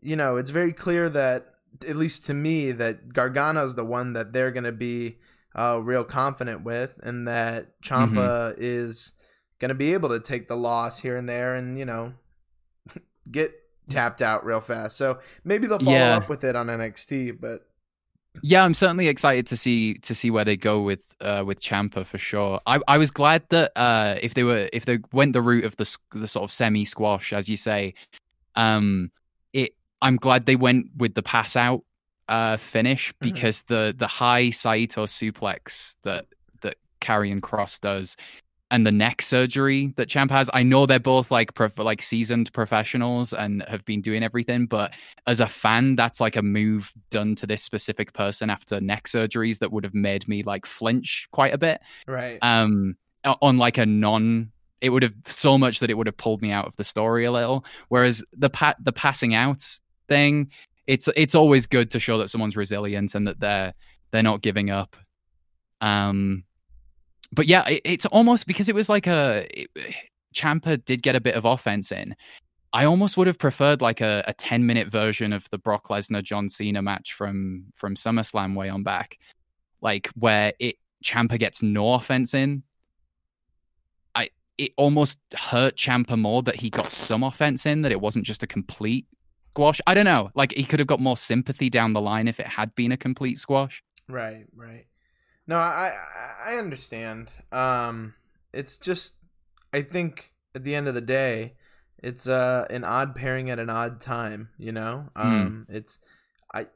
you 0.02 0.16
know, 0.16 0.38
it's 0.38 0.50
very 0.52 0.74
clear 0.74 1.10
that 1.10 1.48
at 1.88 1.96
least 1.96 2.26
to 2.28 2.34
me 2.34 2.72
that 2.74 3.10
Gargano's 3.10 3.76
the 3.76 3.86
one 3.86 4.14
that 4.14 4.34
they're 4.34 4.52
going 4.52 4.66
to 4.66 4.72
be 4.72 5.18
uh, 5.58 5.80
real 5.82 6.04
confident 6.04 6.64
with, 6.64 7.00
and 7.04 7.28
that 7.28 7.82
Ciampa 7.82 8.54
is 8.58 9.14
going 9.60 9.70
to 9.70 9.76
be 9.76 9.94
able 9.94 10.10
to 10.10 10.20
take 10.20 10.48
the 10.48 10.58
loss 10.58 11.00
here 11.00 11.16
and 11.18 11.28
there, 11.28 11.56
and 11.56 11.78
you 11.80 11.86
know, 11.86 12.14
get 13.32 13.54
tapped 13.90 14.22
out 14.22 14.46
real 14.46 14.60
fast. 14.62 14.96
So 14.96 15.20
maybe 15.44 15.68
they'll 15.68 15.80
follow 15.80 15.92
Yeah. 15.98 16.16
up 16.18 16.30
with 16.30 16.44
it 16.44 16.56
on 16.56 16.68
NXT, 16.68 17.40
but 17.42 17.68
Yeah, 18.42 18.64
I'm 18.64 18.74
certainly 18.74 19.08
excited 19.08 19.46
to 19.48 19.58
see 19.58 19.96
to 19.96 20.16
see 20.16 20.32
where 20.32 20.46
they 20.46 20.58
go 20.58 20.82
with 20.82 21.16
uh, 21.20 21.44
with 21.46 21.60
Ciampa 21.60 22.06
for 22.06 22.18
sure. 22.18 22.62
I, 22.66 22.80
I 22.88 22.98
was 22.98 23.12
glad 23.12 23.44
that 23.50 23.72
uh, 23.76 24.16
if 24.22 24.34
they 24.34 24.44
were 24.44 24.70
if 24.72 24.86
they 24.86 25.00
went 25.12 25.34
the 25.34 25.42
route 25.42 25.66
of 25.66 25.76
the 25.76 25.98
the 26.12 26.28
sort 26.28 26.44
of 26.44 26.52
semi 26.52 26.86
squash, 26.86 27.34
as 27.34 27.50
you 27.50 27.58
say, 27.58 27.94
um, 28.56 29.12
it 29.54 29.76
I'm 30.02 30.16
glad 30.16 30.46
they 30.46 30.56
went 30.56 30.88
with 30.98 31.14
the 31.14 31.24
pass 31.24 31.56
out 31.56 31.84
uh, 32.30 32.58
finish 32.58 33.14
because 33.20 33.64
the 33.64 33.94
the 33.96 34.08
high 34.08 34.50
Saito 34.50 35.06
suplex 35.06 35.96
that 36.04 36.26
that 36.62 36.76
Karrion 37.02 37.42
Kross 37.42 37.80
does 37.80 38.16
and 38.72 38.88
the 38.88 38.92
neck 38.92 39.22
surgery 39.22 39.94
that 39.98 40.08
Champ 40.08 40.32
has. 40.32 40.50
I 40.54 40.64
know 40.64 40.86
they're 40.86 41.00
both 41.00 41.30
like 41.30 41.54
prof- 41.54 41.78
like 41.78 42.02
seasoned 42.02 42.52
professionals 42.54 43.34
and 43.34 43.64
have 43.68 43.84
been 43.86 44.02
doing 44.02 44.24
everything, 44.24 44.66
but 44.66 44.94
as 45.28 45.42
a 45.42 45.48
fan, 45.48 45.98
that's 45.98 46.22
like 46.22 46.38
a 46.38 46.42
move 46.42 46.92
done 47.10 47.36
to 47.36 47.46
this 47.46 47.62
specific 47.62 48.14
person 48.14 48.50
after 48.50 48.80
neck 48.80 49.04
surgeries 49.04 49.60
that 49.60 49.72
would 49.72 49.84
have 49.84 49.94
made 49.94 50.28
me 50.28 50.42
like 50.42 50.66
flinch 50.66 51.28
quite 51.32 51.54
a 51.54 51.58
bit. 51.58 51.82
right, 52.08 52.40
Um, 52.42 52.96
on 53.24 53.58
like 53.58 53.78
a 53.78 53.86
non, 53.86 54.52
it 54.80 54.90
would 54.90 55.04
have 55.04 55.14
so 55.26 55.58
much 55.58 55.80
that 55.82 55.90
it 55.90 55.96
would 55.96 56.08
have 56.08 56.18
pulled 56.18 56.42
me 56.42 56.52
out 56.52 56.66
of 56.66 56.76
the 56.78 56.84
story 56.86 57.26
a 57.26 57.32
little. 57.32 57.66
Whereas 57.90 58.24
the 58.36 58.50
pat 58.50 58.78
the 58.80 58.94
passing 58.94 59.36
out 59.36 59.62
thing, 60.08 60.50
it's 60.88 61.10
it's 61.18 61.36
always 61.36 61.68
good 61.68 61.90
to 61.92 62.00
show 62.00 62.18
that 62.20 62.30
someone's 62.30 62.56
resilient 62.56 63.16
and 63.16 63.28
that 63.28 63.40
they're 63.42 63.74
they're 64.12 64.24
not 64.24 64.42
giving 64.42 64.70
up. 64.70 64.96
Um, 65.82 66.46
but 67.32 67.48
yeah, 67.48 67.68
it, 67.68 67.82
it's 67.84 68.06
almost 68.08 68.48
because 68.48 68.70
it 68.70 68.76
was 68.76 68.90
like 68.90 69.08
a 69.08 69.48
it, 69.54 69.70
Ciampa 70.34 70.84
did 70.86 71.04
get 71.04 71.16
a 71.16 71.22
bit 71.22 71.36
of 71.36 71.44
offense 71.44 71.92
in. 71.92 72.16
I 72.74 72.86
almost 72.86 73.18
would 73.18 73.28
have 73.28 73.38
preferred 73.38 73.82
like 73.82 74.00
a, 74.00 74.24
a 74.28 74.34
10 74.34 74.66
minute 74.66 74.88
version 74.88 75.34
of 75.34 75.50
the 75.50 75.58
Brock 75.58 75.90
Lesnar 75.90 76.24
John 76.24 76.48
Cena 76.48 76.82
match 76.82 77.14
from 77.14 77.66
from 77.76 77.96
SummerSlam 77.96 78.56
way 78.56 78.70
on 78.70 78.84
back. 78.84 79.18
Like 79.82 80.10
where 80.16 80.54
it 80.60 80.78
Ciampa 81.04 81.38
gets 81.38 81.62
no 81.62 81.94
offense 81.94 82.34
in. 82.34 82.64
I 84.16 84.30
it 84.58 84.72
almost 84.78 85.20
hurt 85.38 85.76
Ciampa 85.76 86.18
more 86.18 86.44
that 86.44 86.56
he 86.56 86.70
got 86.70 86.92
some 86.92 87.24
offense 87.24 87.66
in, 87.66 87.82
that 87.82 87.92
it 87.92 88.00
wasn't 88.00 88.26
just 88.26 88.44
a 88.44 88.48
complete 88.48 89.06
squash. 89.52 89.82
I 89.86 89.94
don't 89.94 90.06
know. 90.06 90.32
Like 90.34 90.54
he 90.54 90.64
could 90.64 90.80
have 90.80 90.88
got 90.88 91.00
more 91.00 91.18
sympathy 91.18 91.70
down 91.70 91.94
the 91.94 92.02
line 92.02 92.28
if 92.28 92.40
it 92.40 92.48
had 92.48 92.74
been 92.76 92.92
a 92.92 92.98
complete 92.98 93.38
squash. 93.38 93.84
Right, 94.08 94.46
right. 94.56 94.86
No, 95.52 95.58
I 95.58 95.92
I 96.48 96.56
understand. 96.56 97.30
Um, 97.52 98.14
it's 98.54 98.78
just 98.78 99.16
I 99.74 99.82
think 99.82 100.32
at 100.56 100.64
the 100.64 100.74
end 100.74 100.88
of 100.88 100.94
the 100.94 101.02
day, 101.02 101.56
it's 101.98 102.26
uh 102.26 102.66
an 102.70 102.86
odd 102.86 103.16
pairing 103.16 103.50
at 103.50 103.60
an 103.60 103.70
odd 103.70 104.00
time. 104.00 104.48
You 104.58 104.72
know, 104.72 105.10
um, 105.14 105.68
it's 105.70 106.00
I 106.54 106.68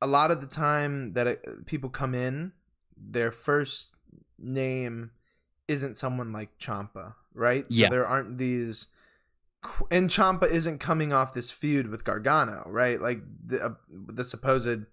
a 0.00 0.06
lot 0.06 0.30
of 0.30 0.40
the 0.40 0.46
time 0.46 1.12
that 1.12 1.26
it, 1.26 1.66
people 1.66 1.90
come 1.90 2.14
in, 2.14 2.52
their 2.96 3.30
first 3.30 3.94
name 4.38 5.10
isn't 5.66 5.94
someone 5.98 6.32
like 6.32 6.58
Ciampa, 6.58 7.16
right? 7.34 7.70
So 7.70 7.82
Yeah. 7.82 7.88
there 7.90 8.06
aren't 8.06 8.38
these. 8.38 8.86
And 9.90 10.08
Ciampa 10.08 10.50
isn't 10.50 10.78
coming 10.78 11.12
off 11.12 11.34
this 11.34 11.50
feud 11.50 11.88
with 11.88 12.04
Gargano, 12.04 12.62
right? 12.66 12.98
Like 12.98 13.20
the 13.44 13.62
uh, 13.62 13.74
the 13.90 14.24
supposed 14.24 14.86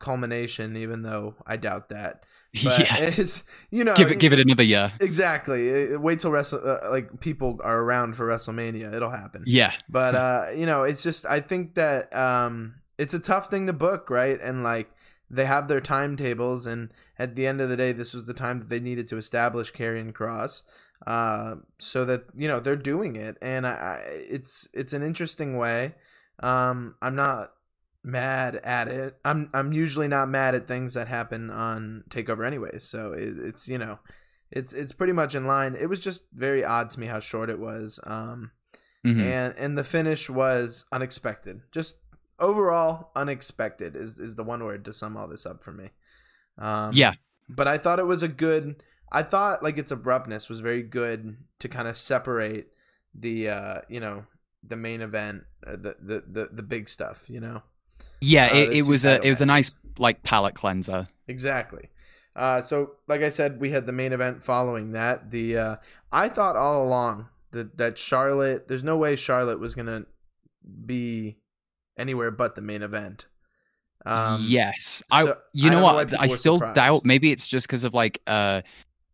culmination, 0.00 0.76
even 0.76 1.02
though 1.02 1.36
I 1.46 1.56
doubt 1.56 1.90
that. 1.90 2.26
But 2.64 2.80
yeah. 2.80 2.96
it's 2.98 3.44
you 3.70 3.84
know 3.84 3.94
Give 3.94 4.10
it 4.10 4.18
give 4.18 4.32
it 4.32 4.40
another 4.40 4.64
year. 4.64 4.92
exactly. 5.00 5.94
Uh, 5.94 6.00
Wait 6.00 6.18
till 6.18 6.32
wrestle 6.32 6.60
uh, 6.68 6.90
like 6.90 7.20
people 7.20 7.60
are 7.62 7.78
around 7.78 8.16
for 8.16 8.26
WrestleMania. 8.26 8.92
It'll 8.92 9.10
happen. 9.10 9.44
Yeah. 9.46 9.72
But 9.88 10.16
uh, 10.16 10.46
you 10.56 10.66
know, 10.66 10.82
it's 10.82 11.00
just 11.00 11.24
I 11.26 11.38
think 11.38 11.76
that 11.76 12.12
um, 12.12 12.74
it's 12.98 13.14
a 13.14 13.20
tough 13.20 13.50
thing 13.50 13.68
to 13.68 13.72
book, 13.72 14.10
right? 14.10 14.40
And 14.40 14.64
like 14.64 14.90
they 15.30 15.44
have 15.44 15.68
their 15.68 15.80
timetables, 15.80 16.66
and 16.66 16.92
at 17.20 17.36
the 17.36 17.46
end 17.46 17.60
of 17.60 17.68
the 17.68 17.76
day, 17.76 17.92
this 17.92 18.12
was 18.12 18.26
the 18.26 18.34
time 18.34 18.58
that 18.58 18.68
they 18.68 18.80
needed 18.80 19.06
to 19.08 19.16
establish 19.16 19.72
Karrion 19.72 20.12
Kross, 20.12 20.62
uh, 21.06 21.54
so 21.78 22.04
that 22.04 22.24
you 22.36 22.48
know 22.48 22.58
they're 22.58 22.74
doing 22.74 23.14
it, 23.14 23.36
and 23.40 23.64
I, 23.64 23.70
I 23.70 24.02
it's 24.28 24.68
it's 24.74 24.92
an 24.92 25.04
interesting 25.04 25.56
way. 25.56 25.94
Um, 26.40 26.96
I'm 27.00 27.14
not 27.14 27.52
mad 28.02 28.56
at 28.56 28.88
it. 28.88 29.16
I'm 29.24 29.50
I'm 29.52 29.72
usually 29.72 30.08
not 30.08 30.28
mad 30.28 30.54
at 30.54 30.66
things 30.68 30.94
that 30.94 31.08
happen 31.08 31.50
on 31.50 32.04
Takeover 32.10 32.46
anyways. 32.46 32.84
So 32.84 33.12
it, 33.12 33.34
it's 33.38 33.68
you 33.68 33.78
know, 33.78 33.98
it's 34.50 34.72
it's 34.72 34.92
pretty 34.92 35.12
much 35.12 35.34
in 35.34 35.46
line. 35.46 35.76
It 35.78 35.88
was 35.88 36.00
just 36.00 36.24
very 36.32 36.64
odd 36.64 36.90
to 36.90 37.00
me 37.00 37.06
how 37.06 37.20
short 37.20 37.50
it 37.50 37.58
was. 37.58 38.00
Um, 38.04 38.52
Mhm. 39.04 39.20
and 39.20 39.54
and 39.56 39.78
the 39.78 39.84
finish 39.84 40.28
was 40.28 40.84
unexpected. 40.92 41.62
Just 41.72 41.96
overall 42.38 43.10
unexpected 43.16 43.96
is 43.96 44.18
is 44.18 44.34
the 44.34 44.44
one 44.44 44.62
word 44.64 44.84
to 44.84 44.92
sum 44.92 45.16
all 45.16 45.28
this 45.28 45.46
up 45.46 45.62
for 45.64 45.72
me. 45.72 45.90
Um, 46.58 46.92
Yeah. 46.92 47.14
but 47.48 47.66
I 47.66 47.78
thought 47.78 47.98
it 47.98 48.06
was 48.06 48.22
a 48.22 48.28
good. 48.28 48.82
I 49.12 49.22
thought 49.22 49.62
like 49.62 49.78
its 49.78 49.90
abruptness 49.90 50.48
was 50.48 50.60
very 50.60 50.82
good 50.82 51.36
to 51.58 51.68
kind 51.68 51.88
of 51.88 51.96
separate 51.96 52.72
the 53.14 53.48
uh 53.48 53.80
you 53.88 54.00
know 54.00 54.24
the 54.62 54.76
main 54.76 55.00
event, 55.00 55.44
uh, 55.66 55.72
the, 55.76 55.96
the 56.00 56.24
the 56.28 56.48
the 56.52 56.62
big 56.62 56.88
stuff. 56.88 57.28
You 57.28 57.40
know 57.40 57.62
Yeah, 58.20 58.46
uh, 58.46 58.56
it, 58.56 58.86
was 58.86 59.04
a 59.04 59.24
it 59.24 59.28
was 59.28 59.40
a 59.40 59.46
nice 59.46 59.70
like 59.98 60.22
palate 60.22 60.54
cleanser. 60.54 61.08
exactly. 61.28 61.90
Uh, 62.36 62.60
so 62.60 62.92
like 63.08 63.22
I 63.22 63.28
said, 63.28 63.60
we 63.60 63.70
had 63.70 63.86
the 63.86 63.92
main 63.92 64.12
event 64.12 64.42
following 64.42 64.92
that. 64.92 65.30
The 65.30 65.56
uh, 65.58 65.76
I 66.12 66.28
thought 66.28 66.56
all 66.56 66.84
along 66.84 67.28
that 67.52 67.76
that 67.78 67.98
Charlotte, 67.98 68.68
there's 68.68 68.84
no 68.84 68.96
way 68.96 69.16
Charlotte 69.16 69.58
was 69.58 69.74
gonna 69.74 70.06
be 70.86 71.36
anywhere 71.96 72.30
but 72.30 72.54
the 72.54 72.62
main 72.62 72.82
event. 72.82 73.26
Um, 74.06 74.44
yes, 74.46 75.02
I. 75.10 75.22
You 75.22 75.28
I 75.28 75.34
know 75.64 75.70
don't 75.70 75.72
know 75.72 75.82
what? 75.82 76.20
I 76.20 76.26
still 76.28 76.54
surprised. 76.54 76.76
doubt. 76.76 77.04
Maybe 77.04 77.32
it's 77.32 77.48
just 77.48 77.66
because 77.66 77.84
of 77.84 77.94
like 77.94 78.20
uh, 78.26 78.62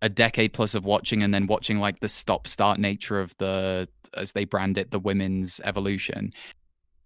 a 0.02 0.08
decade 0.08 0.52
plus 0.52 0.74
of 0.74 0.84
watching 0.84 1.22
and 1.22 1.32
then 1.32 1.46
watching 1.46 1.78
like 1.78 2.00
the 2.00 2.08
stop 2.08 2.46
start 2.46 2.78
nature 2.78 3.20
of 3.20 3.36
the 3.38 3.88
as 4.14 4.32
they 4.32 4.44
brand 4.44 4.78
it 4.78 4.90
the 4.90 5.00
women's 5.00 5.60
evolution. 5.64 6.32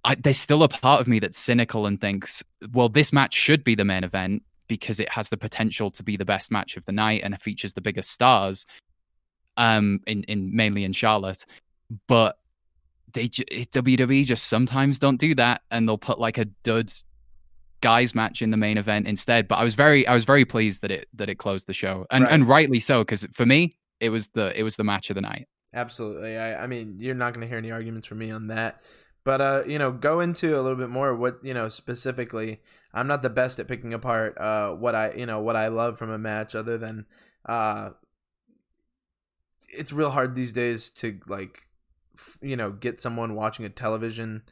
I, 0.05 0.15
there's 0.15 0.39
still 0.39 0.63
a 0.63 0.69
part 0.69 1.01
of 1.01 1.09
me 1.09 1.19
that's 1.19 1.39
cynical 1.39 1.87
and 1.87 2.01
thinks, 2.01 2.43
well, 2.73 2.89
this 2.89 3.13
match 3.13 3.35
should 3.35 3.65
be 3.65 3.75
the 3.75 3.85
main 3.85 4.05
event 4.05 4.43
because 4.67 5.01
it 5.01 5.09
has 5.11 5.29
the 5.29 5.37
potential 5.37 5.91
to 5.91 6.03
be 6.03 6.17
the 6.17 6.25
best 6.25 6.51
match 6.51 6.77
of 6.77 6.85
the 6.87 6.93
night 6.93 7.23
and 7.23 7.35
it 7.35 7.43
features 7.43 7.73
the 7.73 7.81
biggest 7.81 8.11
stars, 8.11 8.65
um, 9.57 10.01
in 10.07 10.23
in 10.25 10.55
mainly 10.55 10.85
in 10.85 10.93
Charlotte, 10.93 11.45
but 12.07 12.39
they 13.13 13.29
WWE 13.29 14.25
just 14.25 14.47
sometimes 14.47 14.99
don't 14.99 15.19
do 15.19 15.35
that 15.35 15.63
and 15.71 15.89
they'll 15.89 15.99
put 15.99 16.19
like 16.21 16.39
a 16.39 16.45
dud 16.63 16.91
guys 17.81 18.15
match 18.15 18.41
in 18.43 18.51
the 18.51 18.57
main 18.57 18.79
event 18.79 19.09
instead. 19.09 19.49
But 19.49 19.59
I 19.59 19.65
was 19.65 19.75
very 19.75 20.07
I 20.07 20.15
was 20.15 20.25
very 20.25 20.45
pleased 20.45 20.83
that 20.83 20.91
it 20.91 21.09
that 21.15 21.29
it 21.29 21.37
closed 21.37 21.67
the 21.67 21.75
show 21.75 22.07
and 22.11 22.25
Right. 22.25 22.33
and 22.33 22.47
rightly 22.49 22.79
so 22.79 23.01
because 23.03 23.27
for 23.33 23.45
me 23.45 23.75
it 23.99 24.11
was 24.11 24.29
the 24.29 24.59
it 24.59 24.63
was 24.63 24.77
the 24.77 24.85
match 24.85 25.11
of 25.11 25.15
the 25.17 25.23
night. 25.23 25.49
Absolutely. 25.75 26.37
I, 26.37 26.65
I 26.65 26.67
mean, 26.67 26.97
you're 26.99 27.15
not 27.15 27.33
going 27.33 27.43
to 27.43 27.47
hear 27.49 27.59
any 27.59 27.71
arguments 27.71 28.07
from 28.07 28.19
me 28.19 28.31
on 28.31 28.49
that. 28.49 28.81
But 29.31 29.41
uh, 29.41 29.63
you 29.65 29.79
know, 29.79 29.93
go 29.93 30.19
into 30.19 30.59
a 30.59 30.61
little 30.61 30.75
bit 30.75 30.91
more 30.91 31.15
what 31.15 31.39
you 31.45 31.55
know 31.55 31.69
specifically. 31.69 32.61
I'm 32.93 33.07
not 33.07 33.23
the 33.23 33.31
best 33.31 33.61
at 33.61 33.69
picking 33.69 33.95
apart 33.95 34.37
uh 34.37 34.73
what 34.73 34.97
I 34.97 35.13
you 35.13 35.25
know 35.25 35.39
what 35.39 35.55
I 35.55 35.69
love 35.69 35.99
from 35.99 36.11
a 36.11 36.19
match, 36.19 36.57
other 36.57 36.77
than 36.79 37.07
uh, 37.47 37.91
it's 39.69 39.93
real 39.93 40.11
hard 40.11 40.35
these 40.35 40.53
days 40.53 40.91
to 40.91 41.21
like 41.29 41.69
f- 42.19 42.39
you 42.43 42.57
know 42.57 42.73
get 42.73 42.99
someone 42.99 43.37
watching 43.37 43.65
a 43.65 43.69
television 43.69 44.43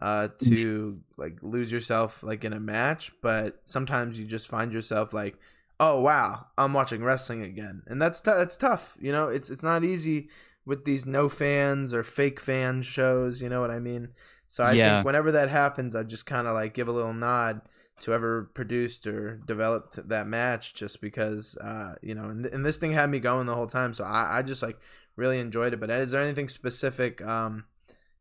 uh 0.00 0.28
to 0.44 1.00
like 1.16 1.40
lose 1.42 1.72
yourself 1.72 2.22
like 2.22 2.44
in 2.44 2.52
a 2.52 2.60
match, 2.60 3.10
but 3.20 3.60
sometimes 3.64 4.20
you 4.20 4.24
just 4.24 4.46
find 4.46 4.72
yourself 4.72 5.12
like 5.12 5.36
oh 5.80 6.00
wow 6.00 6.46
i'm 6.56 6.72
watching 6.74 7.02
wrestling 7.02 7.42
again. 7.42 7.82
And 7.88 8.00
that's 8.00 8.20
t- 8.20 8.30
that's 8.30 8.56
tough 8.56 8.96
you 9.00 9.10
know? 9.10 9.26
It's 9.26 9.50
it's 9.50 9.64
not 9.64 9.82
easy 9.82 10.28
with 10.68 10.84
these 10.84 11.06
no 11.06 11.28
fans 11.28 11.94
or 11.94 12.04
fake 12.04 12.40
fan 12.40 12.82
shows 12.82 13.42
you 13.42 13.48
know 13.48 13.60
what 13.60 13.70
i 13.72 13.80
mean 13.80 14.08
so 14.46 14.64
i 14.64 14.76
Yeah. 14.76 14.94
think 14.94 15.04
whenever 15.04 15.32
that 15.32 15.48
happens 15.50 15.96
i 15.96 16.02
just 16.04 16.26
kind 16.26 16.46
of 16.46 16.54
like 16.54 16.74
give 16.74 16.88
a 16.88 16.92
little 16.92 17.14
nod 17.14 17.62
to 18.00 18.06
whoever 18.12 18.44
produced 18.54 19.06
or 19.06 19.36
developed 19.46 19.98
that 20.08 20.28
match 20.28 20.74
just 20.74 21.00
because 21.00 21.56
uh 21.58 21.94
you 22.02 22.14
know 22.14 22.24
and, 22.30 22.44
th- 22.44 22.54
and 22.54 22.64
this 22.64 22.78
thing 22.78 22.92
had 22.92 23.10
me 23.10 23.18
going 23.20 23.46
the 23.46 23.54
whole 23.54 23.66
time 23.66 23.94
so 23.94 24.04
i 24.04 24.38
i 24.38 24.42
just 24.42 24.62
like 24.62 24.78
really 25.16 25.40
enjoyed 25.40 25.72
it 25.74 25.80
but 25.80 25.90
is 25.90 26.12
there 26.12 26.22
anything 26.22 26.48
specific 26.48 27.20
um 27.26 27.64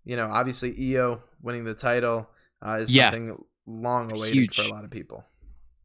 you 0.05 0.15
know 0.15 0.27
obviously 0.27 0.79
eo 0.81 1.21
winning 1.41 1.65
the 1.65 1.75
title 1.75 2.29
uh, 2.65 2.79
is 2.81 2.91
Yeah. 2.93 3.11
something 3.11 3.37
long 3.67 4.11
awaited 4.11 4.37
Huge. 4.37 4.55
for 4.55 4.63
a 4.63 4.69
lot 4.69 4.83
of 4.85 4.89
people 4.89 5.23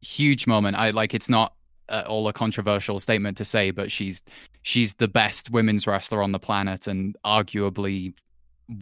Huge 0.01 0.47
moment. 0.47 0.75
I 0.75 0.91
like 0.91 1.13
it's 1.13 1.29
not 1.29 1.53
at 1.89 2.07
all 2.07 2.27
a 2.27 2.33
controversial 2.33 2.99
statement 2.99 3.37
to 3.37 3.45
say, 3.45 3.71
but 3.71 3.91
she's 3.91 4.21
she's 4.61 4.93
the 4.95 5.07
best 5.07 5.51
women's 5.51 5.87
wrestler 5.87 6.23
on 6.23 6.31
the 6.31 6.39
planet 6.39 6.87
and 6.87 7.15
arguably 7.25 8.13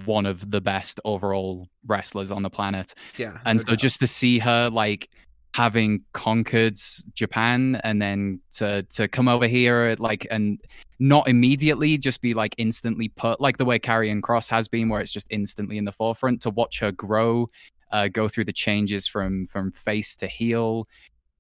one 0.06 0.26
of 0.26 0.52
the 0.52 0.62
best 0.62 1.00
overall 1.06 1.68
wrestlers 1.88 2.32
on 2.32 2.44
the 2.44 2.50
planet. 2.50 2.94
yeah 3.18 3.38
and 3.46 3.58
no 3.58 3.62
so 3.64 3.66
doubt. 3.72 3.80
just 3.80 4.00
to 4.00 4.08
see 4.08 4.40
her 4.40 4.70
like 4.70 5.10
having 5.54 6.02
conquered 6.14 6.78
Japan 7.14 7.82
and 7.84 8.02
then 8.02 8.40
to 8.52 8.84
to 8.84 9.08
come 9.08 9.28
over 9.28 9.48
here 9.48 9.96
like 10.00 10.26
and 10.32 10.60
not 11.00 11.28
immediately 11.28 11.98
just 11.98 12.22
be 12.22 12.34
like 12.34 12.56
instantly 12.58 13.10
put 13.10 13.42
like 13.42 13.58
the 13.58 13.66
way 13.66 13.78
Karrion 13.78 14.22
Kross 14.22 14.48
has 14.50 14.68
been 14.68 14.88
where 14.88 15.02
it's 15.02 15.12
just 15.12 15.28
instantly 15.30 15.78
in 15.78 15.84
the 15.84 15.92
forefront 15.92 16.42
to 16.44 16.52
watch 16.52 16.80
her 16.80 16.92
grow 16.92 17.50
uh, 17.92 18.08
go 18.08 18.30
through 18.30 18.46
the 18.46 18.54
changes 18.54 19.08
from 19.08 19.46
from 19.48 19.72
face 19.72 20.16
to 20.16 20.28
heel 20.28 20.88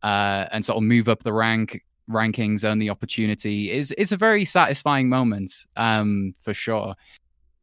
uh, 0.03 0.47
and 0.51 0.63
sort 0.63 0.77
of 0.77 0.83
move 0.83 1.07
up 1.07 1.23
the 1.23 1.33
rank 1.33 1.83
rankings 2.09 2.65
earn 2.65 2.79
the 2.79 2.89
opportunity 2.89 3.71
is 3.71 3.91
is 3.93 4.11
a 4.11 4.17
very 4.17 4.43
satisfying 4.43 5.07
moment 5.07 5.65
um 5.77 6.33
for 6.39 6.53
sure. 6.53 6.93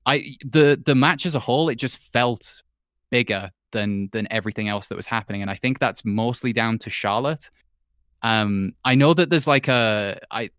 I 0.07 0.25
the 0.45 0.81
the 0.83 0.95
match 0.95 1.27
as 1.27 1.35
a 1.35 1.39
whole 1.39 1.69
it 1.69 1.75
just 1.77 1.99
felt 2.13 2.63
bigger 3.11 3.51
than 3.73 4.09
than 4.13 4.27
everything 4.31 4.69
else 4.69 4.89
that 4.89 4.97
was 4.97 5.07
happening 5.07 5.43
and 5.43 5.51
i 5.51 5.55
think 5.55 5.79
that's 5.79 6.05
mostly 6.05 6.53
down 6.53 6.79
to 6.79 6.91
charlotte. 6.91 7.51
Um 8.23 8.73
i 8.85 8.95
know 8.95 9.13
that 9.15 9.31
there's 9.31 9.47
like 9.47 9.69
a 9.69 10.19
i 10.31 10.51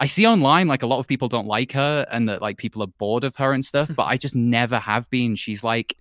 i 0.00 0.06
see 0.06 0.26
online 0.26 0.66
like 0.68 0.82
a 0.82 0.86
lot 0.86 0.98
of 1.00 1.06
people 1.06 1.28
don't 1.28 1.46
like 1.46 1.72
her 1.72 2.06
and 2.10 2.28
that 2.28 2.40
like 2.40 2.56
people 2.56 2.82
are 2.82 2.92
bored 2.98 3.24
of 3.24 3.36
her 3.36 3.52
and 3.52 3.64
stuff 3.64 3.90
but 3.94 4.04
i 4.04 4.16
just 4.16 4.34
never 4.34 4.78
have 4.78 5.08
been. 5.10 5.36
She's 5.36 5.62
like 5.62 5.96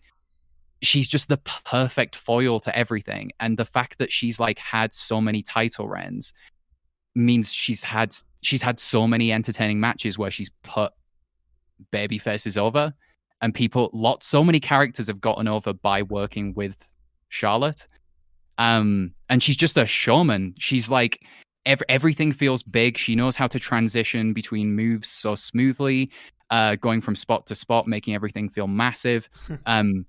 she's 0.86 1.08
just 1.08 1.30
the 1.30 1.38
perfect 1.38 2.16
foil 2.16 2.60
to 2.60 2.78
everything. 2.78 3.32
And 3.40 3.58
the 3.58 3.66
fact 3.66 3.98
that 4.00 4.12
she's 4.12 4.40
like 4.40 4.60
had 4.60 4.94
so 4.94 5.22
many 5.22 5.42
title 5.42 5.88
reigns 5.88 6.34
means 7.16 7.54
she's 7.54 7.84
had 7.84 8.16
she's 8.42 8.62
had 8.62 8.80
so 8.80 9.08
many 9.08 9.32
entertaining 9.32 9.80
matches 9.80 10.18
where 10.18 10.32
she's 10.32 10.50
put 10.64 10.92
baby 11.92 12.18
faces 12.18 12.58
over 12.58 12.94
and 13.42 13.54
people 13.54 13.90
lots 13.94 14.26
so 14.26 14.44
many 14.44 14.60
characters 14.60 15.08
have 15.08 15.22
gotten 15.22 15.48
over 15.48 15.74
by 15.74 16.02
working 16.02 16.54
with 16.54 16.92
charlotte. 17.30 17.88
Um 18.58 19.14
and 19.30 19.42
she's 19.42 19.58
just 19.58 19.78
a 19.78 19.86
showman. 19.86 20.56
She's 20.58 20.90
like 20.90 21.22
ev- 21.66 21.84
everything 21.88 22.32
feels 22.32 22.64
big. 22.64 22.98
She 22.98 23.16
knows 23.16 23.36
how 23.36 23.48
to 23.48 23.60
transition 23.60 24.34
between 24.34 24.76
moves 24.76 25.08
so 25.08 25.36
smoothly 25.36 26.10
uh 26.50 26.76
going 26.76 27.00
from 27.00 27.16
spot 27.16 27.46
to 27.48 27.56
spot 27.56 27.88
making 27.88 28.16
everything 28.16 28.50
feel 28.50 28.68
massive. 28.68 29.30
Um 29.66 30.06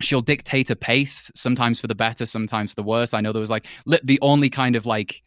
she'll 0.00 0.22
dictate 0.22 0.70
a 0.70 0.76
pace 0.76 1.30
sometimes 1.34 1.80
for 1.80 1.86
the 1.86 1.94
better 1.94 2.26
sometimes 2.26 2.74
the 2.74 2.82
worse 2.82 3.14
i 3.14 3.20
know 3.20 3.32
there 3.32 3.40
was 3.40 3.50
like 3.50 3.66
li- 3.86 4.00
the 4.04 4.18
only 4.22 4.48
kind 4.50 4.76
of 4.76 4.86
like 4.86 5.22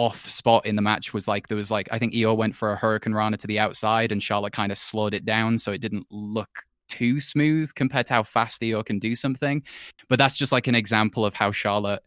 off 0.00 0.28
spot 0.30 0.64
in 0.64 0.76
the 0.76 0.82
match 0.82 1.12
was 1.12 1.28
like 1.28 1.48
there 1.48 1.56
was 1.56 1.70
like 1.70 1.88
I 1.92 1.98
think 1.98 2.14
Io 2.14 2.32
went 2.32 2.54
for 2.54 2.72
a 2.72 2.78
Hurricanrana 2.78 3.36
to 3.36 3.46
the 3.46 3.58
outside 3.58 4.12
and 4.12 4.22
Charlotte 4.22 4.54
kind 4.54 4.72
of 4.72 4.78
slowed 4.78 5.12
it 5.12 5.26
down 5.26 5.58
so 5.58 5.72
it 5.72 5.80
didn't 5.82 6.06
look 6.10 6.48
too 6.88 7.20
smooth 7.20 7.74
compared 7.74 8.06
to 8.06 8.14
how 8.14 8.22
fast 8.22 8.62
Io 8.62 8.82
can 8.82 8.98
do 8.98 9.14
something. 9.14 9.62
But 10.08 10.18
that's 10.18 10.38
just 10.38 10.52
like 10.52 10.66
an 10.66 10.74
example 10.74 11.26
of 11.26 11.34
how 11.34 11.52
Charlotte 11.52 12.02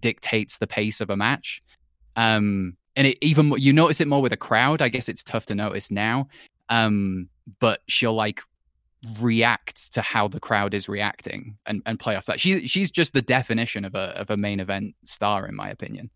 dictates 0.00 0.56
the 0.56 0.66
pace 0.66 1.02
of 1.02 1.10
a 1.10 1.16
match. 1.16 1.60
Um 2.16 2.76
and 2.96 3.08
it 3.08 3.18
even 3.20 3.52
you 3.58 3.74
notice 3.74 4.00
it 4.00 4.08
more 4.08 4.22
with 4.22 4.32
a 4.32 4.38
crowd. 4.38 4.80
I 4.80 4.88
guess 4.88 5.10
it's 5.10 5.22
tough 5.22 5.44
to 5.46 5.54
notice 5.54 5.90
now. 5.90 6.28
Um 6.70 7.28
but 7.58 7.82
she'll 7.88 8.14
like 8.14 8.40
react 9.20 9.92
to 9.92 10.00
how 10.02 10.28
the 10.28 10.40
crowd 10.40 10.74
is 10.74 10.88
reacting 10.88 11.56
and, 11.66 11.82
and 11.86 11.98
play 11.98 12.16
off 12.16 12.26
that. 12.26 12.40
She's 12.40 12.70
she's 12.70 12.90
just 12.90 13.12
the 13.12 13.22
definition 13.22 13.84
of 13.84 13.94
a 13.94 14.18
of 14.18 14.30
a 14.30 14.36
main 14.36 14.60
event 14.60 14.94
star 15.04 15.46
in 15.46 15.54
my 15.54 15.68
opinion. 15.70 16.10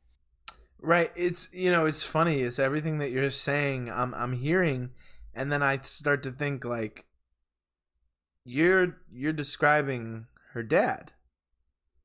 Right. 0.80 1.10
It's 1.16 1.48
you 1.52 1.70
know, 1.70 1.86
it's 1.86 2.02
funny. 2.02 2.40
It's 2.40 2.58
everything 2.58 2.98
that 2.98 3.10
you're 3.10 3.30
saying. 3.30 3.90
I'm 3.90 4.14
I'm 4.14 4.32
hearing, 4.32 4.90
and 5.34 5.52
then 5.52 5.62
I 5.62 5.78
start 5.82 6.22
to 6.22 6.30
think 6.30 6.64
like, 6.64 7.04
you're 8.44 8.96
you're 9.12 9.32
describing 9.32 10.26
her 10.52 10.62
dad. 10.62 11.12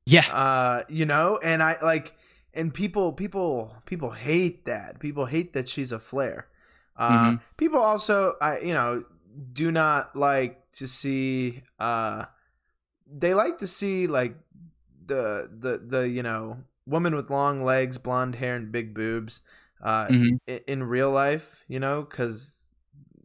Yeah. 0.06 0.26
Uh, 0.30 0.82
you 0.88 1.06
know, 1.06 1.38
and 1.42 1.62
I 1.62 1.76
like, 1.82 2.14
and 2.52 2.74
people 2.74 3.12
people 3.12 3.74
people 3.86 4.10
hate 4.10 4.66
that. 4.66 5.00
People 5.00 5.26
hate 5.26 5.52
that 5.54 5.68
she's 5.68 5.92
a 5.92 5.98
Flair. 5.98 6.48
Uh, 6.96 7.30
Mhm. 7.32 7.40
people 7.56 7.80
also, 7.80 8.34
I 8.40 8.58
you 8.60 8.74
know, 8.74 9.04
do 9.52 9.70
not 9.72 10.14
like 10.16 10.70
to 10.72 10.86
see. 10.88 11.62
Uh, 11.78 12.26
they 13.06 13.34
like 13.34 13.58
to 13.58 13.66
see 13.66 14.06
like 14.06 14.36
the 15.06 15.50
the 15.58 15.78
the 15.78 16.08
you 16.08 16.22
know 16.22 16.58
woman 16.86 17.14
with 17.14 17.30
long 17.30 17.62
legs, 17.62 17.98
blonde 17.98 18.36
hair, 18.36 18.56
and 18.56 18.70
big 18.72 18.94
boobs. 18.94 19.42
Uh, 19.82 20.06
Mhm. 20.08 20.38
i- 20.48 20.62
in 20.66 20.82
real 20.84 21.10
life, 21.10 21.62
you 21.68 21.78
know, 21.78 22.02
because 22.02 22.64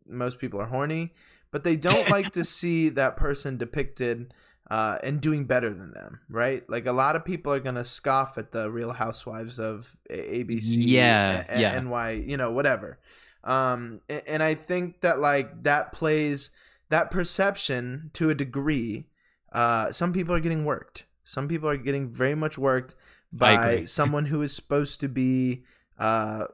most 0.05 0.39
people 0.39 0.59
are 0.59 0.65
horny, 0.67 1.13
but 1.51 1.63
they 1.63 1.77
don't 1.77 2.09
like 2.09 2.31
to 2.33 2.43
see 2.43 2.89
that 2.89 3.15
person 3.15 3.57
depicted 3.57 4.33
uh, 4.69 4.97
and 5.03 5.21
doing 5.21 5.45
better 5.45 5.69
than 5.73 5.91
them, 5.93 6.19
right? 6.29 6.69
Like 6.69 6.85
a 6.85 6.91
lot 6.91 7.15
of 7.15 7.23
people 7.25 7.53
are 7.53 7.59
gonna 7.61 7.85
scoff 7.85 8.37
at 8.37 8.51
the 8.51 8.69
Real 8.69 8.91
Housewives 8.91 9.57
of 9.57 9.95
ABC, 10.09 10.77
Yeah, 10.81 11.45
a- 11.49 11.55
a- 11.57 11.61
yeah. 11.61 11.79
NY, 11.79 12.11
you 12.11 12.37
know, 12.37 12.51
whatever. 12.51 12.99
Um, 13.43 14.01
and 14.27 14.43
I 14.43 14.53
think 14.55 15.01
that 15.01 15.19
like 15.19 15.63
that 15.63 15.93
plays 15.93 16.49
that 16.89 17.09
perception 17.11 18.11
to 18.13 18.29
a 18.29 18.35
degree. 18.35 19.07
Uh, 19.51 19.91
some 19.91 20.11
people 20.13 20.35
are 20.35 20.39
getting 20.39 20.65
worked. 20.65 21.05
Some 21.23 21.47
people 21.47 21.69
are 21.69 21.77
getting 21.77 22.09
very 22.09 22.35
much 22.35 22.57
worked 22.57 22.95
by 23.31 23.83
someone 23.85 24.25
who 24.25 24.41
is 24.41 24.53
supposed 24.53 24.99
to 25.01 25.07
be 25.07 25.63
uh, 25.97 26.45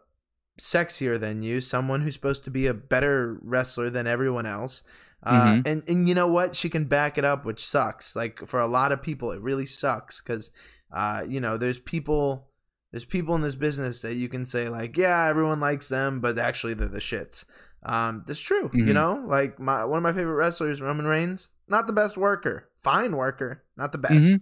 sexier 0.60 1.20
than 1.20 1.41
you, 1.44 1.62
someone 1.62 2.02
who's 2.02 2.14
supposed 2.14 2.44
to 2.45 2.52
be 2.52 2.68
a 2.68 2.74
better 2.74 3.38
wrestler 3.41 3.90
than 3.90 4.07
everyone 4.07 4.45
else. 4.45 4.84
Uh, 5.24 5.56
Mhm. 5.56 5.68
and 5.68 5.84
and 5.88 6.07
you 6.07 6.14
know 6.14 6.28
what? 6.28 6.56
She 6.56 6.70
can 6.70 6.86
back 6.86 7.18
it 7.18 7.26
up, 7.26 7.45
which 7.45 7.66
sucks. 7.66 8.16
Like 8.16 8.45
for 8.48 8.60
a 8.60 8.68
lot 8.68 8.91
of 8.91 9.02
people, 9.02 9.32
it 9.32 9.41
really 9.41 9.66
sucks 9.66 10.22
because, 10.22 10.52
uh, 10.91 11.24
you 11.28 11.40
know, 11.41 11.57
there's 11.57 11.80
people, 11.80 12.48
there's 12.91 13.06
people 13.06 13.36
in 13.36 13.41
this 13.41 13.56
business 13.56 14.02
that 14.02 14.16
you 14.16 14.30
can 14.30 14.45
say 14.45 14.70
like, 14.70 14.95
yeah, 14.98 15.26
everyone 15.26 15.60
likes 15.60 15.90
them, 15.90 16.20
but 16.22 16.38
actually 16.38 16.74
they're 16.74 16.88
the 16.88 16.99
shits. 16.99 17.45
Um, 17.84 18.24
that's 18.26 18.40
true. 18.40 18.72
You 18.74 18.86
Mhm. 18.86 18.94
know, 18.94 19.24
like 19.28 19.60
my 19.60 19.84
one 19.86 19.98
of 19.98 20.03
my 20.03 20.14
favorite 20.14 20.36
wrestlers, 20.36 20.82
Roman 20.82 21.06
Reigns, 21.06 21.49
not 21.68 21.88
the 21.88 21.94
best 21.94 22.18
worker, 22.18 22.70
fine 22.82 23.16
worker, 23.16 23.64
not 23.78 23.91
the 23.91 23.98
best. 23.99 24.14
Mhm. 24.14 24.41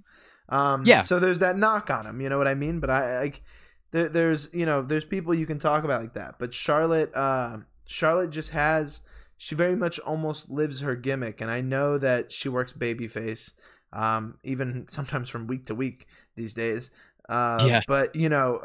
Um, 0.50 0.84
Yeah. 0.86 1.02
So 1.02 1.20
there's 1.20 1.40
that 1.40 1.58
knock 1.58 1.90
on 1.90 2.06
him. 2.06 2.22
You 2.22 2.30
know 2.30 2.38
what 2.38 2.48
I 2.48 2.56
mean? 2.56 2.80
But 2.80 2.90
I 2.90 3.20
like 3.20 3.44
there, 3.92 4.08
there's 4.10 4.50
you 4.54 4.66
know 4.66 4.82
there's 4.82 5.06
people 5.06 5.34
you 5.34 5.46
can 5.46 5.60
talk 5.60 5.84
about 5.84 6.02
like 6.02 6.14
that. 6.14 6.36
But 6.40 6.54
Charlotte, 6.54 7.14
uh, 7.16 7.58
Charlotte 7.86 8.30
just 8.30 8.52
has 8.52 9.02
she 9.38 9.56
very 9.56 9.76
much 9.76 10.00
almost 10.00 10.50
lives 10.50 10.80
her 10.82 10.96
gimmick, 10.96 11.42
and 11.42 11.52
I 11.52 11.60
know 11.60 11.98
that 11.98 12.32
she 12.32 12.48
works 12.48 12.72
babyface, 12.72 13.52
um, 13.92 14.38
even 14.44 14.86
sometimes 14.88 15.28
from 15.30 15.48
week 15.48 15.66
to 15.66 15.76
week 15.76 16.08
these 16.36 16.54
days. 16.54 16.92
Uh, 17.30 17.64
Yeah. 17.68 17.82
But 17.88 18.16
you 18.16 18.30
know, 18.30 18.62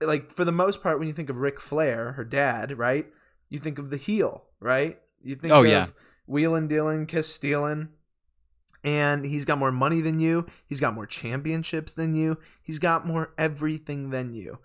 like 0.00 0.30
for 0.30 0.44
the 0.44 0.52
most 0.52 0.82
part, 0.82 0.98
when 0.98 1.08
you 1.08 1.14
think 1.14 1.30
of 1.30 1.38
Ric 1.38 1.60
Flair, 1.60 2.12
her 2.12 2.24
dad, 2.24 2.76
right? 2.78 3.06
You 3.50 3.58
think 3.58 3.78
of 3.78 3.90
the 3.90 3.96
heel, 3.96 4.44
right? 4.60 4.98
You 5.22 5.34
think 5.36 5.52
Oh, 5.54 5.60
of 5.64 5.66
yeah. 5.70 5.86
wheeling, 6.26 6.68
dealing, 6.68 7.06
kiss 7.06 7.32
stealing 7.32 7.88
and 8.82 9.24
he's 9.24 9.46
got 9.46 9.56
more 9.58 9.72
money 9.72 10.00
than 10.02 10.18
you. 10.18 10.46
He's 10.66 10.80
got 10.80 10.94
more 10.94 11.06
championships 11.06 11.94
than 11.94 12.14
you. 12.14 12.38
He's 12.62 12.78
got 12.78 13.06
more 13.06 13.32
everything 13.38 14.10
than 14.10 14.34
you. 14.34 14.58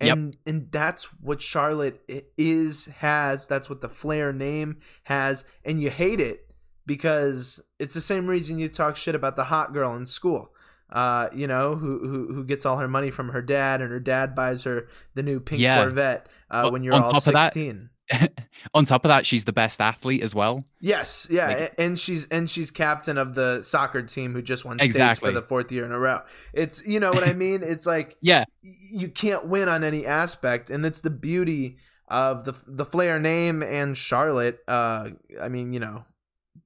Yep. 0.00 0.16
And 0.16 0.36
and 0.46 0.72
that's 0.72 1.04
what 1.20 1.42
Charlotte 1.42 2.02
is 2.38 2.86
has. 2.86 3.46
That's 3.46 3.68
what 3.68 3.80
the 3.82 3.88
Flair 3.88 4.32
name 4.32 4.78
has. 5.04 5.44
And 5.64 5.80
you 5.80 5.90
hate 5.90 6.20
it 6.20 6.46
because 6.86 7.60
it's 7.78 7.94
the 7.94 8.00
same 8.00 8.26
reason 8.26 8.58
you 8.58 8.68
talk 8.68 8.96
shit 8.96 9.14
about 9.14 9.36
the 9.36 9.44
hot 9.44 9.72
girl 9.72 9.94
in 9.96 10.06
school. 10.06 10.52
Uh, 10.90 11.28
you 11.34 11.46
know, 11.48 11.74
who 11.74 11.98
who 12.08 12.32
who 12.34 12.44
gets 12.44 12.64
all 12.64 12.78
her 12.78 12.88
money 12.88 13.10
from 13.10 13.30
her 13.30 13.42
dad, 13.42 13.80
and 13.80 13.90
her 13.90 13.98
dad 14.00 14.34
buys 14.34 14.62
her 14.64 14.86
the 15.14 15.22
new 15.22 15.40
pink 15.40 15.60
Yeah. 15.60 15.82
Corvette 15.82 16.28
uh, 16.50 16.64
O- 16.66 16.70
when 16.72 16.84
you're 16.84 16.94
all 16.94 17.10
top 17.12 17.26
of 17.26 17.32
that- 17.32 17.52
sixteen. 17.54 17.90
On 18.72 18.84
top 18.84 19.04
of 19.04 19.08
that, 19.08 19.26
she's 19.26 19.44
the 19.46 19.52
best 19.52 19.80
athlete 19.80 20.22
as 20.22 20.32
well. 20.32 20.64
Yes, 20.80 21.26
yeah, 21.28 21.48
Like- 21.48 21.74
and 21.76 21.98
she's 21.98 22.26
and 22.28 22.48
she's 22.48 22.70
captain 22.70 23.18
of 23.18 23.34
the 23.34 23.62
soccer 23.62 24.00
team 24.02 24.32
who 24.32 24.42
just 24.42 24.64
won 24.64 24.78
states 24.78 24.90
Exactly. 24.94 25.28
for 25.28 25.32
the 25.32 25.42
fourth 25.42 25.72
year 25.72 25.84
in 25.84 25.90
a 25.90 25.98
row. 25.98 26.20
It's 26.54 26.86
you 26.86 27.00
know 27.00 27.10
what 27.10 27.26
I 27.26 27.32
mean. 27.32 27.64
It's 27.64 27.84
like 27.84 28.16
Yeah. 28.22 28.44
you 28.62 29.08
can't 29.08 29.48
win 29.48 29.68
on 29.68 29.82
any 29.82 30.06
aspect, 30.06 30.70
and 30.70 30.86
it's 30.86 31.02
the 31.02 31.10
beauty 31.10 31.78
of 32.06 32.44
the 32.44 32.54
the 32.68 32.84
Flair 32.84 33.18
name 33.18 33.60
and 33.64 33.96
Charlotte. 33.98 34.60
Uh, 34.68 35.10
I 35.42 35.48
mean, 35.48 35.72
you 35.72 35.80
know, 35.80 36.04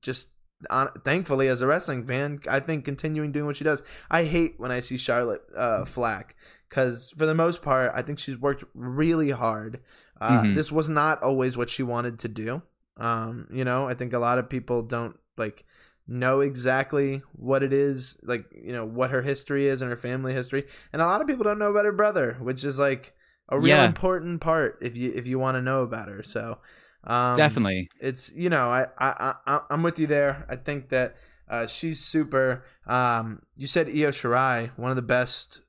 just 0.03 0.29
on, 0.69 0.91
thankfully 1.05 1.49
as 1.49 1.61
a 1.61 1.67
wrestling 1.67 2.05
fan, 2.05 2.41
I 2.49 2.61
think 2.61 2.85
continuing 2.85 3.33
doing 3.33 3.47
what 3.47 3.57
she 3.57 3.65
does. 3.65 3.83
I 4.11 4.25
hate 4.25 4.55
when 4.59 4.71
I 4.71 4.81
see 4.81 4.97
Charlotte 4.99 5.43
uh, 5.57 5.85
flack 5.85 6.37
because 6.69 7.11
for 7.17 7.27
the 7.27 7.35
most 7.35 7.63
part, 7.63 7.93
I 7.95 8.03
think 8.03 8.19
she's 8.19 8.37
worked 8.39 8.65
really 8.75 9.31
hard. 9.31 9.81
Uh, 10.21 10.43
Mhm. 10.43 10.55
This 10.55 10.71
was 10.71 10.89
not 10.89 11.23
always 11.23 11.57
what 11.57 11.71
she 11.71 11.83
wanted 11.83 12.19
to 12.21 12.29
do. 12.29 12.63
Um, 12.99 13.47
you 13.51 13.65
know, 13.65 13.89
I 13.89 13.95
think 13.95 14.13
a 14.13 14.19
lot 14.19 14.39
of 14.39 14.51
people 14.51 14.83
don't 14.83 15.17
like 15.39 15.65
know 16.07 16.41
exactly 16.41 17.23
what 17.33 17.63
it 17.63 17.73
is, 17.73 18.19
like 18.23 18.45
you 18.53 18.73
know 18.73 18.85
what 18.85 19.11
her 19.11 19.23
history 19.23 19.67
is 19.67 19.81
and 19.81 19.91
her 19.91 19.97
family 19.97 20.35
history, 20.35 20.67
and 20.93 21.01
a 21.01 21.07
lot 21.07 21.21
of 21.23 21.27
people 21.27 21.45
don't 21.45 21.59
know 21.59 21.71
about 21.71 21.87
her 21.87 21.93
brother, 21.93 22.37
which 22.41 22.65
is 22.65 22.79
like 22.79 23.15
a 23.49 23.59
real 23.59 23.79
Yeah. 23.79 23.85
important 23.87 24.41
part 24.41 24.79
if 24.83 24.97
you 24.97 25.11
if 25.15 25.27
you 25.27 25.39
want 25.39 25.57
to 25.57 25.63
know 25.63 25.83
about 25.83 26.09
her. 26.09 26.23
So 26.23 26.59
um, 27.05 27.35
Definitely. 27.37 27.89
it's 28.01 28.33
you 28.35 28.51
know 28.51 28.69
I 28.69 28.87
I, 28.99 29.35
I 29.47 29.61
I'm 29.71 29.83
with 29.83 29.99
you 29.99 30.07
there. 30.07 30.45
I 30.49 30.57
think 30.57 30.91
that 30.91 31.17
uh, 31.49 31.67
she's 31.67 32.01
super. 32.01 32.65
Um, 32.87 33.43
you 33.57 33.67
said 33.67 33.89
Io 33.89 34.11
Shirai, 34.11 34.71
one 34.77 34.91
of 34.91 34.97
the 34.97 35.03
best 35.03 35.63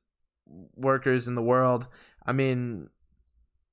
workers 0.76 1.28
in 1.28 1.36
the 1.36 1.42
world. 1.42 1.88
I 2.26 2.34
mean, 2.34 2.90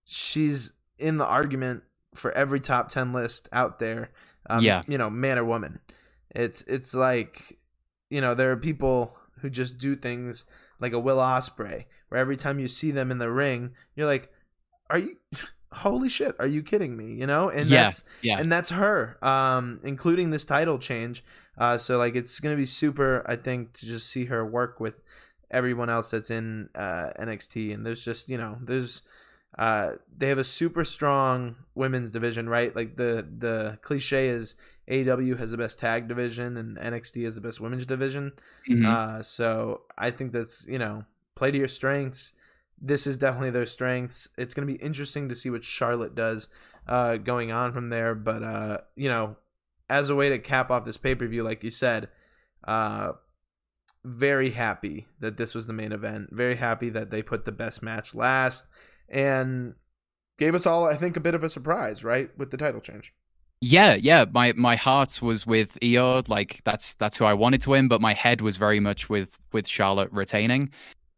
she's 0.05 0.73
in 0.99 1.19
the 1.19 1.27
argument 1.27 1.83
for 2.15 2.33
every 2.33 2.61
top 2.61 2.89
ten 2.89 3.13
list 3.13 3.49
out 3.53 3.79
there. 3.79 4.11
Um, 4.49 4.65
Yeah. 4.65 4.83
you 4.89 4.97
know, 4.99 5.11
man 5.11 5.39
or 5.39 5.45
woman. 5.45 5.81
It's 6.35 6.63
it's 6.63 6.95
like 6.95 7.57
you 8.11 8.21
know 8.21 8.35
there 8.35 8.51
are 8.53 8.57
people 8.57 9.17
who 9.41 9.51
just 9.51 9.79
do 9.79 9.95
things 9.97 10.45
like 10.81 10.93
a 10.93 10.99
Will 10.99 11.19
Ospreay, 11.19 11.85
where 12.09 12.21
every 12.21 12.37
time 12.37 12.59
you 12.59 12.69
see 12.69 12.91
them 12.91 13.11
in 13.11 13.19
the 13.19 13.31
ring, 13.31 13.73
you're 13.97 14.07
like, 14.07 14.31
are 14.91 14.99
you? 14.99 15.17
Holy 15.73 16.09
shit! 16.09 16.35
Are 16.39 16.47
you 16.47 16.63
kidding 16.63 16.97
me? 16.97 17.15
You 17.15 17.27
know, 17.27 17.51
and 17.51 17.69
Yeah, 17.69 17.85
that's 17.85 18.05
yeah. 18.23 18.39
and 18.39 18.51
that's 18.51 18.71
her, 18.71 19.19
um, 19.23 19.81
including 19.85 20.31
this 20.31 20.45
title 20.45 20.79
change. 20.79 21.23
Uh, 21.59 21.77
so 21.77 21.99
like 21.99 22.15
it's 22.17 22.41
gonna 22.41 22.57
be 22.57 22.65
super, 22.65 23.23
I 23.27 23.37
think, 23.37 23.73
to 23.75 23.87
just 23.87 24.09
see 24.09 24.27
her 24.27 24.47
work 24.47 24.81
with 24.81 25.03
everyone 25.51 25.91
else 25.91 26.11
that's 26.11 26.31
in 26.31 26.69
uh, 26.75 27.11
NXT. 27.19 27.75
And 27.75 27.85
there's 27.85 28.05
just 28.05 28.29
you 28.29 28.39
know, 28.39 28.59
there's 28.63 29.03
uh, 29.59 29.93
they 30.17 30.29
have 30.29 30.39
a 30.39 30.45
super 30.45 30.85
strong 30.85 31.57
women's 31.75 32.11
division, 32.11 32.49
right? 32.49 32.75
Like 32.75 32.97
the 32.97 33.27
the 33.39 33.79
cliche 33.83 34.29
is 34.29 34.55
AEW 34.91 35.37
has 35.39 35.51
the 35.51 35.59
best 35.59 35.79
tag 35.79 36.09
division 36.09 36.57
and 36.57 36.79
NXT 36.79 37.25
has 37.25 37.35
the 37.35 37.41
best 37.43 37.61
women's 37.61 37.85
division. 37.85 38.33
Mhm. 38.71 38.87
Uh, 38.87 39.23
so 39.23 39.83
I 39.99 40.11
think 40.13 40.33
that's 40.33 40.67
you 40.67 40.79
know 40.79 41.05
play 41.35 41.51
to 41.51 41.59
your 41.59 41.69
strengths. 41.69 42.33
This 42.81 43.07
is 43.07 43.17
definitely 43.17 43.51
their 43.51 43.67
strengths. 43.67 44.29
It's 44.37 44.55
going 44.55 44.67
to 44.67 44.73
be 44.73 44.83
interesting 44.83 45.29
to 45.29 45.35
see 45.35 45.51
what 45.51 45.65
Charlotte 45.65 46.15
does 46.15 46.49
uh, 46.87 47.17
going 47.17 47.53
on 47.53 47.73
from 47.73 47.91
there. 47.91 48.15
But 48.15 48.43
uh, 48.43 48.79
you 48.97 49.09
know, 49.09 49.37
as 49.89 50.09
a 50.09 50.15
way 50.15 50.29
to 50.29 50.39
cap 50.39 50.71
off 50.71 50.85
this 50.85 50.97
pay 50.97 51.15
per 51.15 51.27
view, 51.27 51.43
like 51.43 51.65
you 51.65 51.71
said, 51.71 52.09
uh, 52.67 53.13
very 54.05 54.51
happy 54.51 55.07
that 55.21 55.37
this 55.37 55.55
was 55.55 55.67
the 55.67 55.73
main 55.73 55.93
event. 55.93 56.29
Very 56.33 56.57
happy 56.57 56.89
that 56.91 57.11
they 57.11 57.23
put 57.23 57.45
the 57.45 57.53
best 57.53 57.83
match 57.83 58.15
last 58.15 58.65
and 59.09 59.75
gave 60.39 60.55
us 60.55 60.67
all, 60.67 60.85
I 60.85 60.95
think, 60.95 61.17
a 61.17 61.21
bit 61.21 61.35
of 61.35 61.43
a 61.43 61.51
surprise, 61.51 62.05
right, 62.05 62.31
with 62.39 62.51
the 62.51 62.57
title 62.57 62.81
change. 62.81 63.13
Yeah, 63.61 63.95
yeah. 63.95 64.25
My 64.31 64.53
my 64.53 64.77
heart 64.77 65.21
was 65.21 65.45
with 65.45 65.77
Io, 65.83 66.23
like 66.29 66.61
that's 66.65 66.95
that's 66.95 67.17
who 67.17 67.25
I 67.25 67.35
wanted 67.35 67.61
to 67.63 67.71
win, 67.71 67.89
but 67.89 68.01
my 68.01 68.15
head 68.15 68.41
was 68.41 68.57
very 68.57 68.79
much 68.79 69.09
with 69.09 69.41
with 69.53 69.67
Charlotte 69.67 70.13
retaining. 70.13 70.71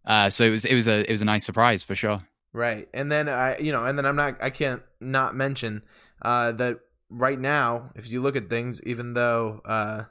Uh, 0.04 0.30
so 0.30 0.44
it 0.44 0.50
was 0.50 0.64
it 0.64 0.74
was 0.74 0.88
a 0.88 1.00
it 1.08 1.10
was 1.10 1.22
a 1.22 1.26
nice 1.26 1.44
surprise 1.44 1.82
for 1.82 1.94
sure. 1.94 2.20
Right. 2.52 2.88
And 2.92 3.10
then 3.12 3.28
I 3.28 3.58
you 3.58 3.72
know, 3.72 3.84
and 3.84 3.96
then 3.96 4.06
I'm 4.06 4.16
not 4.16 4.42
I 4.42 4.50
can't 4.50 4.82
not 5.00 5.34
mention 5.34 5.82
uh 6.22 6.52
that 6.52 6.80
right 7.08 7.38
now, 7.38 7.90
if 7.94 8.08
you 8.08 8.22
look 8.22 8.36
at 8.36 8.48
things 8.48 8.80
even 8.84 9.14
though 9.14 9.60
uh 9.64 10.04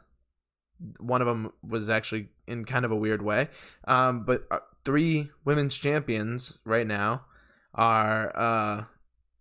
one 0.99 1.21
of 1.21 1.27
them 1.27 1.51
was 1.67 1.89
actually 1.89 2.29
in 2.47 2.65
kind 2.65 2.85
of 2.85 2.91
a 2.91 2.95
weird 2.95 3.21
way, 3.21 3.49
um 3.87 4.23
but 4.23 4.43
uh, 4.51 4.59
three 4.85 5.29
women's 5.43 5.77
champions 5.77 6.59
right 6.65 6.87
now 6.87 7.25
are 7.73 8.31
uh 8.35 8.83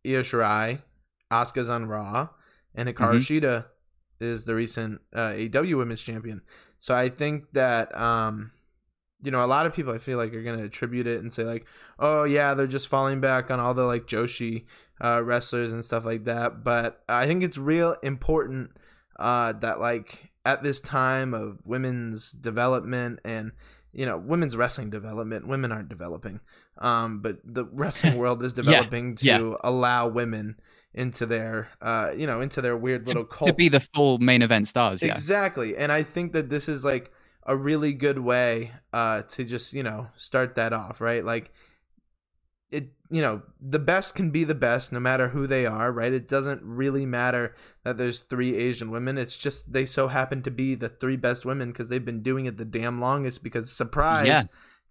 Io 0.07 0.23
Shirai, 0.23 0.83
Asuka's 1.31 1.69
on 1.69 1.87
Raw, 1.87 2.29
and 2.75 2.89
Hikaru 2.89 3.17
Shida 3.19 3.67
is 4.21 4.45
the 4.45 4.55
recent 4.55 5.01
uh, 5.15 5.31
AEW 5.31 5.77
Women's 5.77 6.03
Champion. 6.03 6.43
So 6.79 6.95
I 6.95 7.09
think 7.09 7.53
that 7.53 7.95
um 7.97 8.53
you 9.23 9.31
know, 9.31 9.45
a 9.45 9.47
lot 9.47 9.67
of 9.67 9.75
people 9.75 9.93
I 9.93 9.99
feel 9.99 10.19
like 10.19 10.33
are 10.33 10.43
going 10.43 10.59
to 10.59 10.65
attribute 10.65 11.07
it 11.07 11.21
and 11.21 11.33
say 11.33 11.43
like, 11.43 11.67
"Oh 11.99 12.25
yeah, 12.25 12.55
they're 12.55 12.67
just 12.67 12.89
falling 12.89 13.21
back 13.21 13.51
on 13.51 13.61
all 13.61 13.75
the 13.75 13.85
like 13.85 14.07
Joshi 14.07 14.67
uh, 15.01 15.23
wrestlers 15.25 15.73
and 15.73 15.85
stuff 15.85 16.05
like 16.05 16.25
that." 16.25 16.63
But 16.63 17.03
I 17.09 17.27
think 17.27 17.43
it's 17.43 17.59
real 17.59 17.97
important 18.03 18.71
uh, 19.19 19.53
that 19.55 19.81
like 19.81 20.31
at 20.45 20.63
this 20.63 20.81
time 20.81 21.35
of 21.35 21.59
women's 21.65 22.33
development 22.33 23.21
and 23.25 23.53
you 23.93 24.07
know 24.07 24.17
women's 24.17 24.57
wrestling 24.57 24.91
development, 24.91 25.49
women 25.49 25.73
aren't 25.73 25.89
developing, 25.89 26.41
um, 26.79 27.21
but 27.21 27.39
the 27.45 27.65
wrestling 27.73 28.19
world 28.19 28.43
is 28.45 28.53
developing 28.53 29.17
to 29.17 29.27
yeah. 29.27 29.55
allow 29.65 30.07
women 30.07 30.57
into 30.95 31.27
their 31.27 31.69
uh, 31.83 32.11
you 32.17 32.27
know 32.27 32.41
into 32.41 32.61
their 32.61 32.77
weird 32.77 33.05
To, 33.07 33.09
little 33.11 33.25
cult 33.25 33.49
to 33.49 33.55
be 33.55 33.69
the 33.69 33.81
full 33.81 34.19
main 34.19 34.43
event 34.43 34.69
stars, 34.69 35.03
yeah. 35.03 35.11
Exactly. 35.11 35.77
And 35.77 35.91
I 35.91 36.03
think 36.03 36.33
that 36.33 36.49
this 36.51 36.69
is 36.69 36.85
like 36.85 37.13
a 37.49 37.57
really 37.57 37.93
good 37.93 38.19
way 38.21 38.71
uh 38.93 39.23
to 39.23 39.43
just, 39.45 39.73
you 39.73 39.83
know, 39.83 40.07
start 40.17 40.55
that 40.55 40.73
off, 40.73 41.01
right? 41.01 41.25
Like 41.25 41.51
it 42.71 42.93
you 43.11 43.23
know 43.23 43.41
the 43.61 43.79
best 43.79 44.15
can 44.15 44.31
be 44.31 44.45
the 44.45 44.55
best 44.55 44.93
no 44.93 45.01
matter 45.01 45.29
who 45.29 45.47
they 45.47 45.65
are 45.65 45.91
right 45.91 46.13
it 46.13 46.29
doesn't 46.29 46.61
really 46.63 47.07
matter 47.07 47.55
that 47.83 47.97
there's 47.97 48.21
three 48.21 48.55
asian 48.57 48.91
women 48.91 49.17
it's 49.17 49.39
just 49.39 49.73
they 49.73 49.87
so 49.87 50.07
happen 50.09 50.43
to 50.43 50.51
be 50.51 50.75
the 50.75 50.91
three 50.91 51.17
best 51.17 51.47
women 51.47 51.69
because 51.73 51.89
they've 51.89 52.05
been 52.05 52.23
doing 52.23 52.45
it 52.45 52.59
the 52.59 52.67
damn 52.67 53.01
longest 53.01 53.43
because 53.43 53.73
surprise 53.73 54.27
Yeah. 54.27 54.43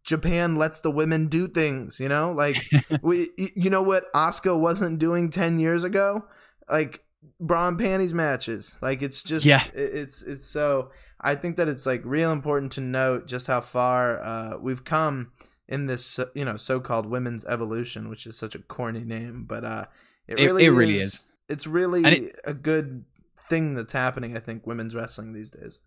japan 0.03 0.55
lets 0.55 0.81
the 0.81 0.89
women 0.89 1.27
do 1.27 1.47
things 1.47 1.99
you 1.99 2.09
know 2.09 2.31
like 2.31 2.57
we 3.03 3.27
you 3.37 3.69
know 3.69 3.83
what 3.83 4.05
oscar 4.15 4.57
wasn't 4.57 4.97
doing 4.97 5.29
10 5.29 5.59
years 5.59 5.83
ago 5.83 6.25
like 6.67 7.03
bra 7.39 7.67
and 7.67 7.77
panties 7.77 8.13
matches 8.13 8.75
like 8.81 9.03
it's 9.03 9.21
just 9.21 9.45
Yeah. 9.45 9.63
it- 9.75 9.93
it's 9.93 10.23
it's 10.23 10.45
so 10.45 10.89
i 11.21 11.35
think 11.35 11.55
that 11.57 11.67
it's 11.67 11.85
like 11.85 12.01
real 12.05 12.31
important 12.31 12.71
to 12.71 12.81
note 12.81 13.27
just 13.27 13.47
how 13.47 13.61
far 13.61 14.21
uh 14.23 14.57
we've 14.59 14.83
come 14.83 15.31
in 15.67 15.85
this 15.87 16.19
you 16.33 16.45
know 16.45 16.57
so-called 16.57 17.05
women's 17.05 17.45
evolution 17.45 18.09
which 18.09 18.25
is 18.25 18.37
such 18.37 18.55
a 18.55 18.59
corny 18.59 19.03
name 19.03 19.43
but 19.47 19.63
uh 19.63 19.85
it 20.27 20.39
It- 20.39 20.45
really, 20.45 20.65
it 20.65 20.69
really 20.69 20.97
is, 20.97 21.13
is. 21.13 21.23
it's 21.49 21.67
really 21.67 22.03
it- 22.05 22.39
a 22.45 22.53
good 22.53 23.05
thing 23.49 23.75
that's 23.75 23.93
happening 23.93 24.35
i 24.35 24.39
think 24.39 24.65
women's 24.67 24.93
wrestling 24.95 25.33
these 25.33 25.49
days 25.49 25.81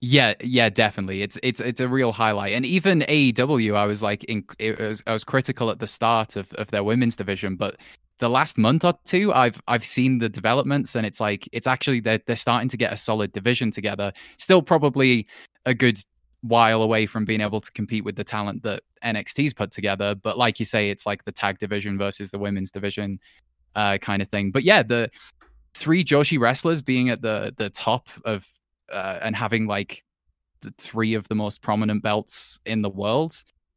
Yeah, 0.00 0.34
yeah, 0.42 0.68
definitely. 0.68 1.22
It's 1.22 1.38
it's 1.42 1.60
it's 1.60 1.80
a 1.80 1.88
real 1.88 2.12
highlight. 2.12 2.52
And 2.52 2.66
even 2.66 3.00
AEW, 3.08 3.74
I 3.74 3.86
was 3.86 4.02
like, 4.02 4.22
in, 4.24 4.44
was, 4.78 5.02
I 5.06 5.12
was 5.14 5.24
critical 5.24 5.70
at 5.70 5.78
the 5.78 5.86
start 5.86 6.36
of, 6.36 6.52
of 6.54 6.70
their 6.70 6.84
women's 6.84 7.16
division, 7.16 7.56
but 7.56 7.76
the 8.18 8.30
last 8.30 8.58
month 8.58 8.84
or 8.84 8.94
two, 9.04 9.32
I've 9.32 9.60
I've 9.66 9.84
seen 9.84 10.18
the 10.18 10.28
developments, 10.28 10.94
and 10.94 11.04
it's 11.06 11.20
like 11.20 11.48
it's 11.52 11.66
actually 11.66 12.00
they're 12.00 12.20
they're 12.26 12.36
starting 12.36 12.68
to 12.68 12.76
get 12.76 12.92
a 12.92 12.96
solid 12.96 13.32
division 13.32 13.70
together. 13.70 14.12
Still, 14.38 14.62
probably 14.62 15.26
a 15.66 15.74
good 15.74 15.98
while 16.42 16.82
away 16.82 17.06
from 17.06 17.24
being 17.24 17.40
able 17.40 17.60
to 17.60 17.72
compete 17.72 18.04
with 18.04 18.16
the 18.16 18.24
talent 18.24 18.62
that 18.62 18.82
NXT's 19.02 19.54
put 19.54 19.70
together. 19.70 20.14
But 20.14 20.36
like 20.36 20.60
you 20.60 20.66
say, 20.66 20.90
it's 20.90 21.06
like 21.06 21.24
the 21.24 21.32
tag 21.32 21.58
division 21.58 21.96
versus 21.98 22.30
the 22.30 22.38
women's 22.38 22.70
division 22.70 23.18
uh, 23.74 23.98
kind 23.98 24.20
of 24.22 24.28
thing. 24.28 24.50
But 24.50 24.62
yeah, 24.62 24.82
the 24.82 25.10
three 25.74 26.04
Joshi 26.04 26.38
wrestlers 26.38 26.82
being 26.82 27.08
at 27.10 27.22
the 27.22 27.54
the 27.56 27.70
top 27.70 28.08
of 28.24 28.46
uh, 28.92 29.18
and 29.22 29.34
having 29.34 29.66
like 29.66 30.04
the 30.60 30.72
three 30.78 31.14
of 31.14 31.26
the 31.28 31.34
most 31.34 31.62
prominent 31.62 32.02
belts 32.02 32.60
in 32.64 32.82
the 32.82 32.90
world, 32.90 33.34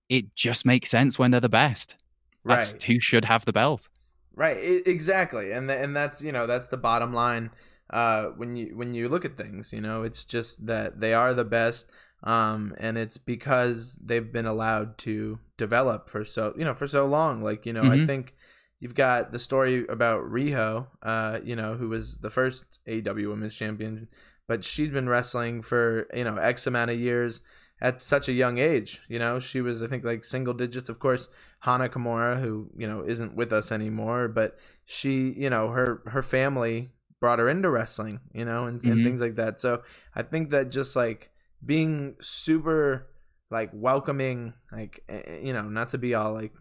it 0.09 0.35
just 0.35 0.65
makes 0.65 0.89
sense 0.89 1.17
when 1.17 1.31
they're 1.31 1.39
the 1.39 1.49
best. 1.49 1.97
That's 2.45 2.73
right 2.73 2.83
who 2.83 2.99
should 2.99 3.25
have 3.25 3.45
the 3.45 3.53
belt. 3.53 3.89
Right, 4.37 4.57
e- 4.63 4.83
exactly, 4.85 5.51
and 5.51 5.67
th- 5.67 5.81
and 5.83 5.95
that's 5.95 6.21
you 6.21 6.31
know 6.31 6.45
that's 6.45 6.69
the 6.69 6.77
bottom 6.77 7.11
line. 7.13 7.49
Uh, 7.89 8.25
when 8.37 8.55
you 8.55 8.77
when 8.77 8.93
you 8.93 9.07
look 9.07 9.25
at 9.25 9.35
things, 9.35 9.73
you 9.73 9.81
know, 9.81 10.03
it's 10.03 10.23
just 10.23 10.65
that 10.67 10.99
they 10.99 11.13
are 11.15 11.33
the 11.33 11.43
best, 11.45 11.91
um, 12.23 12.75
and 12.77 12.97
it's 12.99 13.17
because 13.17 13.97
they've 13.99 14.31
been 14.31 14.45
allowed 14.45 14.97
to 14.99 15.39
develop 15.57 16.07
for 16.09 16.23
so 16.23 16.53
you 16.57 16.63
know 16.65 16.75
for 16.75 16.87
so 16.87 17.07
long. 17.07 17.41
Like 17.41 17.65
you 17.65 17.73
know, 17.73 17.89
I 17.89 17.97
Mhm. 17.97 18.05
think 18.05 18.35
you've 18.79 18.93
got 18.95 19.31
the 19.31 19.39
story 19.39 19.87
about 19.87 20.23
Riho, 20.31 20.85
uh, 21.01 21.39
you 21.43 21.55
know, 21.55 21.73
who 21.75 21.89
was 21.89 22.19
the 22.19 22.29
first 22.29 22.79
AEW 22.87 23.29
Women's 23.29 23.55
Champion, 23.55 24.07
but 24.47 24.63
she's 24.63 24.89
been 24.89 25.09
wrestling 25.09 25.63
for 25.63 26.07
you 26.13 26.23
know 26.25 26.37
X 26.37 26.67
amount 26.67 26.91
of 26.91 26.99
years 26.99 27.41
at 27.81 28.01
such 28.03 28.27
a 28.29 28.33
young 28.33 28.59
age. 28.59 29.01
You 29.07 29.19
know, 29.19 29.39
she 29.39 29.61
was 29.61 29.81
I 29.81 29.87
think 29.87 30.03
like 30.03 30.23
single 30.23 30.53
digits. 30.53 30.89
Of 30.89 30.99
course, 30.99 31.27
Hana 31.59 31.89
Kimura, 31.89 32.39
who 32.39 32.69
you 32.77 32.87
know 32.87 33.03
isn't 33.05 33.35
with 33.35 33.51
us 33.53 33.71
anymore, 33.71 34.27
but 34.27 34.57
she, 34.85 35.33
you 35.37 35.49
know, 35.49 35.69
her 35.69 36.01
her 36.07 36.21
family 36.21 36.89
brought 37.19 37.39
her 37.39 37.49
into 37.49 37.69
wrestling, 37.69 38.19
you 38.33 38.45
know, 38.45 38.65
and, 38.65 38.83
and 38.85 39.01
Mhm. 39.01 39.03
things 39.03 39.21
like 39.21 39.35
that. 39.35 39.57
So 39.57 39.81
I 40.15 40.21
think 40.23 40.51
that 40.51 40.69
just 40.71 40.95
like 40.95 41.31
being 41.65 42.15
super 42.21 43.07
like 43.49 43.71
welcoming, 43.73 44.53
like 44.71 45.03
eh, 45.09 45.21
eh, 45.25 45.39
you 45.43 45.53
know, 45.53 45.63
not 45.63 45.89
to 45.89 45.97
be 45.97 46.13
all 46.13 46.33
like 46.33 46.53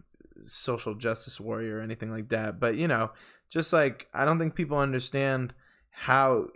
social 0.43 0.95
justice 0.95 1.39
warrior 1.39 1.77
or 1.77 1.81
anything 1.81 2.11
like 2.11 2.29
that, 2.29 2.59
but 2.59 2.75
you 2.75 2.87
know, 2.87 3.11
just 3.49 3.73
like 3.73 4.07
I 4.13 4.25
don't 4.25 4.39
think 4.39 4.55
people 4.55 4.77
understand 4.79 5.53
how 5.91 6.47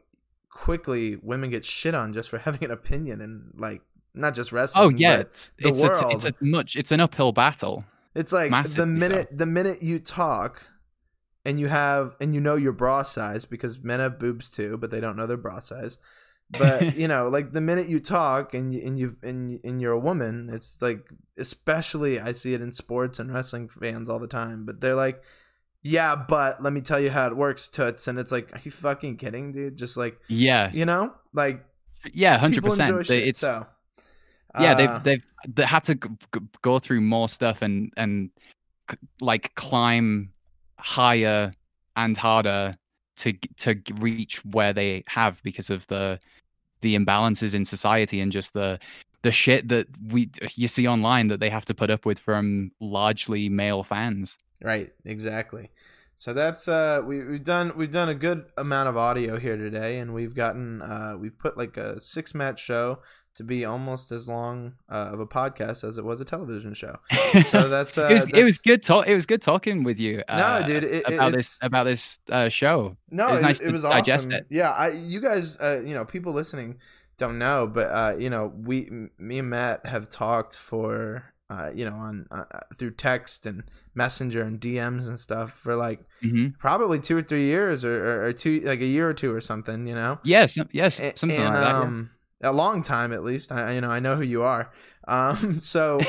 quickly 0.49 1.17
women 1.21 1.49
get 1.49 1.65
shit 1.65 1.95
on 1.95 2.13
just 2.13 2.29
for 2.29 2.37
having 2.47 2.63
an 2.63 2.71
opinion 2.71 3.21
and 3.21 3.51
like 3.57 3.81
not 4.13 4.33
just 4.33 4.51
wrestling. 4.51 4.89
Oh 4.89 4.89
yeah, 4.97 5.17
but 5.17 5.27
it's 5.27 5.51
the 5.61 5.69
it's 5.69 5.83
a, 5.83 6.05
it's 6.09 6.25
a 6.25 6.33
much 6.41 6.75
it's 6.75 6.91
an 6.91 6.99
uphill 6.99 7.31
battle. 7.31 7.85
It's 8.13 8.31
like 8.31 8.45
the 8.45 8.51
Massively 8.51 8.99
so. 8.99 9.09
minute 9.09 9.27
the 9.31 9.45
minute 9.45 9.81
you 9.81 9.99
talk 9.99 10.65
and 11.45 11.59
you 11.59 11.67
have 11.67 12.15
and 12.19 12.33
you 12.33 12.41
know 12.41 12.55
your 12.55 12.73
bra 12.73 13.03
size 13.03 13.45
because 13.45 13.83
men 13.83 13.99
have 13.99 14.19
boobs 14.19 14.49
too, 14.49 14.77
but 14.77 14.91
they 14.91 14.99
don't 14.99 15.15
know 15.15 15.27
their 15.27 15.37
bra 15.37 15.59
size. 15.59 15.97
But 16.49 16.95
you 16.97 17.07
know, 17.07 17.29
like 17.29 17.51
the 17.51 17.61
minute 17.61 17.87
you 17.87 17.99
talk 17.99 18.53
and 18.53 18.73
you 18.73 18.81
and 18.85 18.99
you've 18.99 19.17
and, 19.23 19.59
and 19.63 19.81
you're 19.81 19.93
a 19.93 19.99
woman, 19.99 20.49
it's 20.51 20.81
like 20.81 21.09
especially 21.37 22.19
I 22.19 22.33
see 22.33 22.53
it 22.53 22.61
in 22.61 22.71
sports 22.71 23.19
and 23.19 23.33
wrestling 23.33 23.69
fans 23.69 24.09
all 24.09 24.19
the 24.19 24.27
time. 24.27 24.65
But 24.65 24.81
they're 24.81 24.95
like, 24.95 25.23
"Yeah, 25.81 26.15
but 26.15 26.61
let 26.61 26.73
me 26.73 26.81
tell 26.81 26.99
you 26.99 27.09
how 27.09 27.27
it 27.27 27.35
works, 27.35 27.69
toots." 27.69 28.07
And 28.07 28.19
it's 28.19 28.31
like, 28.31 28.53
"Are 28.53 28.61
you 28.63 28.71
fucking 28.71 29.17
kidding, 29.17 29.51
dude?" 29.51 29.77
Just 29.77 29.97
like 29.97 30.19
Yeah, 30.27 30.69
you 30.73 30.85
know, 30.85 31.13
like 31.33 31.65
yeah, 32.13 32.37
hundred 32.37 32.63
percent. 32.63 33.09
It's 33.09 33.39
so 33.39 33.65
yeah, 34.59 34.71
uh, 34.71 34.75
they've 34.75 35.03
they've 35.03 35.25
they 35.55 35.63
had 35.63 35.83
to 35.85 35.95
g- 35.95 36.09
g- 36.33 36.41
go 36.61 36.79
through 36.79 37.01
more 37.01 37.29
stuff 37.29 37.61
and 37.61 37.91
and 37.97 38.29
c- 38.89 38.97
like 39.19 39.53
climb 39.55 40.31
higher 40.79 41.53
and 41.95 42.17
harder 42.17 42.75
to 43.17 43.33
to 43.57 43.79
reach 43.99 44.43
where 44.45 44.73
they 44.73 45.03
have 45.07 45.41
because 45.43 45.69
of 45.69 45.87
the 45.87 46.19
the 46.81 46.95
imbalances 46.95 47.53
in 47.53 47.63
society 47.63 48.19
and 48.19 48.31
just 48.31 48.53
the 48.53 48.79
the 49.21 49.31
shit 49.31 49.67
that 49.69 49.87
we 50.07 50.29
you 50.55 50.67
see 50.67 50.87
online 50.87 51.27
that 51.27 51.39
they 51.39 51.49
have 51.49 51.65
to 51.65 51.73
put 51.73 51.89
up 51.89 52.05
with 52.05 52.19
from 52.19 52.71
largely 52.79 53.49
male 53.49 53.83
fans. 53.83 54.37
Right, 54.63 54.91
exactly. 55.05 55.69
So 56.17 56.33
that's 56.33 56.67
uh 56.67 57.01
we 57.05 57.23
we've 57.23 57.43
done 57.43 57.73
we've 57.75 57.91
done 57.91 58.09
a 58.09 58.15
good 58.15 58.45
amount 58.57 58.89
of 58.89 58.97
audio 58.97 59.39
here 59.39 59.57
today 59.57 59.97
and 59.97 60.13
we've 60.13 60.35
gotten 60.35 60.81
uh 60.81 61.15
we 61.19 61.29
put 61.29 61.57
like 61.57 61.77
a 61.77 61.99
six 61.99 62.35
match 62.35 62.59
show 62.63 62.99
to 63.35 63.43
be 63.43 63.63
almost 63.65 64.11
as 64.11 64.27
long 64.27 64.73
uh, 64.89 65.09
of 65.13 65.19
a 65.19 65.25
podcast 65.25 65.83
as 65.83 65.97
it 65.97 66.03
was 66.03 66.19
a 66.21 66.25
television 66.25 66.73
show. 66.73 66.97
So 67.45 67.69
that's 67.69 67.97
uh 67.97 68.07
it 68.09 68.13
was 68.13 68.27
it 68.33 68.43
was 68.43 68.57
good 68.57 68.83
talk. 68.83 69.07
It 69.07 69.15
was 69.15 69.25
good 69.25 69.41
talking 69.41 69.83
with 69.83 69.99
you. 69.99 70.17
No, 70.29 70.33
uh, 70.33 70.65
dude, 70.65 70.83
it- 70.83 71.03
about 71.07 71.29
it's- 71.29 71.31
this 71.33 71.59
about 71.61 71.83
this 71.85 72.19
uh, 72.29 72.49
show. 72.49 72.97
No, 73.09 73.27
it 73.27 73.31
was 73.31 73.39
it, 73.39 73.43
nice 73.43 73.59
it 73.61 73.71
was 73.71 73.83
digest 73.83 74.27
awesome. 74.27 74.31
it. 74.33 74.47
Yeah, 74.49 74.69
I 74.71 74.89
you 74.89 75.21
guys 75.21 75.57
uh 75.59 75.81
you 75.85 75.93
know, 75.93 76.03
people 76.05 76.33
listening 76.33 76.79
don't 77.17 77.37
know, 77.39 77.67
but 77.67 77.87
uh 77.87 78.15
you 78.17 78.29
know, 78.29 78.51
we 78.55 78.89
me 79.17 79.39
and 79.39 79.49
Matt 79.49 79.85
have 79.85 80.09
talked 80.09 80.57
for 80.57 81.23
uh 81.49 81.69
you 81.73 81.85
know 81.85 81.95
on 81.95 82.27
uh, 82.31 82.43
through 82.77 82.91
text 82.91 83.45
and 83.45 83.63
messenger 83.95 84.41
and 84.43 84.59
DMs 84.59 85.07
and 85.07 85.17
stuff 85.19 85.53
for 85.53 85.75
like 85.75 85.99
hmm 86.21 86.47
probably 86.59 86.99
2 86.99 87.17
or 87.17 87.21
3 87.21 87.43
years 87.43 87.83
or, 87.85 87.95
or, 88.05 88.25
or 88.27 88.33
two 88.33 88.59
like 88.61 88.79
a 88.81 88.85
year 88.85 89.09
or 89.09 89.13
two 89.13 89.33
or 89.33 89.41
something, 89.41 89.85
you 89.87 89.95
know. 89.95 90.19
Yes, 90.23 90.57
yes, 90.71 90.95
something 91.15 91.37
and, 91.39 91.53
like 91.53 91.63
that. 91.63 91.75
yeah. 91.75 92.03
A 92.43 92.51
long 92.51 92.81
time 92.81 93.13
at 93.13 93.23
least. 93.23 93.51
I 93.51 93.73
you 93.73 93.81
know 93.81 93.91
I 93.91 93.99
know 93.99 94.15
who 94.15 94.23
you 94.23 94.43
are. 94.43 94.71
Um, 95.07 95.59
so 95.61 95.99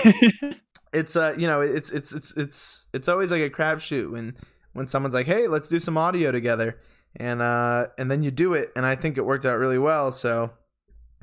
it's 0.93 1.17
uh 1.17 1.35
you 1.37 1.47
know 1.47 1.61
it's 1.61 1.91
it's 1.91 2.13
it's 2.13 2.33
it's 2.37 2.87
it's 2.93 3.09
always 3.09 3.31
like 3.31 3.43
a 3.43 3.51
crapshoot 3.51 4.11
when 4.11 4.37
when 4.73 4.87
someone's 4.87 5.15
like, 5.15 5.27
hey, 5.27 5.49
let's 5.49 5.69
do 5.69 5.79
some 5.79 5.99
audio 5.99 6.33
together, 6.33 6.81
and 7.17 7.43
uh 7.43 7.87
and 7.99 8.11
then 8.11 8.23
you 8.23 8.31
do 8.31 8.55
it, 8.55 8.71
and 8.77 8.87
I 8.87 8.95
think 8.95 9.19
it 9.19 9.25
worked 9.25 9.45
out 9.45 9.59
really 9.59 9.79
well. 9.79 10.13
So 10.13 10.51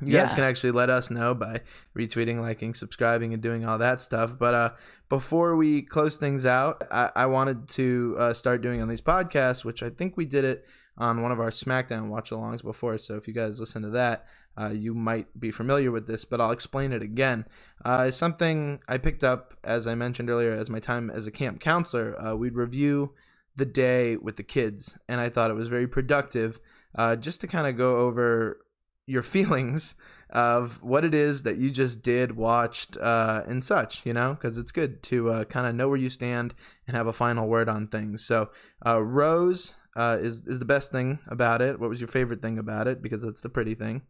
you 0.02 0.12
guys 0.12 0.32
can 0.32 0.44
actually 0.44 0.70
let 0.70 0.88
us 0.88 1.10
know 1.10 1.34
by 1.34 1.60
retweeting, 1.96 2.40
liking, 2.40 2.74
subscribing, 2.74 3.34
and 3.34 3.42
doing 3.42 3.66
all 3.66 3.78
that 3.78 4.00
stuff. 4.00 4.38
But 4.38 4.54
uh, 4.54 4.70
before 5.08 5.56
we 5.56 5.82
close 5.82 6.16
things 6.16 6.46
out, 6.46 6.84
I, 6.90 7.10
I 7.14 7.26
wanted 7.26 7.68
to 7.70 8.16
uh, 8.18 8.34
start 8.34 8.62
doing 8.62 8.80
on 8.80 8.88
these 8.88 9.02
podcasts, 9.02 9.64
which 9.64 9.82
I 9.82 9.90
think 9.90 10.16
we 10.16 10.24
did 10.24 10.44
it 10.44 10.64
on 10.96 11.22
one 11.22 11.32
of 11.32 11.40
our 11.40 11.50
SmackDown 11.50 12.08
watch 12.08 12.30
alongs 12.30 12.62
before. 12.62 12.98
So 12.98 13.16
if 13.16 13.28
you 13.28 13.34
guys 13.34 13.60
listen 13.60 13.82
to 13.82 13.90
that, 13.90 14.26
uh, 14.58 14.68
you 14.68 14.94
might 14.94 15.38
be 15.38 15.50
familiar 15.50 15.90
with 15.90 16.06
this, 16.06 16.24
but 16.24 16.40
I'll 16.40 16.50
explain 16.50 16.92
it 16.92 17.02
again. 17.02 17.46
Uh, 17.84 18.10
something 18.10 18.80
I 18.88 18.98
picked 18.98 19.24
up, 19.24 19.54
as 19.64 19.86
I 19.86 19.94
mentioned 19.94 20.28
earlier, 20.28 20.52
as 20.52 20.68
my 20.68 20.80
time 20.80 21.10
as 21.10 21.26
a 21.26 21.30
camp 21.30 21.60
counselor. 21.60 22.20
Uh, 22.20 22.34
we'd 22.34 22.54
review 22.54 23.14
the 23.56 23.64
day 23.64 24.16
with 24.16 24.36
the 24.36 24.42
kids, 24.42 24.98
and 25.08 25.20
I 25.20 25.28
thought 25.28 25.50
it 25.50 25.54
was 25.54 25.68
very 25.68 25.86
productive 25.86 26.60
uh, 26.94 27.16
just 27.16 27.40
to 27.40 27.46
kind 27.46 27.66
of 27.66 27.76
go 27.76 27.98
over 27.98 28.64
your 29.06 29.22
feelings 29.22 29.94
of 30.30 30.80
what 30.82 31.04
it 31.04 31.14
is 31.14 31.42
that 31.42 31.56
you 31.56 31.70
just 31.70 32.02
did, 32.02 32.36
watched, 32.36 32.96
uh, 32.98 33.42
and 33.46 33.64
such, 33.64 34.04
you 34.06 34.12
know, 34.12 34.34
because 34.34 34.58
it's 34.58 34.70
good 34.70 35.02
to 35.02 35.30
uh, 35.30 35.44
kind 35.44 35.66
of 35.66 35.74
know 35.74 35.88
where 35.88 35.98
you 35.98 36.10
stand 36.10 36.54
and 36.86 36.96
have 36.96 37.08
a 37.08 37.12
final 37.12 37.48
word 37.48 37.68
on 37.68 37.88
things. 37.88 38.24
So, 38.24 38.50
uh, 38.86 39.02
Rose 39.02 39.74
uh, 39.96 40.18
is, 40.20 40.42
is 40.46 40.60
the 40.60 40.64
best 40.64 40.92
thing 40.92 41.18
about 41.26 41.60
it. 41.60 41.80
What 41.80 41.90
was 41.90 42.00
your 42.00 42.08
favorite 42.08 42.42
thing 42.42 42.58
about 42.58 42.86
it? 42.86 43.02
Because 43.02 43.22
that's 43.22 43.40
the 43.40 43.48
pretty 43.48 43.74
thing. 43.74 44.02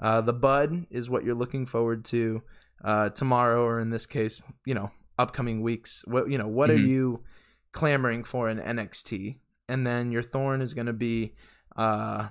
Uh, 0.00 0.20
the 0.20 0.32
Bud 0.32 0.86
is 0.90 1.10
what 1.10 1.24
you're 1.24 1.34
looking 1.34 1.66
forward 1.66 2.04
to 2.06 2.42
uh, 2.84 3.10
tomorrow, 3.10 3.62
or 3.62 3.78
in 3.78 3.90
this 3.90 4.06
case, 4.06 4.40
you 4.64 4.74
know, 4.74 4.90
upcoming 5.18 5.60
weeks. 5.62 6.02
What 6.06 6.30
you 6.30 6.38
know, 6.38 6.48
what 6.48 6.70
are 6.70 6.78
Mhm. 6.78 6.86
you 6.86 7.24
clamoring 7.72 8.24
for 8.24 8.48
in 8.48 8.58
NXT? 8.58 9.38
And 9.68 9.86
then 9.86 10.10
your 10.10 10.22
Thorn 10.22 10.62
is 10.62 10.72
going 10.74 10.86
to 10.86 10.92
be 10.94 11.34
uh, 11.76 12.28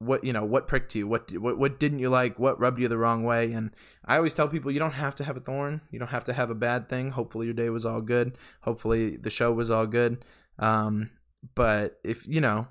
what 0.00 0.24
you 0.24 0.32
know 0.32 0.44
what 0.44 0.66
pricked 0.66 0.94
you? 0.96 1.06
What 1.06 1.30
what 1.38 1.56
what 1.56 1.78
didn't 1.80 2.00
you 2.00 2.10
like? 2.10 2.38
What 2.38 2.58
rubbed 2.60 2.80
you 2.80 2.88
the 2.88 2.98
wrong 2.98 3.22
way? 3.24 3.52
And 3.52 3.70
i 4.04 4.16
always 4.16 4.34
tell 4.34 4.48
people 4.48 4.70
you 4.72 4.78
don't 4.80 4.90
have 4.92 5.14
to 5.14 5.24
have 5.24 5.36
a 5.36 5.40
thorn. 5.40 5.80
You 5.90 5.98
don't 5.98 6.08
have 6.08 6.24
to 6.24 6.32
have 6.32 6.50
a 6.50 6.54
bad 6.54 6.88
thing. 6.88 7.10
Hopefully 7.12 7.46
your 7.46 7.54
day 7.54 7.70
was 7.70 7.84
all 7.86 8.00
good. 8.02 8.36
Hopefully 8.62 9.16
the 9.16 9.30
show 9.30 9.52
was 9.52 9.70
all 9.70 9.86
good. 9.86 10.24
Um 10.58 11.10
but 11.54 12.00
if 12.04 12.26
you 12.26 12.40
know 12.40 12.66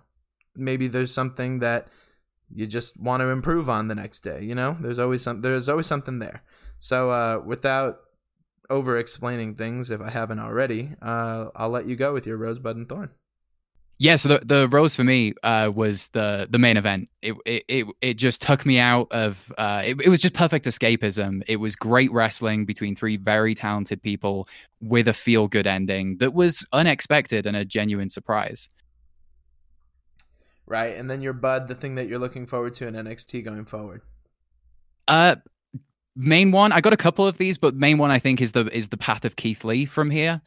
maybe 0.56 0.88
there's 0.88 1.12
something 1.14 1.60
that 1.60 1.88
you 2.54 2.68
just 2.68 2.98
want 2.98 3.22
to 3.22 3.30
improve 3.30 3.70
on 3.70 3.88
the 3.88 3.96
next 3.96 4.22
day 4.22 4.44
you 4.44 4.56
know 4.56 4.78
there's 4.80 5.00
always 5.00 5.22
some 5.22 5.42
there's 5.42 5.70
always 5.70 5.88
something 5.88 6.20
there 6.20 6.44
so 6.80 7.12
uh 7.12 7.42
without 7.46 8.00
over 8.70 8.98
explaining 8.98 9.56
things 9.56 9.92
if 9.92 10.02
i 10.02 10.10
haven't 10.10 10.40
already 10.40 10.94
uh 11.02 11.48
i'll 11.56 11.70
let 11.70 11.86
you 11.86 11.96
go 11.96 12.14
with 12.14 12.26
your 12.26 12.38
rosebud 12.38 12.76
and 12.76 12.90
thorn 12.90 13.10
Yeah, 14.00 14.18
so 14.18 14.30
the, 14.30 14.42
the 14.44 14.68
rose 14.68 14.96
for 14.96 15.04
me 15.04 15.34
uh, 15.44 15.72
was 15.74 16.10
the 16.10 16.48
the 16.50 16.58
main 16.58 16.78
event. 16.78 17.10
It 17.22 17.36
it 17.46 17.86
it, 18.02 18.14
just 18.16 18.42
took 18.42 18.66
me 18.66 18.80
out 18.80 19.08
of. 19.12 19.54
Uh, 19.58 19.84
it, 19.86 20.02
it 20.02 20.10
was 20.10 20.20
just 20.20 20.34
perfect 20.34 20.66
escapism. 20.66 21.44
It 21.48 21.58
was 21.58 21.76
great 21.76 22.12
wrestling 22.12 22.66
between 22.66 22.96
three 22.96 23.18
very 23.18 23.54
talented 23.54 24.02
people 24.02 24.48
with 24.82 25.08
a 25.08 25.14
feel 25.14 25.48
good 25.48 25.68
ending 25.68 26.18
that 26.18 26.34
was 26.34 26.66
unexpected 26.74 27.46
and 27.46 27.56
a 27.56 27.64
genuine 27.64 28.10
surprise. 28.10 28.68
Right 30.66 30.96
and 30.96 31.10
then 31.10 31.22
your 31.22 31.34
bud 31.34 31.68
the 31.68 31.76
thing 31.76 31.96
that 31.96 32.08
you're 32.08 32.20
looking 32.20 32.46
forward 32.46 32.74
to 32.74 32.88
in 32.88 32.94
nxt 32.94 33.44
going 33.44 33.66
forward 33.66 34.02
Uh, 35.08 35.36
main 36.16 36.52
one. 36.52 36.72
I 36.72 36.82
got 36.82 36.94
a 36.94 36.98
couple 36.98 37.28
of 37.28 37.38
these, 37.38 37.58
but 37.58 37.76
main 37.76 37.98
one 37.98 38.12
I 38.12 38.20
think 38.20 38.42
is 38.42 38.52
the 38.52 38.66
is 38.76 38.90
the 38.90 38.98
path 38.98 39.26
of 39.26 39.36
Keith 39.36 39.64
Lee 39.64 39.86
from 39.86 40.10
here. 40.10 40.42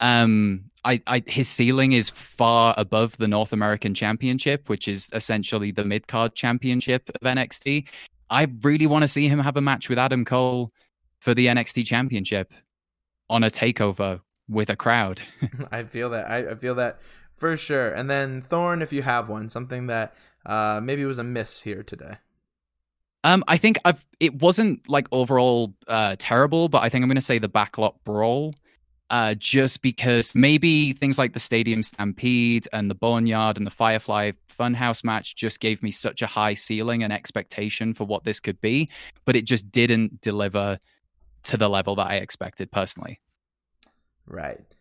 Um, 0.00 0.64
I, 0.84 1.00
I 1.06 1.22
his 1.26 1.48
ceiling 1.48 1.92
is 1.92 2.10
far 2.10 2.74
above 2.76 3.16
the 3.16 3.28
North 3.28 3.52
American 3.52 3.94
Championship, 3.94 4.68
which 4.68 4.88
is 4.88 5.10
essentially 5.12 5.70
the 5.70 5.84
mid 5.84 6.08
card 6.08 6.34
championship 6.34 7.08
of 7.08 7.20
NXT. 7.20 7.88
I 8.30 8.48
really 8.62 8.86
want 8.86 9.02
to 9.02 9.08
see 9.08 9.28
him 9.28 9.38
have 9.38 9.56
a 9.56 9.60
match 9.60 9.88
with 9.88 9.98
Adam 9.98 10.24
Cole 10.24 10.72
for 11.20 11.34
the 11.34 11.46
NXT 11.46 11.86
Championship 11.86 12.52
on 13.30 13.44
a 13.44 13.50
takeover 13.50 14.20
with 14.48 14.70
a 14.70 14.76
crowd. 14.76 15.20
I 15.70 15.84
feel 15.84 16.10
that. 16.10 16.30
I, 16.30 16.50
I 16.50 16.54
feel 16.54 16.74
that 16.74 17.00
for 17.44 17.58
sure. 17.58 17.90
And 17.90 18.10
then 18.10 18.40
Thorn, 18.40 18.80
if 18.80 18.90
you 18.90 19.02
have 19.02 19.28
one, 19.28 19.48
something 19.48 19.88
that 19.88 20.16
uh, 20.46 20.80
maybe 20.82 21.04
was 21.04 21.18
a 21.18 21.24
miss 21.24 21.60
here 21.60 21.82
today. 21.82 22.16
Um, 23.22 23.44
I 23.46 23.58
think 23.58 23.76
I've 23.84 24.02
it 24.18 24.40
wasn't 24.40 24.88
like 24.88 25.08
overall 25.12 25.74
uh 25.86 26.16
terrible, 26.18 26.70
but 26.70 26.82
I 26.82 26.88
think 26.88 27.02
I'm 27.02 27.10
gonna 27.10 27.20
say 27.20 27.38
the 27.38 27.50
backlot 27.50 27.96
brawl. 28.02 28.54
Uh, 29.10 29.34
just 29.34 29.82
because 29.82 30.34
maybe 30.34 30.94
things 30.94 31.18
like 31.18 31.34
the 31.34 31.38
Stadium 31.38 31.82
Stampede 31.82 32.66
and 32.72 32.90
the 32.90 32.94
Boneyard 32.94 33.58
and 33.58 33.66
the 33.66 33.70
Firefly 33.70 34.32
Funhouse 34.48 35.04
match 35.04 35.36
just 35.36 35.60
gave 35.60 35.82
me 35.82 35.90
such 35.90 36.22
a 36.22 36.26
high 36.26 36.54
ceiling 36.54 37.02
and 37.02 37.12
expectation 37.12 37.92
for 37.92 38.04
what 38.04 38.24
this 38.24 38.40
could 38.40 38.58
be, 38.62 38.88
but 39.26 39.36
it 39.36 39.44
just 39.44 39.70
didn't 39.70 40.22
deliver 40.22 40.78
to 41.42 41.58
the 41.58 41.68
level 41.68 41.94
that 41.96 42.06
I 42.06 42.16
expected 42.16 42.72
personally. 42.72 43.20
Right. 44.26 44.73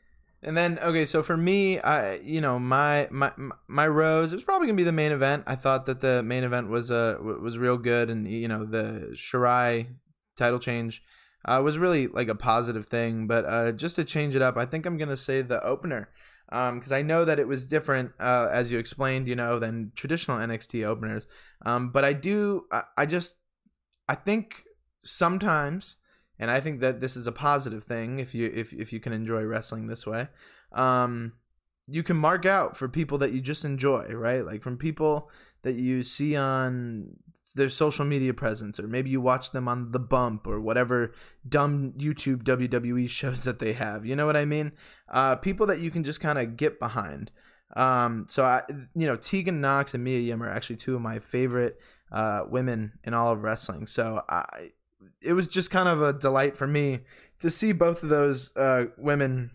And 0.43 0.57
then 0.57 0.77
okay, 0.79 1.05
so 1.05 1.23
for 1.23 1.37
me, 1.37 1.79
I 1.79 2.15
you 2.15 2.41
know 2.41 2.59
my 2.59 3.07
my 3.11 3.31
my 3.67 3.87
rose 3.87 4.31
it 4.31 4.35
was 4.35 4.43
probably 4.43 4.67
gonna 4.67 4.77
be 4.77 4.83
the 4.83 4.91
main 4.91 5.11
event. 5.11 5.43
I 5.47 5.55
thought 5.55 5.85
that 5.85 6.01
the 6.01 6.21
main 6.21 6.43
event 6.43 6.69
was 6.69 6.91
uh 6.91 7.17
was 7.19 7.57
real 7.57 7.77
good, 7.77 8.09
and 8.09 8.27
you 8.29 8.47
know 8.47 8.65
the 8.65 9.11
Shirai 9.13 9.87
title 10.35 10.59
change 10.59 11.01
uh, 11.45 11.61
was 11.63 11.77
really 11.77 12.07
like 12.07 12.27
a 12.27 12.35
positive 12.35 12.87
thing. 12.87 13.27
But 13.27 13.45
uh, 13.45 13.71
just 13.71 13.95
to 13.95 14.03
change 14.03 14.35
it 14.35 14.41
up, 14.41 14.57
I 14.57 14.65
think 14.65 14.85
I'm 14.85 14.97
gonna 14.97 15.17
say 15.17 15.41
the 15.41 15.63
opener 15.63 16.09
because 16.49 16.91
I 16.91 17.01
know 17.01 17.25
that 17.25 17.39
it 17.39 17.47
was 17.47 17.65
different 17.65 18.11
uh, 18.19 18.47
as 18.51 18.71
you 18.71 18.77
explained, 18.77 19.27
you 19.27 19.35
know, 19.35 19.57
than 19.59 19.91
traditional 19.95 20.37
NXT 20.37 20.85
openers. 20.85 21.25
Um, 21.65 21.89
but 21.89 22.05
I 22.05 22.13
do, 22.13 22.65
I, 22.71 22.83
I 22.97 23.05
just, 23.07 23.37
I 24.07 24.15
think 24.15 24.63
sometimes 25.03 25.97
and 26.39 26.49
I 26.51 26.59
think 26.59 26.79
that 26.81 26.99
this 26.99 27.15
is 27.15 27.27
a 27.27 27.31
positive 27.31 27.83
thing 27.83 28.19
if 28.19 28.33
you 28.33 28.51
if 28.53 28.73
if 28.73 28.91
you 28.91 28.99
can 28.99 29.13
enjoy 29.13 29.43
wrestling 29.43 29.87
this 29.87 30.05
way. 30.05 30.27
Um, 30.71 31.33
you 31.87 32.03
can 32.03 32.17
mark 32.17 32.45
out 32.45 32.77
for 32.77 32.87
people 32.87 33.17
that 33.19 33.33
you 33.33 33.41
just 33.41 33.65
enjoy, 33.65 34.05
right? 34.05 34.45
Like 34.45 34.61
from 34.61 34.77
people 34.77 35.29
that 35.63 35.75
you 35.75 36.03
see 36.03 36.35
on 36.35 37.17
their 37.55 37.69
social 37.69 38.05
media 38.05 38.33
presence, 38.33 38.79
or 38.79 38.87
maybe 38.87 39.09
you 39.09 39.19
watch 39.19 39.51
them 39.51 39.67
on 39.67 39.91
the 39.91 39.99
Bump 39.99 40.47
or 40.47 40.61
whatever 40.61 41.13
dumb 41.47 41.93
YouTube 41.97 42.43
WWE 42.43 43.09
shows 43.09 43.43
that 43.43 43.59
they 43.59 43.73
have. 43.73 44.05
You 44.05 44.15
know 44.15 44.25
what 44.25 44.37
I 44.37 44.45
mean? 44.45 44.71
Uh, 45.09 45.35
people 45.35 45.67
that 45.67 45.79
you 45.79 45.91
can 45.91 46.03
just 46.03 46.21
kind 46.21 46.39
of 46.39 46.55
get 46.57 46.79
behind. 46.79 47.31
Um, 47.75 48.25
so 48.29 48.45
I, 48.45 48.61
you 48.95 49.07
know, 49.07 49.15
Tegan 49.15 49.59
Nox 49.59 49.93
and 49.93 50.03
Mia 50.03 50.19
Yim 50.19 50.43
are 50.43 50.49
actually 50.49 50.75
two 50.75 50.95
of 50.95 51.01
my 51.01 51.19
favorite 51.19 51.79
uh, 52.11 52.43
women 52.47 52.93
in 53.03 53.13
all 53.13 53.33
of 53.33 53.41
wrestling. 53.41 53.87
So 53.87 54.21
I 54.29 54.71
it 55.21 55.33
was 55.33 55.47
just 55.47 55.71
kind 55.71 55.87
of 55.87 56.01
a 56.01 56.13
delight 56.13 56.57
for 56.57 56.67
me 56.67 56.99
to 57.39 57.49
see 57.49 57.71
both 57.71 58.03
of 58.03 58.09
those 58.09 58.55
uh, 58.55 58.85
women 58.97 59.51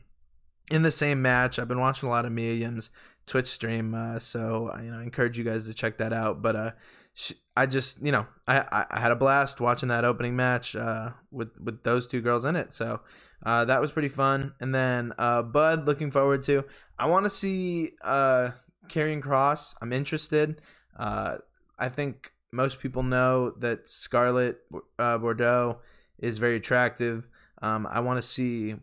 in 0.70 0.82
the 0.82 0.90
same 0.90 1.22
match. 1.22 1.58
I've 1.58 1.68
been 1.68 1.80
watching 1.80 2.08
a 2.08 2.12
lot 2.12 2.24
of 2.24 2.32
Mia 2.32 2.54
Yim's 2.54 2.90
Twitch 3.26 3.46
stream, 3.46 3.94
uh, 3.94 4.18
so 4.18 4.70
you 4.82 4.90
know, 4.90 4.98
I 4.98 5.02
encourage 5.02 5.38
you 5.38 5.44
guys 5.44 5.64
to 5.66 5.74
check 5.74 5.98
that 5.98 6.12
out. 6.12 6.42
But 6.42 6.56
uh, 6.56 6.70
she, 7.14 7.34
I 7.56 7.66
just, 7.66 8.02
you 8.02 8.12
know, 8.12 8.26
I, 8.46 8.60
I, 8.60 8.86
I 8.90 9.00
had 9.00 9.12
a 9.12 9.16
blast 9.16 9.60
watching 9.60 9.88
that 9.88 10.04
opening 10.04 10.36
match 10.36 10.76
uh, 10.76 11.10
with 11.30 11.50
with 11.60 11.82
those 11.82 12.06
two 12.06 12.20
girls 12.20 12.44
in 12.44 12.56
it. 12.56 12.72
So 12.72 13.00
uh, 13.44 13.64
that 13.66 13.80
was 13.80 13.90
pretty 13.90 14.08
fun. 14.08 14.54
And 14.60 14.74
then 14.74 15.12
uh, 15.18 15.42
Bud, 15.42 15.86
looking 15.86 16.10
forward 16.10 16.42
to. 16.44 16.64
I 16.98 17.06
want 17.06 17.24
to 17.26 17.30
see 17.30 17.92
uh, 18.02 18.50
Karrion 18.88 19.22
Kross. 19.22 19.74
I'm 19.80 19.92
interested. 19.92 20.60
Uh, 20.96 21.38
I 21.78 21.88
think 21.88 22.32
most 22.52 22.80
people 22.80 23.02
know 23.02 23.50
that 23.58 23.88
Scarlett 23.88 24.58
uh, 24.98 25.18
Bordeaux 25.18 25.78
is 26.18 26.38
very 26.38 26.56
attractive. 26.56 27.28
Um, 27.60 27.86
I 27.90 28.00
want 28.00 28.18
to 28.18 28.22
see 28.26 28.76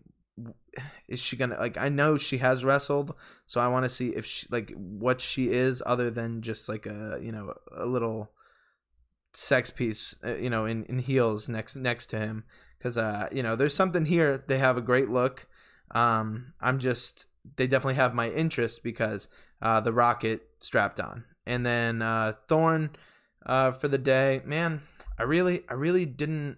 is 1.07 1.21
she 1.21 1.37
gonna 1.37 1.57
like 1.57 1.77
I 1.77 1.89
know 1.89 2.17
she 2.17 2.37
has 2.39 2.65
wrestled, 2.65 3.15
so 3.45 3.61
I 3.61 3.67
want 3.67 3.85
to 3.85 3.89
see 3.89 4.09
if 4.09 4.25
she 4.25 4.47
like 4.49 4.71
what 4.75 5.21
she 5.21 5.49
is 5.49 5.81
other 5.85 6.11
than 6.11 6.41
just 6.41 6.67
like 6.67 6.85
a 6.85 7.19
you 7.21 7.31
know 7.31 7.53
a 7.75 7.85
little 7.85 8.31
sex 9.33 9.69
piece 9.69 10.15
uh, 10.25 10.35
you 10.35 10.49
know 10.49 10.65
in, 10.65 10.85
in 10.85 10.99
heels 10.99 11.49
next 11.49 11.75
next 11.75 12.07
to 12.07 12.19
him. 12.19 12.43
Because 12.77 12.97
uh 12.97 13.29
you 13.31 13.43
know 13.43 13.55
there's 13.55 13.73
something 13.73 14.05
here. 14.05 14.43
They 14.47 14.57
have 14.57 14.77
a 14.77 14.81
great 14.81 15.09
look. 15.09 15.47
Um 15.91 16.53
i'm 16.59 16.79
just 16.79 17.27
they 17.57 17.67
definitely 17.67 17.95
have 17.95 18.13
my 18.13 18.29
interest 18.29 18.83
because 18.83 19.29
uh 19.61 19.79
the 19.79 19.93
rocket 19.93 20.41
strapped 20.59 20.99
on. 20.99 21.23
And 21.45 21.65
then 21.65 22.01
uh 22.01 22.33
thorn 22.47 22.91
uh, 23.45 23.71
for 23.71 23.87
the 23.87 23.97
day. 23.97 24.41
Man, 24.45 24.81
I 25.19 25.23
really, 25.23 25.63
I 25.69 25.73
really 25.73 26.05
didn't 26.05 26.57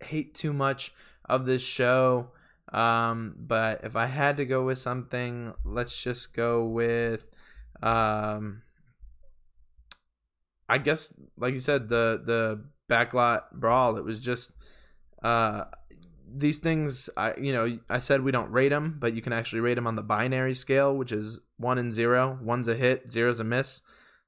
hate 0.00 0.34
too 0.34 0.52
much 0.52 0.92
of 1.24 1.46
this 1.46 1.62
show. 1.62 2.30
Um, 2.72 3.34
but 3.38 3.82
if 3.84 3.96
I 3.96 4.06
had 4.06 4.36
to 4.36 4.44
go 4.44 4.64
with 4.64 4.78
something, 4.78 5.54
let's 5.64 6.02
just 6.02 6.34
go 6.34 6.64
with, 6.66 7.28
um, 7.82 8.62
I 10.68 10.78
guess, 10.78 11.12
like 11.36 11.54
you 11.54 11.60
said, 11.60 11.88
the 11.88 12.20
the 12.24 12.64
backlot 12.90 13.52
brawl. 13.52 13.96
It 13.96 14.04
was 14.04 14.18
just, 14.20 14.52
uh, 15.22 15.64
these 16.30 16.58
things. 16.58 17.08
I 17.16 17.34
you 17.36 17.54
know 17.54 17.78
I 17.88 18.00
said 18.00 18.20
we 18.20 18.32
don't 18.32 18.50
rate 18.50 18.68
them, 18.68 18.96
but 18.98 19.14
you 19.14 19.22
can 19.22 19.32
actually 19.32 19.60
rate 19.60 19.74
them 19.74 19.86
on 19.86 19.96
the 19.96 20.02
binary 20.02 20.54
scale, 20.54 20.94
which 20.94 21.10
is 21.10 21.40
one 21.56 21.78
and 21.78 21.92
zero. 21.92 22.38
One's 22.42 22.68
a 22.68 22.74
hit, 22.74 23.10
zero's 23.10 23.40
a 23.40 23.44
miss. 23.44 23.80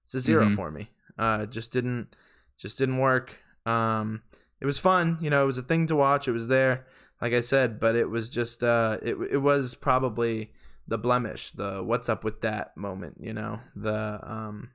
It's 0.05 0.15
a 0.15 0.21
0 0.21 0.47
Mhm. 0.47 0.55
for 0.55 0.71
me. 0.71 0.89
Uh, 1.21 1.45
just 1.47 1.71
didn't 1.73 2.17
just 2.57 2.79
didn't 2.79 2.99
work. 2.99 3.39
Um, 3.67 4.23
it 4.61 4.67
was 4.67 4.79
fun, 4.79 5.19
you 5.21 5.31
know, 5.31 5.43
it 5.43 5.47
was 5.47 5.59
a 5.59 5.63
thing 5.63 5.87
to 5.89 5.97
watch. 5.97 6.27
It 6.29 6.33
was 6.33 6.49
there, 6.49 6.87
like 7.23 7.33
I 7.35 7.41
said, 7.43 7.79
but 7.81 7.95
it 7.95 8.09
was 8.11 8.31
just 8.31 8.63
uh, 8.63 8.99
it 9.03 9.17
it 9.31 9.39
was 9.51 9.75
probably 9.75 10.53
the 10.89 10.99
blemish, 10.99 11.51
the 11.53 11.83
what's 11.85 12.09
up 12.09 12.25
with 12.25 12.41
that 12.41 12.77
moment, 12.77 13.19
you 13.21 13.33
know, 13.35 13.61
the 13.77 14.19
um, 14.23 14.71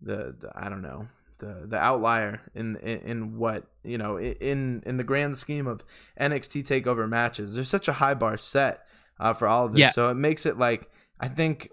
the, 0.00 0.34
the 0.38 0.50
I 0.54 0.68
don't 0.68 0.82
know, 0.82 1.08
the 1.38 1.66
the 1.66 1.76
outlier 1.76 2.40
in 2.54 2.76
in, 2.76 2.98
in 3.00 3.36
what 3.38 3.64
you 3.84 3.98
know 3.98 4.18
in 4.18 4.82
in 4.86 4.96
the 4.96 5.04
grand 5.04 5.36
scheme 5.36 5.66
of 5.66 5.82
NXT 6.20 6.64
Takeover 6.64 7.08
matches. 7.08 7.54
There's 7.54 7.68
such 7.68 7.88
a 7.88 7.92
high 7.94 8.14
bar 8.14 8.38
set 8.38 8.86
uh, 9.18 9.32
for 9.32 9.46
all 9.48 9.66
of 9.66 9.72
this, 9.72 9.80
Yeah. 9.80 9.90
so 9.90 10.10
it 10.10 10.14
makes 10.14 10.46
it 10.46 10.58
like 10.58 10.90
I 11.20 11.28
think, 11.28 11.68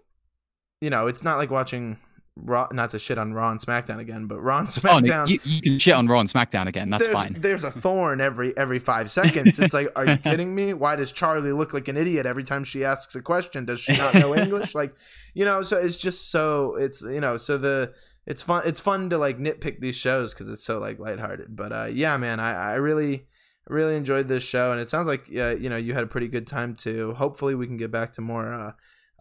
you 0.81 0.89
know, 0.89 1.07
it's 1.07 1.23
not 1.23 1.37
like 1.37 1.51
watching. 1.51 1.97
Raw, 2.43 2.67
not 2.71 2.91
to 2.91 2.99
shit 2.99 3.17
on 3.17 3.33
Raw 3.33 3.51
and 3.51 3.59
SmackDown 3.59 3.99
again, 3.99 4.27
but 4.27 4.39
Raw 4.39 4.59
and 4.59 4.67
Oh, 4.67 4.71
SmackDown 4.71 5.27
you, 5.27 5.39
you 5.43 5.61
can 5.61 5.79
shit 5.79 5.93
on 5.93 6.07
Raw 6.07 6.19
and 6.19 6.29
SmackDown 6.29 6.67
again. 6.67 6.89
That's 6.89 7.05
there's, 7.05 7.17
fine. 7.17 7.35
There's 7.39 7.63
a 7.63 7.71
thorn 7.71 8.21
every 8.21 8.55
every 8.57 8.79
five 8.79 9.09
seconds. 9.11 9.59
It's 9.59 9.73
like, 9.73 9.89
are 9.95 10.05
you 10.05 10.17
kidding 10.23 10.53
me? 10.53 10.73
Why 10.73 10.95
does 10.95 11.11
Charlie 11.11 11.51
look 11.51 11.73
like 11.73 11.87
an 11.87 11.97
idiot 11.97 12.25
every 12.25 12.43
time 12.43 12.63
she 12.63 12.83
asks 12.83 13.15
a 13.15 13.21
question? 13.21 13.65
Does 13.65 13.79
she 13.79 13.97
not 13.97 14.13
know 14.13 14.35
English? 14.35 14.75
Like, 14.75 14.95
you 15.33 15.45
know, 15.45 15.61
so 15.61 15.77
it's 15.77 15.97
just 15.97 16.31
so 16.31 16.75
it's 16.75 17.01
you 17.01 17.21
know, 17.21 17.37
so 17.37 17.57
the 17.57 17.93
it's 18.25 18.43
fun 18.43 18.63
it's 18.65 18.79
fun 18.79 19.09
to 19.09 19.17
like 19.17 19.39
nitpick 19.39 19.79
these 19.79 19.95
shows 19.95 20.33
because 20.33 20.49
it's 20.49 20.63
so 20.63 20.79
like 20.79 20.99
lighthearted. 20.99 21.55
But 21.55 21.71
uh, 21.71 21.89
yeah, 21.91 22.17
man, 22.17 22.39
I 22.39 22.53
I 22.53 22.73
really 22.75 23.27
really 23.69 23.95
enjoyed 23.95 24.27
this 24.27 24.43
show, 24.43 24.71
and 24.71 24.79
it 24.79 24.89
sounds 24.89 25.07
like 25.07 25.27
uh, 25.35 25.55
you 25.55 25.69
know 25.69 25.77
you 25.77 25.93
had 25.93 26.03
a 26.03 26.07
pretty 26.07 26.27
good 26.27 26.47
time 26.47 26.75
too. 26.75 27.13
Hopefully, 27.13 27.55
we 27.55 27.67
can 27.67 27.77
get 27.77 27.91
back 27.91 28.13
to 28.13 28.21
more 28.21 28.53
uh, 28.53 28.71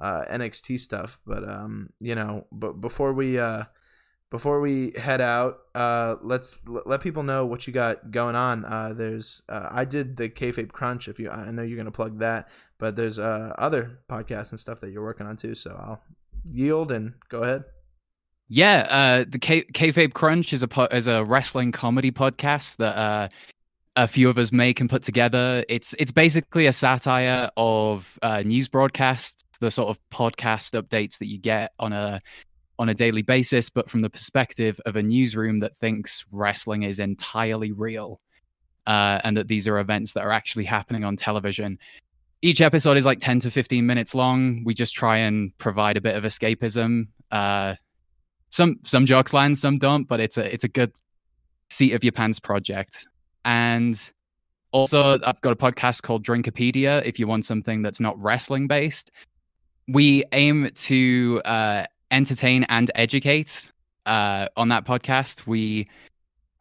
uh, 0.01 0.25
NXT 0.31 0.81
stuff. 0.81 1.19
But 1.27 1.49
um, 1.49 1.91
you 1.99 2.15
know, 2.15 2.47
but 2.53 2.81
before 2.81 3.13
we 3.13 3.39
uh 3.39 3.65
before 4.31 4.61
we 4.61 4.93
head 4.97 5.21
out, 5.21 5.59
uh, 5.75 6.17
let's 6.23 6.61
l- 6.69 6.83
let 6.85 7.01
people 7.01 7.23
know 7.23 7.47
what 7.47 7.67
you 7.67 7.73
got 7.73 8.11
going 8.11 8.35
on. 8.35 8.65
Uh, 8.65 8.93
there's 8.93 9.43
uh, 9.49 9.69
I 9.71 9.85
did 9.85 10.17
the 10.17 10.29
Kayfabe 10.29 10.73
Crunch. 10.73 11.09
If 11.09 11.19
you, 11.21 11.31
I 11.31 11.51
know 11.51 11.63
you're 11.63 11.79
gonna 11.79 11.91
plug 11.91 12.19
that, 12.19 12.49
but 12.79 12.97
there's 12.97 13.19
uh, 13.19 13.55
other 13.59 14.01
podcasts 14.09 14.51
and 14.51 14.61
stuff 14.61 14.81
that 14.81 14.91
you're 14.91 15.05
working 15.05 15.27
on 15.27 15.37
too. 15.37 15.55
So 15.55 15.71
I'll 15.71 16.03
yield 16.45 16.93
and 16.93 17.15
go 17.29 17.43
ahead. 17.43 17.65
Yeah, 18.49 18.87
uh, 18.89 19.25
the 19.29 19.39
K- 19.39 19.65
Kayfabe 19.65 20.13
Crunch 20.13 20.53
is 20.53 20.63
a 20.63 20.69
po- 20.69 20.89
is 20.93 21.07
a 21.07 21.25
wrestling 21.25 21.73
comedy 21.73 22.13
podcast 22.13 22.77
that 22.77 22.97
uh, 22.97 23.29
a 23.97 24.07
few 24.07 24.29
of 24.29 24.37
us 24.39 24.53
make 24.53 24.81
and 24.81 24.91
put 24.91 25.03
together. 25.03 25.65
It's 25.69 25.95
it's 25.99 26.13
basically 26.13 26.67
a 26.67 26.73
satire 26.73 27.51
of 27.57 28.19
uh, 28.23 28.43
news 28.43 28.69
broadcasts, 28.69 29.43
the 29.61 29.71
sort 29.71 29.89
of 29.89 29.99
podcast 30.11 30.81
updates 30.81 31.19
that 31.19 31.27
you 31.27 31.39
get 31.39 31.73
on 31.79 31.93
a 31.93 32.21
on 32.79 32.91
a 32.91 32.95
daily 32.95 33.23
basis, 33.23 33.71
but 33.71 33.89
from 33.89 34.03
the 34.03 34.11
perspective 34.11 34.79
of 34.85 34.97
a 34.97 35.03
newsroom 35.03 35.61
that 35.61 35.75
thinks 35.75 36.27
wrestling 36.31 36.83
is 36.83 36.99
entirely 36.99 37.73
real, 37.73 38.21
uh, 38.87 39.19
and 39.25 39.37
that 39.37 39.49
these 39.49 39.67
are 39.67 39.79
events 39.79 40.13
that 40.13 40.25
are 40.25 40.33
actually 40.33 40.65
happening 40.65 41.03
on 41.03 41.17
television. 41.17 41.79
Each 42.43 42.61
episode 42.61 42.99
is 42.99 43.07
like 43.07 43.19
ten 43.19 43.41
to 43.41 43.51
fifteen 43.51 43.87
minutes 43.87 44.15
long. 44.15 44.63
We 44.65 44.75
just 44.75 44.95
try 44.95 45.17
and 45.17 45.57
provide 45.57 45.97
a 45.97 46.03
bit 46.03 46.17
of 46.17 46.25
escapism. 46.25 47.09
Uh, 47.31 47.77
some 48.51 48.77
some 48.85 49.07
jokes 49.07 49.33
land, 49.33 49.57
some 49.57 49.79
don't, 49.79 50.07
but 50.07 50.21
it's 50.21 50.37
a 50.37 50.53
it's 50.53 50.65
a 50.65 50.69
good 50.69 50.95
seat 51.71 51.95
of 51.95 52.05
your 52.05 52.13
pants 52.13 52.39
project. 52.39 53.07
And 53.47 53.99
also, 54.73 55.19
I've 55.25 55.41
got 55.41 55.53
a 55.53 55.57
podcast 55.57 56.03
called 56.03 56.25
Drinkipedia. 56.25 57.03
If 57.07 57.19
you 57.19 57.27
want 57.27 57.45
something 57.47 57.81
that's 57.81 58.01
not 58.01 58.21
wrestling 58.23 58.67
based, 58.67 59.11
we 59.89 60.25
aim 60.33 60.69
to 60.75 61.41
uh, 61.45 61.87
entertain 62.11 62.65
and 62.69 62.91
educate 62.95 63.71
uh, 64.05 64.49
on 64.57 64.69
that 64.69 64.85
podcast. 64.85 65.47
We 65.47 65.87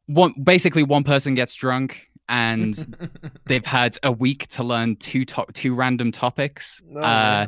one 0.06 0.34
basically 0.44 0.84
one 0.84 1.04
person 1.04 1.34
gets 1.36 1.56
drunk 1.56 2.08
and 2.30 2.96
they've 3.48 3.66
had 3.66 3.98
a 4.04 4.12
week 4.12 4.48
to 4.50 4.64
learn 4.64 4.96
two 4.98 5.26
to- 5.26 5.48
two 5.54 5.74
random 5.74 6.12
topics. 6.12 6.82
Oh, 6.96 7.00
uh, 7.00 7.48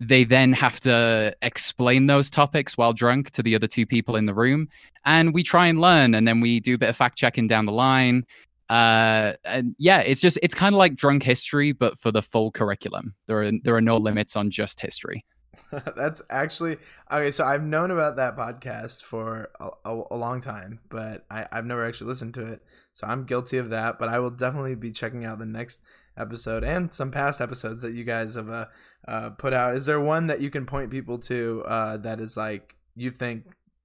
they 0.00 0.24
then 0.24 0.52
have 0.52 0.78
to 0.80 1.34
explain 1.42 2.06
those 2.06 2.30
topics 2.30 2.76
while 2.76 2.92
drunk 2.92 3.30
to 3.30 3.42
the 3.42 3.54
other 3.54 3.66
two 3.66 3.86
people 3.86 4.16
in 4.16 4.26
the 4.26 4.34
room 4.34 4.68
and 5.04 5.34
we 5.34 5.42
try 5.42 5.66
and 5.66 5.80
learn 5.80 6.14
and 6.14 6.26
then 6.26 6.40
we 6.40 6.60
do 6.60 6.74
a 6.74 6.78
bit 6.78 6.88
of 6.88 6.96
fact 6.96 7.18
checking 7.18 7.48
down 7.48 7.66
the 7.66 7.72
line 7.72 8.24
uh 8.68 9.32
and 9.44 9.74
yeah 9.78 10.00
it's 10.00 10.20
just 10.20 10.38
it's 10.42 10.54
kind 10.54 10.74
of 10.74 10.78
like 10.78 10.94
drunk 10.94 11.22
history 11.22 11.72
but 11.72 11.98
for 11.98 12.12
the 12.12 12.20
full 12.20 12.50
curriculum 12.50 13.14
there 13.26 13.42
are 13.42 13.50
there 13.64 13.74
are 13.74 13.80
no 13.80 13.96
limits 13.96 14.36
on 14.36 14.50
just 14.50 14.80
history 14.80 15.24
That's 15.96 16.22
actually 16.30 16.78
okay. 17.10 17.30
So 17.30 17.44
I've 17.44 17.62
known 17.62 17.90
about 17.90 18.16
that 18.16 18.36
podcast 18.36 19.02
for 19.02 19.50
a, 19.60 19.70
a, 19.84 20.02
a 20.12 20.16
long 20.16 20.40
time, 20.40 20.80
but 20.88 21.24
I, 21.30 21.46
I've 21.50 21.66
never 21.66 21.86
actually 21.86 22.08
listened 22.08 22.34
to 22.34 22.46
it. 22.46 22.62
So 22.94 23.06
I'm 23.06 23.24
guilty 23.24 23.58
of 23.58 23.70
that. 23.70 23.98
But 23.98 24.08
I 24.08 24.18
will 24.18 24.30
definitely 24.30 24.74
be 24.74 24.92
checking 24.92 25.24
out 25.24 25.38
the 25.38 25.46
next 25.46 25.82
episode 26.16 26.64
and 26.64 26.92
some 26.92 27.10
past 27.10 27.40
episodes 27.40 27.82
that 27.82 27.92
you 27.92 28.04
guys 28.04 28.34
have 28.34 28.48
uh, 28.48 28.66
uh, 29.06 29.30
put 29.30 29.52
out. 29.52 29.74
Is 29.74 29.86
there 29.86 30.00
one 30.00 30.28
that 30.28 30.40
you 30.40 30.50
can 30.50 30.66
point 30.66 30.90
people 30.90 31.18
to 31.20 31.64
uh, 31.66 31.96
that 31.98 32.20
is 32.20 32.36
like 32.36 32.76
you 32.96 33.10
think 33.10 33.44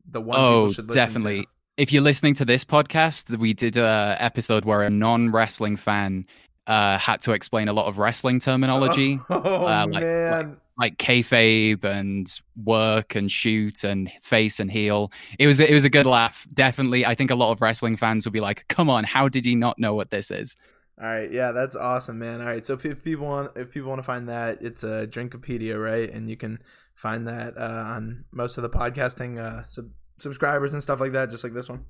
the 0.09 0.21
one 0.21 0.39
oh 0.39 0.61
people 0.61 0.73
should 0.73 0.87
listen 0.87 0.99
definitely 0.99 1.41
to? 1.43 1.47
If 1.75 1.91
you're 1.91 2.03
listening 2.03 2.35
to 2.35 2.45
this 2.45 2.63
podcast 2.63 3.35
we 3.37 3.53
did 3.53 3.77
a 3.77 4.15
episode 4.19 4.65
where 4.65 4.83
a 4.83 4.89
non-wrestling 4.89 5.77
fan 5.77 6.25
uh 6.67 6.97
had 6.97 7.19
to 7.21 7.31
explain 7.31 7.67
a 7.67 7.73
lot 7.73 7.87
of 7.87 7.97
wrestling 7.97 8.39
terminology 8.39 9.19
Oh 9.29 9.65
uh, 9.65 9.87
like- 9.89 10.03
man, 10.03 10.57
like 10.77 10.97
kayfabe 10.97 11.83
and 11.83 12.27
work 12.63 13.15
and 13.15 13.31
shoot 13.31 13.83
and 13.83 14.11
face 14.21 14.59
and 14.59 14.71
heel. 14.71 15.11
It 15.37 15.47
was 15.47 15.59
it 15.59 15.71
was 15.71 15.85
a 15.85 15.89
good 15.89 16.07
laugh. 16.07 16.47
Definitely, 16.53 17.05
I 17.05 17.13
think 17.15 17.29
a 17.29 17.35
lot 17.35 17.51
of 17.51 17.61
wrestling 17.61 17.95
fans 17.95 18.25
will 18.25 18.31
be 18.31 18.39
like, 18.39 18.67
"Come 18.69 18.89
on, 18.89 19.03
how 19.03 19.29
did 19.29 19.45
he 19.45 19.53
not 19.53 19.77
know 19.77 19.93
what 19.93 20.09
this 20.09 20.31
is?" 20.31 20.55
All 20.99 21.07
right, 21.07 21.31
yeah, 21.31 21.51
that's 21.51 21.75
awesome, 21.75 22.17
man. 22.17 22.41
All 22.41 22.47
right, 22.47 22.65
so 22.65 22.73
if 22.73 23.03
people 23.03 23.27
want, 23.27 23.51
if 23.55 23.69
people 23.71 23.89
want 23.89 23.99
to 23.99 24.03
find 24.03 24.29
that, 24.29 24.63
it's 24.63 24.83
a 24.83 25.05
Drinkipedia, 25.05 25.79
right? 25.79 26.09
And 26.09 26.27
you 26.27 26.37
can 26.37 26.57
find 26.95 27.27
that 27.27 27.55
uh, 27.55 27.83
on 27.95 28.25
most 28.31 28.57
of 28.57 28.63
the 28.63 28.69
podcasting 28.71 29.37
uh, 29.39 29.67
sub- 29.67 29.91
subscribers 30.23 30.73
and 30.73 30.81
stuff 30.81 30.99
like 30.99 31.11
that, 31.11 31.29
just 31.29 31.43
like 31.43 31.53
this 31.53 31.69
one. 31.69 31.85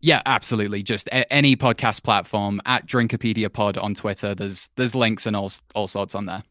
Yeah, 0.00 0.22
absolutely. 0.26 0.82
Just 0.82 1.08
a- 1.08 1.32
any 1.32 1.56
podcast 1.56 2.02
platform 2.02 2.60
at 2.66 2.86
Drinkipedia 2.86 3.52
Pod 3.52 3.76
on 3.78 3.94
Twitter. 3.94 4.34
There's 4.34 4.70
there's 4.76 4.94
links 4.94 5.26
and 5.26 5.34
all 5.34 5.50
all 5.74 5.88
sorts 5.88 6.14
on 6.14 6.26
there. 6.26 6.42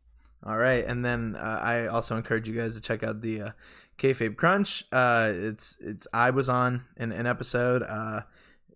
All 0.44 0.58
right, 0.58 0.84
and 0.86 1.06
then 1.06 1.36
uh, 1.38 1.60
I 1.62 1.88
also 1.88 2.18
encourage 2.18 2.48
you 2.50 2.56
guys 2.56 2.74
to 2.76 2.82
check 2.82 3.04
out 3.04 3.22
the 3.22 3.42
uh, 3.42 3.52
Kayfabe 4.00 4.36
Crunch. 4.36 4.84
Uh, 4.92 5.32
it's 5.34 5.78
it's 5.80 6.08
I 6.14 6.32
was 6.32 6.50
on 6.50 6.86
in 6.98 7.12
an 7.12 7.28
episode. 7.28 7.84
Uh, 7.84 8.22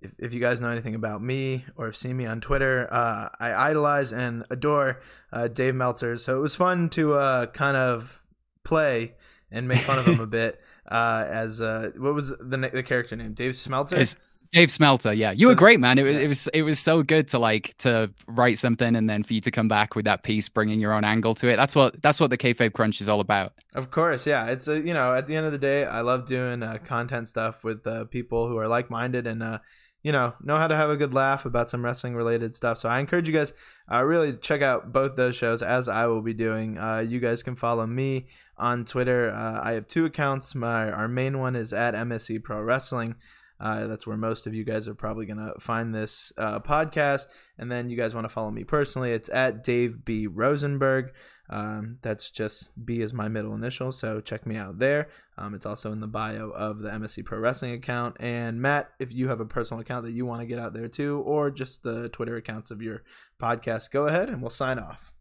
if, 0.01 0.11
if 0.19 0.33
you 0.33 0.39
guys 0.39 0.61
know 0.61 0.69
anything 0.69 0.93
about 0.93 1.23
me 1.23 1.65
or 1.77 1.85
have 1.85 1.95
seen 1.95 2.17
me 2.17 2.25
on 2.25 2.41
Twitter, 2.41 2.87
uh, 2.91 3.29
I 3.39 3.53
idolize 3.71 4.11
and 4.11 4.45
adore 4.51 5.01
uh, 5.31 5.47
Dave 5.47 5.73
Meltzer. 5.73 6.17
So 6.17 6.37
it 6.37 6.41
was 6.41 6.53
fun 6.55 6.89
to 6.89 7.13
uh, 7.15 7.45
kind 7.47 7.77
of 7.77 8.21
play 8.63 9.15
and 9.49 9.67
make 9.67 9.79
fun 9.79 9.97
of 9.99 10.05
him 10.05 10.19
a 10.19 10.27
bit. 10.39 10.59
Uh, 10.87 11.25
as 11.27 11.61
uh, 11.61 11.91
what 11.97 12.13
was 12.13 12.29
the 12.29 12.69
the 12.73 12.83
character 12.83 13.15
name? 13.15 13.33
Dave 13.33 13.55
Smelter. 13.55 13.97
It's 13.97 14.17
Dave 14.51 14.71
Smelter. 14.71 15.13
Yeah, 15.13 15.31
you 15.31 15.47
were 15.47 15.55
great, 15.55 15.79
man. 15.79 15.97
It 15.97 16.03
was 16.03 16.15
it 16.15 16.27
was 16.27 16.47
it 16.47 16.61
was 16.61 16.79
so 16.79 17.03
good 17.03 17.27
to 17.29 17.39
like 17.39 17.75
to 17.79 18.11
write 18.27 18.57
something 18.57 18.95
and 18.95 19.09
then 19.09 19.23
for 19.23 19.33
you 19.33 19.41
to 19.41 19.51
come 19.51 19.67
back 19.67 19.95
with 19.95 20.05
that 20.05 20.23
piece, 20.23 20.47
bringing 20.47 20.79
your 20.79 20.93
own 20.93 21.03
angle 21.03 21.35
to 21.35 21.49
it. 21.49 21.55
That's 21.55 21.75
what 21.75 22.01
that's 22.01 22.19
what 22.19 22.29
the 22.29 22.37
kayfabe 22.37 22.73
crunch 22.73 23.01
is 23.01 23.09
all 23.09 23.19
about. 23.19 23.53
Of 23.73 23.91
course, 23.91 24.25
yeah. 24.25 24.47
It's 24.47 24.67
a 24.67 24.79
you 24.79 24.93
know 24.93 25.13
at 25.13 25.27
the 25.27 25.35
end 25.35 25.45
of 25.45 25.51
the 25.51 25.57
day, 25.57 25.85
I 25.85 26.01
love 26.01 26.25
doing 26.25 26.63
uh, 26.63 26.77
content 26.85 27.27
stuff 27.27 27.63
with 27.63 27.85
uh, 27.85 28.05
people 28.05 28.47
who 28.47 28.57
are 28.57 28.67
like 28.67 28.89
minded 28.89 29.27
and 29.27 29.43
uh, 29.43 29.59
you 30.05 30.11
know 30.11 30.35
know 30.39 30.57
how 30.57 30.67
to 30.67 30.75
have 30.75 30.91
a 30.91 30.97
good 30.97 31.15
laugh 31.15 31.45
about 31.45 31.67
some 31.67 31.83
wrestling 31.83 32.13
related 32.13 32.53
stuff. 32.53 32.77
So 32.77 32.87
I 32.87 32.99
encourage 32.99 33.27
you 33.27 33.33
guys 33.33 33.53
uh, 33.91 34.03
really 34.03 34.37
check 34.37 34.61
out 34.61 34.93
both 34.93 35.15
those 35.15 35.35
shows 35.35 35.63
as 35.63 35.87
I 35.87 36.05
will 36.05 36.21
be 36.21 36.35
doing. 36.35 36.77
Uh, 36.77 36.99
you 36.99 37.19
guys 37.19 37.41
can 37.41 37.55
follow 37.55 37.87
me 37.87 38.27
on 38.55 38.85
Twitter. 38.85 39.31
Uh, 39.31 39.61
I 39.63 39.71
have 39.71 39.87
two 39.87 40.05
accounts. 40.05 40.53
My 40.53 40.91
our 40.91 41.07
main 41.07 41.39
one 41.39 41.55
is 41.55 41.73
at 41.73 41.95
MSC 41.95 42.43
Pro 42.43 42.61
Wrestling. 42.61 43.15
Uh, 43.59 43.87
that's 43.87 44.05
where 44.05 44.15
most 44.15 44.45
of 44.45 44.53
you 44.53 44.63
guys 44.63 44.87
are 44.87 44.93
probably 44.93 45.25
gonna 45.25 45.53
find 45.59 45.95
this 45.95 46.31
uh, 46.37 46.59
podcast. 46.59 47.25
And 47.57 47.71
then 47.71 47.89
you 47.89 47.97
guys 47.97 48.13
want 48.13 48.25
to 48.25 48.29
follow 48.29 48.51
me 48.51 48.63
personally? 48.63 49.11
It's 49.11 49.29
at 49.29 49.63
Dave 49.63 50.05
B 50.05 50.27
Rosenberg. 50.27 51.13
Um, 51.49 51.97
that's 52.03 52.29
just 52.29 52.69
B 52.85 53.01
is 53.01 53.11
my 53.11 53.27
middle 53.27 53.55
initial, 53.55 53.91
so 53.91 54.21
check 54.21 54.45
me 54.45 54.55
out 54.55 54.77
there. 54.77 55.09
Um, 55.37 55.53
it's 55.53 55.65
also 55.65 55.91
in 55.91 55.99
the 55.99 56.07
bio 56.07 56.49
of 56.51 56.79
the 56.79 56.89
MSC 56.89 57.25
Pro 57.25 57.39
Wrestling 57.39 57.73
account. 57.73 58.15
And 58.19 58.61
Matt, 58.61 58.91
if 58.99 59.13
you 59.13 59.27
have 59.27 59.41
a 59.41 59.45
personal 59.45 59.81
account 59.81 60.05
that 60.05 60.13
you 60.13 60.25
want 60.25 60.41
to 60.41 60.45
get 60.45 60.59
out 60.59 60.73
there 60.73 60.87
too, 60.87 61.19
or 61.25 61.51
just 61.51 61.83
the 61.83 62.09
Twitter 62.09 62.37
accounts 62.37 62.71
of 62.71 62.81
your 62.81 63.03
podcast, 63.39 63.91
go 63.91 64.07
ahead 64.07 64.29
and 64.29 64.41
we'll 64.41 64.49
sign 64.49 64.79
off. 64.79 65.11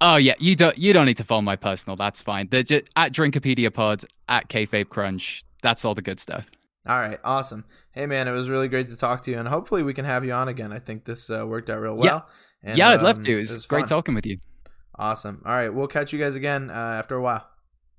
Oh 0.00 0.16
yeah, 0.16 0.34
you 0.38 0.56
don't 0.56 0.78
you 0.78 0.94
don't 0.94 1.04
need 1.04 1.18
to 1.18 1.24
follow 1.24 1.42
my 1.42 1.56
personal. 1.56 1.96
That's 1.96 2.22
fine. 2.22 2.48
They're 2.50 2.62
just 2.62 2.84
at 2.96 3.12
Drinkipedia 3.12 3.72
Pod 3.72 4.02
at 4.28 4.48
kayfabe 4.48 4.88
crunch. 4.88 5.44
That's 5.62 5.84
all 5.84 5.94
the 5.94 6.00
good 6.02 6.18
stuff. 6.18 6.50
All 6.86 6.98
right, 6.98 7.18
awesome. 7.22 7.66
Hey 7.92 8.06
man, 8.06 8.26
it 8.26 8.30
was 8.30 8.48
really 8.48 8.68
great 8.68 8.86
to 8.88 8.96
talk 8.96 9.20
to 9.22 9.30
you, 9.30 9.38
and 9.38 9.46
hopefully 9.46 9.82
we 9.82 9.92
can 9.92 10.06
have 10.06 10.24
you 10.24 10.32
on 10.32 10.48
again. 10.48 10.72
I 10.72 10.78
think 10.78 11.04
this 11.04 11.28
uh, 11.28 11.46
worked 11.46 11.68
out 11.68 11.80
real 11.80 11.96
Yeah. 11.96 12.12
well. 12.12 12.28
And, 12.62 12.78
yeah, 12.78 12.88
I'd 12.90 13.02
love 13.02 13.18
um, 13.18 13.24
to. 13.24 13.32
It 13.36 13.40
was, 13.40 13.66
great 13.66 13.80
fun. 13.80 13.88
talking 13.88 14.14
with 14.14 14.24
you. 14.24 14.38
Awesome. 14.98 15.42
All 15.44 15.52
right, 15.52 15.68
we'll 15.68 15.86
catch 15.86 16.14
you 16.14 16.18
guys 16.18 16.34
again 16.34 16.70
uh, 16.70 16.72
after 16.72 17.16
a 17.16 17.22
while. 17.22 17.49